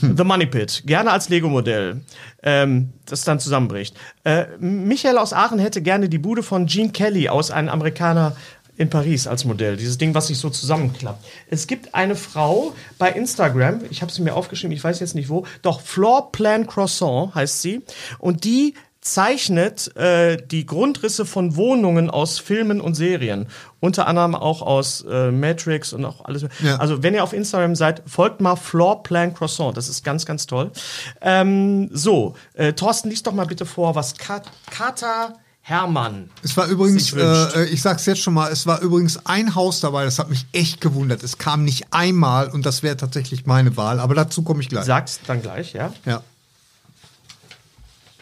The 0.00 0.24
Money 0.24 0.46
Pit, 0.46 0.82
gerne 0.86 1.10
als 1.10 1.28
Lego-Modell, 1.28 2.00
ähm, 2.42 2.92
das 3.06 3.24
dann 3.24 3.40
zusammenbricht. 3.40 3.96
Äh, 4.24 4.46
Michael 4.58 5.18
aus 5.18 5.32
Aachen 5.32 5.58
hätte 5.58 5.82
gerne 5.82 6.08
die 6.08 6.18
Bude 6.18 6.42
von 6.42 6.66
Gene 6.66 6.90
Kelly 6.90 7.28
aus 7.28 7.50
einem 7.50 7.68
Amerikaner 7.68 8.36
in 8.76 8.90
Paris 8.90 9.26
als 9.26 9.44
Modell. 9.44 9.76
Dieses 9.76 9.98
Ding, 9.98 10.14
was 10.14 10.26
sich 10.26 10.38
so 10.38 10.50
zusammenklappt. 10.50 11.24
Es 11.48 11.66
gibt 11.66 11.94
eine 11.94 12.16
Frau 12.16 12.74
bei 12.98 13.10
Instagram, 13.10 13.80
ich 13.90 14.02
habe 14.02 14.10
sie 14.10 14.22
mir 14.22 14.34
aufgeschrieben, 14.34 14.76
ich 14.76 14.82
weiß 14.82 15.00
jetzt 15.00 15.14
nicht 15.14 15.28
wo, 15.28 15.46
doch 15.62 15.80
Floor 15.80 16.32
Plan 16.32 16.66
Croissant 16.66 17.34
heißt 17.34 17.62
sie. 17.62 17.82
Und 18.18 18.44
die 18.44 18.74
zeichnet 19.04 19.94
äh, 19.96 20.38
die 20.38 20.64
Grundrisse 20.64 21.26
von 21.26 21.56
Wohnungen 21.56 22.10
aus 22.10 22.38
Filmen 22.38 22.80
und 22.80 22.94
Serien. 22.94 23.46
Unter 23.78 24.06
anderem 24.08 24.34
auch 24.34 24.62
aus 24.62 25.04
äh, 25.08 25.30
Matrix 25.30 25.92
und 25.92 26.04
auch 26.06 26.24
alles. 26.24 26.46
Ja. 26.60 26.76
Also 26.76 27.02
wenn 27.02 27.12
ihr 27.12 27.22
auf 27.22 27.34
Instagram 27.34 27.76
seid, 27.76 28.02
folgt 28.06 28.40
mal 28.40 28.56
Floor 28.56 29.02
Plan 29.02 29.34
Croissant. 29.34 29.76
Das 29.76 29.88
ist 29.88 30.04
ganz, 30.04 30.24
ganz 30.24 30.46
toll. 30.46 30.72
Ähm, 31.20 31.90
so, 31.92 32.34
äh, 32.54 32.72
Thorsten, 32.72 33.10
liest 33.10 33.26
doch 33.26 33.34
mal 33.34 33.46
bitte 33.46 33.66
vor, 33.66 33.94
was 33.94 34.16
Kat 34.16 34.44
Kata 34.70 35.34
Hermann. 35.60 36.30
Es 36.42 36.56
war 36.56 36.66
übrigens, 36.66 37.12
wünscht. 37.12 37.56
äh, 37.56 37.64
ich 37.66 37.82
sag's 37.82 38.06
jetzt 38.06 38.20
schon 38.20 38.34
mal, 38.34 38.50
es 38.50 38.66
war 38.66 38.80
übrigens 38.80 39.26
ein 39.26 39.54
Haus 39.54 39.80
dabei, 39.80 40.04
das 40.04 40.18
hat 40.18 40.30
mich 40.30 40.46
echt 40.52 40.80
gewundert. 40.80 41.22
Es 41.22 41.36
kam 41.36 41.64
nicht 41.64 41.86
einmal 41.90 42.48
und 42.48 42.64
das 42.64 42.82
wäre 42.82 42.96
tatsächlich 42.96 43.44
meine 43.44 43.76
Wahl, 43.76 44.00
aber 44.00 44.14
dazu 44.14 44.42
komme 44.42 44.62
ich 44.62 44.70
gleich. 44.70 44.84
Sagt's 44.84 45.20
dann 45.26 45.42
gleich, 45.42 45.74
ja? 45.74 45.92
Ja. 46.06 46.22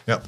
Ja. 0.07 0.21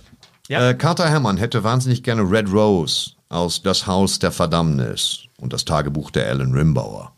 Ja. 0.47 0.69
Äh, 0.69 0.73
Carter 0.75 1.09
Hermann 1.09 1.37
hätte 1.37 1.63
wahnsinnig 1.63 2.03
gerne 2.03 2.21
Red 2.21 2.51
Rose 2.51 3.11
aus 3.29 3.61
Das 3.61 3.87
Haus 3.87 4.19
der 4.19 4.31
Verdammnis 4.31 5.21
und 5.37 5.53
das 5.53 5.65
Tagebuch 5.65 6.11
der 6.11 6.27
Alan 6.27 6.53
Rimbauer. 6.53 7.11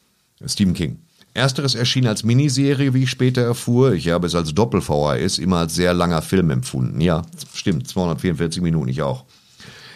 Stephen 0.46 0.74
King. 0.74 1.00
Ersteres 1.34 1.76
erschien 1.76 2.08
als 2.08 2.24
Miniserie, 2.24 2.94
wie 2.94 3.04
ich 3.04 3.12
später 3.12 3.42
erfuhr. 3.42 3.94
Ich 3.94 4.10
habe 4.10 4.26
es 4.26 4.34
als 4.34 4.56
Doppel-VHS 4.56 5.38
immer 5.38 5.58
als 5.58 5.76
sehr 5.76 5.94
langer 5.94 6.22
Film 6.22 6.50
empfunden. 6.50 7.00
Ja, 7.00 7.22
stimmt, 7.54 7.88
244 7.88 8.62
Minuten, 8.62 8.88
ich 8.88 9.04
auch. 9.04 9.26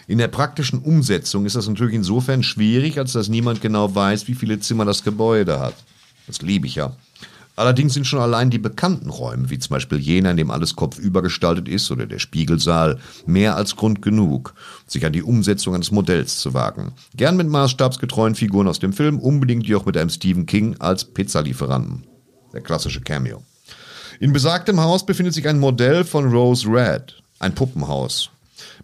In 0.08 0.18
der 0.18 0.28
praktischen 0.28 0.80
Umsetzung 0.80 1.46
ist 1.46 1.56
das 1.56 1.68
natürlich 1.68 1.96
insofern 1.96 2.44
schwierig, 2.44 3.00
als 3.00 3.14
dass 3.14 3.30
niemand 3.30 3.62
genau 3.62 3.96
weiß, 3.96 4.28
wie 4.28 4.36
viele 4.36 4.60
Zimmer 4.60 4.86
das 4.86 5.04
Gebäude 5.04 5.60
hat. 5.60 5.74
Das 6.28 6.42
liebe 6.42 6.68
ich 6.68 6.76
ja. 6.76 6.96
Allerdings 7.56 7.94
sind 7.94 8.08
schon 8.08 8.20
allein 8.20 8.50
die 8.50 8.58
bekannten 8.58 9.10
Räume, 9.10 9.50
wie 9.50 9.60
zum 9.60 9.76
Beispiel 9.76 10.00
jener, 10.00 10.32
in 10.32 10.38
dem 10.38 10.52
alles 10.52 10.76
kopfüber 10.76 11.22
gestaltet 11.22 11.68
ist, 11.68 11.92
oder 11.92 12.06
der 12.06 12.20
Spiegelsaal, 12.20 13.00
mehr 13.26 13.56
als 13.56 13.76
Grund 13.76 14.02
genug, 14.02 14.54
sich 14.88 15.06
an 15.06 15.14
die 15.14 15.24
Umsetzung 15.24 15.76
eines 15.76 15.92
Modells 15.92 16.40
zu 16.40 16.54
wagen. 16.54 16.94
Gern 17.16 17.38
mit 17.38 17.48
maßstabsgetreuen 17.48 18.36
Figuren 18.36 18.68
aus 18.68 18.80
dem 18.80 18.94
Film, 18.94 19.20
unbedingt 19.20 19.68
jedoch 19.68 19.86
mit 19.86 19.98
einem 19.98 20.10
Stephen 20.10 20.46
King 20.46 20.76
als 20.80 21.06
Pizzalieferanten. 21.06 22.06
Der 22.54 22.62
klassische 22.62 23.02
Cameo. 23.02 23.44
In 24.20 24.34
besagtem 24.34 24.80
Haus 24.80 25.06
befindet 25.06 25.34
sich 25.34 25.48
ein 25.48 25.60
Modell 25.60 26.04
von 26.04 26.32
Rose 26.32 26.68
Red, 26.68 27.22
ein 27.40 27.56
Puppenhaus, 27.56 28.30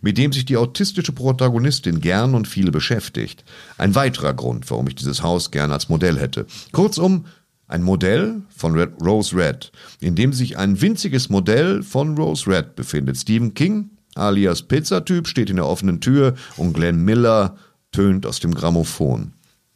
mit 0.01 0.17
dem 0.17 0.33
sich 0.33 0.45
die 0.45 0.57
autistische 0.57 1.11
Protagonistin 1.11 2.01
gern 2.01 2.33
und 2.33 2.47
viel 2.47 2.71
beschäftigt. 2.71 3.43
Ein 3.77 3.93
weiterer 3.93 4.33
Grund, 4.33 4.69
warum 4.71 4.87
ich 4.87 4.95
dieses 4.95 5.21
Haus 5.21 5.51
gern 5.51 5.71
als 5.71 5.89
Modell 5.89 6.17
hätte. 6.17 6.47
Kurzum, 6.71 7.25
ein 7.67 7.83
Modell 7.83 8.41
von 8.55 8.73
Red, 8.73 9.01
Rose 9.01 9.35
Red, 9.35 9.71
in 9.99 10.15
dem 10.15 10.33
sich 10.33 10.57
ein 10.57 10.79
winziges 10.81 11.29
Modell 11.29 11.83
von 11.83 12.17
Rose 12.17 12.49
Red 12.49 12.75
befindet. 12.75 13.17
Stephen 13.17 13.53
King, 13.53 13.89
alias 14.15 14.63
Pizzatyp, 14.63 15.27
steht 15.27 15.49
in 15.49 15.57
der 15.57 15.67
offenen 15.67 15.99
Tür 15.99 16.35
und 16.55 16.73
Glenn 16.73 17.03
Miller 17.03 17.57
tönt 17.91 18.25
aus 18.25 18.39
dem 18.39 18.53
Grammophon. 18.53 19.33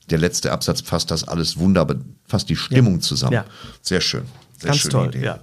Der 0.10 0.18
letzte 0.18 0.52
Absatz 0.52 0.82
fasst 0.82 1.12
das 1.12 1.26
alles 1.28 1.58
wunderbar, 1.58 1.98
fasst 2.26 2.50
die 2.50 2.56
Stimmung 2.56 3.02
zusammen. 3.02 3.34
Ja. 3.34 3.46
Sehr 3.82 4.02
schön. 4.02 4.24
Sehr 4.58 4.72
Ganz 4.72 4.84
toll, 4.84 5.08
Idee. 5.08 5.24
ja. 5.26 5.40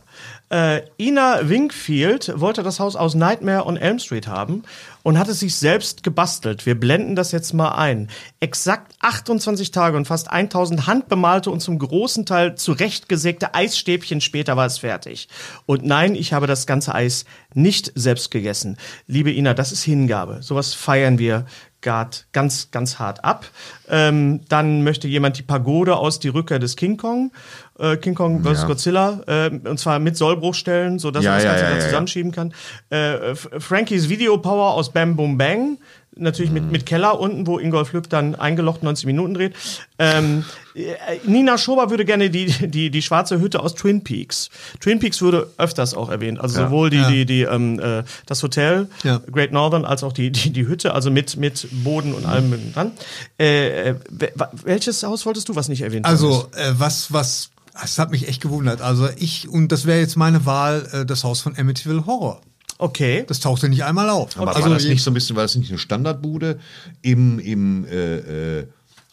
Äh, 0.50 0.82
Ina 0.98 1.48
Wingfield 1.48 2.32
wollte 2.36 2.62
das 2.62 2.80
Haus 2.80 2.96
aus 2.96 3.14
Nightmare 3.14 3.66
on 3.66 3.76
Elm 3.76 3.98
Street 3.98 4.26
haben 4.26 4.62
und 5.02 5.18
hat 5.18 5.28
es 5.28 5.40
sich 5.40 5.56
selbst 5.56 6.02
gebastelt. 6.02 6.64
Wir 6.64 6.78
blenden 6.78 7.16
das 7.16 7.32
jetzt 7.32 7.52
mal 7.52 7.72
ein. 7.72 8.08
Exakt 8.40 8.94
28 9.00 9.70
Tage 9.70 9.96
und 9.96 10.06
fast 10.06 10.30
1000 10.30 10.86
handbemalte 10.86 11.50
und 11.50 11.60
zum 11.60 11.78
großen 11.78 12.24
Teil 12.24 12.54
zurechtgesägte 12.54 13.54
Eisstäbchen 13.54 14.20
später 14.20 14.56
war 14.56 14.66
es 14.66 14.78
fertig. 14.78 15.28
Und 15.66 15.84
nein, 15.84 16.14
ich 16.14 16.32
habe 16.32 16.46
das 16.46 16.66
ganze 16.66 16.94
Eis 16.94 17.26
nicht 17.52 17.92
selbst 17.94 18.30
gegessen. 18.30 18.78
Liebe 19.06 19.30
Ina, 19.30 19.52
das 19.52 19.72
ist 19.72 19.82
Hingabe. 19.82 20.38
Sowas 20.42 20.72
feiern 20.72 21.18
wir 21.18 21.44
Gard 21.80 22.26
ganz, 22.32 22.70
ganz 22.70 22.98
hart 22.98 23.24
ab. 23.24 23.46
Ähm, 23.88 24.40
dann 24.48 24.82
möchte 24.82 25.06
jemand 25.08 25.38
die 25.38 25.42
Pagode 25.42 25.96
aus 25.96 26.18
Die 26.18 26.28
Rückkehr 26.28 26.58
des 26.58 26.76
King 26.76 26.96
Kong, 26.96 27.30
äh, 27.78 27.96
King 27.96 28.14
Kong 28.14 28.42
vs. 28.42 28.62
Ja. 28.62 28.66
Godzilla, 28.66 29.20
äh, 29.26 29.50
und 29.50 29.78
zwar 29.78 29.98
mit 29.98 30.16
Sollbruchstellen, 30.16 30.98
sodass 30.98 31.24
Ja, 31.24 31.32
er 31.32 31.36
das 31.36 31.44
Ganze 31.44 31.64
ja, 31.64 31.70
dann 31.70 31.80
zusammenschieben 31.80 32.32
kann. 32.32 32.54
Äh, 32.90 33.34
Frankies 33.34 34.08
Video 34.08 34.38
Power 34.38 34.74
aus 34.74 34.92
Bam 34.92 35.16
Boom 35.16 35.38
Bang. 35.38 35.78
Natürlich 36.16 36.50
Mhm. 36.50 36.54
mit, 36.62 36.72
mit 36.72 36.86
Keller 36.86 37.20
unten, 37.20 37.46
wo 37.46 37.58
Ingolf 37.60 37.92
Lück 37.92 38.10
dann 38.10 38.34
eingelocht 38.34 38.82
90 38.82 39.06
Minuten 39.06 39.34
dreht. 39.34 39.54
Ähm, 40.00 40.44
äh, 40.74 40.94
Nina 41.24 41.58
Schober 41.58 41.90
würde 41.90 42.04
gerne 42.04 42.28
die, 42.28 42.46
die, 42.46 42.90
die 42.90 43.02
schwarze 43.02 43.40
Hütte 43.40 43.60
aus 43.60 43.74
Twin 43.76 44.02
Peaks. 44.02 44.50
Twin 44.80 44.98
Peaks 44.98 45.20
würde 45.22 45.48
öfters 45.58 45.94
auch 45.94 46.08
erwähnt. 46.10 46.40
Also 46.40 46.64
sowohl 46.64 46.90
die, 46.90 46.96
Ja. 46.96 47.10
die, 47.10 47.24
die, 47.24 47.42
ähm, 47.42 47.78
äh, 47.78 48.02
das 48.26 48.42
Hotel, 48.42 48.88
Ja. 49.04 49.20
Great 49.30 49.52
Northern, 49.52 49.84
als 49.84 50.02
auch 50.02 50.12
die, 50.12 50.32
die, 50.32 50.50
die 50.50 50.66
Hütte, 50.66 50.92
also 50.94 51.10
mit, 51.10 51.36
mit 51.36 51.68
Boden 51.84 52.12
und 52.14 52.26
allem 52.26 52.50
mit 52.50 52.74
dran. 52.74 52.92
Äh, 53.38 53.90
äh, 53.90 53.94
wel- 54.10 54.32
welches 54.64 55.02
Haus 55.04 55.24
wolltest 55.24 55.48
du, 55.48 55.54
was 55.56 55.68
nicht 55.68 55.82
erwähnt 55.82 56.04
Also, 56.04 56.48
äh, 56.56 56.72
was, 56.78 57.12
was, 57.12 57.50
es 57.84 57.96
hat 58.00 58.10
mich 58.10 58.26
echt 58.26 58.40
gewundert. 58.42 58.80
Also 58.80 59.08
ich, 59.18 59.48
und 59.48 59.70
das 59.70 59.86
wäre 59.86 60.00
jetzt 60.00 60.16
meine 60.16 60.44
Wahl, 60.46 61.04
das 61.06 61.22
Haus 61.22 61.40
von 61.42 61.56
Amityville 61.56 62.06
Horror. 62.06 62.40
Okay. 62.78 63.24
Das 63.26 63.40
tauchte 63.40 63.68
nicht 63.68 63.84
einmal 63.84 64.08
auf. 64.08 64.36
Aber 64.38 64.54
also 64.54 64.68
war 64.68 64.74
das 64.74 64.84
je- 64.84 64.90
nicht 64.90 65.02
so 65.02 65.10
ein 65.10 65.14
bisschen, 65.14 65.34
war 65.36 65.42
das 65.42 65.56
nicht 65.56 65.70
eine 65.70 65.78
Standardbude 65.78 66.58
im, 67.02 67.38
im 67.40 67.84
äh, 67.86 68.58
äh, 68.60 68.66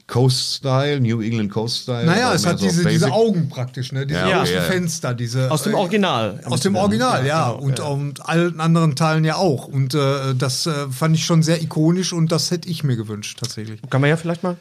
Coast-Style, 0.07 0.99
New 1.01 1.19
England 1.21 1.51
Coast-Style? 1.51 2.05
Naja, 2.05 2.33
es 2.33 2.45
hat 2.45 2.59
so 2.59 2.65
diese, 2.67 2.85
diese 2.85 3.11
Augen 3.11 3.49
praktisch, 3.49 3.91
ne? 3.91 4.05
Diese 4.05 4.19
Ja, 4.19 4.25
okay, 4.27 4.35
großen 4.37 4.53
ja, 4.55 4.61
ja. 4.61 4.67
Fenster, 4.67 5.13
diese. 5.15 5.51
Aus 5.51 5.63
dem 5.63 5.73
äh, 5.73 5.77
Original. 5.77 6.39
Aus 6.45 6.61
dem 6.61 6.75
Original, 6.75 7.25
ja. 7.25 7.51
genau, 7.53 7.63
und, 7.63 7.79
ja. 7.79 7.85
und 7.85 8.25
allen 8.29 8.59
anderen 8.59 8.95
Teilen 8.95 9.25
ja 9.25 9.35
auch. 9.37 9.67
Und 9.67 9.95
äh, 9.95 10.35
das 10.37 10.67
äh, 10.67 10.71
fand 10.91 11.15
ich 11.15 11.25
schon 11.25 11.41
sehr 11.41 11.61
ikonisch 11.63 12.13
und 12.13 12.31
das 12.31 12.51
hätte 12.51 12.69
ich 12.69 12.83
mir 12.83 12.95
gewünscht, 12.95 13.39
tatsächlich. 13.39 13.81
Kann 13.89 13.99
man 14.01 14.11
ja 14.11 14.17
vielleicht 14.17 14.43
mal. 14.43 14.57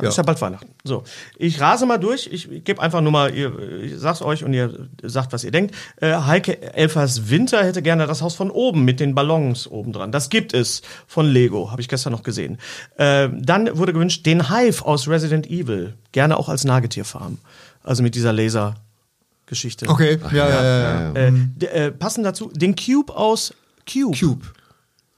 Ja. 0.00 0.08
Ist 0.10 0.16
ja 0.18 0.22
bald 0.22 0.38
Weihnachten. 0.42 0.68
So, 0.84 1.04
ich 1.38 1.58
rase 1.60 1.86
mal 1.86 1.96
durch. 1.96 2.28
Ich 2.30 2.64
gebe 2.64 2.82
einfach 2.82 3.00
nur 3.00 3.12
mal, 3.12 3.34
ihr, 3.34 3.58
ich 3.82 3.94
sag's 3.98 4.20
euch 4.20 4.44
und 4.44 4.52
ihr 4.52 4.88
sagt, 5.02 5.32
was 5.32 5.42
ihr 5.42 5.50
denkt. 5.50 5.74
Äh, 6.00 6.14
Heike 6.16 6.74
Elfers 6.74 7.30
Winter 7.30 7.64
hätte 7.64 7.80
gerne 7.80 8.06
das 8.06 8.20
Haus 8.20 8.34
von 8.34 8.50
oben 8.50 8.84
mit 8.84 9.00
den 9.00 9.14
Ballons 9.14 9.66
oben 9.66 9.92
dran. 9.92 10.12
Das 10.12 10.28
gibt 10.28 10.52
es 10.52 10.82
von 11.06 11.26
Lego, 11.26 11.70
habe 11.70 11.80
ich 11.80 11.88
gestern 11.88 12.12
noch 12.12 12.22
gesehen. 12.22 12.58
Äh, 12.98 13.30
dann 13.32 13.78
wurde 13.78 13.94
gewünscht, 13.94 14.26
den 14.26 14.50
Hive 14.50 14.84
aus 14.84 15.08
Resident 15.08 15.46
Evil. 15.48 15.94
Gerne 16.12 16.36
auch 16.36 16.48
als 16.50 16.64
Nagetierfarm. 16.64 17.38
Also 17.82 18.02
mit 18.02 18.14
dieser 18.14 18.32
Laser-Geschichte. 18.34 19.88
Okay, 19.88 20.18
ja, 20.32 20.48
ja, 20.48 20.62
ja. 20.64 21.00
ja. 21.00 21.12
Äh, 21.14 21.32
d- 21.32 21.66
äh, 21.66 21.90
passend 21.92 22.26
dazu, 22.26 22.50
den 22.54 22.76
Cube 22.76 23.14
aus 23.16 23.54
Cube. 23.90 24.16
Cube. 24.18 24.44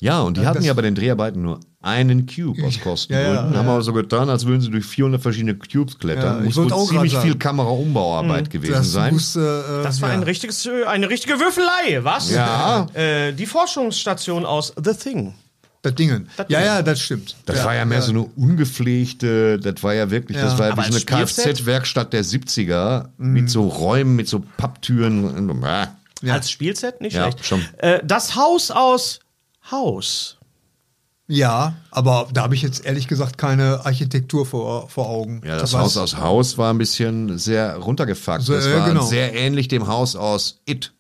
Ja, 0.01 0.21
und 0.21 0.37
die 0.37 0.47
hatten 0.47 0.63
ja 0.63 0.73
bei 0.75 0.83
den 0.83 0.95
Dreharbeiten 0.95 1.43
nur 1.43 1.59
einen 1.81 2.27
Cube 2.27 2.61
aus 2.65 2.81
Kostengründen. 2.81 3.35
Ja, 3.35 3.51
ja, 3.53 3.57
haben 3.59 3.69
aber 3.69 3.83
so 3.83 3.93
getan, 3.93 4.29
als 4.29 4.45
würden 4.47 4.61
sie 4.61 4.71
durch 4.71 4.85
400 4.85 5.23
verschiedene 5.23 5.55
Cubes 5.55 5.95
Ja, 5.95 5.99
klettern. 6.01 6.45
Muss 6.45 6.57
wohl 6.57 6.73
auch 6.73 6.89
ziemlich 6.89 7.17
viel. 7.19 7.37
Kameraumbauarbeit 7.37 8.51
gewesen 8.51 8.73
Das 8.73 8.91
sein. 8.91 9.13
muss, 9.15 9.37
äh, 9.37 9.41
Das 9.85 10.01
war 10.01 10.09
ja. 10.09 10.15
ein 10.17 10.25
richtiges, 10.25 10.67
äh, 10.67 10.85
eine 10.87 11.09
richtige 11.09 11.39
Würfelei, 11.39 12.01
was? 12.03 12.31
Ja. 12.33 12.87
Äh, 12.95 13.33
die 13.33 13.47
Forschungsstation 13.47 14.45
aus 14.45 14.73
The 14.83 14.93
Thing. 14.93 15.35
Das 15.83 15.95
Dingen. 15.95 16.29
Das 16.37 16.47
ja, 16.49 16.59
Ding. 16.59 16.67
ja, 16.67 16.83
das 16.83 17.01
stimmt. 17.01 17.37
Das 17.47 17.65
war 17.65 17.73
ja 17.77 17.85
mehr 17.85 18.03
so 18.03 18.11
eine 18.11 18.23
ungepflegte, 18.23 19.59
das 19.61 19.81
war 19.83 19.95
ja 19.95 20.11
wirklich, 20.11 20.37
das 20.37 20.55
Ja. 20.55 20.59
war 20.59 20.69
ja 20.71 20.77
wie 20.77 20.93
so 20.93 20.97
eine? 20.97 21.25
Kfz-Werkstatt 21.27 22.13
der 22.13 22.25
70er 22.25 23.11
mit 23.17 23.49
so 23.49 23.69
Räumen, 23.69 24.17
mit 24.17 24.29
so 24.29 24.43
Papptüren. 24.57 25.63
Ja. 26.23 26.35
Als 26.35 26.51
Spielset, 26.51 27.01
nicht 27.01 27.15
Ja, 27.15 27.31
schlecht. 27.31 27.45
schon. 27.47 27.65
Äh, 27.79 28.01
das 28.05 28.35
Haus 28.35 28.73
aus 28.73 29.21
Haus. 29.71 30.38
Ja, 31.31 31.75
aber 31.91 32.27
da 32.33 32.43
habe 32.43 32.55
ich 32.55 32.63
jetzt 32.63 32.87
ehrlich 32.87 33.07
gesagt 33.07 33.37
keine 33.37 33.85
Architektur 33.85 34.47
vor, 34.47 34.89
vor 34.89 35.09
Augen. 35.11 35.43
Ja, 35.45 35.59
das 35.59 35.73
Da 35.73 35.81
Haus 35.81 35.97
aus 35.99 36.17
Haus 36.17 36.57
war 36.57 36.73
ein 36.73 36.79
bisschen 36.79 37.37
sehr 37.39 37.77
runtergefuckt. 37.77 38.41
So, 38.43 38.55
das 38.55 38.67
äh, 38.67 38.75
war 38.75 38.89
genau. 38.89 39.03
sehr 39.05 39.35
ähnlich 39.35 39.69
dem 39.69 39.87
Haus 39.89 40.17
aus 40.17 40.63
It 40.65 40.95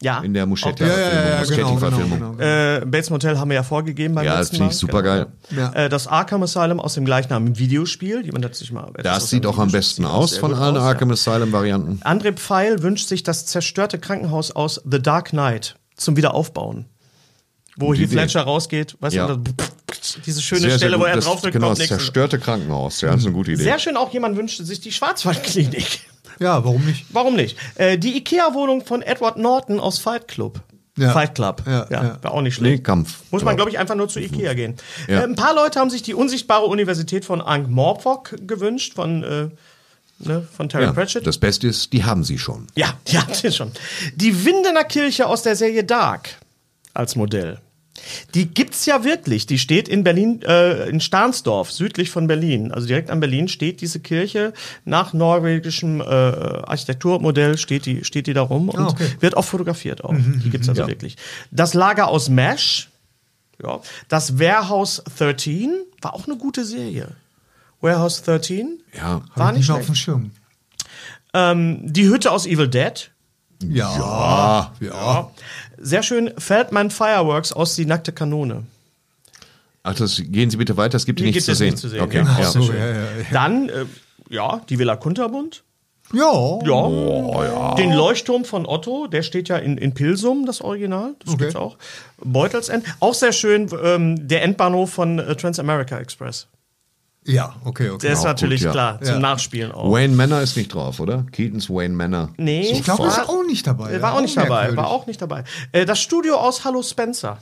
Ja. 0.00 0.20
in 0.20 0.32
der 0.32 0.46
Muschetti. 0.46 0.82
Ja, 0.84 0.88
ja, 0.88 0.96
ja, 0.96 1.04
ja 1.04 1.44
genau, 1.44 1.48
genau, 1.48 1.70
Muschetti-Verfilmung. 1.74 2.38
genau. 2.38 2.42
Äh, 2.42 2.86
Bates 2.86 3.10
Motel 3.10 3.38
haben 3.38 3.50
wir 3.50 3.56
ja 3.56 3.62
vorgegeben 3.62 4.14
beim 4.14 4.24
Ja, 4.24 4.38
das 4.38 4.46
letzten 4.52 4.54
finde 4.56 4.64
Mal. 4.64 4.70
ich 4.70 4.78
super 4.78 5.02
geil. 5.02 5.26
Ja. 5.50 5.72
Äh, 5.74 5.88
das 5.90 6.06
Arkham 6.06 6.42
Asylum 6.42 6.80
aus 6.80 6.94
dem 6.94 7.04
gleichnamigen 7.04 7.58
Videospiel. 7.58 8.24
Jemand 8.24 8.46
hat 8.46 8.54
sich 8.54 8.72
mal 8.72 8.90
Das 9.02 9.28
sieht 9.28 9.44
auch 9.44 9.58
am 9.58 9.70
besten 9.70 10.04
sieht 10.04 10.10
aus 10.10 10.38
von 10.38 10.54
allen 10.54 10.76
aus, 10.78 10.82
ja. 10.82 10.88
Arkham 10.88 11.10
Asylum-Varianten. 11.10 12.00
André 12.04 12.32
Pfeil 12.32 12.82
wünscht 12.82 13.06
sich 13.06 13.22
das 13.22 13.44
zerstörte 13.44 13.98
Krankenhaus 13.98 14.50
aus 14.50 14.80
The 14.90 15.02
Dark 15.02 15.28
Knight 15.28 15.76
zum 15.94 16.16
Wiederaufbauen. 16.16 16.86
Wo 17.78 17.94
Heath 17.94 18.02
Idee. 18.02 18.14
Ledger 18.16 18.42
rausgeht, 18.42 18.96
weißt 19.00 19.14
Ja. 19.16 19.26
du, 19.28 19.42
diese 20.26 20.42
schöne 20.42 20.60
Sehr, 20.62 20.70
sehr 20.70 20.78
Stelle, 20.78 20.96
wo 20.96 21.00
gut. 21.00 21.08
er 21.08 21.16
das, 21.16 21.24
draufdrückt, 21.24 21.52
Genau, 21.54 21.68
kommt 21.68 21.78
das 21.80 21.90
nichts. 21.90 21.96
zerstörte 22.04 22.38
Krankenhaus. 22.38 23.00
Ja, 23.00 23.10
das 23.10 23.20
ist 23.20 23.26
eine 23.26 23.34
gute 23.34 23.52
Idee. 23.52 23.62
Sehr 23.62 23.78
schön 23.78 23.96
auch, 23.96 24.12
jemand 24.12 24.36
wünschte 24.36 24.64
sich 24.64 24.80
die 24.80 24.92
Schwarzwaldklinik. 24.92 26.00
Ja, 26.40 26.64
warum 26.64 26.84
nicht? 26.84 27.04
Warum 27.10 27.34
nicht? 27.36 27.56
Äh, 27.76 27.98
die 27.98 28.16
Ikea-Wohnung 28.16 28.84
von 28.84 29.02
Edward 29.02 29.38
Norton 29.38 29.80
aus 29.80 29.98
Fight 29.98 30.28
Club. 30.28 30.60
Ja. 30.96 31.12
Fight 31.12 31.34
Club. 31.34 31.62
Ja, 31.66 31.86
Ja, 31.90 32.02
ja. 32.04 32.18
war 32.22 32.32
auch 32.32 32.42
nicht 32.42 32.60
Nee, 32.60 32.68
schlecht. 32.70 32.84
Kampf. 32.84 33.20
Muss 33.30 33.42
man, 33.44 33.56
glaube 33.56 33.70
ich, 33.70 33.78
einfach 33.78 33.94
nur 33.96 34.08
zu 34.08 34.20
Ikea 34.20 34.54
gehen. 34.54 34.76
Ja. 35.08 35.20
Äh, 35.20 35.24
ein 35.24 35.34
paar 35.36 35.54
Leute 35.54 35.78
haben 35.80 35.90
sich 35.90 36.02
die 36.02 36.14
unsichtbare 36.14 36.66
Universität 36.66 37.24
von 37.24 37.40
Ankh 37.40 37.68
Morpork 37.70 38.36
gewünscht, 38.46 38.94
von, 38.94 39.22
äh, 39.24 39.48
ne, 40.20 40.46
von 40.56 40.68
Terry 40.68 40.84
ja, 40.84 40.92
Pratchett. 40.92 41.26
das 41.26 41.38
Beste 41.38 41.66
ist, 41.68 41.92
die 41.92 42.04
haben 42.04 42.24
sie 42.24 42.38
schon. 42.38 42.66
Ja, 42.76 42.94
ja, 43.08 43.22
das 43.28 43.44
ist 43.44 43.56
schon. 43.56 43.70
Die 44.16 44.44
Windener 44.44 44.84
Kirche 44.84 45.26
aus 45.26 45.42
der 45.42 45.54
Serie 45.56 45.84
Dark 45.84 46.30
als 46.94 47.14
Modell. 47.16 47.60
Die 48.34 48.46
gibt's 48.46 48.86
ja 48.86 49.04
wirklich. 49.04 49.46
Die 49.46 49.58
steht 49.58 49.88
in 49.88 50.04
Berlin, 50.04 50.42
äh, 50.42 50.88
in 50.88 51.00
Stahnsdorf, 51.00 51.70
südlich 51.70 52.10
von 52.10 52.26
Berlin. 52.26 52.72
Also 52.72 52.86
direkt 52.86 53.10
an 53.10 53.20
Berlin 53.20 53.48
steht 53.48 53.80
diese 53.80 54.00
Kirche. 54.00 54.52
Nach 54.84 55.12
norwegischem 55.12 56.00
äh, 56.00 56.04
Architekturmodell 56.04 57.58
steht 57.58 57.86
die, 57.86 58.04
steht 58.04 58.26
die 58.26 58.34
da 58.34 58.42
rum 58.42 58.68
und 58.68 58.86
okay. 58.86 59.08
wird 59.20 59.36
auch 59.36 59.44
fotografiert. 59.44 60.04
Auch. 60.04 60.14
Die 60.14 60.50
gibt's 60.50 60.68
also 60.68 60.86
wirklich. 60.86 61.16
Das 61.50 61.74
Lager 61.74 62.08
aus 62.08 62.28
Mesh. 62.28 62.90
Ja. 63.62 63.80
Das 64.08 64.38
Warehouse 64.38 65.02
13 65.18 65.72
war 66.00 66.14
auch 66.14 66.26
eine 66.26 66.36
gute 66.36 66.64
Serie. 66.64 67.08
Warehouse 67.80 68.22
13 68.22 68.80
Ja, 68.96 69.22
war 69.34 69.52
nicht 69.52 69.68
mehr 69.68 69.76
auf 69.76 69.84
schlecht. 69.84 69.88
dem 69.88 69.94
Schirm. 69.94 70.30
Ähm, 71.34 71.80
die 71.82 72.08
Hütte 72.08 72.30
aus 72.30 72.46
Evil 72.46 72.68
Dead. 72.68 73.10
Ja. 73.62 73.98
Ja. 73.98 74.72
Ja. 74.80 75.30
Sehr 75.80 76.02
schön. 76.02 76.30
Feldman 76.38 76.90
Fireworks 76.90 77.52
aus 77.52 77.74
Die 77.76 77.86
nackte 77.86 78.12
Kanone. 78.12 78.64
Ach, 79.82 79.94
das, 79.94 80.20
gehen 80.24 80.50
Sie 80.50 80.56
bitte 80.56 80.76
weiter, 80.76 80.96
es 80.96 81.06
gibt 81.06 81.20
Die 81.20 81.24
nichts 81.24 81.36
gibt 81.36 81.44
zu 81.46 81.52
es 81.52 81.58
sehen. 81.58 81.70
nicht 81.70 81.78
zu 81.78 81.88
sehen, 81.88 82.00
Okay, 82.02 82.18
ja. 82.24 82.44
so, 82.50 82.60
ja, 82.60 82.74
ja, 82.74 82.92
ja. 82.94 83.06
Dann, 83.32 83.68
äh, 83.68 83.84
ja, 84.28 84.60
die 84.68 84.78
Villa 84.78 84.96
Kunterbund. 84.96 85.62
Ja. 86.12 86.58
Ja. 86.64 87.74
Den 87.74 87.92
Leuchtturm 87.92 88.44
von 88.44 88.66
Otto, 88.66 89.06
der 89.08 89.22
steht 89.22 89.48
ja 89.48 89.56
in, 89.58 89.76
in 89.78 89.92
Pilsum, 89.94 90.46
das 90.46 90.60
Original. 90.62 91.14
Das 91.20 91.34
Okay. 91.34 91.44
gibt's 91.44 91.56
auch. 91.56 91.76
Beutelsend. 92.22 92.84
Auch 93.00 93.14
sehr 93.14 93.32
schön, 93.32 93.68
ähm, 93.82 94.26
der 94.26 94.42
Endbahnhof 94.42 94.90
von 94.90 95.18
äh, 95.18 95.36
Transamerica 95.36 95.98
Express. 95.98 96.46
Ja, 97.28 97.54
okay, 97.64 97.90
okay. 97.90 97.98
Der 98.06 98.12
ist 98.14 98.20
Auch 98.20 98.24
natürlich 98.24 98.60
gut, 98.62 98.66
ja. 98.66 98.72
klar, 98.72 99.00
zum 99.02 99.14
Ja. 99.14 99.20
Nachspielen 99.20 99.70
auch. 99.72 99.92
Wayne 99.92 100.14
Manor 100.16 100.40
ist 100.40 100.56
nicht 100.56 100.72
drauf, 100.72 100.98
oder? 100.98 101.24
Keatons 101.30 101.68
Wayne 101.68 101.94
Manor. 101.94 102.30
Nee, 102.38 102.62
ich 102.72 102.82
glaube, 102.82 103.02
war- 103.04 103.08
ist 103.08 103.28
auch 103.28 103.44
nicht 103.46 103.66
dabei. 103.66 104.00
War 104.00 104.10
Ja, 104.12 104.16
auch 104.16 104.20
nicht 104.22 104.36
dabei, 104.36 104.74
war 104.76 104.88
auch 104.88 105.06
nicht 105.06 105.20
dabei. 105.20 105.44
Äh, 105.72 105.84
das 105.84 106.00
Studio 106.00 106.36
aus 106.36 106.64
Hallo 106.64 106.82
Spencer. 106.82 107.38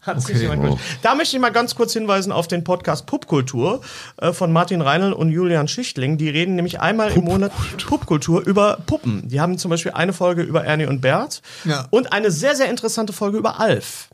Hat 0.00 0.20
sich 0.22 0.36
Okay. 0.36 0.42
jemand 0.44 0.62
gewünscht. 0.62 0.84
Da 1.02 1.14
möchte 1.14 1.36
ich 1.36 1.42
mal 1.42 1.50
ganz 1.50 1.74
kurz 1.74 1.92
hinweisen 1.92 2.32
auf 2.32 2.48
den 2.48 2.64
Podcast 2.64 3.04
Pupkultur 3.06 3.80
äh, 4.18 4.32
von 4.32 4.52
Martin 4.52 4.80
Reinl 4.80 5.12
und 5.12 5.30
Julian 5.32 5.68
Schichtling. 5.68 6.16
Die 6.18 6.28
reden 6.30 6.54
nämlich 6.54 6.80
einmal 6.80 7.10
im 7.10 7.24
Monat 7.24 7.50
Pupkultur 7.86 8.46
über 8.46 8.78
Puppen. 8.86 9.28
Die 9.28 9.40
haben 9.40 9.58
zum 9.58 9.70
Beispiel 9.70 9.92
eine 9.92 10.12
Folge 10.12 10.42
über 10.42 10.64
Ernie 10.64 10.86
und 10.86 11.00
Bert 11.00 11.42
Ja. 11.64 11.86
und 11.90 12.12
eine 12.12 12.30
sehr, 12.30 12.54
sehr 12.56 12.70
interessante 12.70 13.12
Folge 13.12 13.38
über 13.38 13.58
Alf. 13.60 14.08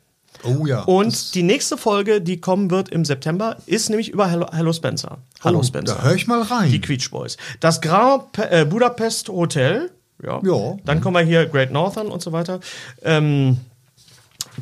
Oh 0.45 0.67
ja. 0.67 0.83
Und 0.83 1.35
die 1.35 1.43
nächste 1.43 1.77
Folge, 1.77 2.21
die 2.21 2.41
kommen 2.41 2.71
wird 2.71 2.89
im 2.89 3.05
September, 3.05 3.57
ist 3.67 3.89
nämlich 3.89 4.11
über 4.11 4.31
Hello, 4.31 4.47
Hello 4.53 4.73
Spencer. 4.73 5.19
Hallo 5.43 5.61
oh, 5.61 5.63
Spencer. 5.63 5.97
Da 5.97 6.03
höre 6.03 6.15
ich 6.15 6.27
mal 6.27 6.43
rein. 6.43 6.71
Die 6.71 6.81
Quietsch 6.81 7.11
Boys. 7.11 7.37
Das 7.61 7.81
Grand 7.81 8.33
Pe 8.33 8.51
äh, 8.51 8.65
Budapest 8.65 9.29
Hotel. 9.29 9.91
Ja. 10.23 10.41
Ja. 10.43 10.77
Dann 10.85 11.01
kommen 11.01 11.17
wir 11.17 11.23
hier 11.23 11.47
Great 11.47 11.71
Northern 11.71 12.09
und 12.09 12.23
so 12.23 12.33
weiter. 12.33 12.61
Ähm, 13.03 13.59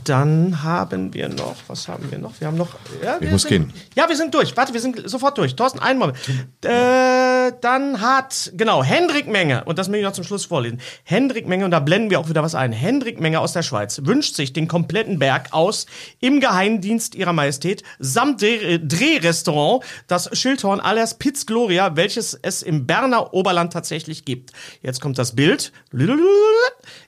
dann 0.05 0.62
haben 0.62 1.12
wir 1.14 1.28
noch, 1.28 1.57
was 1.66 1.88
haben 1.88 2.11
wir 2.11 2.18
noch? 2.18 2.32
Wir 2.40 2.47
haben 2.47 2.57
noch. 2.57 2.70
Ja, 3.03 3.20
wir 3.20 3.30
muss 3.30 3.43
sind, 3.43 3.51
gehen. 3.51 3.72
Ja, 3.95 4.09
wir 4.09 4.16
sind 4.16 4.34
durch. 4.34 4.57
Warte, 4.57 4.72
wir 4.72 4.80
sind 4.80 5.09
sofort 5.09 5.36
durch. 5.38 5.55
Thorsten, 5.55 5.78
einen 5.78 5.99
Moment. 5.99 6.18
Äh, 6.64 7.53
dann 7.61 8.01
hat, 8.01 8.53
genau, 8.57 8.82
Hendrik 8.82 9.26
Menge, 9.28 9.64
und 9.64 9.78
das 9.78 9.88
möchte 9.88 10.01
ich 10.01 10.07
noch 10.07 10.12
zum 10.12 10.24
Schluss 10.24 10.47
vorlesen. 10.47 10.80
Hendrik 11.05 11.47
Menge, 11.47 11.64
und 11.64 11.70
da 11.70 11.80
blenden 11.80 12.11
wir 12.11 12.20
auch 12.20 12.28
wieder 12.28 12.43
was 12.43 12.55
ein. 12.55 12.72
Hendrik 12.72 13.20
Menge 13.20 13.40
aus 13.40 13.53
der 13.53 13.62
Schweiz 13.62 14.01
wünscht 14.05 14.34
sich 14.34 14.53
den 14.53 14.68
kompletten 14.68 15.18
Berg 15.18 15.49
aus 15.53 15.86
im 16.20 16.40
Geheimdienst 16.40 17.14
ihrer 17.14 17.32
Majestät 17.32 17.82
samt 17.99 18.40
Dreh- 18.43 18.78
Drehrestaurant, 18.78 19.84
das 20.07 20.30
Schildhorn 20.38 20.80
alias 20.80 21.18
Piz 21.18 21.47
Gloria, 21.47 21.97
welches 21.97 22.38
es 22.40 22.62
im 22.62 22.86
Berner 22.86 23.34
Oberland 23.34 23.72
tatsächlich 23.72 24.24
gibt. 24.24 24.53
Jetzt 24.80 25.01
kommt 25.01 25.18
das 25.18 25.34
Bild. 25.36 25.72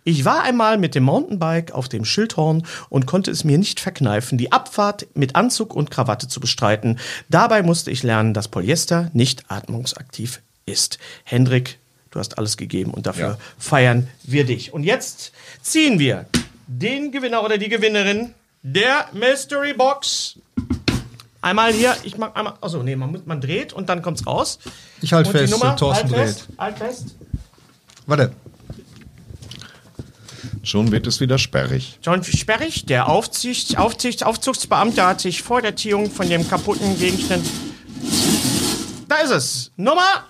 Ich 0.05 0.25
war 0.25 0.43
einmal 0.43 0.79
mit 0.79 0.95
dem 0.95 1.05
Mountainbike 1.05 1.73
auf 1.73 1.89
dem 1.89 2.05
Schildhorn 2.05 2.67
und 2.89 3.07
konnte 3.07 3.31
es 3.31 3.45
mir 3.45 3.59
nicht 3.59 3.81
verkneifen, 3.81 4.39
die 4.39 4.53
Abfahrt 4.53 5.07
mit 5.15 5.37
Anzug 5.37 5.75
und 5.75 5.91
Krawatte 5.91 6.29
zu 6.29 6.41
bestreiten. 6.41 6.99
Dabei 7.29 7.63
musste 7.63 7.91
ich 7.91 8.03
lernen, 8.03 8.35
dass 8.35 8.49
Polyester 8.49 9.11
nicht 9.13 9.45
atmungsaktiv 9.49 10.41
ist. 10.67 10.99
Hendrik, 11.25 11.79
du 12.11 12.19
hast 12.19 12.39
alles 12.39 12.57
gegeben 12.57 12.93
und 12.93 13.07
dafür 13.07 13.29
Ja. 13.29 13.39
feiern 13.59 14.09
wir 14.23 14.45
dich. 14.45 14.73
Und 14.73 14.85
jetzt 14.85 15.33
ziehen 15.63 15.99
wir 15.99 16.27
den 16.67 17.13
Gewinner 17.13 17.43
oder 17.45 17.59
die 17.59 17.69
Gewinnerin 17.69 18.35
der 18.63 19.09
Mystery 19.13 19.75
Box. 19.75 20.37
Einmal 21.43 21.75
hier, 21.75 21.95
ich 22.05 22.17
mach 22.17 22.35
einmal, 22.35 22.55
also 22.63 22.83
nee, 22.83 22.97
man, 22.97 23.21
man 23.27 23.41
dreht 23.43 23.75
und 23.75 23.91
dann 23.91 24.01
kommt's 24.01 24.27
raus. 24.27 24.59
Ich 25.03 25.13
halt 25.13 25.27
und 25.27 25.35
die 25.35 25.39
fest, 25.41 25.53
Nummer, 25.53 25.77
Thorsten 25.77 26.11
halt 26.11 26.29
fest, 26.29 26.49
halt 26.57 26.79
fest. 26.79 27.15
Warte. 28.07 28.33
Schon 30.63 30.93
wird 30.93 31.07
es 31.07 31.21
wieder 31.21 31.39
sperrig. 31.39 31.99
John 32.03 32.23
Sperrig, 32.25 32.87
der 32.87 33.09
Aufsicht, 33.09 33.79
Aufsicht, 33.79 34.25
Aufzugsbeamte, 34.25 35.05
hat 35.05 35.21
sich 35.21 35.43
vor 35.43 35.63
der 35.63 35.77
Ziehung 35.77 36.11
von 36.11 36.29
dem 36.29 36.49
kaputten 36.49 36.99
Gegenstand. 36.99 37.45
Da 39.09 39.17
ist 39.17 39.31
es. 39.31 39.71
Nummer 39.77 40.25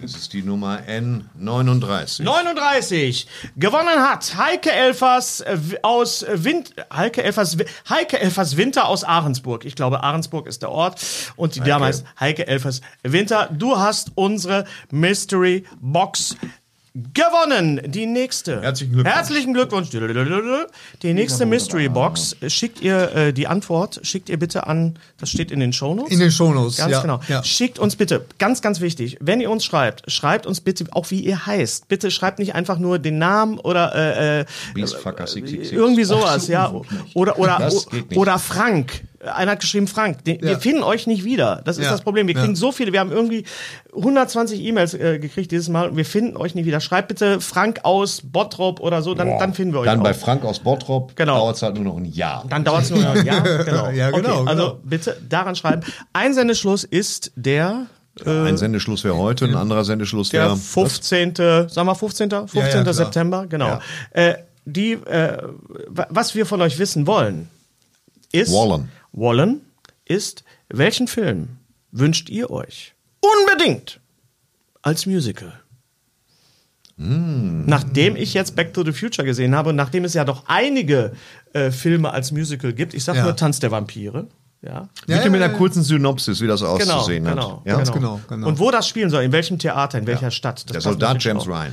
Das 0.00 0.14
ist 0.14 0.32
die 0.32 0.42
Nummer 0.42 0.80
N39. 0.88 2.22
39. 2.22 3.26
Gewonnen 3.56 4.00
hat 4.00 4.36
Heike 4.36 4.70
Elfers 4.70 5.40
äh, 5.40 5.58
aus 5.82 6.22
äh, 6.22 6.44
Wind, 6.44 6.72
Heike 6.92 7.22
Elfers, 7.22 7.56
Heike 7.88 8.20
Elfers 8.20 8.56
Winter 8.56 8.86
aus 8.88 9.04
Ahrensburg. 9.04 9.64
Ich 9.64 9.74
glaube, 9.74 10.02
Ahrensburg 10.02 10.46
ist 10.46 10.62
der 10.62 10.70
Ort. 10.70 11.00
Und 11.36 11.56
die 11.56 11.60
Dame 11.60 11.86
heißt 11.86 12.04
Heike 12.18 12.46
Elfers 12.46 12.80
Winter. 13.02 13.48
Du 13.52 13.76
hast 13.78 14.12
unsere 14.14 14.64
Mystery 14.90 15.64
Box 15.80 16.36
gewonnen. 17.14 17.80
Die 17.86 18.06
nächste. 18.06 18.62
Herzlichen 18.62 18.92
Glückwunsch. 18.92 19.14
Herzlichen 19.14 19.54
Glückwunsch. 19.54 19.90
Die 21.02 21.14
nächste 21.14 21.46
Mystery 21.46 21.88
Box 21.88 22.36
schickt 22.46 22.80
ihr 22.80 23.14
äh, 23.14 23.32
die 23.32 23.46
Antwort, 23.46 24.00
schickt 24.02 24.28
ihr 24.28 24.38
bitte 24.38 24.66
an, 24.66 24.98
das 25.18 25.30
steht 25.30 25.50
in 25.50 25.60
den 25.60 25.72
Shownotes. 25.72 26.12
In 26.12 26.20
den 26.20 26.30
Shownotes, 26.30 26.76
Ganz 26.76 26.92
ja, 26.92 27.00
genau. 27.00 27.20
ja. 27.28 27.42
Schickt 27.42 27.78
uns 27.78 27.96
bitte, 27.96 28.24
ganz, 28.38 28.62
ganz 28.62 28.80
wichtig, 28.80 29.16
wenn 29.20 29.40
ihr 29.40 29.50
uns 29.50 29.64
schreibt, 29.64 30.10
schreibt 30.10 30.46
uns 30.46 30.60
bitte 30.60 30.86
auch, 30.90 31.10
wie 31.10 31.20
ihr 31.20 31.46
heißt. 31.46 31.88
Bitte 31.88 32.10
schreibt 32.10 32.38
nicht 32.38 32.54
einfach 32.54 32.78
nur 32.78 32.98
den 32.98 33.18
Namen 33.18 33.58
oder 33.58 33.94
äh, 33.94 34.40
äh, 34.40 34.44
Beastfucker 34.74 35.26
666. 35.26 35.72
irgendwie 35.72 36.04
sowas, 36.04 36.48
ja. 36.48 36.72
Oder, 37.14 37.38
oder, 37.38 37.70
oder 38.14 38.38
Frank. 38.38 39.02
Einer 39.20 39.52
hat 39.52 39.60
geschrieben, 39.60 39.88
Frank, 39.88 40.24
den, 40.24 40.36
Ja. 40.38 40.42
wir 40.50 40.58
finden 40.60 40.82
euch 40.84 41.06
nicht 41.08 41.24
wieder. 41.24 41.60
Das 41.64 41.76
ist 41.76 41.84
Ja. 41.86 41.90
das 41.90 42.02
Problem. 42.02 42.28
Wir 42.28 42.34
Ja. 42.36 42.40
kriegen 42.42 42.54
so 42.54 42.70
viele, 42.70 42.92
wir 42.92 43.00
haben 43.00 43.10
irgendwie 43.10 43.44
120 43.92 44.60
E-Mails 44.62 44.94
äh, 44.94 45.18
gekriegt 45.18 45.50
dieses 45.50 45.68
Mal 45.68 45.88
und 45.88 45.96
wir 45.96 46.04
finden 46.04 46.36
euch 46.36 46.54
nicht 46.54 46.66
wieder. 46.66 46.80
Schreibt 46.80 47.08
bitte 47.08 47.40
Frank 47.40 47.80
aus 47.82 48.20
Bottrop 48.22 48.78
oder 48.80 49.02
so, 49.02 49.14
dann, 49.14 49.38
dann 49.38 49.54
finden 49.54 49.74
wir 49.74 49.80
euch 49.80 49.86
Dann 49.86 49.98
auch. 50.00 50.04
bei 50.04 50.14
Frank 50.14 50.44
aus 50.44 50.60
Bottrop 50.60 51.16
Genau. 51.16 51.36
dauert 51.38 51.56
es 51.56 51.62
halt 51.62 51.74
nur 51.74 51.84
noch 51.84 51.96
ein 51.96 52.04
Jahr. 52.04 52.44
Dann 52.48 52.64
dauert 52.64 52.82
es 52.84 52.90
nur 52.90 53.00
noch 53.00 53.14
ein 53.16 53.26
Jahr. 53.26 53.42
Genau. 53.64 53.88
Ja, 53.90 54.10
genau, 54.12 54.40
Okay, 54.42 54.48
also 54.50 54.62
genau. 54.70 54.80
bitte 54.84 55.16
daran 55.28 55.56
schreiben. 55.56 55.82
Einsendeschluss 56.12 56.84
ist 56.84 57.32
der, 57.34 57.86
ein 58.24 58.56
Sendeschluss 58.56 59.02
wäre 59.04 59.16
heute, 59.16 59.44
ein 59.46 59.54
anderer 59.54 59.84
Sendeschluss 59.84 60.28
der 60.30 60.42
wäre 60.42 60.56
15. 60.56 61.34
Sagen 61.36 61.86
wir 61.86 61.94
15. 61.94 62.30
15. 62.30 62.60
Ja, 62.70 62.82
ja. 62.82 62.92
September, 62.92 63.46
genau. 63.48 63.66
Ja. 63.66 63.80
Äh, 64.12 64.34
die, 64.64 64.92
äh, 64.92 65.38
wa- 65.88 66.06
was 66.10 66.34
wir 66.34 66.44
von 66.46 66.60
euch 66.62 66.78
wissen 66.78 67.06
wollen, 67.06 67.48
ist 68.32 68.52
Wollen. 68.52 68.90
Wollen 69.12 69.62
ist, 70.04 70.44
welchen 70.68 71.08
Film 71.08 71.58
wünscht 71.92 72.28
ihr 72.28 72.50
euch 72.50 72.94
unbedingt 73.20 74.00
als 74.82 75.06
Musical? 75.06 75.52
Nachdem 77.00 78.16
ich 78.16 78.34
jetzt 78.34 78.56
Back 78.56 78.74
to 78.74 78.84
the 78.84 78.90
Future 78.92 79.24
gesehen 79.24 79.54
habe 79.54 79.70
und 79.70 79.76
nachdem 79.76 80.04
es 80.04 80.14
ja 80.14 80.24
doch 80.24 80.42
einige 80.46 81.12
äh, 81.52 81.70
Filme 81.70 82.10
als 82.12 82.32
Musical 82.32 82.72
gibt, 82.72 82.92
ich 82.92 83.04
sag 83.04 83.14
Ja. 83.14 83.22
nur 83.22 83.36
Tanz 83.36 83.60
der 83.60 83.70
Vampire, 83.70 84.26
ja. 84.62 84.88
Bitte 85.06 85.24
ja, 85.24 85.30
mit 85.30 85.40
einer 85.40 85.52
ja. 85.52 85.56
kurzen 85.58 85.84
Synopsis, 85.84 86.40
wie 86.40 86.48
das 86.48 86.60
Genau, 86.60 86.72
auszusehen 86.72 87.24
genau, 87.24 87.58
hat. 87.58 87.66
Ja? 87.66 87.76
Ganz 87.76 87.92
genau, 87.92 88.20
genau. 88.28 88.48
Und 88.48 88.58
wo 88.58 88.72
das 88.72 88.88
spielen 88.88 89.10
soll, 89.10 89.22
in 89.22 89.30
welchem 89.30 89.60
Theater, 89.60 89.98
in 89.98 90.08
welcher 90.08 90.32
Stadt. 90.32 90.64
Das 90.64 90.72
Der 90.72 90.80
Soldat 90.80 91.22
James 91.22 91.44
auch. 91.44 91.48
Ryan. 91.48 91.72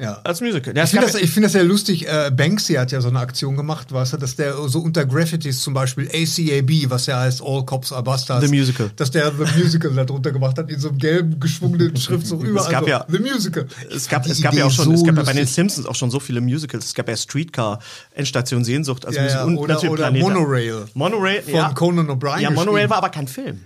Ja. 0.00 0.20
Als 0.22 0.40
Musical. 0.40 0.76
Ja, 0.76 0.84
Ich 0.84 0.84
es 0.84 0.90
finde 0.92 1.06
das, 1.06 1.16
ich 1.20 1.28
find 1.28 1.44
das 1.44 1.54
ja 1.54 1.62
lustig. 1.62 2.06
Äh, 2.06 2.30
Banksy 2.30 2.74
hat 2.74 2.92
ja 2.92 3.00
so 3.00 3.08
eine 3.08 3.18
Aktion 3.18 3.56
gemacht, 3.56 3.90
weißt 3.90 4.12
du, 4.12 4.16
dass 4.18 4.36
der 4.36 4.54
so 4.68 4.78
unter 4.78 5.04
Graffitis 5.04 5.60
zum 5.60 5.74
Beispiel 5.74 6.06
ACAB, 6.08 6.88
was 6.88 7.06
ja 7.06 7.18
heißt 7.18 7.42
All 7.44 7.64
Cops 7.64 7.92
Are 7.92 8.04
Bastards, 8.04 8.46
The 8.48 8.54
Musical. 8.56 8.90
dass 8.94 9.10
der 9.10 9.32
The 9.32 9.58
Musical 9.60 9.90
da 9.94 10.04
drunter 10.04 10.30
gemacht 10.30 10.56
hat, 10.56 10.70
in 10.70 10.78
so 10.78 10.90
einem 10.90 10.98
gelben 10.98 11.40
geschwungenen 11.40 11.96
Schriftzug 11.96 12.44
überall. 12.44 12.70
gab 12.70 12.84
so, 12.84 12.88
ja- 12.90 13.04
The 13.08 13.18
Musical. 13.18 13.66
Es 13.90 14.08
gab, 14.08 14.24
es 14.26 14.40
gab 14.40 14.52
Idee 14.52 14.60
ja 14.60 14.66
auch 14.66 14.70
schon, 14.70 14.84
so 14.84 14.92
es 14.92 15.02
gab 15.04 15.16
ja 15.16 15.22
bei 15.24 15.32
den. 15.32 15.46
Simpsons 15.48 15.84
auch 15.86 15.96
schon 15.96 16.12
so 16.12 16.20
viele 16.20 16.40
Musicals. 16.40 16.84
Es 16.84 16.94
gab 16.94 17.08
ja 17.08 17.16
Streetcar, 17.16 17.80
Endstation 18.14 18.62
Sehnsucht, 18.62 19.04
also 19.04 19.18
Ja, 19.18 19.24
Musical 19.24 19.42
ja, 19.42 19.52
und 19.52 19.58
oder- 19.58 19.74
natürlich 19.74 19.92
oder 19.94 20.02
Planet- 20.10 20.22
Monorail. 20.22 20.84
Monorail, 20.94 21.42
Von. 21.42 21.74
Conan 21.74 22.06
O'Brien 22.08 22.40
Ja, 22.40 22.50
Monorail 22.50 22.88
war 22.88 22.98
aber 22.98 23.08
kein 23.08 23.26
Film. 23.26 23.62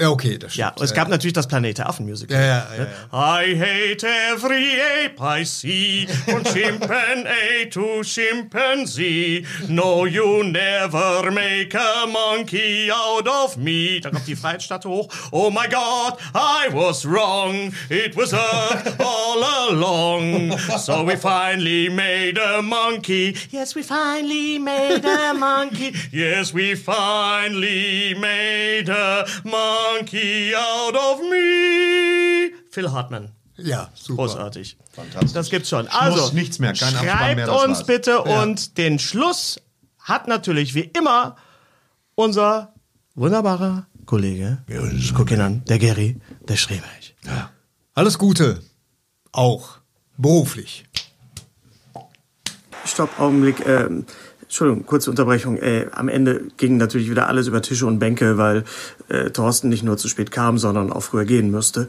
Ja, 0.00 0.08
okay, 0.08 0.38
das 0.38 0.56
Ja, 0.56 0.68
stimmt. 0.68 0.80
und 0.80 0.84
es 0.86 0.94
gab 0.94 1.08
natürlich 1.08 1.34
das 1.34 1.46
Planet 1.46 1.80
Affen 1.80 2.06
Musical. 2.06 2.36
Ja, 2.40 2.46
ja, 2.46 2.66
ja, 2.78 3.42
I 3.42 3.54
hate 3.58 4.06
every 4.32 4.80
ape 5.04 5.40
I 5.40 5.44
see, 5.44 6.06
from 6.24 6.42
chimpanzee 6.44 7.66
to 7.70 8.02
chimpanzee. 8.02 9.44
No, 9.68 10.06
you 10.06 10.42
never 10.42 11.30
make 11.30 11.74
a 11.78 12.06
monkey 12.06 12.90
out 12.90 13.28
of 13.28 13.56
me. 13.58 14.00
Dann 14.00 14.12
kommt 14.12 14.26
die 14.26 14.36
Freiheitsstadt 14.36 14.84
hoch. 14.86 15.08
Oh 15.32 15.50
my 15.50 15.66
God, 15.68 16.18
I 16.34 16.72
was 16.72 17.04
wrong. 17.04 17.72
It 17.90 18.16
was 18.16 18.32
Earth 18.32 18.94
all 19.00 19.42
along. 19.70 20.56
So 20.78 21.04
we 21.06 21.16
finally 21.16 21.90
made 21.90 22.38
a 22.38 22.62
monkey. 22.62 23.36
Yes, 23.50 23.74
we 23.74 23.82
finally 23.82 24.58
made 24.58 25.04
a 25.04 25.34
monkey. 25.34 25.92
Yes, 26.10 26.54
we 26.54 26.74
finally 26.74 28.14
made 28.18 28.88
a 28.88 29.26
monkey 29.44 29.89
out 30.56 30.94
of 30.94 31.20
me. 31.30 32.52
Phil 32.70 32.90
Hartman. 32.90 33.32
Ja, 33.56 33.90
super. 33.94 34.22
Großartig. 34.22 34.76
Das 35.34 35.50
gibt's 35.50 35.68
schon. 35.68 35.86
Also, 35.88 36.32
nichts 36.34 36.58
mehr, 36.58 36.72
kein 36.72 36.94
schreibt 36.94 37.36
mehr, 37.36 37.52
uns 37.52 37.78
war's. 37.78 37.86
bitte 37.86 38.22
und 38.22 38.78
den 38.78 38.98
Schluss 38.98 39.60
hat 39.98 40.28
natürlich 40.28 40.74
wie 40.74 40.80
immer 40.96 41.36
unser 42.14 42.74
wunderbarer 43.14 43.86
Kollege, 44.06 44.58
ich 44.96 45.14
guck 45.14 45.30
ihn 45.30 45.40
an, 45.40 45.62
der 45.66 45.78
Gary, 45.78 46.20
der 46.48 46.56
Schreberg. 46.56 46.90
Alles 47.94 48.18
Gute. 48.18 48.62
Auch. 49.32 49.78
Beruflich. 50.16 50.84
Stopp, 52.84 53.18
Augenblick. 53.20 53.64
Ähm, 53.66 54.06
Entschuldigung, 54.50 54.84
kurze 54.84 55.10
Unterbrechung. 55.10 55.58
Äh, 55.58 55.86
am 55.92 56.08
Ende 56.08 56.42
ging 56.56 56.76
natürlich 56.76 57.08
wieder 57.08 57.28
alles 57.28 57.46
über 57.46 57.62
Tische 57.62 57.86
und 57.86 58.00
Bänke, 58.00 58.36
weil 58.36 58.64
äh, 59.06 59.30
Thorsten 59.30 59.68
nicht 59.68 59.84
nur 59.84 59.96
zu 59.96 60.08
spät 60.08 60.32
kam, 60.32 60.58
sondern 60.58 60.90
auch 60.90 61.04
früher 61.04 61.24
gehen 61.24 61.52
müsste, 61.52 61.86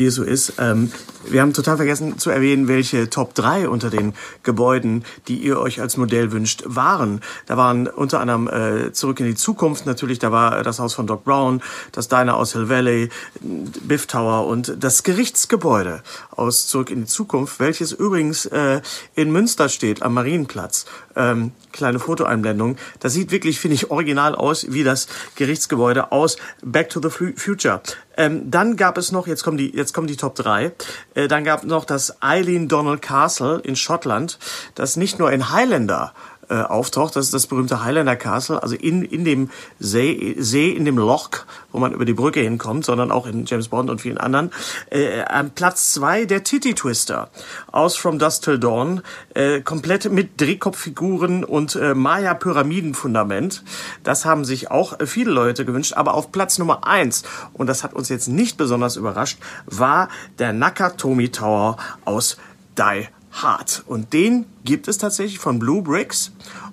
wie 0.00 0.06
es 0.06 0.14
so 0.16 0.24
ist. 0.24 0.54
Ähm, 0.58 0.90
wir 1.28 1.42
haben 1.42 1.52
total 1.52 1.76
vergessen 1.76 2.18
zu 2.18 2.30
erwähnen, 2.30 2.66
welche 2.66 3.10
Top 3.10 3.34
3 3.34 3.68
unter 3.68 3.90
den 3.90 4.14
Gebäuden, 4.42 5.04
die 5.28 5.36
ihr 5.36 5.60
euch 5.60 5.80
als 5.80 5.96
Modell 5.98 6.32
wünscht, 6.32 6.62
waren. 6.64 7.20
Da 7.46 7.56
waren 7.58 7.86
unter 7.86 8.18
anderem 8.20 8.48
äh, 8.48 8.92
Zurück 8.92 9.20
in 9.20 9.26
die 9.26 9.34
Zukunft 9.34 9.84
natürlich, 9.86 10.18
da 10.18 10.32
war 10.32 10.62
das 10.62 10.78
Haus 10.78 10.94
von 10.94 11.06
Doc 11.06 11.24
Brown, 11.24 11.62
das 11.92 12.08
Diner 12.08 12.36
aus 12.36 12.54
Hill 12.54 12.68
Valley, 12.70 13.10
Biff 13.42 14.06
Tower 14.06 14.46
und 14.46 14.74
das 14.82 15.02
Gerichtsgebäude 15.02 16.02
aus 16.30 16.66
Zurück 16.66 16.90
in 16.90 17.00
die 17.02 17.06
Zukunft, 17.06 17.60
welches 17.60 17.92
übrigens 17.92 18.46
äh, 18.46 18.80
in 19.14 19.30
Münster 19.30 19.68
steht, 19.68 20.02
am 20.02 20.14
Marienplatz. 20.14 20.86
Ähm, 21.16 21.52
kleine 21.72 21.98
Fotoeinblendung. 21.98 22.76
Das 23.00 23.12
sieht 23.12 23.30
wirklich, 23.30 23.60
finde 23.60 23.74
ich, 23.74 23.90
original 23.90 24.34
aus, 24.34 24.66
wie 24.70 24.84
das 24.84 25.06
Gerichtsgebäude 25.34 26.12
aus 26.12 26.36
Back 26.64 26.88
to 26.88 27.00
the 27.02 27.10
Fu- 27.10 27.32
Future. 27.36 27.82
Ähm, 28.16 28.50
dann 28.50 28.76
gab 28.76 28.98
es 28.98 29.12
noch, 29.12 29.26
jetzt 29.26 29.44
kommen 29.44 29.56
die, 29.56 29.74
jetzt 29.74 29.94
kommen 29.94 30.06
die 30.06 30.16
Top 30.16 30.34
3, 30.34 30.72
äh, 31.14 31.28
dann 31.28 31.44
gab 31.44 31.60
es 31.60 31.66
noch 31.66 31.84
das 31.84 32.22
Eileen 32.22 32.68
Donald 32.68 33.02
Castle 33.02 33.60
in 33.60 33.76
Schottland, 33.76 34.38
das 34.74 34.96
nicht 34.96 35.18
nur 35.18 35.30
in 35.32 35.50
Highlander 35.50 36.12
äh, 36.50 36.62
auftaucht. 36.62 37.16
Das 37.16 37.26
ist 37.26 37.34
das 37.34 37.46
berühmte 37.46 37.82
Highlander 37.82 38.16
Castle, 38.16 38.62
also 38.62 38.74
in, 38.74 39.02
in 39.02 39.24
dem 39.24 39.50
See, 39.78 40.34
See, 40.38 40.70
in 40.70 40.84
dem 40.84 40.98
Loch, 40.98 41.30
wo 41.72 41.78
man 41.78 41.92
über 41.92 42.04
die 42.04 42.12
Brücke 42.12 42.40
hinkommt, 42.40 42.84
sondern 42.84 43.10
auch 43.10 43.26
in 43.26 43.46
James 43.46 43.68
Bond 43.68 43.88
und 43.88 44.00
vielen 44.00 44.18
anderen. 44.18 44.50
Äh, 44.90 45.22
an 45.22 45.52
Platz 45.52 45.92
zwei 45.92 46.24
der 46.24 46.44
Titty 46.44 46.74
Twister 46.74 47.30
aus 47.70 47.96
From 47.96 48.18
Dusk 48.18 48.42
Till 48.42 48.58
Dawn, 48.58 49.02
äh, 49.34 49.60
komplett 49.60 50.10
mit 50.10 50.40
Drehkopffiguren 50.40 51.44
und 51.44 51.76
äh, 51.76 51.94
Maya-Pyramidenfundament. 51.94 53.62
Das 54.02 54.24
haben 54.24 54.44
sich 54.44 54.70
auch 54.70 54.98
äh, 54.98 55.06
viele 55.06 55.30
Leute 55.30 55.64
gewünscht, 55.64 55.92
aber 55.94 56.14
auf 56.14 56.32
Platz 56.32 56.58
Nummer 56.58 56.86
eins, 56.86 57.22
und 57.52 57.68
das 57.68 57.84
hat 57.84 57.94
uns 57.94 58.08
jetzt 58.08 58.28
nicht 58.28 58.56
besonders 58.56 58.96
überrascht, 58.96 59.38
war 59.66 60.08
der 60.38 60.52
Nakatomi 60.52 61.28
Tower 61.30 61.76
aus 62.04 62.36
Die 62.78 63.06
Hard. 63.32 63.82
Und 63.86 64.12
den 64.12 64.46
gibt 64.64 64.88
es 64.88 64.98
tatsächlich 64.98 65.38
von 65.38 65.58
Blue 65.58 65.82
Bricks. 65.82 66.32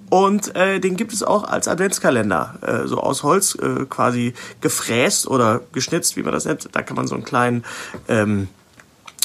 Und 0.10 0.56
äh, 0.56 0.80
den 0.80 0.96
gibt 0.96 1.14
es 1.14 1.22
auch 1.22 1.44
als 1.44 1.68
Adventskalender, 1.68 2.56
äh, 2.62 2.88
so 2.88 3.00
aus 3.00 3.24
Holz 3.24 3.56
äh, 3.56 3.86
quasi 3.90 4.34
gefräst 4.62 5.28
oder 5.28 5.62
geschnitzt, 5.74 6.16
wie 6.16 6.24
man 6.24 6.34
das 6.34 6.46
nennt. 6.46 6.70
Da 6.72 6.82
kann 6.82 6.96
man 6.96 7.08
so 7.08 7.16
einen 7.16 7.26
kleinen 7.26 7.66
ähm, 8.08 8.48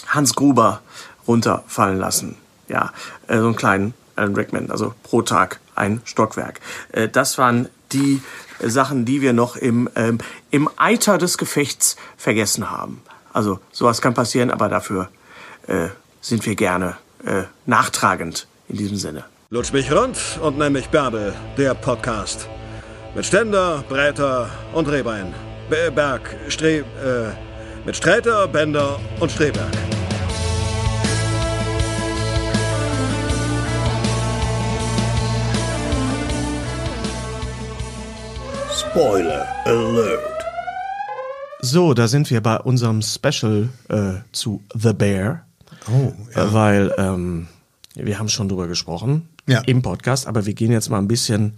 Hans 0.08 0.34
Gruber 0.34 0.80
runterfallen 1.28 1.98
lassen. 1.98 2.36
Ja, 2.68 2.92
äh, 3.28 3.38
so 3.38 3.46
einen 3.46 3.56
kleinen 3.56 3.94
Alan 4.16 4.34
Rickman, 4.34 4.70
also 4.70 4.94
pro 5.04 5.22
Tag 5.22 5.60
ein 5.74 6.00
Stockwerk. 6.04 6.60
Äh, 6.90 7.08
das 7.08 7.38
waren 7.38 7.68
die 7.92 8.20
Sachen, 8.60 9.04
die 9.04 9.20
wir 9.20 9.32
noch 9.32 9.56
im, 9.56 9.88
ähm, 9.94 10.18
im 10.50 10.68
Eiter 10.76 11.18
des 11.18 11.38
Gefechts 11.38 11.96
vergessen 12.16 12.70
haben. 12.70 13.02
Also 13.32 13.60
sowas 13.70 14.00
kann 14.00 14.14
passieren, 14.14 14.50
aber 14.50 14.68
dafür 14.68 15.08
äh, 15.66 15.88
sind 16.20 16.44
wir 16.46 16.54
gerne 16.54 16.96
äh, 17.26 17.44
nachtragend 17.66 18.46
in 18.68 18.76
diesem 18.76 18.96
Sinne. 18.96 19.24
Lutsch 19.50 19.72
mich 19.72 19.92
rund 19.92 20.18
und 20.42 20.58
nenn 20.58 20.72
mich 20.72 20.88
Bärbel, 20.88 21.34
der 21.56 21.74
Podcast. 21.74 22.48
Mit 23.14 23.26
Ständer, 23.26 23.84
Breiter 23.88 24.48
und 24.72 24.88
Rehbein. 24.88 25.34
Be- 25.68 25.90
Berg, 25.94 26.34
Stre... 26.48 26.78
Äh, 26.78 27.32
mit 27.84 27.96
Sträter, 27.96 28.46
Bender 28.46 29.00
und 29.18 29.30
Streberg. 29.30 29.66
Spoiler 38.70 39.48
Alert. 39.64 40.20
So, 41.60 41.94
da 41.94 42.08
sind 42.08 42.30
wir 42.30 42.40
bei 42.40 42.58
unserem 42.58 43.02
Special 43.02 43.68
äh, 43.88 44.12
zu 44.32 44.62
The 44.74 44.92
Bear. 44.92 45.44
Oh, 45.90 46.12
Äh, 46.34 46.52
Weil 46.52 46.94
ähm, 46.98 47.48
wir 47.94 48.18
haben 48.18 48.28
schon 48.28 48.48
drüber 48.48 48.66
gesprochen 48.68 49.28
Ja. 49.48 49.60
im 49.62 49.82
Podcast, 49.82 50.26
aber 50.26 50.46
wir 50.46 50.54
gehen 50.54 50.72
jetzt 50.72 50.88
mal 50.88 50.98
ein 50.98 51.08
bisschen 51.08 51.54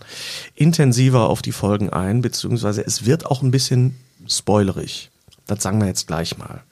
intensiver 0.55 1.29
auf 1.29 1.43
die 1.43 1.53
Folgen 1.53 1.91
ein, 1.91 2.23
beziehungsweise 2.23 2.85
es 2.85 3.05
wird 3.07 3.27
auch 3.27 3.43
ein 3.43 3.51
bisschen 3.51 3.97
spoilerig. 4.29 5.11
Das 5.47 5.63
sagen 5.63 5.79
wir 5.81 5.87
jetzt 5.87 6.07
gleich 6.07 6.39
mal. 6.39 6.63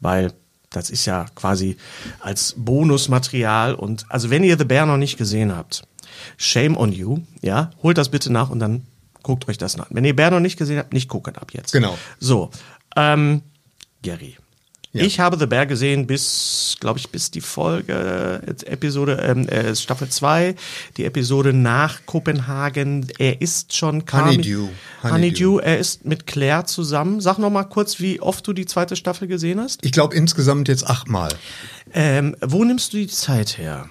Weil 0.00 0.32
das 0.70 0.90
ist 0.90 1.04
ja 1.06 1.26
quasi 1.34 1.76
als 2.20 2.54
Bonusmaterial 2.56 3.74
und 3.74 4.06
also 4.08 4.30
wenn 4.30 4.44
ihr 4.44 4.56
The 4.58 4.64
Bear 4.64 4.86
noch 4.86 4.96
nicht 4.96 5.16
gesehen 5.16 5.54
habt, 5.54 5.82
shame 6.36 6.76
on 6.76 6.92
you, 6.92 7.18
ja, 7.42 7.70
holt 7.82 7.98
das 7.98 8.08
bitte 8.08 8.32
nach 8.32 8.50
und 8.50 8.60
dann 8.60 8.82
guckt 9.22 9.48
euch 9.48 9.58
das 9.58 9.76
nach. 9.76 9.86
Wenn 9.90 10.04
ihr 10.04 10.14
Bear 10.14 10.30
noch 10.30 10.40
nicht 10.40 10.56
gesehen 10.56 10.78
habt, 10.78 10.92
nicht 10.92 11.08
gucken 11.08 11.36
ab 11.36 11.52
jetzt. 11.52 11.72
Genau. 11.72 11.96
So, 12.20 12.50
ähm, 12.96 13.42
Gary, 14.02 14.36
Ich 15.02 15.18
habe 15.20 15.36
The 15.38 15.46
Bear 15.46 15.66
gesehen 15.66 16.06
bis, 16.06 16.76
glaube 16.80 16.98
ich, 17.00 17.08
bis 17.10 17.30
die 17.30 17.40
Folge, 17.40 18.42
äh, 18.46 18.66
Episode, 18.70 19.14
ähm, 19.22 19.48
äh, 19.48 19.74
Staffel 19.74 20.08
2, 20.08 20.54
die 20.96 21.04
Episode 21.04 21.52
nach 21.52 22.06
Kopenhagen. 22.06 23.06
Er 23.18 23.40
ist 23.42 23.74
schon 23.74 24.04
kam- 24.04 24.26
Honeydew. 24.26 24.68
Honeydew. 25.02 25.12
Honeydew. 25.14 25.58
Er 25.58 25.78
ist 25.78 26.04
mit 26.04 26.26
Claire 26.26 26.64
zusammen. 26.66 27.20
Sag 27.20 27.38
noch 27.38 27.50
mal 27.50 27.64
kurz, 27.64 27.98
wie 28.00 28.20
oft 28.20 28.46
du 28.46 28.52
die 28.52 28.66
zweite 28.66 28.94
Staffel 28.96 29.26
gesehen 29.28 29.60
hast. 29.60 29.84
Ich 29.84 29.92
glaube 29.92 30.14
insgesamt 30.14 30.68
jetzt 30.68 30.86
achtmal. 30.88 31.30
Ähm, 31.92 32.36
wo 32.40 32.64
nimmst 32.64 32.92
du 32.92 32.96
die 32.98 33.06
Zeit 33.08 33.58
her? 33.58 33.88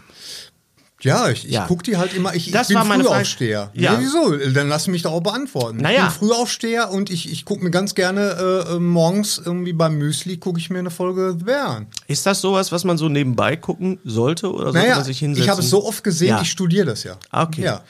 Ja, 1.04 1.30
ich, 1.30 1.46
ich 1.46 1.52
Ja. 1.52 1.66
guck 1.68 1.84
die 1.84 1.98
halt 1.98 2.14
immer. 2.14 2.34
Ich, 2.34 2.52
Das 2.52 2.70
ich 2.70 2.78
bin. 2.78 2.86
Frühaufsteher. 2.86 3.72
Ja. 3.74 3.94
Ja. 3.94 4.00
wieso? 4.00 4.36
Dann 4.54 4.70
lass 4.70 4.88
mich 4.88 5.02
doch 5.04 5.12
auch 5.12 5.22
beantworten. 5.22 5.78
Naja. 5.78 6.08
Ich 6.12 6.20
bin 6.20 6.30
Frühaufsteher 6.30 6.90
und 6.92 7.10
ich, 7.10 7.32
ich 7.32 7.46
gucke 7.46 7.64
mir 7.64 7.72
ganz 7.72 7.94
gerne 7.96 8.66
äh, 8.70 8.76
äh, 8.76 8.80
morgens 8.80 9.42
irgendwie 9.44 9.74
beim 9.74 9.98
Müsli 9.98 10.38
gucke 10.38 10.60
ich 10.60 10.70
mir 10.70 10.80
eine 10.80 10.92
Folge 10.92 11.36
The 11.38 11.44
Bear 11.46 11.68
an. 11.68 11.88
Ist 12.08 12.26
das 12.26 12.42
sowas, 12.42 12.72
was 12.72 12.84
man 12.84 12.98
so 12.98 13.10
nebenbei 13.10 13.56
gucken 13.56 14.00
sollte 14.04 14.52
oder 14.52 14.66
sollte 14.72 14.80
Naja, 14.80 14.96
man 14.96 15.04
sich 15.06 15.20
hinsetzen? 15.20 15.44
ich 15.44 15.50
habe 15.50 15.62
es 15.62 15.70
so 15.70 15.86
oft 15.86 16.04
gesehen, 16.04 16.30
Ja. 16.30 16.42
ich 16.42 16.50
studiere 16.52 16.86
das 16.86 17.04
ja. 17.04 17.18
Ah, 17.32 17.44
Okay. 17.44 17.64
Ja. 17.64 17.82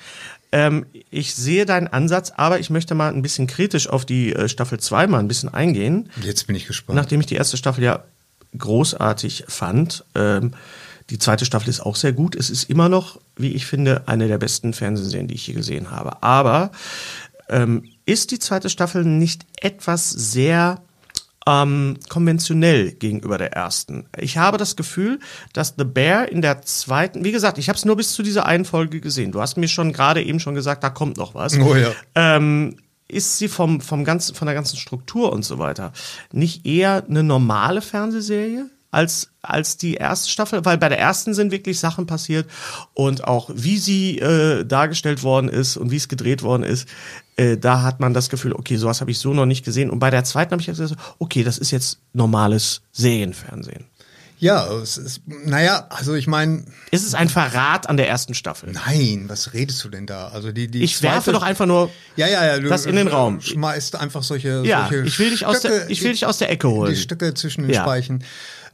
Ähm, 0.51 0.85
ich 1.09 1.33
sehe 1.33 1.65
deinen 1.65 1.87
Ansatz, 1.87 2.31
aber 2.37 2.59
ich 2.59 2.69
möchte 2.69 2.93
mal 2.93 3.11
ein 3.11 3.23
bisschen 3.23 3.47
kritisch 3.47 3.89
auf 3.89 4.05
die 4.05 4.33
äh, 4.33 4.47
Staffel 4.47 4.79
2 4.79 5.07
mal 5.07 5.17
ein 5.17 5.27
bisschen 5.27 5.51
eingehen, 5.51 6.09
Jetzt 6.21 6.45
bin 6.45 6.55
ich 6.55 6.67
gespannt. 6.67 6.95
nachdem 6.95 7.19
ich 7.21 7.25
die 7.25 7.33
erste 7.33 7.57
Staffel 7.57 7.83
ja 7.83 8.03
großartig 8.55 9.45
fand. 9.47 10.05
Ähm, 10.15 10.51
die 11.09 11.19
zweite 11.19 11.45
Staffel 11.45 11.69
ist 11.69 11.81
auch 11.81 11.95
sehr 11.95 12.13
gut. 12.13 12.35
Es 12.35 12.49
ist 12.49 12.69
immer 12.69 12.89
noch, 12.89 13.19
wie 13.35 13.53
ich 13.53 13.65
finde, 13.65 14.07
eine 14.07 14.27
der 14.27 14.37
besten 14.37 14.73
Fernsehserien, 14.73 15.27
die 15.27 15.35
ich 15.35 15.47
je 15.47 15.53
gesehen 15.53 15.91
habe. 15.91 16.23
Aber 16.23 16.71
ähm, 17.49 17.83
ist 18.05 18.31
die 18.31 18.39
zweite 18.39 18.69
Staffel 18.69 19.03
nicht 19.03 19.45
etwas 19.61 20.09
sehr 20.09 20.81
ähm, 21.45 21.97
konventionell 22.09 22.91
gegenüber 22.91 23.37
der 23.37 23.53
ersten. 23.53 24.05
Ich 24.17 24.37
habe 24.37 24.57
das 24.57 24.75
Gefühl, 24.75 25.19
dass 25.51 25.75
The 25.77 25.83
Bear 25.83 26.29
in 26.29 26.41
der 26.41 26.61
zweiten, 26.61 27.23
wie 27.23 27.31
gesagt, 27.31 27.57
ich 27.57 27.69
habe 27.69 27.77
es 27.77 27.85
nur 27.85 27.97
bis 27.97 28.13
zu 28.13 28.23
dieser 28.23 28.45
einen 28.45 28.65
Folge 28.65 29.01
gesehen. 29.01 29.31
Du 29.31 29.41
hast 29.41 29.57
mir 29.57 29.67
schon 29.67 29.91
gerade 29.91 30.23
eben 30.23 30.39
schon 30.39 30.55
gesagt, 30.55 30.83
da 30.83 30.89
kommt 30.89 31.17
noch 31.17 31.35
was. 31.35 31.57
Oh 31.57 31.75
ja. 31.75 31.91
Ähm, 32.15 32.77
ist 33.07 33.37
sie 33.37 33.47
vom, 33.47 33.81
vom 33.81 34.05
ganzen, 34.05 34.35
von 34.35 34.45
der 34.45 34.55
ganzen 34.55 34.77
Struktur 34.77 35.31
und 35.33 35.43
so 35.43 35.59
weiter 35.59 35.91
nicht 36.31 36.65
eher 36.65 37.03
eine 37.07 37.23
normale 37.23 37.81
Fernsehserie? 37.81 38.69
Als, 38.93 39.29
als 39.41 39.75
die 39.77 39.95
erste 39.95 40.29
Staffel, 40.29 40.63
weil 40.65 40.77
bei 40.77 40.87
der 40.87 40.99
ersten 40.99 41.33
sind 41.33 41.51
wirklich 41.51 41.79
Sachen 41.79 42.05
passiert 42.05 42.47
und 42.93 43.23
auch 43.23 43.49
wie 43.53 43.77
sie 43.79 44.19
äh, 44.19 44.63
dargestellt 44.65 45.23
worden 45.23 45.49
ist 45.49 45.77
und 45.77 45.89
wie 45.89 45.97
es 45.97 46.07
gedreht 46.07 46.43
worden 46.43 46.61
ist, 46.63 46.87
äh, 47.35 47.57
da 47.57 47.81
hat 47.81 47.99
man 47.99 48.13
das 48.13 48.29
Gefühl, 48.29 48.53
okay, 48.53 48.77
sowas 48.77 49.01
habe 49.01 49.09
ich 49.09 49.17
so 49.17 49.33
noch 49.33 49.47
nicht 49.47 49.65
gesehen. 49.65 49.89
Und 49.89 49.97
bei 49.97 50.11
der 50.11 50.23
zweiten 50.23 50.51
habe 50.51 50.61
ich 50.61 50.67
gesagt, 50.67 50.93
okay, 51.17 51.43
das 51.43 51.57
ist 51.57 51.71
jetzt 51.71 51.97
normales 52.13 52.81
Serienfernsehen. 52.91 53.85
Ja, 54.39 54.69
es 54.73 54.97
ist, 54.97 55.21
naja, 55.25 55.87
also 55.89 56.15
ich 56.15 56.27
meine, 56.27 56.65
Ist 56.91 57.07
es 57.07 57.13
ein 57.13 57.29
Verrat 57.29 57.87
an 57.87 57.95
der 57.95 58.09
ersten 58.09 58.33
Staffel? 58.33 58.73
nein, 58.73 59.23
was 59.27 59.53
redest 59.53 59.81
du 59.85 59.89
denn 59.89 60.05
da? 60.05 60.27
Also 60.29 60.51
die, 60.51 60.67
die 60.67 60.83
Ich 60.83 61.01
werfe 61.01 61.31
doch 61.31 61.43
einfach 61.43 61.65
nur 61.65 61.89
ja, 62.17 62.27
ja, 62.27 62.45
ja, 62.45 62.59
du, 62.59 62.67
das 62.67 62.85
in 62.85 62.97
den 62.97 63.07
Raum. 63.07 63.39
Schmeißt 63.39 63.95
einfach 63.95 64.21
solche, 64.21 64.61
Ja, 64.65 64.89
solche 64.89 65.07
ich 65.07 65.17
will 65.17 65.29
dich 65.29 65.45
aus 65.45 65.61
der- 65.61 65.89
ich 65.89 66.03
will 66.03 66.11
dich 66.11 66.25
aus 66.25 66.39
der 66.39 66.49
Ecke 66.51 66.67
holen. 66.69 66.93
Die 66.93 66.99
Stücke 66.99 67.33
zwischen 67.35 67.61
den 67.63 67.71
Ja. 67.71 67.83
Speichen. 67.83 68.21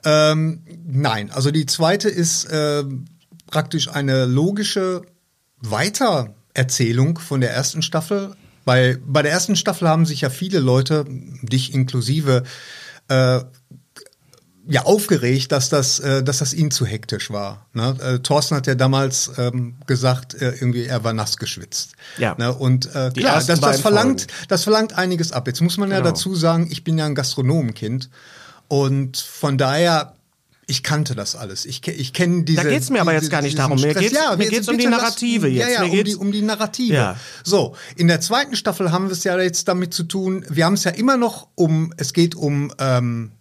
Ähm, 0.05 0.61
nein, 0.85 1.31
also 1.31 1.51
die 1.51 1.65
zweite 1.65 2.09
ist 2.09 2.47
ähm, 2.51 3.05
praktisch 3.47 3.89
eine 3.89 4.25
logische 4.25 5.01
Weitererzählung 5.61 7.19
von 7.19 7.41
der 7.41 7.53
ersten 7.53 7.81
Staffel. 7.81 8.35
Bei, 8.65 8.97
bei 9.05 9.21
der 9.21 9.31
ersten 9.31 9.55
Staffel 9.55 9.87
haben 9.87 10.05
sich 10.05 10.21
ja 10.21 10.29
viele 10.29 10.59
Leute, 10.59 11.05
dich 11.41 11.73
inklusive, 11.73 12.43
äh, 13.07 13.41
ja 14.69 14.83
aufgeregt, 14.83 15.51
dass 15.51 15.69
das, 15.69 15.99
äh, 15.99 16.23
dass 16.23 16.37
das 16.37 16.53
ihnen 16.53 16.69
zu 16.69 16.85
hektisch 16.85 17.31
war. 17.31 17.65
Ne? 17.73 17.95
Äh, 18.01 18.19
Thorsten 18.19 18.55
hat 18.55 18.67
ja 18.67 18.75
damals 18.75 19.31
ähm, 19.37 19.75
gesagt, 19.87 20.35
äh, 20.35 20.51
irgendwie 20.51 20.85
er 20.85 21.03
war 21.03 21.13
nass 21.13 21.37
geschwitzt. 21.37 21.93
Ja. 22.19 22.35
Ne? 22.37 22.53
Und 22.53 22.85
äh, 22.93 23.09
klar, 23.15 23.41
das, 23.43 23.47
das 23.47 23.81
verlangt, 23.81 24.21
Folgen. 24.21 24.45
das 24.47 24.63
verlangt 24.63 24.93
einiges 24.93 25.31
ab. 25.31 25.47
Jetzt 25.47 25.61
muss 25.61 25.77
man 25.77 25.89
ja 25.89 25.97
Genau. 25.97 26.09
dazu 26.11 26.35
sagen, 26.35 26.67
ich 26.69 26.83
bin 26.83 26.99
ja 26.99 27.05
ein 27.07 27.15
Gastronomenkind 27.15 28.09
und 28.69 29.17
von 29.17 29.57
daher 29.57 30.15
ich 30.67 30.83
kannte 30.83 31.15
das 31.15 31.35
alles. 31.35 31.65
Ich, 31.65 31.85
ich 31.87 32.13
kenne 32.13 32.43
diese. 32.43 32.61
Da 32.61 32.69
geht's 32.69 32.91
mir 32.91 33.01
aber 33.01 33.13
jetzt 33.13 33.31
gar 33.31 33.41
nicht 33.41 33.57
darum. 33.57 33.81
Mir 33.81 33.89
Stress. 33.89 34.11
mir 34.37 34.49
geht's 34.49 34.67
um 34.67 34.77
die 34.77 34.83
bitte 34.85 34.89
lass- 34.91 35.01
Narrative 35.01 35.47
jetzt. 35.47 35.67
Ja, 35.67 35.83
ja, 35.83 35.87
Mir 35.91 35.99
um 35.99 36.03
die, 36.05 36.15
um 36.15 36.31
die 36.31 36.41
Narrative. 36.43 36.93
Ja. 36.93 37.15
So, 37.43 37.75
in 37.95 38.07
der 38.07 38.21
zweiten 38.21 38.55
Staffel 38.55 38.91
haben 38.91 39.05
wir 39.07 39.13
es 39.13 39.23
ja 39.23 39.39
jetzt 39.39 39.67
damit 39.67 39.95
zu 39.95 40.03
tun. 40.03 40.45
Wir 40.47 40.65
haben 40.65 40.75
es 40.75 40.83
ja 40.83 40.91
immer 40.91 41.17
noch 41.17 41.47
um. 41.55 41.91
Es 41.97 42.13
geht 42.13 42.35
um. 42.35 42.71
Ähm, 42.77 43.31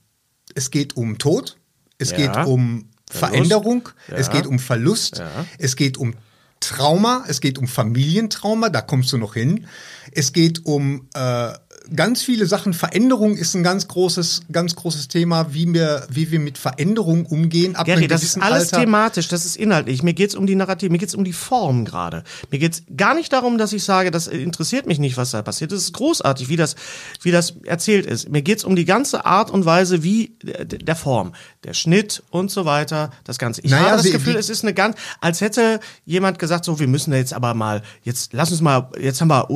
es 0.55 0.71
geht 0.71 0.97
um 0.97 1.19
Tod. 1.19 1.59
Es 1.99 2.13
Ja. 2.13 2.17
geht 2.17 2.47
um 2.47 2.89
Verlust. 3.11 3.19
Veränderung. 3.35 3.89
Es 4.07 4.29
Ja. 4.29 4.33
geht 4.33 4.47
um 4.47 4.59
Verlust. 4.59 5.23
Es 5.59 5.77
geht 5.77 5.99
um 5.99 6.15
Trauma. 6.61 7.25
Es 7.29 7.43
geht 7.43 7.59
um 7.59 7.69
Familientrauma. 7.69 8.71
Da 8.71 8.81
kommst 8.81 9.13
du 9.13 9.19
noch 9.19 9.35
hin. 9.35 9.67
Es 10.13 10.33
geht 10.33 10.65
um 10.67 11.09
äh, 11.15 11.53
ganz 11.95 12.23
viele 12.23 12.47
Sachen. 12.47 12.75
Veränderung 12.75 13.37
ist 13.37 13.55
ein 13.55 13.63
ganz 13.63 13.89
großes, 13.89 14.43
ganz 14.53 14.75
großes 14.77 15.09
Thema, 15.09 15.55
wie 15.55 15.73
wir, 15.73 16.07
wie 16.11 16.31
wir 16.31 16.39
mit 16.41 16.59
Veränderung 16.59 17.25
umgehen. 17.27 17.77
Ab 17.77 17.87
Gary, 17.87 18.09
das 18.09 18.23
ist 18.23 18.41
alles 18.41 18.73
Alter. 18.73 18.85
thematisch, 18.85 19.29
das 19.29 19.45
ist 19.47 19.57
inhaltlich. 19.57 20.03
Mir 20.03 20.13
geht's 20.15 20.35
um 20.35 20.47
die 20.47 20.55
Narrative, 20.55 20.91
mir 20.91 20.99
geht's 20.99 21.15
um 21.15 21.25
die 21.25 21.33
Form 21.33 21.85
gerade. 21.85 22.25
Mir 22.51 22.59
geht's 22.59 22.83
gar 22.97 23.15
nicht 23.15 23.33
darum, 23.33 23.59
dass 23.59 23.73
ich 23.73 23.85
sage, 23.85 24.11
das 24.11 24.27
interessiert 24.27 24.87
mich 24.87 24.99
nicht, 24.99 25.17
was 25.17 25.31
da 25.31 25.43
passiert. 25.43 25.73
Das 25.73 25.81
ist 25.81 25.93
großartig, 25.95 26.49
wie 26.49 26.57
das, 26.57 26.75
wie 27.23 27.31
das 27.31 27.55
erzählt 27.65 28.07
ist. 28.07 28.29
Mir 28.29 28.43
geht's 28.43 28.65
um 28.65 28.77
die 28.77 28.85
ganze 28.85 29.25
Art 29.25 29.51
und 29.51 29.65
Weise, 29.65 30.03
wie 30.03 30.33
der, 30.43 30.97
Form, 30.97 31.33
der 31.65 31.75
Schnitt 31.75 32.23
und 32.31 32.51
so 32.51 32.65
weiter, 32.65 33.11
das 33.25 33.39
Ganze. 33.39 33.63
Ich 33.63 33.71
Naja, 33.71 33.85
habe 33.87 33.97
das 33.97 34.05
wie- 34.07 34.11
Gefühl, 34.13 34.37
es 34.37 34.51
ist 34.51 34.63
eine 34.63 34.75
ganz, 34.75 34.97
als 35.21 35.41
hätte 35.41 35.81
jemand 36.05 36.39
gesagt, 36.39 36.65
so, 36.65 36.79
wir 36.81 36.89
müssen 36.89 37.13
jetzt 37.15 37.33
aber 37.33 37.55
mal, 37.55 37.83
jetzt 38.03 38.33
lass 38.33 38.51
uns 38.51 38.61
mal, 38.61 38.91
jetzt 39.01 39.21
haben 39.21 39.29
wir 39.29 39.49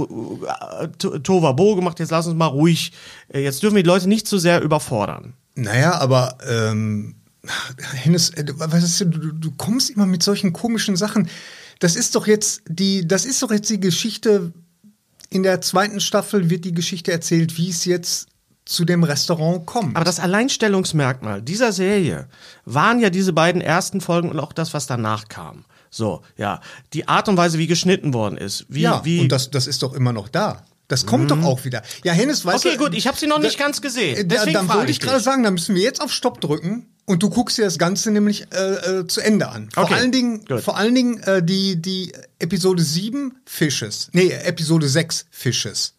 uh, 0.43 0.85
uh, 0.85 0.86
To- 0.98 1.19
Tovabo 1.19 1.77
gemacht, 1.77 1.98
jetzt 1.98 2.10
lass 2.10 2.27
uns 2.27 2.36
mal 2.36 2.47
ruhig, 2.47 2.93
äh, 3.32 3.40
jetzt 3.43 3.62
dürfen 3.62 3.77
wir 3.77 3.82
die 3.82 3.89
Leute 3.89 4.09
nicht 4.09 4.27
zu 4.27 4.39
sehr 4.39 4.62
überfordern. 4.62 5.35
Naja, 5.55 6.01
aber 6.01 6.39
ähm, 6.48 7.16
Hennes, 7.93 8.31
äh, 8.31 8.44
was 8.55 8.85
ist, 8.85 9.01
denn, 9.01 9.10
du, 9.10 9.32
du 9.32 9.51
kommst 9.52 9.90
immer 9.90 10.06
mit 10.06 10.23
solchen 10.23 10.52
komischen 10.52 10.97
Sachen. 10.97 11.28
Das 11.81 11.97
ist 11.97 12.14
doch 12.14 12.27
jetzt 12.27 12.62
die, 12.69 13.06
das 13.06 13.24
ist 13.24 13.43
doch 13.43 13.51
jetzt 13.51 13.69
die 13.69 13.81
Geschichte. 13.81 14.52
In 15.31 15.43
der 15.43 15.60
zweiten 15.60 16.01
Staffel 16.01 16.51
wird 16.51 16.64
die 16.64 16.74
Geschichte 16.74 17.10
erzählt, 17.10 17.56
wie 17.56 17.70
es 17.70 17.85
jetzt 17.85 18.28
zu 18.64 18.85
dem 18.85 19.02
Restaurant 19.02 19.66
kommt. 19.66 19.97
Aber 19.97 20.05
das 20.05 20.20
Alleinstellungsmerkmal 20.20 21.43
dieser 21.43 21.73
Serie 21.73 22.28
waren 22.64 23.01
ja 23.01 23.10
diese 23.10 23.32
beiden 23.32 23.60
ersten 23.60 24.01
Folgen 24.01 24.31
und 24.31 24.39
auch 24.39 24.52
das, 24.52 24.73
was 24.73 24.86
danach 24.86 25.28
kam. 25.28 25.64
So, 25.94 26.23
ja. 26.39 26.60
Die 26.94 27.06
Art 27.06 27.28
und 27.28 27.36
Weise, 27.36 27.59
wie 27.59 27.66
geschnitten 27.66 28.14
worden 28.14 28.39
ist. 28.39 28.64
Wie, 28.69 28.81
ja, 28.81 29.05
wie, 29.05 29.20
und 29.20 29.31
das, 29.31 29.51
das 29.51 29.66
ist 29.66 29.82
doch 29.82 29.93
immer 29.93 30.12
noch 30.12 30.28
da. 30.28 30.64
Das 30.89 31.06
kommt 31.06 31.31
doch 31.31 31.43
auch 31.43 31.64
wieder. 31.64 31.82
Ja, 32.02 32.12
Hennes, 32.12 32.44
weißt 32.44 32.66
okay, 32.66 32.77
du. 32.77 32.85
gut, 32.85 32.94
ich 32.94 33.06
habe 33.06 33.16
sie 33.16 33.27
noch 33.27 33.39
nicht 33.39 33.59
ganz 33.59 33.81
gesehen. 33.81 34.28
Deswegen 34.28 34.55
dann 34.55 34.69
wollte 34.69 34.90
ich 34.90 34.98
dich. 34.98 35.06
gerade 35.09 35.20
sagen, 35.23 35.43
da 35.43 35.51
müssen 35.51 35.74
wir 35.74 35.82
jetzt 35.82 36.01
auf 36.02 36.12
Stopp 36.12 36.40
drücken 36.40 36.86
und 37.06 37.23
du 37.23 37.31
guckst 37.31 37.56
dir 37.59 37.64
das 37.64 37.78
Ganze 37.78 38.10
nämlich 38.10 38.47
äh, 38.52 39.01
äh, 39.01 39.06
zu 39.06 39.20
Ende 39.20 39.48
an. 39.48 39.70
Vor 39.73 39.85
Okay, 39.85 39.94
allen 39.94 40.12
Dingen, 40.12 40.44
gut. 40.44 40.60
vor 40.60 40.77
allen 40.77 40.94
Dingen 40.94 41.23
äh, 41.23 41.43
die, 41.43 41.81
die 41.81 42.12
Episode 42.39 42.82
7 42.82 43.36
Fishes. 43.47 44.09
Nee, 44.12 44.31
Episode 44.32 44.89
6 44.89 45.27
Fishes. 45.31 45.94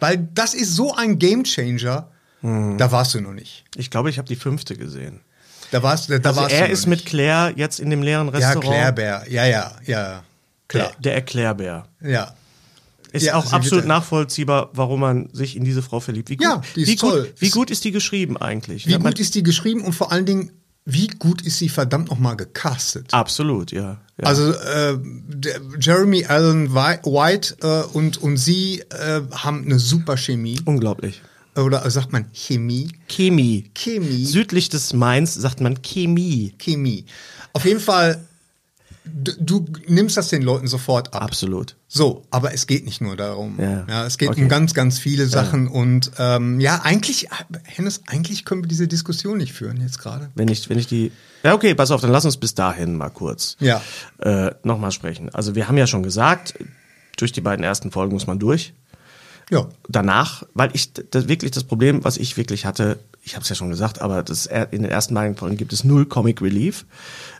Weil 0.00 0.28
das 0.34 0.52
ist 0.54 0.74
so 0.74 0.94
ein 0.94 1.18
Gamechanger. 1.18 2.10
Hm. 2.40 2.76
Da 2.78 2.92
warst 2.92 3.14
du 3.14 3.20
noch 3.20 3.32
nicht. 3.32 3.64
Ich 3.76 3.90
glaube, 3.90 4.10
ich 4.10 4.18
habe 4.18 4.28
die 4.28 4.36
fünfte 4.36 4.76
gesehen. 4.76 5.20
Da 5.70 5.82
warst, 5.82 6.10
da, 6.10 6.18
da 6.18 6.30
Also 6.30 6.40
warst 6.42 6.54
er 6.54 6.66
du 6.66 6.72
ist 6.72 6.80
noch 6.82 6.88
mit 6.90 6.98
nicht. 7.00 7.08
Claire 7.08 7.52
jetzt 7.56 7.80
in 7.80 7.90
dem 7.90 8.02
leeren 8.02 8.26
Ja, 8.28 8.32
Restaurant. 8.32 8.64
Claire 8.64 8.92
Bär. 8.92 9.24
Ja, 9.28 9.44
ja, 9.46 9.72
ja. 9.86 10.22
Klar. 10.68 10.88
Der, 10.92 11.00
der 11.00 11.14
Erklärbär. 11.14 11.86
Ja. 12.02 12.34
Ist 13.12 13.24
Ja, 13.24 13.36
auch 13.36 13.52
absolut 13.52 13.86
nachvollziehbar, 13.86 14.68
warum 14.74 15.00
man 15.00 15.30
sich 15.32 15.56
in 15.56 15.64
diese 15.64 15.80
Frau 15.82 15.98
verliebt. 16.00 16.28
Wie 16.28 16.36
gut, 16.36 16.44
Ja, 16.46 16.60
die 16.76 16.82
ist 16.82 16.88
wie 16.88 16.96
gut, 16.96 17.10
toll. 17.10 17.32
Wie 17.38 17.50
gut 17.50 17.70
ist 17.70 17.84
die 17.84 17.90
geschrieben 17.90 18.36
eigentlich? 18.36 18.86
Wie 18.86 18.98
gut 18.98 19.18
ist 19.18 19.34
die 19.34 19.42
geschrieben 19.42 19.80
und 19.82 19.94
vor 19.94 20.12
allen 20.12 20.26
Dingen, 20.26 20.52
wie 20.84 21.06
gut 21.06 21.40
ist 21.42 21.58
sie 21.58 21.68
verdammt 21.70 22.10
nochmal 22.10 22.36
gecastet? 22.36 23.12
Absolut, 23.12 23.72
ja. 23.72 23.98
ja. 24.18 24.24
Also 24.24 24.52
äh, 24.52 24.98
Jeremy 25.80 26.24
Allen 26.26 26.74
Whi- 26.74 27.02
White 27.04 27.56
äh, 27.62 27.82
und, 27.96 28.18
und 28.18 28.36
sie 28.36 28.80
äh, 28.90 29.20
haben 29.32 29.64
eine 29.64 29.78
super 29.78 30.16
Chemie. 30.16 30.60
Unglaublich. 30.64 31.22
Oder 31.58 31.88
sagt 31.90 32.12
man 32.12 32.26
Chemie? 32.32 32.88
Chemie. 33.08 33.70
Chemie. 33.74 34.24
Südlich 34.24 34.68
des 34.68 34.92
Mainz 34.92 35.34
sagt 35.34 35.60
man 35.60 35.82
Chemie. 35.82 36.54
Chemie. 36.58 37.04
Auf 37.52 37.64
jeden 37.64 37.80
Fall, 37.80 38.20
du, 39.04 39.32
du 39.40 39.66
nimmst 39.86 40.16
das 40.16 40.28
den 40.28 40.42
Leuten 40.42 40.66
sofort 40.68 41.14
ab. 41.14 41.22
Absolut. 41.22 41.76
So, 41.88 42.24
aber 42.30 42.52
es 42.52 42.66
geht 42.66 42.84
nicht 42.84 43.00
nur 43.00 43.16
darum. 43.16 43.58
Ja. 43.58 44.06
es 44.06 44.18
geht 44.18 44.28
Okay. 44.30 44.42
um 44.42 44.48
ganz, 44.48 44.74
ganz 44.74 44.98
viele 44.98 45.26
Sachen. 45.26 45.66
Und 45.68 46.12
ähm, 46.18 46.60
ja, 46.60 46.82
eigentlich, 46.84 47.28
Hennes, 47.64 48.02
eigentlich 48.06 48.44
können 48.44 48.62
wir 48.62 48.68
diese 48.68 48.86
Diskussion 48.88 49.38
nicht 49.38 49.52
führen 49.52 49.80
jetzt 49.80 49.98
gerade. 49.98 50.30
Wenn 50.34 50.48
ich, 50.48 50.68
wenn 50.68 50.78
ich 50.78 50.86
die. 50.86 51.10
Ja, 51.42 51.54
okay, 51.54 51.74
pass 51.74 51.90
auf, 51.90 52.00
dann 52.02 52.10
lass 52.12 52.24
uns 52.24 52.36
bis 52.36 52.54
dahin 52.54 52.96
mal 52.96 53.10
kurz 53.10 53.56
Ja. 53.60 53.80
äh, 54.18 54.50
nochmal 54.64 54.92
sprechen. 54.92 55.30
Also 55.34 55.54
wir 55.54 55.66
haben 55.68 55.78
ja 55.78 55.86
schon 55.86 56.02
gesagt, 56.02 56.54
durch 57.16 57.32
die 57.32 57.40
beiden 57.40 57.64
ersten 57.64 57.90
Folgen 57.90 58.12
muss 58.12 58.26
man 58.26 58.38
durch. 58.38 58.74
Ja. 59.50 59.66
Danach, 59.88 60.44
weil 60.54 60.70
ich 60.74 60.92
das 60.92 61.28
wirklich 61.28 61.52
das 61.52 61.64
Problem, 61.64 62.04
was 62.04 62.16
ich 62.18 62.36
wirklich 62.36 62.66
hatte, 62.66 62.98
ich 63.22 63.34
habe 63.34 63.42
es 63.42 63.48
ja 63.48 63.54
schon 63.54 63.70
gesagt, 63.70 64.00
aber 64.00 64.22
das, 64.22 64.46
in 64.46 64.82
den 64.82 64.90
ersten 64.90 65.14
beiden 65.14 65.36
Folgen 65.36 65.56
gibt 65.56 65.72
es 65.72 65.84
null 65.84 66.06
Comic 66.06 66.42
Relief. 66.42 66.86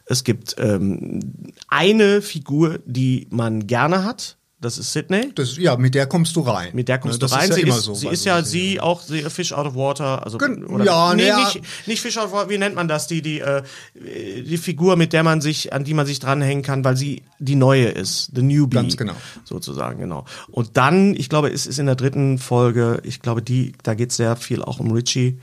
Es 0.07 0.25
gibt 0.25 0.57
ähm, 0.59 1.21
eine 1.69 2.23
Figur, 2.23 2.79
die 2.87 3.27
man 3.31 3.67
gerne 3.67 4.05
hat. 4.05 4.38
Das 4.61 4.77
ist 4.77 4.93
Sydney. 4.93 5.31
Das, 5.37 5.57
ja, 5.57 5.77
mit 5.77 5.95
der 5.95 6.07
kommst 6.07 6.35
du 6.35 6.41
rein. 6.41 6.71
Mit 6.73 6.89
der 6.89 6.99
kommst 6.99 7.15
Ne, 7.15 7.19
du 7.21 7.27
das 7.27 7.33
rein. 7.33 7.45
Ist 7.45 7.51
ja 7.51 7.55
sie 7.55 7.63
immer 7.63 7.77
ist, 7.77 7.85
so 7.85 7.95
sie 7.95 8.09
ist 8.09 8.25
ja 8.25 8.43
sie 8.43 8.81
auch 8.81 9.01
sie, 9.03 9.23
Fish 9.31 9.53
out 9.53 9.67
of 9.67 9.75
water. 9.77 10.25
Also, 10.25 10.37
Gen- 10.39 10.65
oder, 10.65 10.85
ja, 10.85 11.15
nee, 11.15 11.23
ne, 11.23 11.29
ja. 11.29 11.39
nicht, 11.45 11.61
nicht 11.87 12.01
Fish 12.03 12.19
out 12.19 12.25
of 12.27 12.33
water. 12.33 12.51
Wie 12.51 12.59
nennt 12.59 12.75
man 12.75 12.89
das? 12.89 13.07
Die 13.07 13.23
die 13.23 13.39
äh, 13.39 13.63
die 13.95 14.59
Figur, 14.59 14.97
mit 14.97 15.13
der 15.13 15.23
man 15.23 15.41
sich 15.41 15.73
an 15.73 15.85
die 15.85 15.95
man 15.95 16.07
sich 16.07 16.19
dranhängen 16.19 16.65
kann, 16.65 16.85
weil 16.85 16.97
sie 16.97 17.23
die 17.39 17.55
neue 17.55 17.87
ist, 17.87 18.33
the 18.35 18.43
newbie. 18.43 18.75
Ganz 18.75 18.97
genau. 18.97 19.15
Sozusagen 19.45 20.01
genau. 20.01 20.25
Und 20.51 20.77
dann, 20.77 21.15
ich 21.15 21.29
glaube, 21.29 21.51
es 21.51 21.67
ist 21.69 21.79
in 21.79 21.87
der 21.87 21.95
dritten 21.95 22.39
Folge. 22.39 23.01
Ich 23.05 23.21
glaube, 23.23 23.43
die 23.43 23.75
da 23.85 23.95
geht 23.95 24.11
es 24.11 24.17
sehr 24.17 24.35
viel 24.35 24.63
auch 24.63 24.81
um 24.81 24.91
Richie. 24.91 25.39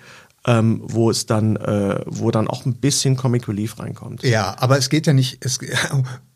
Ähm, 0.48 0.82
wo 0.84 1.10
es 1.10 1.26
dann, 1.26 1.56
äh, 1.56 2.02
wo 2.06 2.30
dann 2.30 2.48
auch 2.48 2.68
ein 2.68 2.76
bisschen 2.76 3.18
Comic 3.18 3.48
Relief 3.48 3.80
reinkommt. 3.80 4.22
Ja, 4.22 4.56
aber 4.60 4.78
es 4.78 4.90
geht 4.92 5.08
ja 5.08 5.14
nicht. 5.14 5.44
Es, 5.44 5.58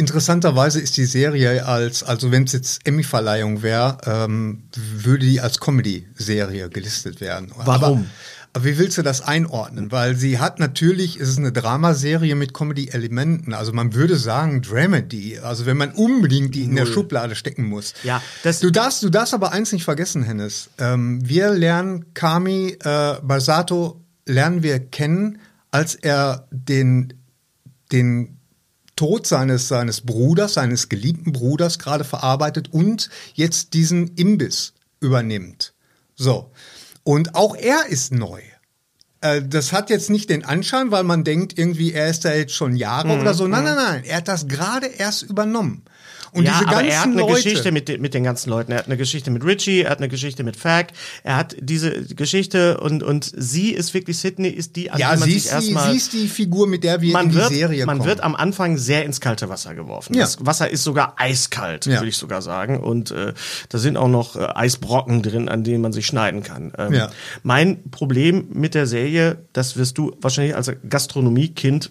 interessanterweise 0.00 0.80
ist 0.80 0.96
die 0.96 1.04
Serie 1.04 1.64
als, 1.66 2.02
also 2.02 2.32
wenn 2.32 2.42
es 2.44 2.52
jetzt 2.52 2.80
Emmy-Verleihung 2.84 3.62
wäre, 3.62 3.98
ähm, 4.04 4.64
würde 4.74 5.26
die 5.26 5.40
als 5.40 5.60
Comedy-Serie 5.60 6.68
gelistet 6.70 7.20
werden. 7.20 7.52
Warum? 7.56 7.66
Aber, 7.84 8.04
aber 8.52 8.64
wie 8.64 8.78
willst 8.78 8.98
du 8.98 9.02
das 9.02 9.20
einordnen? 9.20 9.92
Weil 9.92 10.16
sie 10.16 10.40
hat 10.40 10.58
natürlich, 10.58 11.20
es 11.20 11.28
ist 11.28 11.38
eine 11.38 11.52
Dramaserie 11.52 12.34
mit 12.34 12.52
Comedy-Elementen. 12.52 13.54
Also 13.54 13.72
man 13.72 13.94
würde 13.94 14.16
sagen 14.16 14.62
Dramedy. 14.62 15.38
Also 15.38 15.66
wenn 15.66 15.76
man 15.76 15.92
unbedingt 15.92 16.54
die 16.56 16.64
in 16.64 16.74
der 16.74 16.86
Schublade 16.86 17.36
stecken 17.36 17.64
muss. 17.66 17.94
Ja, 18.02 18.20
das- 18.42 18.58
du 18.58 18.70
darfst, 18.70 19.02
du 19.04 19.10
darfst 19.10 19.34
aber 19.34 19.52
eins 19.52 19.70
nicht 19.72 19.84
vergessen, 19.84 20.24
Hennes. 20.24 20.70
Ähm, 20.78 21.20
wir 21.28 21.50
lernen 21.50 22.06
Kami 22.14 22.76
äh, 22.82 23.14
Basato 23.22 24.00
lernen 24.26 24.62
wir 24.64 24.80
kennen, 24.80 25.38
als 25.70 25.94
er 25.94 26.48
den 26.50 27.12
den 27.92 28.36
Tod 29.00 29.26
seines, 29.26 29.66
seines 29.66 30.02
Bruders, 30.02 30.52
seines 30.52 30.90
geliebten 30.90 31.32
Bruders 31.32 31.78
gerade 31.78 32.04
verarbeitet 32.04 32.70
und 32.70 33.08
jetzt 33.32 33.72
diesen 33.72 34.08
Imbiss 34.16 34.74
übernimmt. 35.00 35.72
So. 36.16 36.50
Und 37.02 37.34
auch 37.34 37.56
er 37.56 37.86
ist 37.88 38.12
neu. 38.12 38.42
Äh, 39.22 39.40
Das 39.40 39.72
hat 39.72 39.88
jetzt 39.88 40.10
nicht 40.10 40.28
den 40.28 40.44
Anschein, 40.44 40.90
weil 40.90 41.04
man 41.04 41.24
denkt, 41.24 41.58
irgendwie, 41.58 41.94
er 41.94 42.10
ist 42.10 42.26
da 42.26 42.34
jetzt 42.34 42.52
schon 42.54 42.76
Jahre 42.76 43.08
Mhm, 43.08 43.20
oder 43.22 43.32
so. 43.32 43.48
Nein, 43.48 43.64
nein, 43.64 43.76
nein. 43.76 44.04
Er 44.04 44.18
hat 44.18 44.28
das 44.28 44.48
gerade 44.48 44.86
erst 44.88 45.22
übernommen. 45.22 45.82
Und 46.32 46.44
ja, 46.44 46.52
diese 46.52 46.66
aber 46.68 46.76
ganzen 46.82 46.90
er 46.90 47.00
hat 47.00 47.06
eine 47.08 47.20
Leute, 47.20 47.34
Geschichte 47.42 47.72
mit, 47.72 47.88
den- 47.88 48.00
mit 48.00 48.14
den 48.14 48.22
ganzen 48.24 48.50
Leuten. 48.50 48.72
Er 48.72 48.78
hat 48.78 48.86
eine 48.86 48.96
Geschichte 48.96 49.30
mit 49.30 49.44
Richie, 49.44 49.82
er 49.82 49.90
hat 49.90 49.98
eine 49.98 50.08
Geschichte 50.08 50.42
mit 50.44 50.56
Fag. 50.56 50.88
Er 51.24 51.36
hat 51.36 51.56
diese 51.60 52.02
Geschichte 52.14 52.78
und, 52.80 53.02
und 53.02 53.30
sie 53.36 53.70
ist 53.72 53.94
wirklich, 53.94 54.18
Sydney 54.18 54.48
ist 54.48 54.76
die, 54.76 54.90
an 54.90 54.98
ja, 55.00 55.14
die 55.14 55.20
man 55.20 55.28
sich 55.30 55.46
erstmal... 55.48 55.90
sie 55.90 55.96
ist 55.96 56.12
die 56.12 56.28
Figur, 56.28 56.66
mit 56.66 56.84
der 56.84 57.00
wir 57.00 57.12
man 57.12 57.26
in 57.26 57.30
die 57.32 57.36
wird, 57.36 57.48
Serie 57.48 57.86
man 57.86 57.98
kommen. 57.98 58.08
wird 58.08 58.20
am 58.22 58.34
Anfang 58.36 58.76
sehr 58.76 59.04
ins 59.04 59.20
kalte 59.20 59.48
Wasser 59.48 59.74
geworfen. 59.74 60.14
Ja. 60.14 60.20
Das 60.20 60.44
Wasser 60.46 60.70
ist 60.70 60.84
sogar 60.84 61.14
eiskalt, 61.16 61.86
Ja. 61.86 61.94
würde 61.94 62.08
ich 62.08 62.16
sogar 62.16 62.42
sagen. 62.42 62.80
Und 62.80 63.10
äh, 63.10 63.32
da 63.68 63.78
sind 63.78 63.96
auch 63.96 64.08
noch 64.08 64.36
äh, 64.36 64.46
Eisbrocken 64.54 65.22
drin, 65.22 65.48
an 65.48 65.64
denen 65.64 65.80
man 65.82 65.92
sich 65.92 66.06
schneiden 66.06 66.42
kann. 66.42 66.72
Ähm, 66.78 66.92
Ja. 66.94 67.10
Mein 67.42 67.90
Problem 67.90 68.46
mit 68.52 68.74
der 68.74 68.86
Serie, 68.86 69.38
das 69.52 69.76
wirst 69.76 69.98
du 69.98 70.16
wahrscheinlich 70.20 70.54
als 70.54 70.70
Gastronomiekind, 70.88 71.90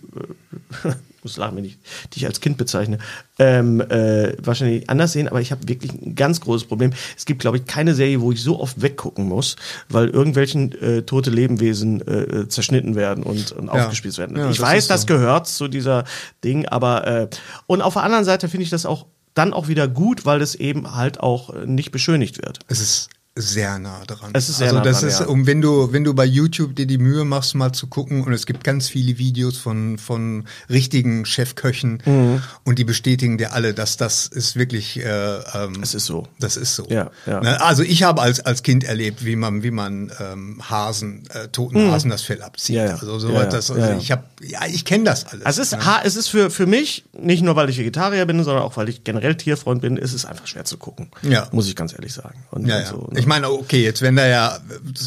äh, 0.85 0.91
muss 1.23 1.37
lachen, 1.37 1.57
wenn 1.57 1.65
ich 1.65 1.77
dich 2.15 2.25
als 2.25 2.41
Kind 2.41 2.57
bezeichne, 2.57 2.97
ähm, 3.37 3.81
äh, 3.81 4.33
wahrscheinlich 4.43 4.89
anders 4.89 5.13
sehen, 5.13 5.27
aber 5.27 5.41
ich 5.41 5.51
habe 5.51 5.67
wirklich 5.67 5.91
ein 5.93 6.15
ganz 6.15 6.41
großes 6.41 6.67
Problem. 6.67 6.91
Es 7.17 7.25
gibt, 7.25 7.41
glaube 7.41 7.57
ich, 7.57 7.65
keine 7.65 7.93
Serie, 7.95 8.21
wo 8.21 8.31
ich 8.31 8.41
so 8.41 8.59
oft 8.59 8.81
weggucken 8.81 9.25
muss, 9.27 9.55
weil 9.87 10.09
irgendwelchen 10.09 10.71
äh, 10.81 11.01
tote 11.03 11.29
Lebewesen 11.29 12.05
äh, 12.07 12.47
zerschnitten 12.47 12.95
werden 12.95 13.23
und, 13.23 13.51
und 13.51 13.69
aufgespießt 13.69 14.17
werden. 14.17 14.37
Ja, 14.37 14.49
ich 14.49 14.57
das 14.57 14.65
weiß, 14.65 14.83
ist 14.83 14.89
das 14.89 15.01
so. 15.01 15.07
gehört 15.07 15.47
zu 15.47 15.67
dieser 15.67 16.03
Ding, 16.43 16.65
aber 16.67 17.07
äh, 17.07 17.27
und 17.67 17.81
auf 17.81 17.93
der 17.93 18.03
anderen 18.03 18.25
Seite 18.25 18.49
finde 18.49 18.63
ich 18.63 18.69
das 18.69 18.85
auch 18.85 19.05
dann 19.33 19.53
auch 19.53 19.67
wieder 19.67 19.87
gut, 19.87 20.25
weil 20.25 20.41
es 20.41 20.55
eben 20.55 20.95
halt 20.95 21.19
auch 21.19 21.51
äh, 21.51 21.65
nicht 21.65 21.91
beschönigt 21.91 22.41
wird. 22.41 22.59
Es 22.67 22.81
ist 22.81 23.09
sehr 23.41 23.79
nah 23.79 24.03
dran. 24.05 24.31
Es 24.33 24.49
ist 24.49 24.57
sehr 24.57 24.67
also 24.67 24.77
nah 24.79 24.83
das 24.83 24.99
dran, 24.99 25.09
ist, 25.09 25.19
ja. 25.21 25.25
und 25.27 25.47
wenn 25.47 25.61
du, 25.61 25.91
wenn 25.93 26.03
du 26.03 26.13
bei 26.13 26.25
YouTube 26.25 26.75
dir 26.75 26.85
die 26.85 26.97
Mühe 26.97 27.23
machst, 27.25 27.55
mal 27.55 27.71
zu 27.71 27.87
gucken, 27.87 28.23
und 28.23 28.33
es 28.33 28.45
gibt 28.45 28.63
ganz 28.63 28.89
viele 28.89 29.17
Videos 29.17 29.57
von, 29.57 29.97
von 29.97 30.45
richtigen 30.69 31.25
Chefköchen 31.25 32.01
Mhm. 32.05 32.41
und 32.65 32.79
die 32.79 32.83
bestätigen 32.83 33.37
dir 33.37 33.53
alle, 33.53 33.73
dass 33.73 33.97
das 33.97 34.27
ist 34.27 34.55
wirklich, 34.55 34.97
äh, 34.99 35.37
ähm, 35.39 35.79
Es 35.81 35.93
ist 35.95 36.05
so. 36.05 36.27
das 36.39 36.57
ist 36.57 36.75
so. 36.75 36.85
Ja, 36.89 37.09
ja. 37.25 37.39
Ne, 37.41 37.61
Also 37.61 37.83
ich 37.83 38.03
habe 38.03 38.21
als, 38.21 38.39
als 38.41 38.63
Kind 38.63 38.83
erlebt, 38.83 39.23
wie 39.25 39.35
man, 39.35 39.63
wie 39.63 39.71
man 39.71 40.11
ähm, 40.19 40.61
Hasen, 40.69 41.23
äh, 41.33 41.47
toten 41.47 41.91
Hasen 41.91 42.09
das 42.09 42.21
Fell 42.21 42.41
abzieht. 42.41 42.75
Mhm. 42.77 42.85
Ja. 42.87 42.91
Also 42.95 43.19
so 43.19 43.29
Ja, 43.31 43.45
das, 43.45 43.71
also 43.71 43.93
ich 43.99 44.11
habe, 44.11 44.23
ja, 44.41 44.59
ich 44.67 44.85
kenne 44.85 45.05
das 45.05 45.25
alles. 45.25 45.45
Also 45.45 45.61
es 45.61 45.71
ist, 45.71 45.77
ne? 45.79 45.85
ha, 45.85 46.01
es 46.03 46.15
ist 46.15 46.27
für, 46.27 46.49
für 46.49 46.65
mich, 46.65 47.05
nicht 47.17 47.41
nur 47.43 47.55
weil 47.55 47.69
ich 47.69 47.77
Vegetarier 47.77 48.25
bin, 48.25 48.43
sondern 48.43 48.63
auch 48.63 48.75
weil 48.77 48.89
ich 48.89 49.03
generell 49.03 49.35
Tierfreund 49.35 49.81
bin, 49.81 49.97
ist 49.97 50.13
es 50.13 50.25
einfach 50.25 50.47
schwer 50.47 50.65
zu 50.65 50.77
gucken. 50.77 51.09
Ja. 51.21 51.47
Muss 51.51 51.67
ich 51.67 51.75
ganz 51.75 51.93
ehrlich 51.93 52.13
sagen. 52.13 52.43
Und, 52.51 52.67
Ja, 52.67 52.79
und 52.79 52.85
so, 52.87 53.07
ne? 53.11 53.19
Ich 53.19 53.25
meine, 53.29 53.49
okay, 53.49 53.81
jetzt 53.83 54.01
wenn 54.01 54.15
da 54.17 54.27
ja, 54.27 54.57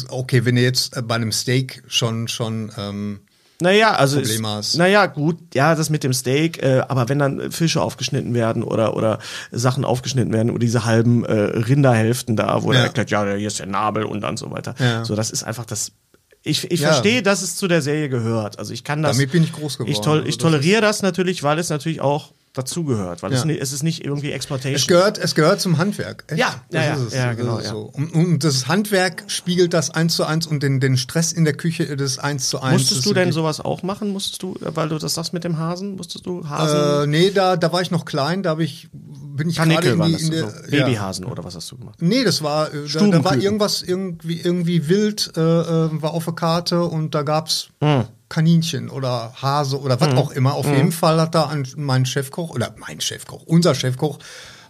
okay, 0.09 0.43
wenn 0.45 0.55
du 0.55 0.61
jetzt 0.61 0.95
bei 1.07 1.15
einem 1.15 1.31
Steak 1.31 1.83
schon, 1.87 2.27
schon, 2.27 2.71
ähm, 2.77 3.19
Naja, 3.61 3.93
also 3.93 4.19
ist, 4.19 4.29
Problem 4.29 4.47
hast. 4.47 4.75
naja, 4.77 5.05
gut, 5.05 5.37
ja, 5.53 5.75
das 5.75 5.89
mit 5.91 6.03
dem 6.03 6.13
Steak, 6.13 6.61
äh, 6.63 6.81
aber 6.87 7.07
wenn 7.09 7.19
dann 7.19 7.51
Fische 7.51 7.81
aufgeschnitten 7.81 8.33
werden 8.33 8.63
oder 8.63 8.95
oder 8.97 9.19
Sachen 9.51 9.85
aufgeschnitten 9.85 10.33
werden 10.33 10.49
oder 10.49 10.59
diese 10.59 10.83
halben 10.85 11.23
äh, 11.25 11.33
Rinderhälften 11.33 12.35
da, 12.35 12.63
wo 12.63 12.73
Ja. 12.73 12.79
er 12.79 12.83
erklärt, 12.85 13.11
ja, 13.11 13.23
hier 13.35 13.47
ist 13.47 13.59
der 13.59 13.67
Nabel 13.67 14.03
und 14.05 14.21
dann 14.21 14.35
so 14.37 14.49
weiter. 14.51 14.73
Ja. 14.79 15.05
So, 15.05 15.15
das 15.15 15.29
ist 15.29 15.43
einfach 15.43 15.65
das. 15.65 15.91
Ich, 16.45 16.69
ich 16.71 16.81
Ja. 16.81 16.91
verstehe, 16.91 17.21
dass 17.21 17.41
es 17.41 17.55
zu 17.55 17.67
der 17.69 17.81
Serie 17.81 18.09
gehört. 18.09 18.59
Also 18.59 18.73
ich 18.73 18.83
kann 18.83 19.01
das. 19.01 19.15
Damit 19.15 19.31
bin 19.31 19.43
ich 19.43 19.53
groß 19.53 19.77
geworden. 19.77 19.91
Ich, 19.91 20.01
tol 20.01 20.17
Also 20.17 20.27
ich 20.27 20.37
das 20.37 20.41
toleriere 20.41 20.81
das 20.81 21.01
natürlich, 21.01 21.43
weil 21.43 21.57
es 21.59 21.69
natürlich 21.69 22.01
auch 22.01 22.33
dazugehört, 22.53 23.23
weil 23.23 23.33
es, 23.33 23.39
Ja. 23.39 23.45
ni- 23.45 23.57
es 23.57 23.73
ist 23.73 23.83
nicht 23.83 24.05
irgendwie 24.05 24.31
Exploitation. 24.31 24.75
Es 24.75 24.87
gehört, 24.87 25.17
es 25.17 25.33
gehört 25.35 25.59
zum 25.59 25.77
Handwerk. 25.79 26.23
Echt? 26.27 26.39
Ja, 26.39 26.61
ja, 26.71 26.83
ja, 26.83 26.93
ist 26.93 27.01
es. 27.07 27.13
ja, 27.13 27.27
Das 27.29 27.37
genau, 27.37 27.57
ist 27.57 27.65
ja. 27.65 27.71
So. 27.71 27.91
Und, 27.93 28.13
und 28.13 28.43
das 28.43 28.67
Handwerk 28.67 29.23
spiegelt 29.27 29.73
das 29.73 29.89
eins 29.89 30.15
zu 30.15 30.23
eins 30.25 30.45
und 30.47 30.61
den, 30.63 30.79
den 30.79 30.95
Stress 30.97 31.31
in 31.33 31.45
der 31.45 31.53
Küche 31.55 31.95
des 31.97 32.19
eins 32.19 32.49
zu 32.49 32.61
eins. 32.61 32.73
Musstest 32.83 32.99
Das 32.99 33.05
du 33.05 33.13
denn 33.13 33.31
sowas 33.31 33.59
auch 33.59 33.81
machen? 33.83 34.09
Musstest 34.11 34.43
du, 34.43 34.55
weil 34.61 34.87
du 34.89 34.97
das 34.99 35.15
sagst 35.15 35.33
mit 35.33 35.43
dem 35.43 35.57
Hasen, 35.57 35.95
musstest 35.95 36.25
du 36.27 36.47
Hasen? 36.47 37.03
Äh, 37.03 37.07
nee, 37.07 37.31
da, 37.31 37.57
da 37.57 37.73
war 37.73 37.81
ich 37.81 37.89
noch 37.91 38.05
klein, 38.05 38.43
da 38.43 38.51
habe 38.51 38.63
ich, 38.63 38.87
bin 38.91 39.49
ich 39.49 39.57
gerade 39.57 39.89
in 39.89 39.97
waren 39.97 40.07
die, 40.09 40.13
das 40.13 40.21
in 40.21 40.31
der, 40.31 40.49
so. 40.49 40.69
Babyhasen 40.69 41.25
oder 41.25 41.43
was 41.43 41.55
hast 41.55 41.71
du 41.71 41.77
gemacht? 41.77 41.95
Nee, 42.01 42.23
das 42.23 42.43
war, 42.43 42.71
äh, 42.71 42.87
da, 42.93 43.07
da 43.07 43.23
war 43.23 43.35
irgendwas 43.35 43.81
irgendwie, 43.81 44.39
irgendwie 44.39 44.87
wild, 44.89 45.31
äh, 45.35 45.41
äh, 45.41 46.01
war 46.01 46.11
auf 46.13 46.25
der 46.25 46.35
Karte 46.35 46.83
und 46.83 47.15
da 47.15 47.23
gab's 47.23 47.69
Hm. 47.81 48.03
Kaninchen 48.33 48.89
oder 48.89 49.33
Hase 49.41 49.79
oder 49.79 50.01
was 50.01 50.13
auch 50.15 50.31
immer. 50.31 50.55
Auf 50.55 50.65
jeden 50.65 50.91
Fall 50.91 51.21
hat 51.21 51.35
da 51.35 51.47
ein, 51.49 51.67
mein 51.75 52.05
Chefkoch, 52.07 52.49
oder 52.49 52.73
mein 52.77 52.99
Chefkoch, 52.99 53.43
unser 53.45 53.75
Chefkoch, 53.75 54.17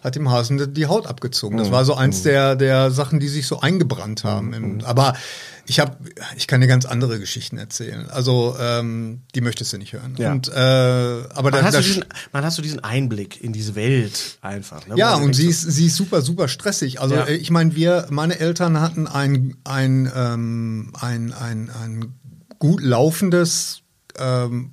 hat 0.04 0.16
dem 0.16 0.30
Hasen 0.30 0.74
die- 0.74 0.86
Haut 0.88 1.08
abgezogen. 1.08 1.58
Das 1.58 1.72
war 1.72 1.86
so 1.86 1.96
eins 1.96 2.24
der, 2.24 2.58
der 2.58 2.92
Sachen, 2.92 3.22
die 3.22 3.30
sich 3.30 3.48
so 3.48 3.62
eingebrannt 3.62 4.26
haben. 4.26 4.54
Hm. 4.54 4.64
Im, 4.80 4.86
aber 4.86 5.14
ich 5.66 5.80
habe, 5.80 5.96
ich 6.36 6.48
kann 6.48 6.60
dir 6.60 6.68
ganz 6.68 6.84
andere 6.84 7.20
Geschichten 7.20 7.58
erzählen. 7.58 8.10
Also 8.10 8.54
ähm, 8.60 9.22
die 9.34 9.40
möchtest 9.40 9.72
du 9.72 9.78
nicht 9.78 9.94
hören. 9.94 10.16
Ja. 10.18 10.34
Und, 10.34 10.50
äh, 10.50 10.52
aber 10.52 11.52
Man 11.52 11.54
da, 11.54 11.64
hast, 11.64 11.76
da 11.76 11.80
du 11.80 11.86
diesen, 11.86 12.04
man 12.34 12.44
hast 12.44 12.58
du 12.58 12.62
diesen 12.62 12.84
Einblick 12.84 13.42
in 13.42 13.54
diese 13.54 13.76
Welt 13.76 14.40
einfach. 14.42 14.86
Ne, 14.88 14.96
ja, 14.98 15.16
und 15.16 15.34
sie 15.34 15.48
ist, 15.48 15.62
sie 15.62 15.86
ist 15.86 15.96
super, 15.96 16.22
super 16.22 16.50
stressig. 16.50 17.00
Also 17.00 17.16
Ja. 17.16 17.24
äh, 17.24 17.36
ich 17.36 17.50
meine, 17.50 17.74
wir, 17.74 18.08
meine 18.10 18.38
Eltern 18.42 18.82
hatten 18.82 19.08
ein, 19.08 19.56
ein, 19.64 20.12
ähm, 20.14 20.92
ein, 21.00 21.32
ein, 21.32 21.70
ein 21.82 22.14
gut 22.64 22.82
laufendes, 22.82 23.82
ähm, 24.18 24.72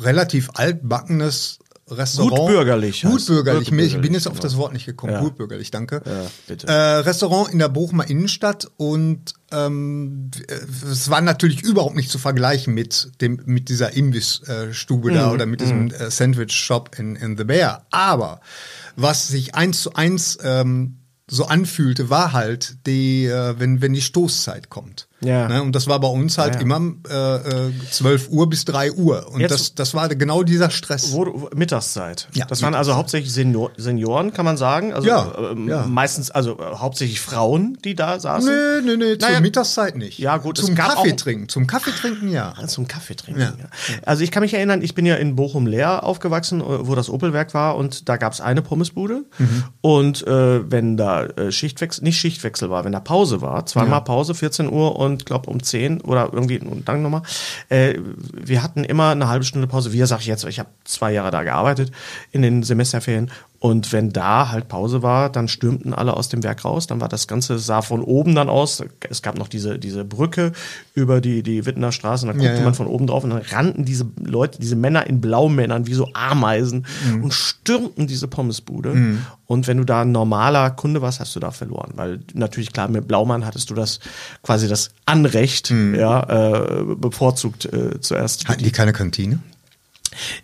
relativ 0.00 0.48
altbackenes 0.54 1.58
Restaurant. 1.88 2.36
Gutbürgerlich 2.46 3.04
heißt- 3.04 3.10
Gutbürgerlich. 3.10 3.62
Ich 3.64 3.70
bin 3.70 3.78
Gutbürgerlich, 3.80 4.12
jetzt 4.14 4.26
auf 4.28 4.40
das 4.40 4.56
Wort 4.56 4.72
nicht 4.72 4.86
gekommen. 4.86 5.12
Ja. 5.12 5.20
Gutbürgerlich, 5.20 5.70
danke. 5.70 6.00
Ja. 6.06 6.54
Äh, 6.72 6.98
Restaurant 7.00 7.52
in 7.52 7.58
der 7.58 7.68
Bochumer 7.68 8.08
Innenstadt 8.08 8.68
und 8.78 9.34
ähm, 9.52 10.30
äh, 10.48 10.54
es 10.90 11.10
war 11.10 11.20
natürlich 11.20 11.62
überhaupt 11.62 11.96
nicht 11.96 12.10
zu 12.10 12.18
vergleichen 12.18 12.72
mit 12.74 13.10
dem 13.20 13.42
mit 13.44 13.68
dieser 13.68 13.92
Imbissstube 13.92 15.10
Mhm. 15.10 15.14
da 15.14 15.32
oder 15.32 15.44
mit 15.46 15.60
diesem 15.60 15.90
äh, 15.90 16.10
Sandwich 16.10 16.52
Shop 16.54 16.96
in, 16.98 17.16
in 17.16 17.36
The 17.36 17.44
Bear. 17.44 17.84
Aber 17.90 18.40
was 18.96 19.28
sich 19.28 19.54
eins 19.54 19.82
zu 19.82 19.92
eins 19.94 20.38
ähm, 20.42 20.96
so 21.28 21.44
anfühlte, 21.46 22.08
war 22.08 22.32
halt 22.32 22.76
die, 22.86 23.26
äh, 23.26 23.58
wenn 23.58 23.82
wenn 23.82 23.92
die 23.92 24.00
Stoßzeit 24.00 24.70
kommt. 24.70 25.06
Ja. 25.22 25.48
Ne? 25.48 25.62
Und 25.62 25.74
das 25.76 25.86
war 25.86 26.00
bei 26.00 26.08
uns 26.08 26.38
halt 26.38 26.54
Ja, 26.54 26.60
ja. 26.60 26.66
immer 26.66 26.92
äh, 27.10 27.66
äh, 27.68 27.72
12 27.90 28.28
Uhr 28.30 28.48
bis 28.48 28.64
3 28.64 28.92
Uhr. 28.92 29.26
Und 29.32 29.40
Jetzt- 29.40 29.50
das, 29.52 29.74
das 29.74 29.94
war 29.94 30.08
genau 30.08 30.42
dieser 30.42 30.70
Stress. 30.70 31.12
Wo, 31.12 31.48
Mittagszeit. 31.54 32.28
Ja, 32.32 32.46
das 32.46 32.62
waren 32.62 32.74
also 32.74 32.94
hauptsächlich 32.96 33.32
Senior, 33.32 33.70
Senioren, 33.76 34.32
kann 34.32 34.44
man 34.44 34.56
sagen. 34.56 34.92
Also 34.92 35.08
Ja, 35.08 35.30
ähm, 35.52 35.68
ja. 35.68 35.84
meistens, 35.86 36.30
also 36.30 36.58
äh, 36.58 36.62
hauptsächlich 36.76 37.20
Frauen, 37.20 37.76
die 37.84 37.94
da 37.94 38.18
saßen. 38.18 38.48
Nö, 38.50 38.80
nö, 38.82 38.96
nö, 38.96 39.18
zur 39.18 39.28
Naja. 39.28 39.40
Mittagszeit 39.40 39.96
nicht. 39.96 40.18
Ja, 40.18 40.38
gut, 40.38 40.56
Zum 40.58 40.74
Kaffee 40.74 41.12
trinken. 41.16 41.48
Zum 41.48 41.66
Kaffee 41.66 41.90
trinken, 41.92 42.30
ja. 42.30 42.54
Ah, 42.56 42.66
Zum 42.66 42.88
Kaffee 42.88 43.14
trinken. 43.14 43.40
Ja. 43.40 43.52
Also 44.06 44.22
ich 44.24 44.30
kann 44.30 44.42
mich 44.42 44.54
erinnern, 44.54 44.82
ich 44.82 44.94
bin 44.94 45.04
ja 45.06 45.16
in 45.16 45.36
Bochum-Leer 45.36 46.04
aufgewachsen, 46.04 46.60
äh, 46.60 46.64
wo 46.86 46.94
das 46.94 47.10
Opelwerk 47.10 47.52
war 47.54 47.76
und 47.76 48.08
da 48.08 48.16
gab 48.16 48.32
es 48.32 48.40
eine 48.40 48.62
Pommesbude. 48.62 49.24
Mhm. 49.38 49.64
Und 49.82 50.26
äh, 50.26 50.70
wenn 50.70 50.96
da 50.96 51.24
äh, 51.24 51.52
Schichtwechsel, 51.52 52.04
nicht 52.04 52.18
Schichtwechsel 52.18 52.70
war, 52.70 52.84
wenn 52.84 52.92
da 52.92 53.00
Pause 53.00 53.40
war, 53.42 53.66
zweimal 53.66 54.02
Pause, 54.04 54.34
14 54.34 54.70
Uhr 54.72 54.96
und 54.96 55.09
glaube 55.18 55.50
um 55.50 55.62
10 55.62 56.00
oder 56.00 56.30
irgendwie 56.32 56.58
und 56.58 56.88
dann 56.88 57.02
nochmal, 57.02 57.22
äh, 57.68 57.94
wir 58.32 58.62
hatten 58.62 58.84
immer 58.84 59.10
eine 59.10 59.28
halbe 59.28 59.44
Stunde 59.44 59.66
Pause. 59.66 59.92
Wir 59.92 60.06
sag 60.06 60.20
ich 60.20 60.26
jetzt, 60.26 60.44
ich 60.44 60.58
habe 60.58 60.70
zwei 60.84 61.12
Jahre 61.12 61.30
da 61.30 61.42
gearbeitet 61.42 61.92
in 62.32 62.42
den 62.42 62.62
Semesterferien 62.62 63.30
und 63.62 63.92
wenn 63.92 64.10
da 64.10 64.48
halt 64.50 64.68
Pause 64.68 65.02
war, 65.02 65.28
dann 65.30 65.46
stürmten 65.46 65.92
alle 65.92 66.16
aus 66.16 66.30
dem 66.30 66.42
Werk 66.42 66.64
raus. 66.64 66.86
Dann 66.86 67.00
war 67.02 67.08
das 67.08 67.28
Ganze, 67.28 67.58
sah 67.58 67.82
von 67.82 68.02
oben 68.02 68.34
dann 68.34 68.48
aus. 68.48 68.82
Es 69.10 69.20
gab 69.20 69.38
noch 69.38 69.48
diese, 69.48 69.78
diese 69.78 70.02
Brücke 70.06 70.52
über 70.94 71.20
die, 71.20 71.42
die 71.42 71.66
Wittener 71.66 71.92
Straße. 71.92 72.24
Und 72.24 72.28
dann 72.28 72.38
guckte 72.38 72.52
Ja, 72.54 72.58
ja. 72.60 72.64
man 72.64 72.72
von 72.74 72.86
oben 72.86 73.06
drauf 73.06 73.22
und 73.22 73.30
dann 73.30 73.42
rannten 73.42 73.84
diese 73.84 74.06
Leute, 74.24 74.58
diese 74.60 74.76
Männer 74.76 75.06
in 75.06 75.20
Blaumännern 75.20 75.86
wie 75.86 75.92
so 75.92 76.08
Ameisen 76.14 76.86
Mhm. 77.06 77.24
und 77.24 77.34
stürmten 77.34 78.06
diese 78.06 78.28
Pommesbude. 78.28 79.18
Und 79.46 79.66
wenn 79.66 79.76
du 79.76 79.84
da 79.84 80.00
ein 80.02 80.12
normaler 80.12 80.70
Kunde 80.70 81.02
warst, 81.02 81.20
hast 81.20 81.36
du 81.36 81.40
da 81.40 81.50
verloren. 81.50 81.92
Weil 81.96 82.20
natürlich, 82.32 82.72
klar, 82.72 82.88
mit 82.88 83.06
Blaumann 83.06 83.44
hattest 83.44 83.68
du 83.68 83.74
das 83.74 84.00
quasi 84.42 84.68
das 84.68 84.90
Anrecht, 85.04 85.70
Mhm. 85.70 85.96
ja, 85.96 86.22
äh, 86.22 86.84
bevorzugt 86.96 87.66
äh, 87.66 88.00
zuerst. 88.00 88.48
Hatten 88.48 88.64
die 88.64 88.70
keine 88.72 88.94
Kantine? 88.94 89.40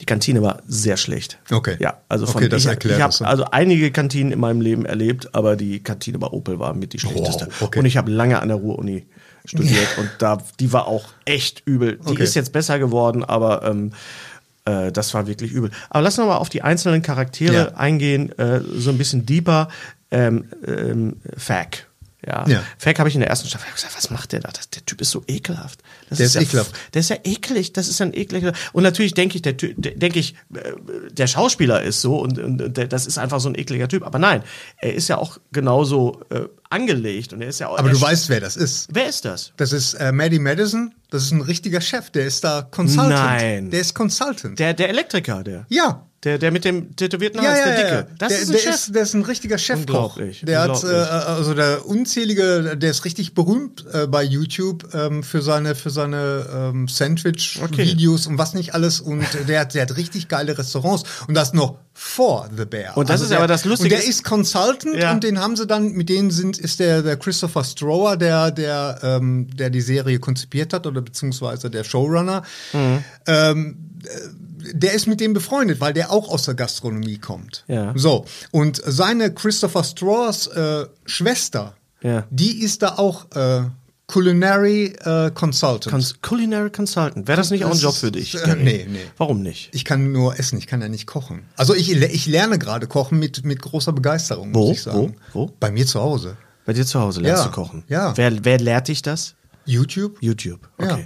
Die 0.01 0.07
Kantine 0.07 0.43
war 0.43 0.63
sehr 0.69 0.97
schlecht. 0.97 1.39
Okay. 1.51 1.77
Ja, 1.81 1.99
also 2.09 2.27
von 2.27 2.37
Okay, 2.37 2.49
das 2.49 2.63
ich, 2.63 2.69
erklärt 2.69 2.99
ich 2.99 3.03
habe 3.03 3.15
ja. 3.21 3.27
also 3.27 3.45
einige 3.51 3.91
Kantinen 3.91 4.33
in 4.33 4.39
meinem 4.39 4.61
Leben 4.61 4.87
erlebt, 4.87 5.35
aber 5.35 5.57
die 5.57 5.83
Kantine 5.83 6.19
bei 6.19 6.29
Opel 6.29 6.59
war 6.59 6.73
mit 6.75 6.93
die 6.93 6.99
schlechteste. 6.99 7.47
Wow, 7.47 7.63
okay. 7.63 7.79
Und 7.81 7.85
ich 7.87 7.97
habe 7.97 8.11
lange 8.11 8.41
an 8.41 8.49
der 8.49 8.57
Ruhr-Uni 8.59 9.07
studiert 9.45 9.99
und 9.99 10.11
da 10.19 10.39
die 10.61 10.73
war 10.73 10.87
auch 10.87 11.05
echt 11.25 11.63
übel. 11.67 11.99
Die 12.05 12.11
Okay. 12.13 12.23
ist 12.23 12.35
jetzt 12.35 12.53
besser 12.53 12.79
geworden, 12.79 13.25
aber 13.25 13.65
ähm, 13.65 13.93
äh, 14.65 14.91
das 14.93 15.15
war 15.15 15.27
wirklich 15.27 15.53
übel. 15.53 15.71
Aber 15.91 16.03
lass 16.03 16.19
uns 16.19 16.27
mal 16.29 16.37
auf 16.37 16.49
die 16.49 16.63
einzelnen 16.63 17.03
Charaktere 17.03 17.55
Ja. 17.55 17.77
eingehen, 17.77 18.37
äh, 18.39 18.61
so 18.77 18.91
ein 18.91 18.99
bisschen 18.99 19.27
deeper. 19.27 19.69
Ähm, 20.11 20.45
ähm, 20.67 21.17
Fack. 21.37 21.86
Ja. 22.27 22.45
Ja. 22.49 22.63
Fack 22.79 22.99
habe 22.99 23.09
ich 23.09 23.15
in 23.15 23.21
der 23.21 23.31
ersten 23.31 23.49
Staffel 23.49 23.73
gesagt, 23.73 23.97
was 23.97 24.11
macht 24.11 24.33
der 24.33 24.41
da? 24.41 24.51
Das, 24.51 24.69
der 24.71 24.85
Typ 24.85 25.01
ist 25.01 25.11
so 25.13 25.23
ekelhaft. 25.29 25.81
Das 26.09 26.19
Der 26.19 26.27
ist 26.27 26.35
ja 26.35 26.41
ekelhaft. 26.41 26.73
der 26.95 27.01
ist 27.01 27.11
ja 27.11 27.17
eklig, 27.25 27.73
das 27.73 27.89
ist 27.89 28.01
ein 28.01 28.13
ekliger. 28.15 28.53
Und 28.73 28.83
natürlich 28.83 29.15
denke 29.15 29.37
ich, 29.37 29.43
der 29.43 29.53
denke 29.53 30.19
ich, 30.19 30.35
äh, 30.55 30.73
der 31.13 31.27
Schauspieler 31.27 31.83
ist 31.83 32.01
so 32.01 32.19
und, 32.19 32.39
und 32.39 32.77
der, 32.77 32.89
das 32.89 33.07
ist 33.07 33.19
einfach 33.19 33.41
so 33.41 33.49
ein 33.49 33.55
ekliger 33.55 33.89
Typ. 33.89 34.03
Aber 34.05 34.19
nein, 34.19 34.43
er 34.79 34.95
ist 34.95 35.09
ja 35.09 35.19
auch 35.19 35.39
genauso 35.53 36.21
äh, 36.31 36.43
angelegt 36.69 37.33
und 37.33 37.43
er 37.43 37.49
ist 37.49 37.61
ja 37.61 37.69
auch. 37.69 37.79
Aber 37.79 37.89
er 37.89 37.95
du 37.95 38.01
weißt, 38.01 38.29
wer 38.29 38.41
das 38.41 38.57
ist. 38.57 38.89
wer 38.93 39.09
ist 39.09 39.25
das? 39.25 39.53
Das 39.57 39.73
ist 39.73 39.95
äh, 39.95 40.11
Maddie 40.13 40.39
Madison. 40.41 40.95
Das 41.11 41.23
ist 41.23 41.31
ein 41.31 41.41
richtiger 41.43 41.81
Chef. 41.81 42.11
Der 42.11 42.27
ist 42.27 42.43
da 42.43 42.63
Consultant. 42.63 43.11
Nein. 43.15 43.71
Der 43.71 43.81
ist 43.81 43.95
Consultant. 43.95 44.59
Der, 44.59 44.75
der 44.75 44.89
Elektriker, 44.89 45.45
der. 45.45 45.67
ja. 45.69 46.07
Der, 46.27 46.39
der 46.39 46.51
mit 46.51 46.65
dem 46.65 46.97
tätowierten 46.97 47.41
Ja, 47.41 47.51
Hals, 47.51 47.59
ja, 47.61 47.65
der 47.67 47.75
ja, 47.75 47.81
ja. 47.89 48.03
Dicke. 48.03 48.15
Das 48.19 48.29
der, 48.31 48.39
ist 48.41 48.49
ein 48.49 48.53
der 48.53 48.59
Chef. 48.59 48.75
Ist, 48.75 48.95
der 48.97 49.03
ist 49.03 49.15
ein 49.15 49.23
richtiger 49.23 49.59
Chefkoch. 49.59 50.17
Unglaublich, 50.17 50.43
Der 50.45 50.61
hat, 50.61 50.71
äh, 50.71 50.73
unglaublich. 50.87 51.11
also 51.29 51.55
der 51.55 51.87
unzählige, 51.87 52.77
der 52.77 52.91
ist 52.91 53.05
richtig 53.05 53.33
berühmt 53.35 53.85
äh, 53.93 54.07
bei 54.09 54.25
YouTube 54.25 54.93
ähm, 54.93 55.23
für 55.23 55.41
seine, 55.41 55.75
für 55.77 55.91
seine 55.91 56.45
ähm, 56.53 56.89
Sandwich-Videos 56.89 58.27
und 58.27 58.39
was 58.39 58.55
nicht 58.55 58.75
alles. 58.75 59.01
Und 59.01 59.25
der 59.49 59.61
hat, 59.61 59.75
der 59.75 59.83
hat 59.83 59.97
richtig 59.97 60.29
geile 60.29 60.59
Restaurants. 60.59 61.05
Und 61.29 61.35
das 61.35 61.53
noch 61.53 61.79
vor 61.93 62.49
The 62.55 62.65
Bear. 62.65 62.89
Also 62.91 63.01
Und 63.01 63.09
das 63.09 63.21
ist 63.21 63.31
der, 63.31 63.39
aber 63.39 63.47
das 63.47 63.65
Lustige 63.65 63.95
Und 63.95 64.01
der 64.03 64.09
ist- 64.09 64.17
ist 64.19 64.25
Consultant 64.25 64.97
Ja. 64.97 65.13
und 65.13 65.23
den 65.25 65.39
haben 65.41 65.57
sie 65.57 65.67
dann, 65.67 65.93
mit 65.93 66.09
denen 66.09 66.31
sind, 66.31 66.59
ist 66.59 66.81
der, 66.81 67.03
der 67.03 67.17
Christopher 67.17 67.65
Strower, 67.65 68.17
der, 68.17 68.51
der, 68.51 68.99
ähm, 69.03 69.47
der 69.57 69.71
die 69.71 69.81
Serie 69.81 70.19
konzipiert 70.19 70.73
hat 70.73 70.87
oder 70.87 71.01
beziehungsweise 71.03 71.71
der 71.71 71.85
Showrunner. 71.85 72.43
Mhm. 72.73 73.05
Ähm, 73.27 73.77
der 74.73 74.93
ist 74.95 75.07
mit 75.07 75.21
dem 75.21 75.33
befreundet, 75.35 75.81
weil 75.81 75.93
der 75.93 76.11
auch 76.13 76.29
aus 76.29 76.45
der 76.45 76.55
Gastronomie 76.55 77.19
kommt. 77.19 77.65
Ja. 77.69 77.93
So, 77.97 78.25
und 78.51 78.81
seine 78.85 79.33
Christopher 79.33 79.85
Straws 79.85 80.47
äh, 80.49 80.87
Schwester, 81.05 81.75
Ja. 82.03 82.25
die 82.31 82.61
ist 82.63 82.83
da 82.83 82.97
auch 82.99 83.31
äh, 83.35 83.63
Culinary 84.09 84.95
äh, 85.05 85.31
Consultant. 85.33 85.91
Cons 85.93 86.15
Culinary 86.23 86.71
Consultant. 86.71 87.27
Wäre 87.27 87.37
das 87.37 87.51
nicht 87.51 87.65
auch 87.65 87.69
ein 87.71 87.73
Das 87.73 87.83
Job 87.83 87.93
ist- 87.95 87.99
für 88.01 88.13
dich? 88.13 88.35
äh, 88.37 88.55
nee, 88.55 88.87
nee. 88.89 89.01
Warum 89.17 89.43
nicht? 89.43 89.71
ich 89.73 89.85
kann 89.85 90.13
nur 90.13 90.39
essen, 90.39 90.59
ich 90.59 90.67
kann 90.69 90.81
ja 90.81 90.89
nicht 90.89 91.07
kochen. 91.07 91.43
Also 91.57 91.75
ich, 91.75 91.91
ich 91.91 92.27
lerne 92.27 92.59
gerade 92.59 92.87
kochen 92.87 93.19
mit, 93.19 93.45
mit 93.45 93.61
großer 93.61 93.93
Begeisterung, 93.93 94.55
Wo? 94.55 94.69
muss 94.69 94.77
ich 94.79 94.83
sagen. 94.85 95.17
Wo? 95.33 95.49
Wo? 95.49 95.53
Bei 95.59 95.71
mir 95.73 95.87
zu 95.87 96.01
Hause. 96.01 96.37
Bei 96.65 96.73
dir 96.73 96.87
zu 96.87 97.01
Hause 97.01 97.21
lernst 97.21 97.43
Ja, 97.45 97.49
du 97.49 97.55
kochen. 97.55 97.85
ja. 97.89 98.17
Wer, 98.17 98.45
wer 98.45 98.59
lehrt 98.59 98.89
dich 98.89 99.03
das? 99.03 99.35
YouTube? 99.65 100.19
YouTube. 100.21 100.61
Ja. 100.81 100.99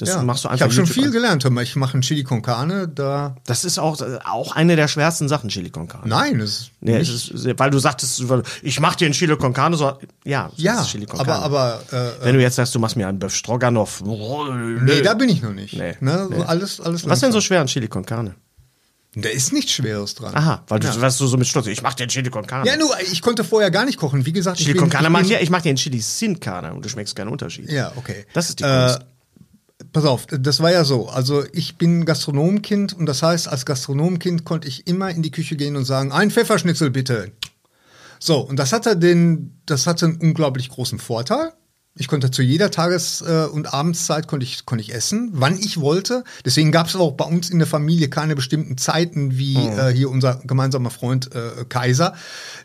Das 0.00 0.08
ja. 0.08 0.22
machst 0.22 0.44
du 0.44 0.48
einfach 0.48 0.56
Ich 0.56 0.62
habe 0.62 0.72
schon 0.72 0.86
viel 0.86 1.04
an. 1.08 1.12
gelernt. 1.12 1.50
Mal, 1.50 1.62
Ich 1.62 1.76
mache 1.76 1.98
ein 1.98 2.00
Chili 2.00 2.22
con 2.24 2.40
Carne, 2.40 2.88
da. 2.88 3.36
Das 3.44 3.66
ist 3.66 3.78
auch, 3.78 4.00
auch 4.24 4.56
eine 4.56 4.74
der 4.74 4.88
schwersten 4.88 5.28
Sachen, 5.28 5.50
Chili 5.50 5.68
con 5.68 5.88
Carne. 5.88 6.08
Nein, 6.08 6.38
das 6.38 6.48
ist 6.50 6.70
Nee, 6.80 6.98
nicht. 7.00 7.12
es 7.12 7.28
ist, 7.28 7.58
weil 7.58 7.70
du 7.70 7.78
sagtest, 7.78 8.22
ich 8.62 8.80
mach 8.80 8.94
dir 8.94 9.06
ein 9.06 9.12
Chili 9.12 9.36
con 9.36 9.52
Carne, 9.52 9.76
so, 9.76 9.98
ja, 10.24 10.50
ja, 10.56 10.80
ist 10.80 10.88
Chili 10.88 11.04
con 11.04 11.20
aber, 11.20 11.32
Carne. 11.32 11.44
aber 11.44 11.82
äh, 11.92 12.24
Wenn 12.24 12.34
du 12.36 12.40
jetzt 12.40 12.56
sagst, 12.56 12.74
du 12.74 12.78
machst 12.78 12.96
mir 12.96 13.06
einen 13.08 13.18
Böff 13.18 13.34
Stroganoff. 13.34 14.02
nee, 14.02 15.02
da 15.02 15.12
bin 15.12 15.28
ich 15.28 15.42
noch 15.42 15.52
nicht. 15.52 15.74
Nee, 15.76 15.96
ne? 16.00 16.28
so 16.30 16.36
nee. 16.38 16.44
alles, 16.46 16.80
alles 16.80 17.06
Was 17.06 17.18
ist 17.18 17.22
denn 17.24 17.32
so 17.32 17.42
schwer 17.42 17.60
an 17.60 17.66
Chili 17.66 17.88
con 17.88 18.06
Carne? 18.06 18.34
Da 19.16 19.28
ist 19.28 19.52
nichts 19.52 19.72
Schweres 19.72 20.14
dran. 20.14 20.32
Aha, 20.36 20.62
weil 20.68 20.78
du, 20.78 20.88
was 21.00 21.18
du 21.18 21.26
so 21.26 21.36
mit 21.36 21.48
Stolz, 21.48 21.66
ich 21.66 21.82
mach 21.82 21.94
dir 21.94 22.04
einen 22.04 22.10
Chili 22.10 22.30
con 22.30 22.46
Carne. 22.46 22.64
Ja, 22.70 22.76
nur, 22.76 22.90
ich 23.10 23.20
konnte 23.22 23.42
vorher 23.42 23.70
gar 23.72 23.84
nicht 23.84 23.98
kochen. 23.98 24.24
Wie 24.24 24.32
gesagt, 24.32 24.58
Chili 24.58 24.70
ich 24.70 24.74
bin, 24.74 24.82
con 24.82 24.88
Carne 24.90 25.08
ich 25.08 25.12
mach 25.12 25.20
ich, 25.22 25.32
ich 25.42 25.50
mach 25.50 25.60
dir 25.62 25.70
einen 25.70 25.78
Chili 25.78 26.00
sin 26.00 26.38
Carne 26.38 26.72
und 26.72 26.84
du 26.84 26.88
schmeckst 26.88 27.16
keinen 27.16 27.26
Unterschied. 27.28 27.68
Ja, 27.72 27.90
okay. 27.96 28.24
Das 28.34 28.48
ist 28.48 28.60
die 28.60 28.64
Äh, 28.64 28.86
Kunst. 28.86 29.00
Pass 29.92 30.04
auf, 30.04 30.26
das 30.26 30.60
war 30.60 30.70
ja 30.70 30.84
so. 30.84 31.08
Also 31.08 31.44
ich 31.52 31.78
bin 31.78 32.04
Gastronomkind 32.04 32.92
und 32.92 33.06
das 33.06 33.22
heißt, 33.22 33.48
als 33.48 33.64
Gastronomkind 33.64 34.44
konnte 34.44 34.68
ich 34.68 34.86
immer 34.86 35.10
in 35.10 35.22
die 35.22 35.30
Küche 35.30 35.56
gehen 35.56 35.76
und 35.76 35.84
sagen, 35.84 36.12
ein 36.12 36.30
Pfefferschnitzel 36.30 36.90
bitte. 36.90 37.32
So, 38.18 38.40
und 38.40 38.58
das 38.58 38.72
hatte 38.72 38.96
den, 38.96 39.60
das 39.64 39.86
hatte 39.86 40.06
einen 40.06 40.16
unglaublich 40.16 40.68
großen 40.68 40.98
Vorteil. 40.98 41.52
Ich 41.98 42.06
konnte 42.06 42.30
zu 42.30 42.40
jeder 42.42 42.70
Tages- 42.70 43.20
äh, 43.20 43.46
und 43.46 43.74
Abendszeit 43.74 44.28
konnte 44.28 44.44
ich, 44.46 44.64
konnte 44.64 44.80
ich 44.82 44.94
essen, 44.94 45.30
wann 45.32 45.58
ich 45.58 45.80
wollte. 45.80 46.22
Deswegen 46.44 46.70
gab 46.70 46.86
es 46.86 46.94
auch 46.94 47.12
bei 47.12 47.24
uns 47.24 47.50
in 47.50 47.58
der 47.58 47.66
Familie 47.66 48.08
keine 48.08 48.36
bestimmten 48.36 48.78
Zeiten, 48.78 49.36
wie 49.36 49.58
Mhm. 49.58 49.78
äh, 49.78 49.92
hier 49.92 50.08
unser 50.08 50.36
gemeinsamer 50.44 50.90
Freund 50.90 51.34
äh, 51.34 51.64
Kaiser. 51.68 52.14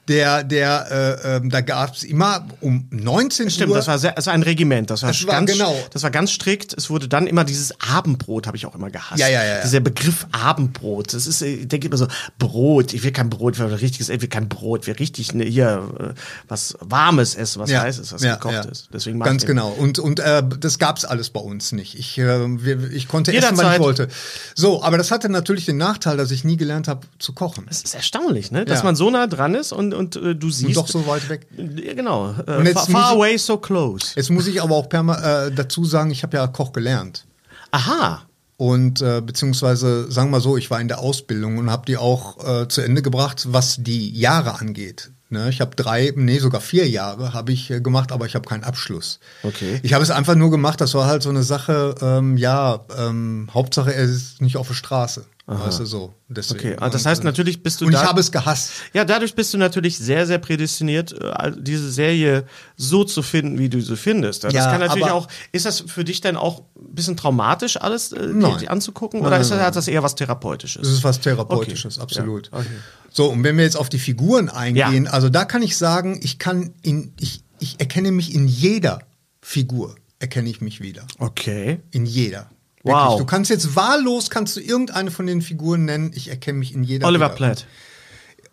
Der, 0.07 0.43
der, 0.43 1.19
äh, 1.23 1.37
ähm, 1.37 1.49
da 1.49 1.61
gab 1.61 1.95
es 1.95 2.03
immer 2.03 2.45
um 2.61 2.87
19 2.91 3.49
Stimmt, 3.49 3.71
Uhr. 3.71 3.77
das 3.77 3.87
war 3.87 3.97
sehr, 3.97 4.11
das 4.11 4.27
war 4.27 4.33
ein 4.33 4.43
Regiment, 4.43 4.91
das 4.91 5.01
war, 5.01 5.09
Das 5.09 5.25
war 5.25 5.33
ganz, 5.33 5.51
genau. 5.51 5.75
das 5.91 6.03
war 6.03 6.11
ganz 6.11 6.29
strikt. 6.29 6.73
Es 6.77 6.91
wurde 6.91 7.07
dann 7.07 7.25
immer 7.25 7.43
dieses 7.43 7.73
Abendbrot, 7.81 8.45
habe 8.45 8.55
ich 8.57 8.67
auch 8.67 8.75
immer 8.75 8.91
gehasst. 8.91 9.19
Ja, 9.19 9.27
ja, 9.27 9.43
ja, 9.43 9.55
ja. 9.57 9.61
Dieser 9.63 9.79
Begriff 9.79 10.27
Abendbrot, 10.31 11.13
das 11.15 11.25
ist, 11.25 11.41
äh, 11.41 11.47
ich 11.55 11.67
denke 11.67 11.87
immer 11.87 11.97
so, 11.97 12.07
Brot, 12.37 12.93
ich 12.93 13.01
will 13.03 13.11
kein 13.11 13.31
Brot, 13.31 13.55
ich 13.55 13.59
will 13.59 13.73
richtiges, 13.73 14.09
ich 14.09 14.21
will 14.21 14.29
kein 14.29 14.47
Brot, 14.49 14.81
ich 14.81 14.87
will 14.87 14.95
richtig 14.97 15.33
ne, 15.33 15.45
hier 15.45 15.89
äh, 15.99 16.13
was 16.47 16.77
Warmes 16.79 17.33
essen, 17.33 17.59
was 17.59 17.73
heißes, 17.73 18.13
was 18.13 18.21
gekocht 18.21 18.65
ist. 18.71 18.89
Deswegen 18.93 19.14
mag 19.17 19.27
Ganz 19.27 19.43
ich 19.43 19.47
den. 19.47 19.55
genau. 19.57 19.69
Und, 19.71 19.99
und 19.99 20.19
äh, 20.19 20.43
das 20.59 20.79
gab's 20.79 21.05
alles 21.05 21.29
bei 21.29 21.39
uns 21.39 21.71
nicht. 21.71 21.95
Ich, 21.97 22.17
äh, 22.17 22.63
wir, 22.63 22.91
ich 22.91 23.07
konnte 23.07 23.31
essen, 23.33 23.43
wann 23.43 23.55
Jederzeit. 23.57 23.73
ich 23.75 23.79
wollte. 23.81 24.07
So, 24.55 24.83
aber 24.83 24.97
das 24.97 25.11
hatte 25.11 25.29
natürlich 25.29 25.65
den 25.65 25.77
Nachteil, 25.77 26.17
dass 26.17 26.31
ich 26.31 26.43
nie 26.43 26.57
gelernt 26.57 26.87
habe 26.87 27.07
zu 27.19 27.33
kochen. 27.33 27.65
Das 27.67 27.81
ist 27.81 27.95
erstaunlich, 27.95 28.51
ne? 28.51 28.65
Dass 28.65 28.79
Ja. 28.79 28.85
man 28.85 28.95
so 28.95 29.09
nah 29.09 29.27
dran 29.27 29.55
ist 29.55 29.71
und, 29.71 29.93
und 29.93 30.15
äh, 30.15 30.35
du 30.35 30.49
siehst. 30.49 30.77
doch 30.77 30.87
so 30.87 31.05
weit 31.07 31.29
weg. 31.29 31.47
Ja, 31.57 31.93
genau. 31.93 32.35
Äh, 32.47 32.57
Und 32.57 32.65
jetzt 32.65 32.75
far, 32.75 32.87
far 32.87 33.11
ich- 33.11 33.17
away, 33.17 33.37
so 33.37 33.57
close. 33.57 34.07
Jetzt 34.15 34.29
muss 34.29 34.47
ich 34.47 34.61
aber 34.61 34.75
auch 34.75 34.89
perma 34.89 35.45
äh, 35.45 35.51
dazu 35.51 35.85
sagen, 35.85 36.11
ich 36.11 36.23
habe 36.23 36.37
ja 36.37 36.47
Koch 36.47 36.71
gelernt. 36.73 37.25
Aha. 37.71 38.21
Und 38.57 39.01
äh, 39.01 39.21
beziehungsweise, 39.21 40.09
sagen 40.09 40.29
wir 40.29 40.37
mal 40.37 40.41
so, 40.41 40.55
ich 40.55 40.71
war 40.71 40.79
in 40.79 40.87
der 40.87 40.99
Ausbildung 40.99 41.57
und 41.57 41.69
habe 41.69 41.85
die 41.85 41.97
auch 41.97 42.61
äh, 42.61 42.67
zu 42.69 42.79
Ende 42.81 43.01
gebracht, 43.01 43.47
was 43.49 43.77
die 43.79 44.11
Jahre 44.17 44.59
angeht. 44.61 45.11
Ne, 45.29 45.49
ich 45.49 45.59
habe 45.59 45.75
drei, 45.75 46.13
nee, 46.15 46.37
sogar 46.37 46.61
vier 46.61 46.87
Jahre 46.87 47.33
habe 47.33 47.51
ich 47.51 47.71
äh, 47.71 47.81
gemacht, 47.81 48.11
aber 48.11 48.27
ich 48.27 48.35
habe 48.35 48.47
keinen 48.47 48.63
Abschluss. 48.63 49.19
Okay. 49.41 49.79
Ich 49.81 49.93
habe 49.93 50.03
es 50.03 50.11
einfach 50.11 50.35
nur 50.35 50.51
gemacht, 50.51 50.79
das 50.81 50.93
war 50.93 51.07
halt 51.07 51.23
so 51.23 51.29
eine 51.29 51.41
Sache, 51.41 51.95
ähm, 51.99 52.37
ja, 52.37 52.85
ähm, 52.95 53.49
Hauptsache 53.51 53.91
er 53.93 54.03
ist 54.03 54.39
nicht 54.41 54.55
auf 54.57 54.67
der 54.67 54.75
Straße. 54.75 55.25
Weißt 55.47 55.79
du 55.79 55.85
so. 55.85 56.13
Deswegen. 56.27 56.59
Okay, 56.59 56.75
ah, 56.79 56.89
das 56.89 57.03
Und, 57.03 57.09
heißt 57.11 57.21
äh, 57.21 57.25
natürlich 57.25 57.61
bist 57.61 57.79
du 57.79 57.85
Und 57.85 57.93
ich 57.93 57.99
habe 58.03 58.19
es 58.19 58.31
gehasst. 58.31 58.71
Ja, 58.93 59.05
dadurch 59.05 59.35
bist 59.35 59.53
du 59.53 59.59
natürlich 59.59 59.95
sehr, 59.95 60.25
sehr 60.25 60.39
prädestiniert, 60.39 61.13
äh, 61.21 61.51
diese 61.55 61.91
Serie 61.91 62.45
so 62.77 63.03
zu 63.03 63.21
finden, 63.21 63.59
wie 63.59 63.69
du 63.69 63.79
sie 63.79 63.95
findest. 63.95 64.43
Das 64.43 64.53
Ja, 64.53 64.71
kann 64.71 64.79
natürlich 64.79 65.05
aber- 65.05 65.13
auch, 65.13 65.27
ist 65.51 65.67
das 65.67 65.81
für 65.81 66.03
dich 66.03 66.21
dann 66.21 66.35
auch 66.35 66.63
bisschen 66.95 67.17
traumatisch, 67.17 67.79
alles 67.81 68.11
äh, 68.11 68.27
die, 68.33 68.57
die 68.61 68.69
anzugucken? 68.69 69.19
Nein, 69.19 69.27
oder 69.27 69.39
ist 69.39 69.51
das, 69.51 69.57
nein. 69.57 69.67
hat 69.67 69.75
das 69.75 69.87
eher 69.87 70.01
was 70.03 70.15
Therapeutisches? 70.15 70.81
Das 70.81 70.91
ist 70.91 71.03
was 71.03 71.19
Therapeutisches, 71.19 71.95
Okay. 71.97 72.03
absolut. 72.03 72.49
Ja, 72.51 72.59
okay. 72.59 72.67
So, 73.11 73.27
und 73.31 73.43
wenn 73.43 73.57
wir 73.57 73.63
jetzt 73.63 73.77
auf 73.77 73.89
die 73.89 73.99
Figuren 73.99 74.49
eingehen, 74.49 75.05
Ja. 75.05 75.11
also 75.11 75.29
da 75.29 75.45
kann 75.45 75.61
ich 75.61 75.77
sagen, 75.77 76.19
ich 76.23 76.39
kann 76.39 76.73
in, 76.81 77.13
ich, 77.19 77.43
ich 77.59 77.79
erkenne 77.79 78.11
mich 78.11 78.33
in 78.33 78.47
jeder 78.47 78.99
Figur. 79.41 79.95
erkenne 80.19 80.49
ich 80.49 80.61
mich 80.61 80.81
wieder. 80.81 81.05
Okay. 81.19 81.79
In 81.91 82.05
jeder. 82.05 82.49
Wow. 82.83 82.93
Wirklich. 83.11 83.17
Du 83.19 83.25
kannst 83.25 83.49
jetzt 83.51 83.75
wahllos, 83.75 84.29
kannst 84.29 84.55
du 84.55 84.61
irgendeine 84.61 85.11
von 85.11 85.25
den 85.27 85.41
Figuren 85.41 85.85
nennen. 85.85 86.11
Ich 86.15 86.29
erkenne 86.29 86.59
mich 86.59 86.73
in 86.73 86.83
jeder. 86.83 87.07
Oliver 87.07 87.25
wieder. 87.27 87.35
Platt. 87.35 87.65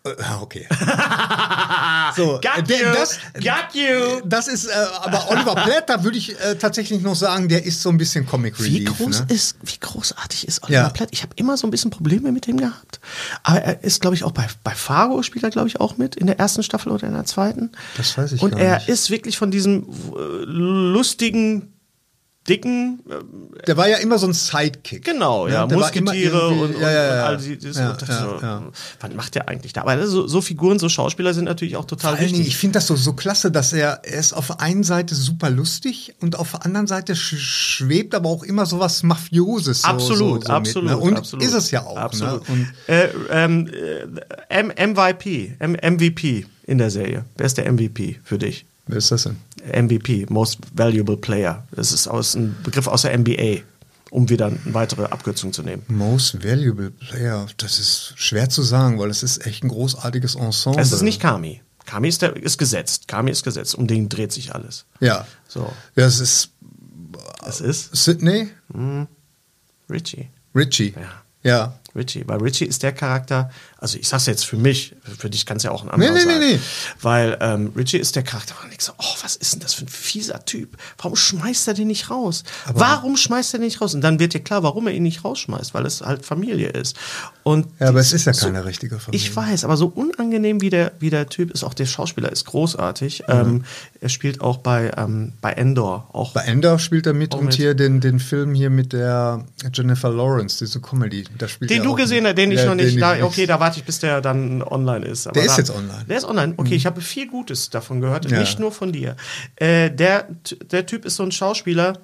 Äh, 0.05 0.09
ah, 0.21 0.41
okay. 0.41 0.67
so, 2.17 2.39
Got 2.41 2.69
äh, 2.69 2.77
you. 2.77 2.93
das, 2.93 3.19
Got 3.35 3.73
you. 3.73 4.21
das 4.25 4.47
ist, 4.49 4.65
äh, 4.65 4.71
aber 5.01 5.29
Oliver 5.29 5.55
Platt, 5.55 5.89
da 5.89 6.03
würde 6.03 6.17
ich 6.17 6.37
äh, 6.41 6.55
tatsächlich 6.55 7.01
noch 7.01 7.15
sagen, 7.15 7.47
der 7.47 7.63
ist 7.63 7.81
so 7.81 7.89
ein 7.89 7.97
bisschen 7.97 8.25
Comic 8.25 8.59
Wie 8.59 8.63
Relief. 8.79 8.97
groß 8.97 9.21
ne? 9.21 9.25
ist, 9.29 9.55
wie 9.63 9.77
großartig 9.79 10.45
ist 10.47 10.61
Oliver 10.63 10.81
Ja. 10.81 10.89
Platt? 10.89 11.07
Ich 11.11 11.23
habe 11.23 11.33
immer 11.37 11.55
so 11.55 11.65
ein 11.67 11.71
bisschen 11.71 11.89
Probleme 11.89 12.31
mit 12.33 12.47
dem 12.47 12.57
gehabt. 12.57 12.99
Aber 13.43 13.61
er 13.61 13.81
ist, 13.83 14.01
glaube 14.01 14.15
ich, 14.15 14.25
auch 14.25 14.31
bei, 14.31 14.45
bei 14.63 14.75
Fargo 14.75 15.23
spielt 15.23 15.43
er, 15.45 15.51
glaube 15.51 15.69
ich, 15.69 15.79
auch 15.79 15.97
mit 15.97 16.15
in 16.15 16.27
der 16.27 16.37
ersten 16.37 16.63
Staffel 16.63 16.91
oder 16.91 17.07
in 17.07 17.13
der 17.13 17.25
zweiten. 17.25 17.71
Das 17.95 18.17
weiß 18.17 18.33
ich 18.33 18.41
Und 18.41 18.51
gar 18.51 18.59
er 18.59 18.75
nicht. 18.79 18.89
ist 18.89 19.09
wirklich 19.09 19.37
von 19.37 19.51
diesem 19.51 19.83
äh, 19.83 20.43
lustigen, 20.45 21.72
dicken, 22.47 22.99
äh, 23.09 23.65
Der 23.65 23.77
war 23.77 23.87
ja 23.87 23.97
immer 23.97 24.17
so 24.17 24.27
ein 24.27 24.33
Sidekick. 24.33 25.05
genau, 25.05 25.45
Ne? 25.45 25.53
ja, 25.53 25.63
immer 25.63 25.75
Musketiere 25.75 26.49
und, 26.49 26.75
und, 26.75 26.81
ja, 26.81 26.91
ja, 26.91 27.15
ja. 27.15 27.25
all 27.25 27.37
die, 27.37 27.57
das, 27.57 27.77
Ja, 27.77 27.93
das 27.93 28.09
ja, 28.09 28.19
so, 28.21 28.45
ja. 28.45 28.63
was 28.99 29.13
macht 29.13 29.35
der 29.35 29.47
eigentlich 29.47 29.73
da? 29.73 29.81
Aber 29.81 30.05
so, 30.05 30.27
so 30.27 30.41
Figuren, 30.41 30.79
so 30.79 30.89
Schauspieler 30.89 31.33
sind 31.33 31.45
natürlich 31.45 31.77
auch 31.77 31.85
total 31.85 32.11
Vor 32.11 32.19
allen 32.19 32.27
Dingen, 32.27 32.39
wichtig. 32.39 32.53
ich 32.53 32.57
finde 32.57 32.73
das 32.73 32.87
so, 32.87 32.95
so 32.95 33.13
klasse, 33.13 33.51
dass 33.51 33.71
er, 33.71 34.01
er 34.03 34.19
ist 34.19 34.33
auf 34.33 34.47
der 34.47 34.59
einen 34.59 34.83
Seite 34.83 35.15
super 35.15 35.49
lustig 35.49 36.15
und 36.21 36.37
auf 36.37 36.51
der 36.51 36.65
anderen 36.65 36.87
Seite 36.87 37.15
sch 37.15 37.35
schwebt 37.37 38.13
aber 38.13 38.29
auch 38.29 38.43
immer 38.43 38.65
so 38.65 38.79
was 38.79 39.03
Mafioses. 39.03 39.81
So, 39.83 39.87
Absolut, 39.87 40.43
so, 40.43 40.47
so 40.47 40.53
absolut. 40.53 40.89
Mit, 40.89 40.99
ne? 40.99 41.03
Und 41.03 41.17
absolut. 41.17 41.45
ist 41.45 41.53
es 41.53 41.71
ja 41.71 41.83
auch. 41.85 41.97
Absolut. 41.97 42.47
Ne? 42.49 42.55
Und 42.55 42.93
äh, 42.93 43.09
ähm, 43.31 43.69
äh, 44.49 44.63
MVP, 44.87 45.55
M 45.59 45.73
MVP 45.73 46.45
in 46.65 46.77
der 46.77 46.89
Serie. 46.89 47.25
Wer 47.37 47.45
ist 47.45 47.57
der 47.57 47.71
MVP 47.71 48.19
für 48.23 48.37
dich? 48.37 48.65
wer 48.85 48.97
ist 48.97 49.11
das 49.11 49.23
denn? 49.23 49.37
MVP, 49.65 50.25
Most 50.29 50.59
Valuable 50.73 51.17
Player. 51.17 51.65
Das 51.71 51.91
ist 51.91 52.07
aus 52.07 52.35
ein 52.35 52.55
Begriff 52.63 52.87
aus 52.87 53.03
der 53.03 53.17
NBA, 53.17 53.61
um 54.11 54.29
wieder 54.29 54.47
eine 54.47 54.59
weitere 54.65 55.05
Abkürzung 55.05 55.53
zu 55.53 55.63
nehmen. 55.63 55.83
Most 55.87 56.43
Valuable 56.43 56.91
Player, 56.91 57.47
das 57.57 57.79
ist 57.79 58.13
schwer 58.15 58.49
zu 58.49 58.61
sagen, 58.61 58.99
weil 58.99 59.09
es 59.09 59.23
ist 59.23 59.45
echt 59.45 59.63
ein 59.63 59.69
großartiges 59.69 60.35
Ensemble. 60.35 60.81
Es 60.81 60.91
ist 60.91 61.01
nicht 61.01 61.21
Kami. 61.21 61.61
Kami 61.85 62.07
ist, 62.07 62.21
der, 62.21 62.35
ist 62.35 62.57
gesetzt. 62.57 63.07
Kami 63.07 63.31
ist 63.31 63.43
gesetzt. 63.43 63.75
Um 63.75 63.87
den 63.87 64.09
dreht 64.09 64.31
sich 64.31 64.55
alles. 64.55 64.85
Ja. 64.99 65.27
So. 65.47 65.71
Ja, 65.95 66.05
es 66.05 66.19
ist 66.19 66.49
Es 67.45 67.61
ist 67.61 67.95
Sydney, 67.95 68.49
Richie. 69.89 70.29
Richie. 70.55 70.93
Ja. 70.95 71.23
Ja. 71.43 71.79
Richie, 71.95 72.23
weil 72.27 72.39
Richie 72.39 72.65
ist 72.65 72.81
der 72.83 72.93
Charakter, 72.93 73.51
also 73.83 73.97
ich 73.99 74.07
sag's 74.07 74.25
jetzt 74.25 74.45
für 74.45 74.55
mich, 74.57 74.95
für 75.19 75.29
dich 75.29 75.45
kann 75.45 75.57
es 75.57 75.63
ja 75.63 75.71
auch 75.71 75.83
ein 75.83 75.89
anderer 75.91 76.11
Nee, 76.13 76.19
nee, 76.19 76.25
sein. 76.25 76.39
nee, 76.39 76.53
nee. 76.53 76.59
Weil 77.01 77.37
ähm, 77.41 77.71
Richie 77.75 77.97
ist 77.97 78.15
der 78.15 78.23
Charakter, 78.23 78.55
wo 78.61 78.67
ich 78.73 78.81
so, 78.81 78.93
oh, 78.97 79.15
was 79.21 79.35
ist 79.35 79.53
denn 79.53 79.59
das 79.59 79.73
für 79.75 79.83
ein 79.85 79.89
fieser 79.89 80.43
Typ? 80.45 80.77
Warum 80.97 81.15
schmeißt 81.15 81.67
er 81.67 81.73
den 81.75 81.87
nicht 81.87 82.09
raus? 82.09 82.43
warum 82.73 83.17
schmeißt 83.17 83.53
er 83.53 83.59
den 83.59 83.65
nicht 83.65 83.81
raus? 83.81 83.93
Und 83.93 84.01
dann 84.01 84.19
wird 84.19 84.33
dir 84.33 84.39
klar, 84.39 84.63
warum 84.63 84.87
er 84.87 84.93
ihn 84.93 85.03
nicht 85.03 85.23
rausschmeißt, 85.23 85.73
weil 85.73 85.85
es 85.85 86.01
halt 86.01 86.25
Familie 86.25 86.69
ist. 86.69 86.97
Und 87.43 87.67
Ja, 87.79 87.89
aber 87.89 87.99
es 87.99 88.13
ist 88.13 88.25
ja 88.25 88.33
so- 88.33 88.45
keine 88.47 88.65
richtige 88.65 88.99
Familie. 88.99 89.23
Ich 89.25 89.35
weiß, 89.35 89.63
aber 89.65 89.75
so 89.77 89.87
unangenehm 89.87 90.61
wie 90.61 90.69
der, 90.69 90.93
wie 90.99 91.09
der 91.09 91.27
Typ 91.27 91.51
ist, 91.51 91.63
auch 91.63 91.73
der 91.73 91.85
Schauspieler 91.85 92.31
ist 92.31 92.45
großartig. 92.45 93.23
Ähm, 93.27 93.65
er 93.99 94.09
spielt 94.09 94.39
auch 94.41 94.57
bei, 94.57 94.91
ähm, 94.97 95.33
bei 95.41 95.51
Endor. 95.51 96.09
Auch 96.13 96.31
Bei 96.31 96.41
Ender 96.41 96.79
spielt 96.79 97.05
er 97.05 97.13
mit 97.13 97.35
und 97.35 97.45
mit. 97.45 97.55
hier 97.55 97.73
den, 97.75 97.99
den 97.99 98.19
Film 98.19 98.53
hier 98.55 98.69
mit 98.69 98.93
der 98.93 99.43
Jennifer 99.73 100.09
Lawrence, 100.09 100.59
diese 100.63 100.79
Comedy. 100.79 101.25
Da 101.37 101.47
spielt 101.47 101.69
Den 101.69 101.83
du 101.83 101.93
gesehen 101.95 102.25
hast, 102.25 102.37
den 102.37 102.51
ich 102.51 102.59
Ja, 102.59 102.65
noch 102.67 102.75
nicht. 102.75 103.01
Da, 103.01 103.23
okay, 103.23 103.45
da 103.45 103.59
warte 103.73 103.79
ich, 103.79 103.85
bis 103.85 103.99
der 103.99 104.21
dann 104.21 104.61
online 104.61 105.05
ist. 105.05 105.27
Aber 105.27 105.33
Der 105.33 105.45
ist 105.45 105.53
da, 105.53 105.57
jetzt 105.57 105.71
online. 105.71 106.05
Der 106.07 106.17
ist 106.17 106.25
online. 106.25 106.53
Okay, 106.57 106.75
ich 106.75 106.85
habe 106.85 107.01
viel 107.01 107.27
Gutes 107.27 107.69
davon 107.69 108.01
gehört, 108.01 108.29
Ja. 108.29 108.39
nicht 108.39 108.59
nur 108.59 108.71
von 108.71 108.91
dir. 108.91 109.15
Äh, 109.55 109.89
der, 109.91 110.27
der 110.71 110.85
Typ 110.85 111.05
ist 111.05 111.15
so 111.15 111.23
ein 111.23 111.31
Schauspieler. 111.31 111.99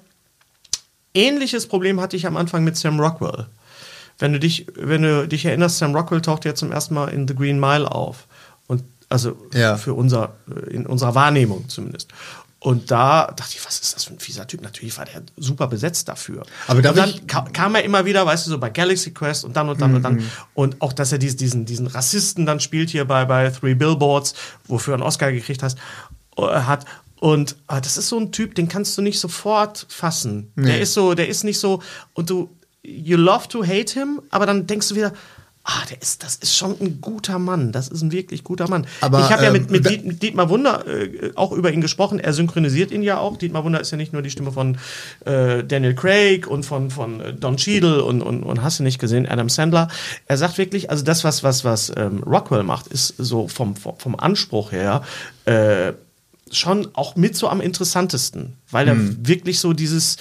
Ähnliches 1.14 1.66
Problem 1.66 2.00
hatte 2.00 2.16
ich 2.16 2.26
am 2.26 2.36
Anfang 2.36 2.64
mit 2.64 2.76
Sam 2.76 3.00
Rockwell. 3.00 3.46
Wenn 4.18 4.32
du 4.32 4.38
dich, 4.38 4.66
wenn 4.74 5.02
du 5.02 5.26
dich 5.26 5.44
erinnerst, 5.44 5.78
Sam 5.78 5.94
Rockwell 5.94 6.20
taucht 6.20 6.44
ja 6.44 6.54
zum 6.54 6.70
ersten 6.72 6.94
Mal 6.94 7.08
in 7.08 7.26
The 7.26 7.34
Green 7.34 7.58
Mile 7.58 7.90
auf. 7.90 8.26
Und 8.66 8.84
also 9.08 9.36
Ja. 9.52 9.76
für 9.76 9.94
unser, 9.94 10.34
in 10.70 10.86
unserer 10.86 11.14
Wahrnehmung 11.14 11.68
zumindest. 11.68 12.08
Und 12.62 12.90
da 12.90 13.32
dachte 13.34 13.54
ich, 13.56 13.64
was 13.64 13.80
ist 13.80 13.96
das 13.96 14.04
für 14.04 14.12
ein 14.12 14.20
fieser 14.20 14.46
Typ? 14.46 14.60
Natürlich 14.60 14.96
war 14.98 15.06
der 15.06 15.22
super 15.38 15.66
besetzt 15.66 16.08
dafür. 16.08 16.42
Aber 16.66 16.76
und 16.86 16.96
dann 16.96 17.26
ka 17.26 17.46
kam 17.54 17.74
er 17.74 17.82
immer 17.84 18.04
wieder, 18.04 18.26
weißt 18.26 18.46
du, 18.46 18.50
so 18.50 18.58
bei 18.58 18.68
Galaxy 18.68 19.12
Quest 19.12 19.44
und 19.46 19.56
dann 19.56 19.70
und 19.70 19.80
dann 19.80 19.94
und 19.94 20.00
Mhm. 20.00 20.02
dann. 20.02 20.30
Und 20.52 20.82
auch, 20.82 20.92
dass 20.92 21.10
er 21.10 21.18
diesen, 21.18 21.38
diesen, 21.38 21.64
diesen 21.64 21.86
Rassisten 21.86 22.44
dann 22.44 22.60
spielt 22.60 22.90
hier 22.90 23.06
bei, 23.06 23.24
bei 23.24 23.48
Three 23.50 23.74
Billboards, 23.74 24.34
wofür 24.66 24.92
er 24.92 24.96
einen 24.96 25.02
Oscar 25.04 25.32
gekriegt 25.32 25.62
hast, 25.62 25.78
äh, 26.36 26.42
hat. 26.42 26.84
Und 27.18 27.52
äh, 27.68 27.80
das 27.80 27.96
ist 27.96 28.08
so 28.08 28.18
ein 28.18 28.30
Typ, 28.30 28.54
den 28.54 28.68
kannst 28.68 28.96
du 28.98 29.02
nicht 29.02 29.20
sofort 29.20 29.86
fassen. 29.88 30.52
Der 30.56 30.80
ist 30.82 30.92
so, 30.92 31.14
der 31.14 31.28
ist 31.28 31.44
nicht 31.44 31.58
so, 31.60 31.82
und 32.12 32.28
du, 32.28 32.50
you 32.82 33.16
love 33.16 33.48
to 33.48 33.62
hate 33.64 33.92
him, 33.92 34.20
aber 34.30 34.44
dann 34.44 34.66
denkst 34.66 34.88
du 34.88 34.96
wieder, 34.96 35.12
ah, 35.72 35.84
der 35.88 36.02
ist, 36.02 36.22
das 36.24 36.34
ist 36.36 36.56
schon 36.56 36.74
ein 36.80 37.00
guter 37.00 37.38
Mann. 37.38 37.70
Das 37.70 37.86
ist 37.88 38.02
ein 38.02 38.10
wirklich 38.10 38.42
guter 38.42 38.68
Mann. 38.68 38.86
Aber, 39.00 39.20
ich 39.20 39.30
habe 39.30 39.42
ja 39.42 39.48
ähm, 39.48 39.52
mit, 39.54 39.70
mit, 39.70 39.86
da- 39.86 39.90
Diet, 39.90 40.04
mit 40.04 40.22
Dietmar 40.22 40.48
Wunder 40.48 40.84
äh, 40.88 41.30
auch 41.36 41.52
über 41.52 41.70
ihn 41.72 41.80
gesprochen. 41.80 42.18
Er 42.18 42.32
synchronisiert 42.32 42.90
ihn 42.90 43.02
ja 43.02 43.18
auch. 43.18 43.36
Dietmar 43.36 43.62
Wunder 43.64 43.80
ist 43.80 43.90
ja 43.90 43.96
nicht 43.96 44.12
nur 44.12 44.22
die 44.22 44.30
Stimme 44.30 44.50
von 44.52 44.78
äh, 45.24 45.62
Daniel 45.62 45.94
Craig 45.94 46.46
und 46.48 46.64
von, 46.64 46.90
von 46.90 47.20
äh, 47.20 47.32
Don 47.34 47.56
Cheadle 47.56 48.02
und, 48.04 48.22
und, 48.22 48.42
und 48.42 48.62
hast 48.62 48.80
du 48.80 48.82
nicht 48.82 48.98
gesehen, 48.98 49.28
Adam 49.28 49.48
Sandler. 49.48 49.88
Er 50.26 50.36
sagt 50.36 50.58
wirklich, 50.58 50.90
also 50.90 51.04
das, 51.04 51.22
was, 51.24 51.42
was, 51.44 51.64
was 51.64 51.92
ähm, 51.96 52.22
Rockwell 52.24 52.64
macht, 52.64 52.88
ist 52.88 53.14
so 53.18 53.46
vom, 53.46 53.76
vom, 53.76 53.96
vom 53.98 54.16
Anspruch 54.18 54.72
her 54.72 55.02
äh, 55.44 55.92
schon 56.52 56.88
auch 56.94 57.14
mit 57.14 57.36
so 57.36 57.48
am 57.48 57.60
interessantesten, 57.60 58.56
weil 58.72 58.88
er 58.88 58.94
Hm. 58.94 59.18
wirklich 59.24 59.60
so 59.60 59.72
dieses 59.72 60.16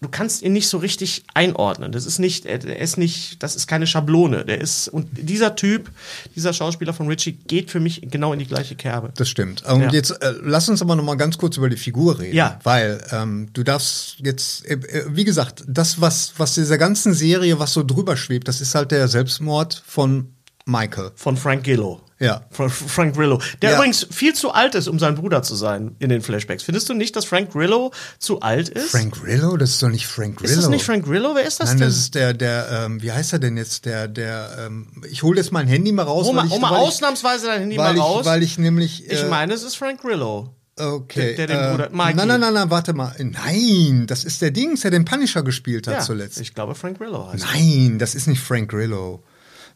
du 0.00 0.08
kannst 0.10 0.42
ihn 0.42 0.52
nicht 0.52 0.68
so 0.68 0.78
richtig 0.78 1.24
einordnen. 1.34 1.90
Das 1.90 2.04
ist 2.06 2.18
nicht, 2.18 2.44
er 2.46 2.62
ist 2.78 2.98
nicht, 2.98 3.42
das 3.42 3.56
ist 3.56 3.66
keine 3.66 3.86
Schablone. 3.86 4.44
Der 4.44 4.60
ist, 4.60 4.88
und 4.88 5.08
dieser 5.12 5.56
Typ, 5.56 5.90
dieser 6.34 6.52
Schauspieler 6.52 6.92
von 6.92 7.08
Richie 7.08 7.32
geht 7.32 7.70
für 7.70 7.80
mich 7.80 8.02
genau 8.02 8.32
in 8.32 8.38
die 8.38 8.46
gleiche 8.46 8.74
Kerbe. 8.76 9.12
Das 9.16 9.28
stimmt. 9.28 9.64
Und 9.64 9.80
Ja. 9.80 9.90
jetzt 9.92 10.10
äh, 10.10 10.34
lass 10.42 10.68
uns 10.68 10.82
aber 10.82 10.96
noch 10.96 11.04
mal 11.04 11.16
ganz 11.16 11.38
kurz 11.38 11.56
über 11.56 11.70
die 11.70 11.76
Figur 11.76 12.18
reden. 12.18 12.36
Ja. 12.36 12.58
Weil 12.62 13.02
ähm, 13.10 13.48
du 13.52 13.62
darfst 13.62 14.16
jetzt, 14.22 14.66
äh, 14.66 14.74
äh, 14.74 15.04
wie 15.08 15.24
gesagt, 15.24 15.64
das, 15.66 16.00
was, 16.00 16.34
was 16.36 16.54
dieser 16.54 16.78
ganzen 16.78 17.14
Serie, 17.14 17.58
was 17.58 17.72
so 17.72 17.82
drüber 17.82 18.16
schwebt, 18.16 18.48
das 18.48 18.60
ist 18.60 18.74
halt 18.74 18.90
der 18.90 19.08
Selbstmord 19.08 19.82
von 19.86 20.32
Michael. 20.66 21.12
Von 21.14 21.36
Frank 21.36 21.64
Grillo. 21.64 22.00
Ja. 22.18 22.40
Frank 22.50 23.14
Grillo. 23.14 23.42
Der 23.60 23.70
Ja. 23.72 23.76
übrigens 23.76 24.06
viel 24.10 24.32
zu 24.34 24.50
alt 24.52 24.74
ist, 24.74 24.88
um 24.88 24.98
sein 24.98 25.16
Bruder 25.16 25.42
zu 25.42 25.54
sein 25.54 25.96
in 25.98 26.08
den 26.08 26.22
Flashbacks. 26.22 26.62
Findest 26.62 26.88
du 26.88 26.94
nicht, 26.94 27.14
dass 27.14 27.26
Frank 27.26 27.52
Grillo 27.52 27.92
zu 28.18 28.40
alt 28.40 28.70
ist? 28.70 28.90
Frank 28.90 29.20
Grillo? 29.20 29.56
Das 29.58 29.70
ist 29.70 29.82
doch 29.82 29.90
nicht 29.90 30.06
Frank 30.06 30.36
Grillo. 30.38 30.50
ist 30.50 30.56
das 30.58 30.68
nicht 30.70 30.84
Frank 30.84 31.04
Grillo? 31.04 31.34
Wer 31.34 31.44
ist 31.46 31.60
das 31.60 31.68
Nein, 31.70 31.78
denn? 31.78 31.88
das 31.88 31.98
ist 31.98 32.14
der, 32.14 32.32
der, 32.32 32.84
ähm, 32.86 33.02
wie 33.02 33.12
heißt 33.12 33.34
er 33.34 33.38
denn 33.38 33.58
jetzt? 33.58 33.84
Der, 33.84 34.08
der, 34.08 34.66
ähm, 34.66 34.86
ich 35.10 35.22
hole 35.22 35.36
jetzt 35.38 35.52
mein 35.52 35.66
Handy 35.66 35.92
mal 35.92 36.04
raus. 36.04 36.26
hol 36.26 36.34
mal, 36.34 36.46
ich, 36.46 36.52
hol 36.52 36.58
mal 36.60 36.72
ich- 36.72 36.78
ausnahmsweise 36.88 37.46
dein 37.48 37.60
Handy 37.60 37.76
mal 37.76 37.94
ich, 37.94 38.00
raus. 38.00 38.24
Weil 38.24 38.42
ich 38.42 38.56
nämlich. 38.56 39.04
ich 39.10 39.22
äh, 39.24 39.28
meine, 39.28 39.52
es 39.52 39.62
ist 39.62 39.76
Frank 39.76 40.00
Grillo. 40.00 40.54
Okay. 40.78 41.34
der- 41.36 41.46
der 41.46 41.56
den 41.56 41.56
äh, 41.56 41.70
Bruder- 41.70 41.90
Mikey. 41.90 42.14
Nein, 42.16 42.28
nein, 42.28 42.40
nein, 42.40 42.54
nein, 42.54 42.70
warte 42.70 42.92
mal. 42.94 43.14
Nein, 43.18 44.06
das 44.06 44.24
ist 44.24 44.40
der 44.42 44.50
Dings, 44.50 44.80
der 44.80 44.90
den 44.90 45.04
Punisher 45.04 45.42
gespielt 45.42 45.86
hat 45.86 45.94
Ja, 45.94 46.00
zuletzt. 46.00 46.40
ich 46.40 46.54
glaube, 46.54 46.74
Frank 46.74 46.98
Grillo 46.98 47.30
heißt. 47.32 47.44
Nein, 47.54 47.98
das 47.98 48.14
ist 48.14 48.26
nicht 48.26 48.40
Frank 48.40 48.70
Grillo. 48.70 49.22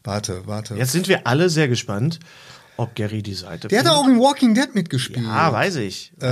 Warte, 0.03 0.47
warte. 0.47 0.75
Jetzt 0.75 0.91
sind 0.93 1.07
wir 1.07 1.27
alle 1.27 1.49
sehr 1.49 1.67
gespannt, 1.67 2.19
ob 2.81 2.95
Gary 2.95 3.21
die 3.21 3.33
Seite 3.33 3.67
der 3.67 3.79
hat 3.79 3.87
auch 3.87 4.07
in 4.07 4.19
Walking 4.19 4.53
Dead 4.55 4.73
mitgespielt. 4.75 5.25
Ah, 5.27 5.51
weiß 5.53 5.75
ich. 5.77 6.11
Äh, 6.21 6.25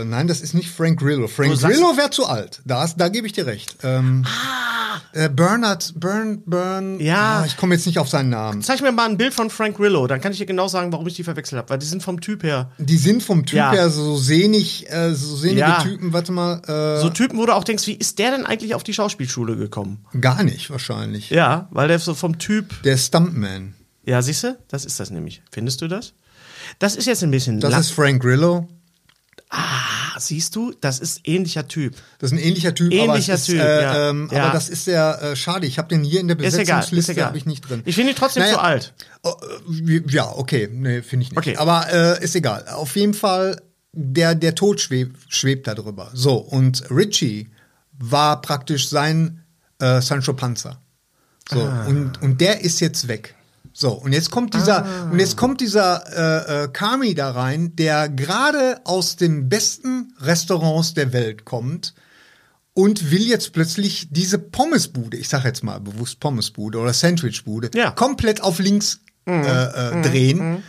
äh, 0.00 0.04
nein, 0.04 0.26
das 0.26 0.40
ist 0.40 0.54
nicht 0.54 0.70
Frank 0.70 0.98
Grillo. 0.98 1.28
Frank 1.28 1.52
Du 1.60 1.66
Grillo 1.66 1.96
wäre 1.96 2.10
zu 2.10 2.26
alt. 2.26 2.62
Da, 2.64 2.86
da 2.96 3.08
gebe 3.08 3.26
ich 3.26 3.32
dir 3.32 3.46
recht. 3.46 3.76
Ähm, 3.82 4.24
äh, 5.12 5.28
Bernard, 5.28 5.92
Burn, 5.96 6.42
Burn. 6.46 6.96
Ah. 6.98 7.02
Ja. 7.02 7.40
Ah, 7.40 7.44
ich 7.46 7.56
komme 7.56 7.74
jetzt 7.74 7.86
nicht 7.86 7.98
auf 7.98 8.08
seinen 8.08 8.30
Namen. 8.30 8.62
Zeig 8.62 8.80
mir 8.82 8.92
mal 8.92 9.08
ein 9.08 9.16
Bild 9.16 9.34
von 9.34 9.50
Frank 9.50 9.76
Grillo, 9.76 10.06
dann 10.06 10.20
kann 10.20 10.32
ich 10.32 10.38
dir 10.38 10.46
genau 10.46 10.68
sagen, 10.68 10.92
warum 10.92 11.06
ich 11.06 11.14
die 11.14 11.24
verwechselt 11.24 11.58
habe, 11.58 11.70
weil 11.70 11.78
die 11.78 11.86
sind 11.86 12.02
vom 12.02 12.20
Typ 12.20 12.42
her. 12.42 12.70
Die 12.78 12.96
sind 12.98 13.22
vom 13.22 13.44
Typ 13.46 13.56
Ja. 13.58 13.72
her 13.72 13.90
so 13.90 14.16
sehnig, 14.16 14.90
äh, 14.90 15.14
so 15.14 15.36
sehnige 15.36 15.60
Ja. 15.60 15.82
Typen. 15.82 16.12
Warte 16.12 16.32
mal, 16.32 16.60
äh, 16.66 17.00
So 17.00 17.10
Typen, 17.10 17.38
wo 17.38 17.46
du 17.46 17.54
auch 17.54 17.64
denkst, 17.64 17.86
wie 17.86 17.94
ist 17.94 18.18
der 18.18 18.30
denn 18.32 18.46
eigentlich 18.46 18.74
auf 18.74 18.82
die 18.82 18.94
Schauspielschule 18.94 19.56
gekommen? 19.56 20.04
gar 20.20 20.42
nicht 20.42 20.70
wahrscheinlich. 20.70 21.30
Ja, 21.30 21.68
weil 21.70 21.88
der 21.88 21.98
so 21.98 22.14
vom 22.14 22.38
Typ. 22.38 22.82
Der 22.82 22.96
Stuntman. 22.96 23.74
Ja, 24.06 24.22
siehst 24.22 24.42
du? 24.44 24.56
Das 24.68 24.84
ist 24.86 24.98
das 24.98 25.10
nämlich. 25.10 25.42
Findest 25.50 25.82
du 25.82 25.88
das? 25.88 26.14
Das 26.78 26.96
ist 26.96 27.06
jetzt 27.06 27.22
ein 27.22 27.30
bisschen. 27.30 27.60
Das 27.60 27.78
ist 27.78 27.90
Frank 27.90 28.22
Grillo. 28.22 28.66
ah, 29.50 30.18
siehst 30.18 30.56
du? 30.56 30.72
Das 30.80 30.98
ist 30.98 31.20
ähnlicher 31.28 31.68
Typ. 31.68 31.94
Das 32.18 32.32
ist 32.32 32.38
ein 32.38 32.42
ähnlicher 32.42 32.74
Typ, 32.74 32.92
aber, 32.92 33.02
Ähnlicher 33.14 33.34
ist, 33.34 33.46
Typ, 33.46 33.60
äh, 33.60 33.82
ja. 33.82 34.10
ähm, 34.10 34.28
Ja. 34.32 34.44
aber 34.44 34.52
das 34.52 34.68
ist 34.68 34.84
sehr 34.84 35.20
äh, 35.22 35.36
schade. 35.36 35.66
Ich 35.66 35.78
habe 35.78 35.88
den 35.88 36.02
hier 36.04 36.20
in 36.20 36.28
der 36.28 36.34
Besetzungsliste 36.36 37.24
habe 37.24 37.36
ich 37.38 37.46
nicht 37.46 37.68
drin. 37.68 37.82
Ich 37.84 37.94
finde 37.94 38.12
ihn 38.12 38.16
trotzdem 38.16 38.42
Naja, 38.42 38.54
zu 38.54 38.60
alt. 38.60 38.94
Oh, 39.22 39.34
äh, 39.88 40.02
ja, 40.08 40.30
okay, 40.34 40.68
nee, 40.72 41.02
finde 41.02 41.24
ich 41.24 41.30
nicht. 41.30 41.38
Okay. 41.38 41.56
Aber 41.56 41.86
äh, 41.92 42.24
ist 42.24 42.34
egal. 42.34 42.66
Auf 42.68 42.96
jeden 42.96 43.14
Fall, 43.14 43.60
der, 43.92 44.34
der 44.34 44.54
Tod 44.54 44.80
schwebt, 44.80 45.16
schwebt 45.28 45.66
da 45.68 45.74
drüber. 45.74 46.10
So, 46.14 46.34
und 46.36 46.84
Richie 46.90 47.48
war 47.98 48.40
praktisch 48.42 48.88
sein 48.88 49.42
äh, 49.78 50.00
Sancho 50.00 50.32
Panza. 50.34 50.80
So, 51.50 51.60
Ah. 51.60 51.86
und, 51.86 52.20
und 52.22 52.40
der 52.40 52.62
ist 52.62 52.80
jetzt 52.80 53.06
weg. 53.06 53.35
So, 53.78 53.92
und 53.92 54.12
jetzt 54.12 54.30
kommt 54.30 54.54
dieser, 54.54 55.10
und 55.12 55.18
jetzt 55.20 55.36
kommt 55.36 55.60
dieser 55.60 56.02
äh, 56.48 56.64
äh, 56.64 56.68
Kami 56.68 57.14
da 57.14 57.32
rein, 57.32 57.76
der 57.76 58.08
gerade 58.08 58.80
aus 58.84 59.16
den 59.16 59.50
besten 59.50 60.14
Restaurants 60.18 60.94
der 60.94 61.12
Welt 61.12 61.44
kommt 61.44 61.92
und 62.72 63.10
will 63.10 63.26
jetzt 63.26 63.52
plötzlich 63.52 64.08
diese 64.10 64.38
Pommesbude, 64.38 65.18
ich 65.18 65.28
sage 65.28 65.48
jetzt 65.48 65.62
mal 65.62 65.78
bewusst 65.78 66.20
Pommesbude 66.20 66.78
oder 66.78 66.94
Sandwichbude, 66.94 67.70
Ja. 67.74 67.90
komplett 67.90 68.42
auf 68.42 68.60
links 68.60 69.00
äh, 69.26 69.32
äh, 69.32 70.02
drehen. 70.02 70.62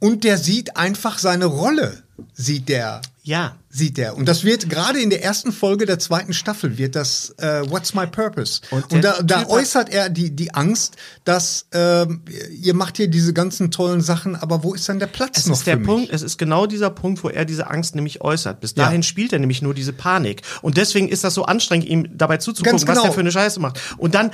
Und 0.00 0.24
der 0.24 0.36
sieht 0.38 0.76
einfach 0.76 1.18
seine 1.18 1.44
Rolle, 1.44 2.02
sieht 2.34 2.68
der 2.68 3.00
Ja. 3.22 3.56
sieht 3.68 3.98
er. 3.98 4.16
Und 4.16 4.26
das 4.26 4.44
wird 4.44 4.68
gerade 4.70 5.00
in 5.00 5.10
der 5.10 5.22
ersten 5.22 5.52
Folge 5.52 5.86
der 5.86 5.98
zweiten 5.98 6.32
Staffel 6.32 6.78
wird 6.78 6.96
das 6.96 7.30
äh, 7.38 7.62
What's 7.70 7.94
My 7.94 8.06
Purpose. 8.06 8.62
Und 8.70 8.90
Und, 8.92 9.04
der 9.04 9.22
da, 9.22 9.42
da 9.42 9.46
äußert 9.46 9.90
er 9.90 10.08
die, 10.08 10.30
die 10.34 10.52
Angst, 10.54 10.96
dass 11.24 11.66
ähm, 11.72 12.22
ihr 12.50 12.74
macht 12.74 12.96
hier 12.96 13.08
diese 13.08 13.32
ganzen 13.32 13.70
tollen 13.70 14.00
Sachen, 14.00 14.34
aber 14.36 14.64
wo 14.64 14.74
ist 14.74 14.88
dann 14.88 14.98
der 14.98 15.06
Platz 15.06 15.38
Es 15.38 15.46
noch 15.46 15.56
ist 15.58 15.66
der 15.66 15.76
für 15.76 15.84
Punkt, 15.84 16.06
mich? 16.08 16.12
es 16.14 16.22
ist 16.22 16.38
genau 16.38 16.66
dieser 16.66 16.90
Punkt, 16.90 17.22
wo 17.22 17.28
er 17.28 17.44
diese 17.44 17.68
Angst 17.70 17.94
nämlich 17.94 18.20
äußert. 18.22 18.60
Bis 18.60 18.74
Ja. 18.76 18.84
dahin 18.86 19.02
spielt 19.02 19.32
er 19.32 19.38
nämlich 19.38 19.62
nur 19.62 19.74
diese 19.74 19.92
Panik. 19.92 20.42
Und 20.62 20.76
deswegen 20.76 21.08
ist 21.08 21.22
das 21.24 21.34
so 21.34 21.44
anstrengend, 21.44 21.86
ihm 21.86 22.08
dabei 22.16 22.38
zuzugucken, 22.38 22.72
Ganz 22.78 22.82
was 22.88 22.94
genau. 22.94 23.02
der 23.04 23.12
für 23.12 23.20
eine 23.20 23.32
Scheiße 23.32 23.60
macht. 23.60 23.80
Und 23.98 24.14
dann, 24.14 24.30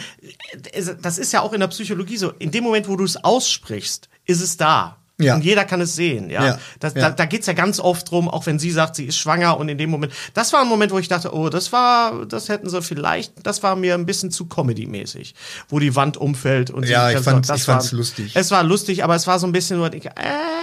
äh, 0.73 0.95
das 1.03 1.19
ist 1.19 1.33
ja 1.33 1.41
auch 1.43 1.53
in 1.53 1.61
der 1.61 1.69
Psychologie 1.69 2.17
so, 2.17 2.33
in 2.39 2.51
dem 2.51 2.65
Moment, 2.65 2.89
wo 2.89 2.97
du 2.97 3.05
es 3.05 3.17
aussprichst, 3.23 4.09
ist 4.25 4.41
es 4.41 4.57
da. 4.57 4.97
Ja. 5.19 5.37
Und 5.37 5.45
jeder 5.45 5.65
kann 5.65 5.81
es 5.81 5.97
sehen, 5.97 6.29
ja. 6.29 6.45
Ja. 6.45 6.59
Das, 6.79 6.93
Ja. 6.95 7.01
Da, 7.03 7.11
da 7.11 7.25
geht's 7.25 7.47
ja 7.47 7.55
ganz 7.55 7.81
oft 7.81 8.11
drum, 8.11 8.29
auch 8.29 8.45
wenn 8.47 8.59
sie 8.59 8.71
sagt, 8.71 8.97
sie 8.97 9.07
ist 9.07 9.17
schwanger 9.17 9.59
und 9.59 9.69
in 9.71 9.79
dem 9.79 9.89
Moment, 9.89 10.13
das 10.35 10.53
war 10.53 10.61
ein 10.61 10.69
Moment, 10.69 10.93
wo 10.93 10.99
ich 10.99 11.09
dachte, 11.09 11.35
oh, 11.35 11.49
das 11.49 11.73
war, 11.73 12.27
das 12.27 12.49
hätten 12.51 12.69
sie 12.69 12.83
vielleicht, 12.83 13.33
das 13.47 13.63
war 13.63 13.77
mir 13.77 13.95
ein 13.95 14.05
bisschen 14.05 14.31
zu 14.31 14.45
Comedy-mäßig, 14.47 15.35
wo 15.69 15.79
die 15.79 15.95
Wand 15.97 16.17
umfällt 16.19 16.71
und 16.71 16.85
sie 16.85 16.93
Ja, 16.93 17.11
ich 17.11 17.19
fand's- 17.21 17.49
das 17.49 17.61
ich 17.61 17.65
fand's 17.65 17.93
war, 17.93 17.99
lustig. 17.99 18.33
Es 18.35 18.51
war 18.51 18.63
lustig, 18.63 19.05
aber 19.05 19.15
es 19.15 19.27
war 19.27 19.39
so 19.39 19.47
ein 19.47 19.53
bisschen, 19.53 19.81
wo 19.81 19.87
ich 19.87 20.05
äh, 20.07 20.11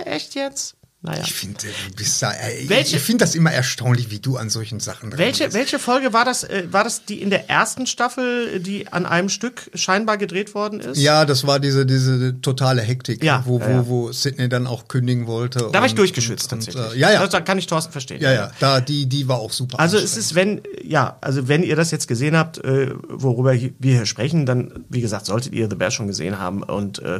echt 0.05 0.35
jetzt? 0.35 0.75
Naja. 1.05 1.21
Ich 1.25 1.33
finde, 1.33 1.59
äh, 1.67 2.81
ich 2.81 2.97
finde 2.99 3.25
das 3.25 3.35
immer 3.35 3.51
erstaunlich, 3.51 4.09
wie 4.09 4.19
du 4.19 4.37
an 4.37 4.49
solchen 4.49 4.79
Sachen 4.79 5.09
dran 5.09 5.19
Welche, 5.19 5.43
bist. 5.43 5.53
welche 5.57 5.77
Folge 5.77 6.13
war 6.13 6.23
das? 6.23 6.45
Äh, 6.45 6.63
war 6.71 6.85
das 6.85 7.03
die 7.03 7.21
in 7.21 7.29
der 7.29 7.49
ersten 7.49 7.85
Staffel, 7.87 8.61
die 8.61 8.87
an 8.87 9.05
einem 9.05 9.27
Stück 9.27 9.69
scheinbar 9.73 10.17
gedreht 10.17 10.55
worden 10.55 10.79
ist? 10.79 10.97
Ja, 10.97 11.25
das 11.25 11.45
war 11.45 11.59
diese, 11.59 11.85
diese 11.85 12.39
totale 12.39 12.81
Hektik, 12.81 13.21
Ja, 13.21 13.43
wo, 13.45 13.59
ja, 13.59 13.69
ja. 13.69 13.87
wo 13.87 14.13
Sydney 14.13 14.47
dann 14.47 14.65
auch 14.65 14.87
kündigen 14.87 15.27
wollte. 15.27 15.67
Da 15.73 15.79
war 15.79 15.85
ich 15.85 15.91
und- 15.91 15.99
durchgeschwitzt 15.99 16.53
und, 16.53 16.59
und, 16.59 16.65
tatsächlich. 16.73 16.95
äh, 16.95 16.99
ja, 17.01 17.11
ja. 17.11 17.19
Da, 17.19 17.27
da 17.27 17.41
kann 17.41 17.57
ich 17.57 17.67
Thorsten 17.67 17.91
verstehen. 17.91 18.21
ja, 18.21 18.31
ja, 18.31 18.51
da, 18.61 18.79
die, 18.79 19.05
die 19.07 19.27
war 19.27 19.39
auch 19.39 19.51
super. 19.51 19.81
Also 19.81 19.97
es 19.97 20.15
ist, 20.15 20.35
wenn, 20.35 20.61
ja, 20.81 21.17
also 21.19 21.49
wenn 21.49 21.63
ihr 21.63 21.75
das 21.75 21.91
jetzt 21.91 22.07
gesehen 22.07 22.37
habt, 22.37 22.59
äh, 22.63 22.91
worüber 23.09 23.51
wir 23.53 23.73
hier 23.97 24.05
sprechen, 24.05 24.45
dann, 24.45 24.85
wie 24.87 25.01
gesagt, 25.01 25.25
solltet 25.25 25.51
ihr 25.53 25.69
The 25.69 25.75
Bear 25.75 25.91
schon 25.91 26.07
gesehen 26.07 26.39
haben. 26.39 26.63
Und 26.63 26.99
äh, 26.99 27.19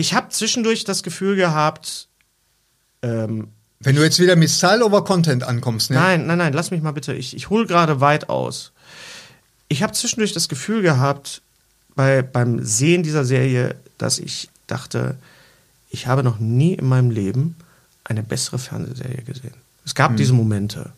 ich 0.00 0.14
habe 0.14 0.28
zwischendurch 0.30 0.84
das 0.84 1.02
Gefühl 1.02 1.36
gehabt, 1.36 2.08
ähm, 3.02 3.48
Wenn 3.80 3.96
du 3.96 4.02
jetzt 4.02 4.18
wieder 4.18 4.36
mit 4.36 4.50
Style 4.50 4.84
over 4.84 5.04
Content 5.04 5.42
ankommst, 5.42 5.90
ne? 5.90 5.96
Nein, 5.96 6.26
nein, 6.26 6.38
nein, 6.38 6.52
lass 6.52 6.70
mich 6.70 6.82
mal 6.82 6.92
bitte. 6.92 7.12
Ich, 7.14 7.36
ich 7.36 7.50
hole 7.50 7.66
gerade 7.66 8.00
weit 8.00 8.28
aus. 8.28 8.72
Ich 9.68 9.82
habe 9.82 9.92
zwischendurch 9.92 10.32
das 10.32 10.48
Gefühl 10.48 10.82
gehabt, 10.82 11.42
bei, 11.94 12.22
beim 12.22 12.64
Sehen 12.64 13.02
dieser 13.02 13.24
Serie, 13.24 13.76
dass 13.98 14.18
ich 14.18 14.48
dachte, 14.66 15.16
ich 15.90 16.06
habe 16.06 16.22
noch 16.22 16.38
nie 16.38 16.74
in 16.74 16.86
meinem 16.86 17.10
Leben 17.10 17.56
eine 18.04 18.22
bessere 18.22 18.58
Fernsehserie 18.58 19.22
gesehen. 19.22 19.54
Es 19.84 19.94
gab 19.94 20.16
diese 20.16 20.32
Momente. 20.32 20.92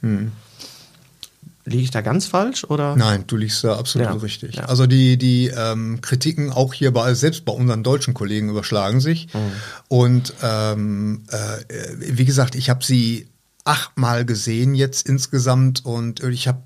Liege 1.69 1.83
ich 1.83 1.91
da 1.91 2.01
ganz 2.01 2.27
falsch 2.27 2.63
oder? 2.65 2.95
Nein, 2.95 3.25
du 3.27 3.37
liegst 3.37 3.65
da 3.65 3.77
absolut 3.77 4.07
Ja, 4.07 4.15
richtig. 4.15 4.55
ja. 4.55 4.67
Also 4.67 4.87
die, 4.87 5.17
die 5.19 5.49
ähm, 5.49 6.01
Kritiken 6.01 6.53
auch 6.53 6.73
hier 6.73 6.93
bei, 6.93 7.13
selbst 7.15 7.45
bei 7.45 7.53
unseren 7.53 7.83
deutschen 7.83 8.15
Kollegen 8.15 8.49
überschlagen 8.51 9.01
sich. 9.01 9.27
Mhm. 9.35 9.53
Und 9.89 10.35
ähm, 10.43 11.25
äh, 11.29 11.67
wie 11.99 12.25
gesagt, 12.25 12.55
ich 12.55 12.71
habe 12.71 12.85
sie 12.85 13.27
achtmal 13.65 14.25
gesehen 14.25 14.77
jetzt 14.77 15.09
insgesamt 15.09 15.85
und 15.85 16.23
ich 16.23 16.47
habe 16.47 16.63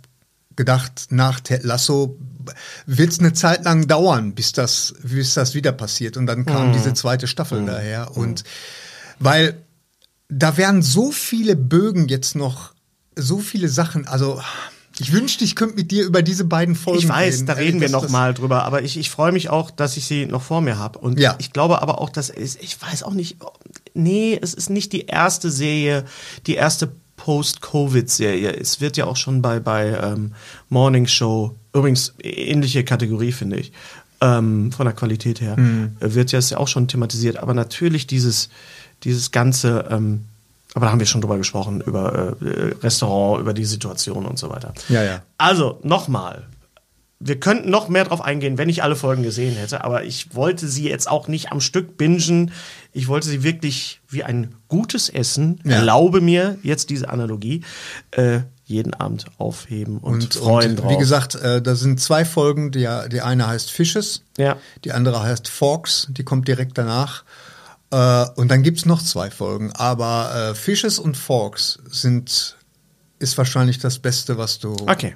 gedacht, 0.55 1.07
nach 1.09 1.41
Ted 1.41 1.63
Lasso 1.65 2.19
wird 2.85 3.11
es 3.11 3.21
eine 3.21 3.33
Zeit 3.33 3.65
lang 3.65 3.87
dauern, 3.89 4.35
bis 4.35 4.53
das, 4.53 4.95
bis 5.03 5.33
das 5.33 5.55
wieder 5.55 5.73
passiert. 5.73 6.19
Und 6.19 6.27
dann 6.27 6.41
Mhm. 6.41 6.47
kam 6.47 6.73
diese 6.75 6.93
zweite 6.93 7.27
Staffel 7.27 7.65
daher. 7.65 8.15
Und 8.19 8.45
weil 9.19 9.55
da 10.29 10.59
werden 10.59 10.83
so 10.83 11.11
viele 11.11 11.57
Bögen 11.57 12.09
jetzt 12.09 12.35
noch, 12.37 12.75
so 13.17 13.39
viele 13.39 13.69
Sachen, 13.71 14.07
also 14.07 14.43
ich 15.01 15.13
wünschte, 15.13 15.45
ich 15.45 15.57
könnte 15.57 15.77
mit 15.77 15.91
dir 15.91 16.05
über 16.05 16.23
diese 16.23 16.45
beiden 16.45 16.75
Folgen 16.75 16.99
Ich 17.01 17.09
weiß, 17.09 17.35
reden. 17.37 17.47
da 17.47 17.53
reden 17.55 17.81
wir 17.81 17.89
Das- 17.89 17.93
noch 17.93 18.03
das- 18.03 18.13
mal 18.13 18.35
drüber, 18.35 18.65
aber 18.65 18.83
ich, 18.83 18.97
ich 18.99 19.11
freue 19.11 19.33
mich 19.33 19.49
auch, 19.51 19.71
dass 19.71 19.97
ich 19.97 20.07
sie 20.07 20.27
noch 20.27 20.43
vor 20.43 20.61
mir 20.61 20.79
habe. 20.79 20.99
Und 20.99 21.19
Ja. 21.19 21.35
ich 21.39 21.53
glaube 21.53 21.81
aber 21.83 22.01
auch, 22.01 22.11
dass 22.11 22.31
es, 22.31 22.57
ich 22.57 22.81
weiß 22.81 23.03
auch 23.03 23.15
nicht, 23.15 23.37
nee, 23.95 24.39
es 24.41 24.55
ist 24.55 24.71
nicht 24.71 24.93
die 24.93 25.07
erste 25.07 25.51
Serie, 25.51 26.05
die 26.47 26.55
erste 26.55 26.93
Post-Covid-Serie. 27.17 28.51
Es 28.53 28.81
wird 28.81 28.97
ja 28.97 29.07
auch 29.07 29.17
schon 29.17 29.43
bei, 29.43 29.61
bei 29.61 29.89
ähm, 30.03 30.33
Morning 30.69 31.07
Show, 31.07 31.55
übrigens 31.75 32.15
ähnliche 32.23 32.85
Kategorie, 32.85 33.33
finde 33.33 33.57
ich, 33.59 33.73
ähm, 34.21 34.73
von 34.73 34.87
der 34.87 34.95
Qualität 34.95 35.41
her, 35.41 35.57
Mhm. 35.59 35.97
wird 36.01 36.33
ja 36.33 36.39
es 36.39 36.51
ja 36.51 36.59
auch 36.59 36.69
schon 36.69 36.89
thematisiert. 36.89 37.37
Aber 37.39 37.55
natürlich 37.55 38.07
dieses, 38.07 38.49
dieses 39.05 39.31
ganze, 39.31 39.87
ähm, 39.91 40.25
aber 40.75 40.87
da 40.87 40.93
haben 40.93 41.01
wir 41.01 41.07
schon 41.07 41.21
drüber 41.21 41.37
gesprochen, 41.39 41.81
über 41.81 42.37
äh, 42.43 42.75
Restaurant, 42.83 43.41
über 43.41 43.55
die 43.55 43.65
Situation 43.65 44.27
und 44.27 44.39
so 44.39 44.51
weiter. 44.51 44.73
Ja, 44.89 45.03
ja. 45.03 45.23
Also, 45.39 45.79
nochmal. 45.83 46.47
Wir 47.23 47.39
könnten 47.39 47.69
noch 47.69 47.89
mehr 47.91 48.05
drauf 48.05 48.23
eingehen, 48.23 48.57
wenn 48.57 48.71
ich 48.71 48.83
alle 48.83 48.97
Folgen 48.97 49.23
gesehen 49.23 49.55
hätte, 49.55 49.85
aber 49.85 50.05
ich 50.05 50.35
wollte 50.35 50.67
sie 50.69 50.89
jetzt 50.89 51.07
auch 51.11 51.29
nicht 51.29 51.53
am 51.53 51.61
Stück 51.61 51.99
bingen. 51.99 52.51
Ich 52.95 53.09
wollte 53.09 53.29
sie 53.29 53.43
wirklich 53.43 54.01
wie 54.09 54.25
ein 54.25 54.55
gutes 54.69 55.11
Essen, 55.11 55.61
Ja. 55.65 55.77
erlaube 55.77 56.23
mir 56.23 56.57
jetzt 56.63 56.89
diese 56.89 57.11
Analogie, 57.11 57.63
äh, 58.13 58.41
jeden 58.65 58.95
Abend 58.95 59.27
aufheben 59.37 59.99
und, 59.99 60.15
Und, 60.23 60.35
freuen 60.35 60.71
und 60.71 60.77
drauf. 60.77 60.93
wie 60.93 60.97
gesagt, 60.97 61.35
äh, 61.35 61.61
da 61.61 61.75
sind 61.75 62.01
zwei 62.01 62.25
Folgen. 62.25 62.71
Die, 62.71 62.89
die 63.13 63.21
eine 63.21 63.47
heißt 63.49 63.71
Fishes, 63.71 64.23
Ja. 64.39 64.57
die 64.87 64.93
andere 64.93 65.23
heißt 65.23 65.47
Forks, 65.49 66.07
die 66.11 66.23
kommt 66.25 66.49
direkt 66.49 66.79
danach. 66.79 67.25
Äh, 67.91 68.27
und 68.37 68.51
dann 68.51 68.63
gibt's 68.63 68.87
noch 68.87 69.03
zwei 69.03 69.31
Folgen. 69.31 69.73
Aber 69.73 70.51
äh, 70.51 70.55
Fishes 70.55 70.99
und 70.99 71.17
Forks 71.17 71.79
sind 71.91 72.57
ist 73.19 73.37
wahrscheinlich 73.37 73.79
das 73.79 73.99
Beste, 73.99 74.39
was 74.39 74.59
du 74.59 74.75
okay. 74.87 75.15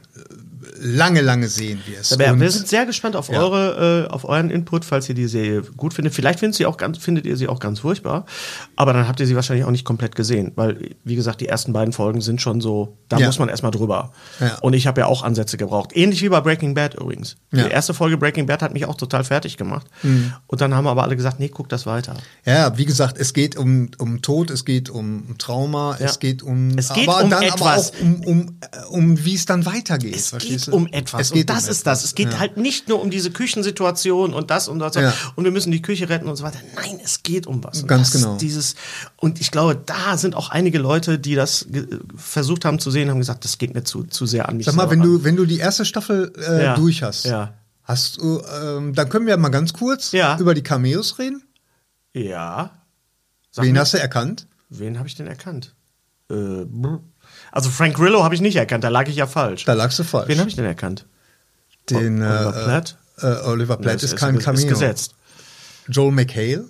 Lange, 0.87 1.23
lange 1.23 1.49
sehen 1.49 1.81
wirst. 1.87 2.13
Aber 2.13 2.31
Und- 2.33 2.41
wir 2.41 2.51
sind 2.51 2.69
sehr 2.69 2.85
gespannt 2.85 3.17
auf 3.17 3.29
Ja. 3.31 3.41
eure, 3.41 4.07
äh, 4.07 4.13
auf 4.13 4.25
euren 4.25 4.51
Input, 4.51 4.85
falls 4.85 5.09
ihr 5.09 5.15
die 5.15 5.27
Serie 5.27 5.63
gut 5.63 5.95
findet. 5.95 6.13
Vielleicht 6.15 6.41
findet, 6.41 6.57
sie 6.57 6.67
auch 6.67 6.77
ganz, 6.77 6.99
findet 6.99 7.25
ihr 7.25 7.37
sie 7.39 7.49
auch 7.49 7.59
ganz 7.59 7.81
furchtbar, 7.81 8.27
aber 8.77 8.93
dann 8.93 9.09
habt 9.09 9.19
ihr 9.19 9.27
sie 9.27 9.35
wahrscheinlich 9.35 9.65
auch 9.65 9.71
nicht 9.71 9.85
komplett 9.87 10.15
gesehen, 10.15 10.53
weil, 10.57 10.91
wie 11.03 11.17
gesagt, 11.17 11.41
die 11.41 11.49
ersten 11.49 11.73
beiden 11.73 11.93
Folgen 11.95 12.21
sind 12.21 12.43
schon 12.43 12.61
so, 12.61 12.99
da 13.09 13.19
Ja. 13.19 13.27
muss 13.27 13.39
man 13.39 13.49
erstmal 13.49 13.71
drüber. 13.73 14.13
Ja. 14.41 14.59
Und 14.61 14.75
ich 14.75 14.87
habe 14.87 15.01
ja 15.01 15.07
auch 15.07 15.23
Ansätze 15.23 15.57
gebraucht. 15.57 15.91
Ähnlich 15.95 16.21
wie 16.23 16.29
bei 16.29 16.41
Breaking 16.43 16.75
Bad 16.75 16.95
übrigens. 16.95 17.37
Die 17.53 17.61
erste 17.61 17.95
Folge 17.95 18.19
Breaking 18.19 18.45
Bad 18.47 18.61
hat 18.63 18.75
mich 18.75 18.85
auch 18.85 18.97
total 18.97 19.25
fertig 19.25 19.57
gemacht. 19.57 19.87
Mhm. 20.03 20.35
Und 20.47 20.61
dann 20.61 20.75
haben 20.75 20.87
aber 20.87 21.03
alle 21.05 21.17
gesagt, 21.17 21.41
nee, 21.41 21.49
guck 21.49 21.69
das 21.71 21.87
weiter. 21.87 22.15
Ja, 22.45 22.77
wie 22.77 22.85
gesagt, 22.85 23.17
es 23.19 23.33
geht 23.33 23.57
um, 23.57 23.89
um 23.99 24.21
Tod, 24.21 24.51
es 24.51 24.65
geht 24.67 24.91
um, 24.91 25.25
um 25.29 25.39
Trauma, 25.39 25.97
es 25.99 26.19
geht 26.19 26.43
um, 26.43 26.77
Es 26.77 26.93
geht 26.93 27.09
aber 27.09 27.23
um 27.25 27.31
dann 27.31 27.45
aber 27.45 27.55
etwas. 27.55 27.93
auch 27.95 28.01
um, 28.03 28.21
um, 28.25 28.59
äh, 28.61 28.85
um 28.91 29.25
wie 29.25 29.35
es 29.35 29.47
dann 29.47 29.65
weitergeht. 29.65 30.15
Es 30.15 30.29
verstehst 30.29 30.67
geht? 30.67 30.74
Um 30.75 30.87
etwas. 30.89 31.23
Es 31.23 31.31
geht 31.33 31.49
und 31.49 31.57
das 31.57 31.65
um 31.65 31.71
ist 31.71 31.87
das. 31.87 31.99
etwas. 32.01 32.05
Es 32.05 32.15
geht 32.15 32.33
ja. 32.33 32.39
halt 32.39 32.57
nicht 32.57 32.89
nur 32.89 33.01
um 33.01 33.11
diese 33.11 33.31
Küchensituation 33.31 34.35
und 34.35 34.51
das 34.51 34.69
und 34.69 34.79
das. 34.81 34.95
Ja. 34.97 35.13
Und 35.37 35.45
wir 35.45 35.51
müssen 35.51 35.71
die 35.71 35.81
Küche 35.81 36.09
retten 36.09 36.29
und 36.29 36.37
so 36.37 36.45
weiter. 36.45 36.59
Nein, 36.77 37.01
es 37.03 37.23
geht 37.23 37.47
um 37.47 37.63
was. 37.65 37.83
Und 37.83 37.89
Ganz 37.89 38.11
das, 38.11 38.23
genau. 38.23 38.37
Dieses, 38.37 38.75
und 39.17 39.41
ich 39.41 39.51
glaube, 39.51 39.77
da 39.77 40.19
sind 40.19 40.35
auch 40.35 40.51
einige 40.51 40.79
Leute, 40.79 41.19
die 41.19 41.35
das 41.35 41.67
versucht 42.17 42.65
haben 42.65 42.79
zu 42.79 42.91
sehen, 42.91 43.09
haben 43.11 43.19
gesagt, 43.19 43.45
das 43.45 43.59
geht 43.59 43.75
mir 43.75 43.85
zu, 43.85 44.05
zu 44.05 44.27
sehr 44.27 44.49
an 44.49 44.57
mich. 44.57 44.67
Sag 44.67 44.75
mal, 44.75 44.91
wenn 44.91 45.01
du, 45.01 45.25
wenn 45.25 45.37
du 45.37 45.47
die 45.47 45.59
erste 45.59 45.85
Staffel 45.85 46.33
äh, 46.37 46.65
Ja. 46.65 46.75
durch 46.75 47.03
hast, 47.03 47.27
hast 47.83 48.17
du, 48.19 48.43
ähm, 48.61 48.95
dann 48.95 49.09
können 49.09 49.27
wir 49.27 49.37
mal 49.37 49.49
ganz 49.51 49.73
kurz 49.73 50.13
über 50.13 50.55
die 50.55 50.63
Cameos 50.63 51.19
reden. 51.19 51.43
Ja. 52.13 52.71
Sag 53.51 53.65
Wen 53.65 53.73
mir, 53.73 53.81
hast 53.81 53.95
du 53.95 53.99
erkannt? 53.99 54.47
wen 54.71 54.99
habe 54.99 55.07
ich 55.09 55.15
denn 55.15 55.27
erkannt? 55.29 55.75
Äh, 56.31 56.65
brr. 56.67 57.01
Also 57.55 57.71
Frank 57.71 57.97
Grillo 57.97 58.23
habe 58.25 58.35
ich 58.35 58.41
nicht 58.41 58.57
erkannt, 58.57 58.85
da 58.85 58.89
lag 58.89 59.09
ich 59.09 59.17
ja 59.17 59.27
falsch. 59.27 59.65
Da 59.65 59.73
lagst 59.75 59.99
du 59.99 60.05
falsch. 60.05 60.29
Wen 60.29 60.39
habe 60.41 60.49
ich 60.51 60.57
denn 60.57 60.65
erkannt? 60.65 61.07
Den 61.91 62.23
O- 62.23 62.27
Oliver 62.27 62.49
äh, 62.61 62.65
Platt? 62.65 62.97
Äh, 63.19 63.27
Oliver 63.47 63.77
Platt 63.77 63.99
Nee, 64.03 64.05
ist, 64.05 64.17
kein 64.17 64.39
Cameo. 64.39 64.61
Ist 64.61 64.69
gesetzt. 64.69 65.15
Joel 65.89 66.13
McHale 66.13 66.65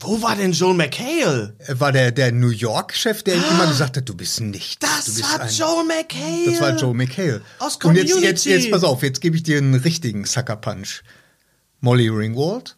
Wo 0.00 0.20
war 0.22 0.36
denn 0.36 0.52
Joel 0.52 0.74
McHale? 0.76 1.54
Er 1.58 1.80
war 1.80 1.90
der, 1.90 2.12
der 2.12 2.30
New 2.32 2.50
York-Chef, 2.50 3.22
der 3.22 3.34
ihm 3.36 3.42
immer 3.50 3.66
gesagt 3.66 3.96
hat, 3.96 4.08
du 4.08 4.14
bist 4.14 4.40
nicht. 4.40 4.82
Das 4.82 5.06
bist 5.06 5.22
war 5.22 5.40
ein- 5.40 5.48
Joel 5.50 5.84
McHale. 5.86 6.50
Das 6.52 6.60
war 6.60 6.76
Joe 6.76 6.94
McHale. 6.94 7.40
Aus 7.58 7.76
Und 7.76 7.96
jetzt, 7.96 8.12
Community. 8.12 8.24
jetzt, 8.24 8.44
jetzt 8.44 8.70
pass 8.70 8.84
auf, 8.84 9.02
jetzt 9.02 9.20
gebe 9.20 9.36
ich 9.36 9.42
dir 9.42 9.56
einen 9.58 9.74
richtigen 9.74 10.24
Sucker 10.26 10.56
Punch. 10.56 11.02
Molly 11.80 12.08
Ringwald? 12.08 12.76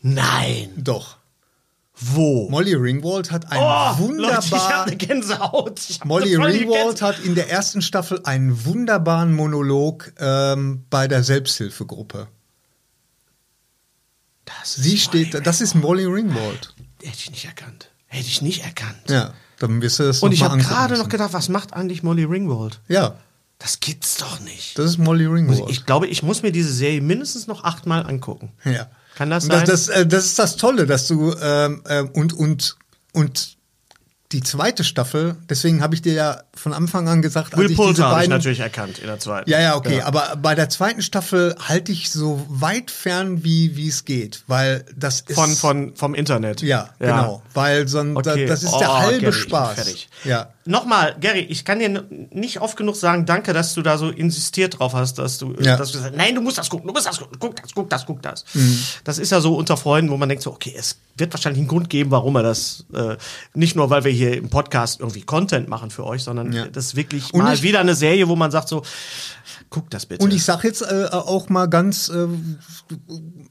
Nein. 0.00 0.70
Doch. 0.76 1.18
Wo? 2.04 2.48
Molly 2.50 2.74
Ringwald 2.74 3.30
hat 3.30 3.50
einen 3.52 3.62
Oh, 3.62 4.12
Leute, 4.16 4.40
ich 4.44 4.52
habe 4.52 4.82
eine 4.86 4.96
Gänsehaut. 4.96 5.80
Hab 6.00 6.04
Molly 6.06 6.34
Ringwald 6.34 6.96
Gänse- 6.98 7.02
hat 7.06 7.18
in 7.20 7.34
der 7.34 7.50
ersten 7.50 7.80
Staffel 7.82 8.20
einen 8.24 8.64
wunderbaren 8.64 9.32
Monolog 9.34 10.12
ähm, 10.18 10.84
bei 10.90 11.06
der 11.06 11.22
Selbsthilfegruppe. 11.22 12.28
Das 14.44 14.74
Sie 14.74 14.94
ist 14.94 15.04
steht, 15.04 15.32
Molly 15.32 15.44
das 15.44 15.60
ist 15.60 15.74
Molly 15.74 16.04
Ringwald. 16.04 16.74
Hätte 17.02 17.16
ich 17.18 17.30
nicht 17.30 17.44
erkannt. 17.44 17.90
Hätte 18.06 18.26
ich 18.26 18.42
nicht 18.42 18.64
erkannt. 18.64 19.08
Ja, 19.08 19.32
dann 19.58 19.80
wirst 19.80 19.98
du 19.98 20.02
das 20.04 20.20
Und 20.22 20.32
ich 20.32 20.42
habe 20.42 20.58
gerade 20.58 20.98
noch 20.98 21.08
gedacht, 21.08 21.32
was 21.32 21.48
macht 21.48 21.72
eigentlich 21.72 22.02
Molly 22.02 22.24
Ringwald? 22.24 22.80
Ja, 22.88 23.14
Das 23.58 23.80
gibt's 23.80 24.16
doch 24.16 24.40
nicht. 24.40 24.78
das 24.78 24.86
ist 24.86 24.98
Molly 24.98 25.26
Ringwald. 25.26 25.70
Ich 25.70 25.86
glaube, 25.86 26.06
ich 26.08 26.22
muss 26.22 26.42
mir 26.42 26.52
diese 26.52 26.72
Serie 26.72 27.00
mindestens 27.00 27.46
noch 27.46 27.64
achtmal 27.64 28.04
angucken. 28.06 28.52
Ja. 28.64 28.90
Kann 29.16 29.30
das 29.30 29.44
sein? 29.44 29.64
Das, 29.66 29.88
äh, 29.88 30.06
das 30.06 30.24
ist 30.26 30.38
das 30.38 30.56
Tolle, 30.56 30.86
dass 30.86 31.06
du 31.08 31.34
ähm, 31.40 31.82
ähm, 31.88 32.10
und 32.14 32.32
und 32.32 32.76
und 33.12 33.56
die 34.32 34.42
zweite 34.42 34.82
Staffel. 34.82 35.36
Deswegen 35.50 35.82
habe 35.82 35.94
ich 35.94 36.00
dir 36.00 36.14
ja 36.14 36.42
von 36.54 36.72
Anfang 36.72 37.06
an 37.06 37.20
gesagt, 37.20 37.54
Will 37.54 37.64
als 37.64 37.72
ich 37.72 37.76
diese 37.78 38.06
habe 38.06 38.22
ich 38.22 38.30
natürlich 38.30 38.60
erkannt 38.60 38.98
in 38.98 39.06
der 39.06 39.18
zweiten. 39.18 39.50
Ja, 39.50 39.60
ja, 39.60 39.76
okay. 39.76 40.00
Aber 40.00 40.36
bei 40.40 40.54
der 40.54 40.70
zweiten 40.70 41.02
Staffel 41.02 41.54
halte 41.68 41.92
ich 41.92 42.10
so 42.10 42.42
weit 42.48 42.90
fern, 42.90 43.44
wie 43.44 43.76
wie 43.76 43.88
es 43.88 44.06
geht, 44.06 44.42
weil 44.46 44.86
das 44.96 45.20
ist 45.20 45.34
Von, 45.34 45.50
von, 45.54 45.96
vom 45.96 46.14
Internet. 46.14 46.62
ja, 46.62 46.88
genau, 46.98 47.42
weil 47.52 47.86
so 47.88 47.98
ein, 47.98 48.16
Okay. 48.16 48.46
das 48.46 48.62
ist 48.62 48.72
Oh, 48.72 48.78
der 48.78 48.98
halbe 49.00 49.20
bin 49.20 49.32
Spaß. 49.34 49.74
fertig. 49.74 50.08
Ja. 50.24 50.48
Nochmal, 50.64 51.16
Gary, 51.20 51.40
ich 51.40 51.64
kann 51.64 51.80
dir 51.80 52.04
nicht 52.30 52.60
oft 52.60 52.76
genug 52.76 52.94
sagen, 52.94 53.26
danke, 53.26 53.52
dass 53.52 53.74
du 53.74 53.82
da 53.82 53.98
so 53.98 54.10
insistiert 54.10 54.78
drauf 54.78 54.92
hast, 54.94 55.18
dass 55.18 55.38
du, 55.38 55.54
Ja. 55.60 55.76
dass 55.76 55.88
du 55.90 55.98
gesagt 55.98 56.12
hast, 56.14 56.16
nein, 56.16 56.34
du 56.36 56.40
musst 56.40 56.56
das 56.58 56.70
gucken, 56.70 56.86
du 56.86 56.92
musst 56.92 57.06
das 57.06 57.18
gucken, 57.18 57.36
guck 57.40 57.56
das, 57.60 57.72
guck 57.74 57.90
das, 57.90 58.06
guck 58.06 58.22
das. 58.22 58.44
Mhm. 58.54 58.78
Das 59.02 59.18
ist 59.18 59.32
ja 59.32 59.40
so 59.40 59.56
unter 59.56 59.76
Freunden, 59.76 60.10
wo 60.12 60.16
man 60.16 60.28
denkt 60.28 60.44
so, 60.44 60.52
okay, 60.52 60.72
es 60.76 60.98
wird 61.16 61.32
wahrscheinlich 61.34 61.58
einen 61.60 61.68
Grund 61.68 61.90
geben, 61.90 62.10
warum 62.12 62.36
er 62.36 62.44
das, 62.44 62.84
äh, 62.94 63.16
nicht 63.54 63.74
nur, 63.74 63.90
weil 63.90 64.04
wir 64.04 64.12
hier 64.12 64.36
im 64.36 64.50
Podcast 64.50 65.00
irgendwie 65.00 65.22
Content 65.22 65.68
machen 65.68 65.90
für 65.90 66.04
euch, 66.06 66.22
sondern 66.22 66.52
Ja. 66.52 66.66
das 66.68 66.86
ist 66.86 66.96
wirklich 66.96 67.34
Und 67.34 67.42
mal 67.42 67.60
wieder 67.62 67.80
eine 67.80 67.94
Serie, 67.96 68.28
wo 68.28 68.36
man 68.36 68.50
sagt 68.52 68.68
so, 68.68 68.82
guck 69.68 69.90
das 69.90 70.06
bitte. 70.06 70.24
Und 70.24 70.32
ich 70.32 70.44
sag 70.44 70.62
jetzt 70.62 70.82
äh, 70.82 71.08
auch 71.10 71.48
mal 71.48 71.66
ganz 71.66 72.08
äh, 72.08 72.28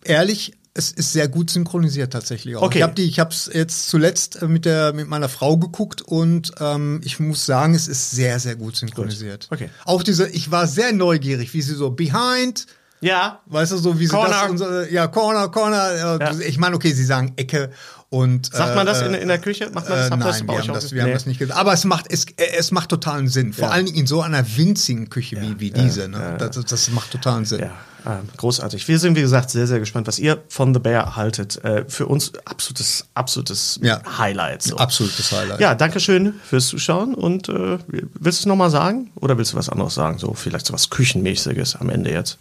ehrlich, 0.06 0.54
es 0.74 0.92
ist 0.92 1.12
sehr 1.12 1.28
gut 1.28 1.50
synchronisiert 1.50 2.14
tatsächlich. 2.14 2.56
Auch. 2.56 2.64
Okay. 2.64 2.80
Ich 2.80 2.84
habe 2.84 2.94
die, 2.94 3.04
ich 3.04 3.20
habe 3.20 3.32
es 3.32 3.50
jetzt 3.54 3.90
zuletzt 3.90 4.42
äh, 4.42 4.48
mit 4.48 4.66
der 4.66 4.94
mit 4.94 5.08
meiner 5.08 5.30
Frau 5.30 5.58
geguckt 5.58 6.02
und 6.02 6.52
ähm, 6.60 7.02
ich 7.04 7.20
muss 7.20 7.46
sagen, 7.46 7.74
es 7.74 7.88
ist 7.88 8.12
sehr 8.12 8.40
sehr 8.40 8.56
gut 8.56 8.76
synchronisiert. 8.76 9.50
Gut. 9.50 9.62
Okay. 9.62 9.70
Auch 9.86 10.04
diese, 10.04 10.30
ich 10.30 10.52
war 10.52 10.68
sehr 10.68 10.94
neugierig, 10.94 11.54
wie 11.54 11.62
sie 11.62 11.76
so 11.76 11.92
behind, 11.92 12.68
ja, 13.02 13.40
weißt 13.48 13.72
du 13.74 13.78
so, 13.78 14.00
wie 14.00 14.06
sie 14.06 14.12
Corner. 14.16 14.30
das, 14.42 14.50
und 14.52 14.58
so, 14.58 14.82
ja 14.90 15.08
Corner, 15.08 15.50
Corner. 15.50 15.92
Äh, 15.92 16.20
Ja. 16.24 16.40
Ich 16.48 16.58
meine, 16.58 16.76
okay, 16.76 16.92
sie 16.94 17.04
sagen 17.06 17.34
Ecke 17.36 17.72
und 18.10 18.54
sagt 18.54 18.76
man 18.76 18.86
das 18.86 19.02
äh, 19.02 19.06
in, 19.08 19.14
in 19.14 19.28
der 19.30 19.40
Küche? 19.40 19.70
Macht 19.74 19.88
man 19.90 19.98
das? 19.98 20.08
äh, 20.08 20.10
das 20.10 20.38
nein, 20.40 20.48
bei 20.48 20.54
wir 20.54 20.60
euch 20.60 20.68
haben, 20.68 20.74
das, 20.76 20.92
wir 20.92 21.02
haben 21.02 21.08
Nee. 21.10 21.14
das 21.14 21.26
nicht 21.26 21.40
gesagt. 21.40 21.60
Aber 21.60 21.74
es 21.74 21.84
macht, 21.86 22.06
es, 22.12 22.26
äh, 22.26 22.46
es 22.58 22.72
macht 22.72 22.90
totalen 22.90 23.28
Sinn. 23.28 23.54
Vor 23.54 23.68
Ja. 23.70 23.74
allen 23.74 23.86
Dingen 23.86 23.98
in 23.98 24.08
so 24.08 24.22
einer 24.22 24.46
winzigen 24.58 25.10
Küche 25.10 25.42
wie, 25.42 25.60
wie 25.60 25.72
diese. 25.72 26.08
Ne? 26.10 26.36
Das, 26.38 26.52
das 26.66 26.90
macht 26.92 27.12
totalen 27.12 27.46
Sinn. 27.46 27.62
Ja, 27.62 27.72
ähm, 28.06 28.28
großartig. 28.38 28.86
Wir 28.88 29.00
sind, 29.00 29.16
wie 29.16 29.22
gesagt, 29.22 29.50
sehr, 29.50 29.66
sehr 29.66 29.80
gespannt, 29.80 30.08
was 30.08 30.20
ihr 30.20 30.44
von 30.50 30.74
The 30.74 30.80
Bear 30.82 31.16
haltet. 31.16 31.64
Äh, 31.64 31.86
für 31.88 32.06
uns 32.08 32.34
absolutes, 32.46 33.06
absolutes 33.14 33.80
Ja. 33.82 34.02
Highlight. 34.18 34.62
So. 34.64 34.76
Absolutes 34.78 35.32
Highlight. 35.32 35.60
Ja, 35.62 35.74
danke 35.76 36.00
schön 36.02 36.34
fürs 36.44 36.68
Zuschauen 36.68 37.16
und 37.16 37.48
äh, 37.48 37.78
willst 37.88 38.40
du 38.40 38.44
es 38.44 38.46
nochmal 38.46 38.70
sagen? 38.72 39.10
Oder 39.16 39.38
willst 39.38 39.54
du 39.54 39.58
was 39.58 39.70
anderes 39.70 39.94
sagen? 39.96 40.18
So, 40.18 40.34
vielleicht 40.34 40.66
so 40.66 40.74
was 40.74 40.90
Küchenmäßiges 40.90 41.78
am 41.78 41.90
Ende 41.90 42.12
jetzt. 42.12 42.38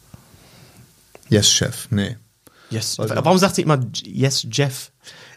Yes, 1.30 1.50
Chef. 1.50 1.86
Nee. 1.90 2.16
Yes. 2.70 3.00
Also- 3.00 3.14
Warum 3.16 3.38
sagt 3.38 3.54
sie 3.56 3.62
immer 3.62 3.80
Yes, 4.04 4.46
Jeff? 4.50 4.92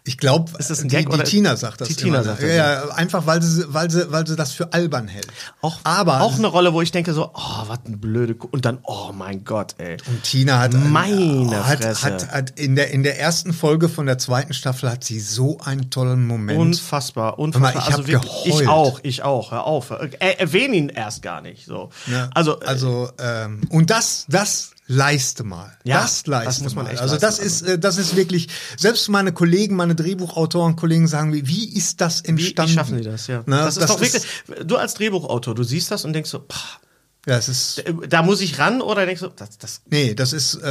Ich 0.06 0.18
glaube, 0.18 0.52
Ist 0.60 0.70
das 0.70 0.82
ein 0.82 0.90
die, 0.90 1.06
die 1.06 1.24
Tina 1.24 1.56
sagt 1.56 1.80
das. 1.80 1.88
Die 1.88 1.96
Tina 1.96 2.16
immer. 2.18 2.24
sagt 2.26 2.42
das, 2.44 2.50
ja, 2.50 2.56
ja, 2.56 2.88
einfach 2.90 3.26
weil 3.26 3.42
sie, 3.42 3.64
weil 3.74 3.90
sie, 3.90 4.12
weil 4.12 4.28
sie 4.28 4.36
das 4.36 4.52
für 4.52 4.74
albern 4.74 5.08
hält. 5.08 5.28
Auch, 5.62 5.80
aber 5.86 6.20
auch 6.20 6.36
eine 6.38 6.48
Rolle, 6.48 6.74
wo 6.74 6.82
ich 6.82 6.92
denke 6.92 7.14
so, 7.14 7.32
oh, 7.34 7.64
was 7.68 7.80
ein 7.88 8.02
blöde 8.02 8.36
Kuh. 8.36 8.50
Und 8.52 8.66
dann, 8.66 8.80
oh 8.84 9.12
mein 9.14 9.46
Gott, 9.46 9.76
ey. 9.78 9.96
und 10.08 10.22
Tina 10.24 10.60
hat, 10.60 10.74
Meine 10.74 11.66
hat, 11.66 11.82
Fresse. 11.82 12.02
hat, 12.06 12.32
hat 12.34 12.60
in 12.60 12.76
der 12.76 12.92
in 12.92 13.04
der 13.04 13.18
ersten 13.18 13.54
Folge 13.54 13.88
von 13.88 14.06
der 14.06 14.18
zweiten 14.18 14.54
Staffel 14.54 14.92
hat 14.92 15.06
sie 15.06 15.22
so 15.22 15.58
einen 15.64 15.90
tollen 15.90 16.28
Moment. 16.28 16.60
Unfassbar, 16.60 17.40
unfassbar. 17.40 17.74
Mal, 17.74 17.80
ich 17.88 17.94
hab 17.94 18.06
wirklich, 18.08 18.46
ich 18.62 18.68
auch, 18.68 19.00
ich 19.04 19.24
auch, 19.24 19.52
hör 19.54 19.64
auf. 19.64 19.92
Äh, 19.92 20.10
erwähne 20.38 20.76
ihn 20.76 20.90
erst 20.90 21.22
gar 21.22 21.40
nicht. 21.40 21.66
So. 21.66 21.92
Ja, 22.08 22.30
Also, 22.34 22.60
äh, 22.60 22.66
also 22.66 23.10
ähm, 23.20 23.62
und 23.70 23.90
das, 23.90 24.26
das 24.28 24.72
leiste 24.88 25.44
mal. 25.44 25.78
Ja, 25.84 26.02
das 26.02 26.26
leiste 26.28 26.48
das 26.48 26.62
muss 26.62 26.76
man 26.76 26.86
mal. 26.86 26.98
also 26.98 27.18
das 27.18 27.40
ist, 27.40 27.62
äh, 27.62 27.80
das 27.80 27.98
ist 27.98 28.16
wirklich. 28.16 28.50
Selbst 28.78 29.08
meine 29.10 29.32
Kollegen, 29.32 29.76
meine 29.76 29.96
Drehbuchautoren, 29.96 30.76
Kollegen 30.76 31.08
sagen, 31.08 31.34
wie, 31.34 31.48
wie 31.48 31.74
ist 31.74 32.02
das 32.02 32.22
entstanden? 32.22 32.72
wie 32.72 32.76
schaffen 32.76 32.98
die 32.98 33.04
das? 33.04 33.28
Ja. 33.28 33.44
Na, 33.46 33.66
das 33.66 33.78
ist 33.78 33.90
doch 33.90 34.00
wirklich. 34.00 34.24
Du 34.66 34.78
als 34.78 34.94
Drehbuchautor, 34.96 35.56
du 35.56 35.64
siehst 35.64 35.92
das 35.92 36.06
und 36.06 36.14
denkst 36.14 36.30
so, 36.30 36.40
pah, 36.40 36.80
ja, 37.26 37.38
es 37.38 37.48
ist. 37.48 37.80
äh, 37.80 37.94
da 38.10 38.22
muss 38.22 38.42
ich 38.42 38.60
ran 38.60 38.82
oder 38.82 39.06
denkst 39.06 39.22
du, 39.22 39.30
das, 39.30 39.58
das 39.58 39.82
Nee, 39.90 40.14
das 40.14 40.34
ist 40.34 40.56
äh, 40.56 40.68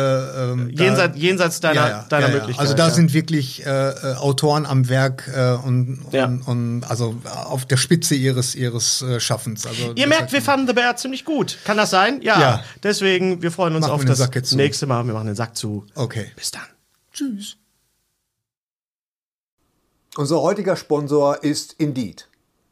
ähm, 0.53 0.69
jenseits, 0.70 1.16
jenseits 1.19 1.61
deiner, 1.61 2.05
deiner 2.11 2.29
Möglichkeit. 2.29 2.59
Also 2.59 2.74
da 2.74 2.89
ja. 2.89 2.95
sind 2.95 3.15
wirklich 3.15 3.65
äh, 3.65 3.70
äh, 3.70 4.15
Autoren 4.16 4.66
am 4.66 4.89
Werk 4.89 5.31
äh, 5.35 5.53
und, 5.55 6.01
Ja. 6.12 6.27
und, 6.27 6.43
und 6.43 6.85
also 6.85 7.16
auf 7.24 7.65
der 7.65 7.79
Spitze 7.79 8.15
ihres 8.15 8.55
ihres 8.55 9.01
äh, 9.03 9.19
Schaffens. 9.19 9.66
Also 9.66 9.93
Ihr 9.95 10.07
merkt, 10.07 10.33
wir 10.33 10.43
fanden 10.43 10.66
The 10.66 10.74
Bear 10.74 10.97
ziemlich 10.97 11.24
gut. 11.24 11.59
Kann 11.65 11.77
das 11.79 11.91
sein? 11.91 12.20
Ja. 12.23 12.39
Ja. 12.41 12.65
Deswegen, 12.83 13.41
wir 13.43 13.51
freuen 13.51 13.74
uns 13.74 13.87
Machen 13.87 13.95
auf 13.95 14.05
das 14.05 14.53
nächste 14.53 14.87
Mal. 14.87 15.07
Wir 15.07 15.15
machen 15.15 15.27
den 15.29 15.37
Sack 15.37 15.57
zu. 15.57 15.87
okay. 15.95 16.27
Bis 16.37 16.51
dann. 16.51 16.62
Tschüss. 17.12 17.57
Unser 20.16 20.43
heutiger 20.43 20.77
Sponsor 20.77 21.43
ist 21.43 21.74
Indeed. 21.79 22.29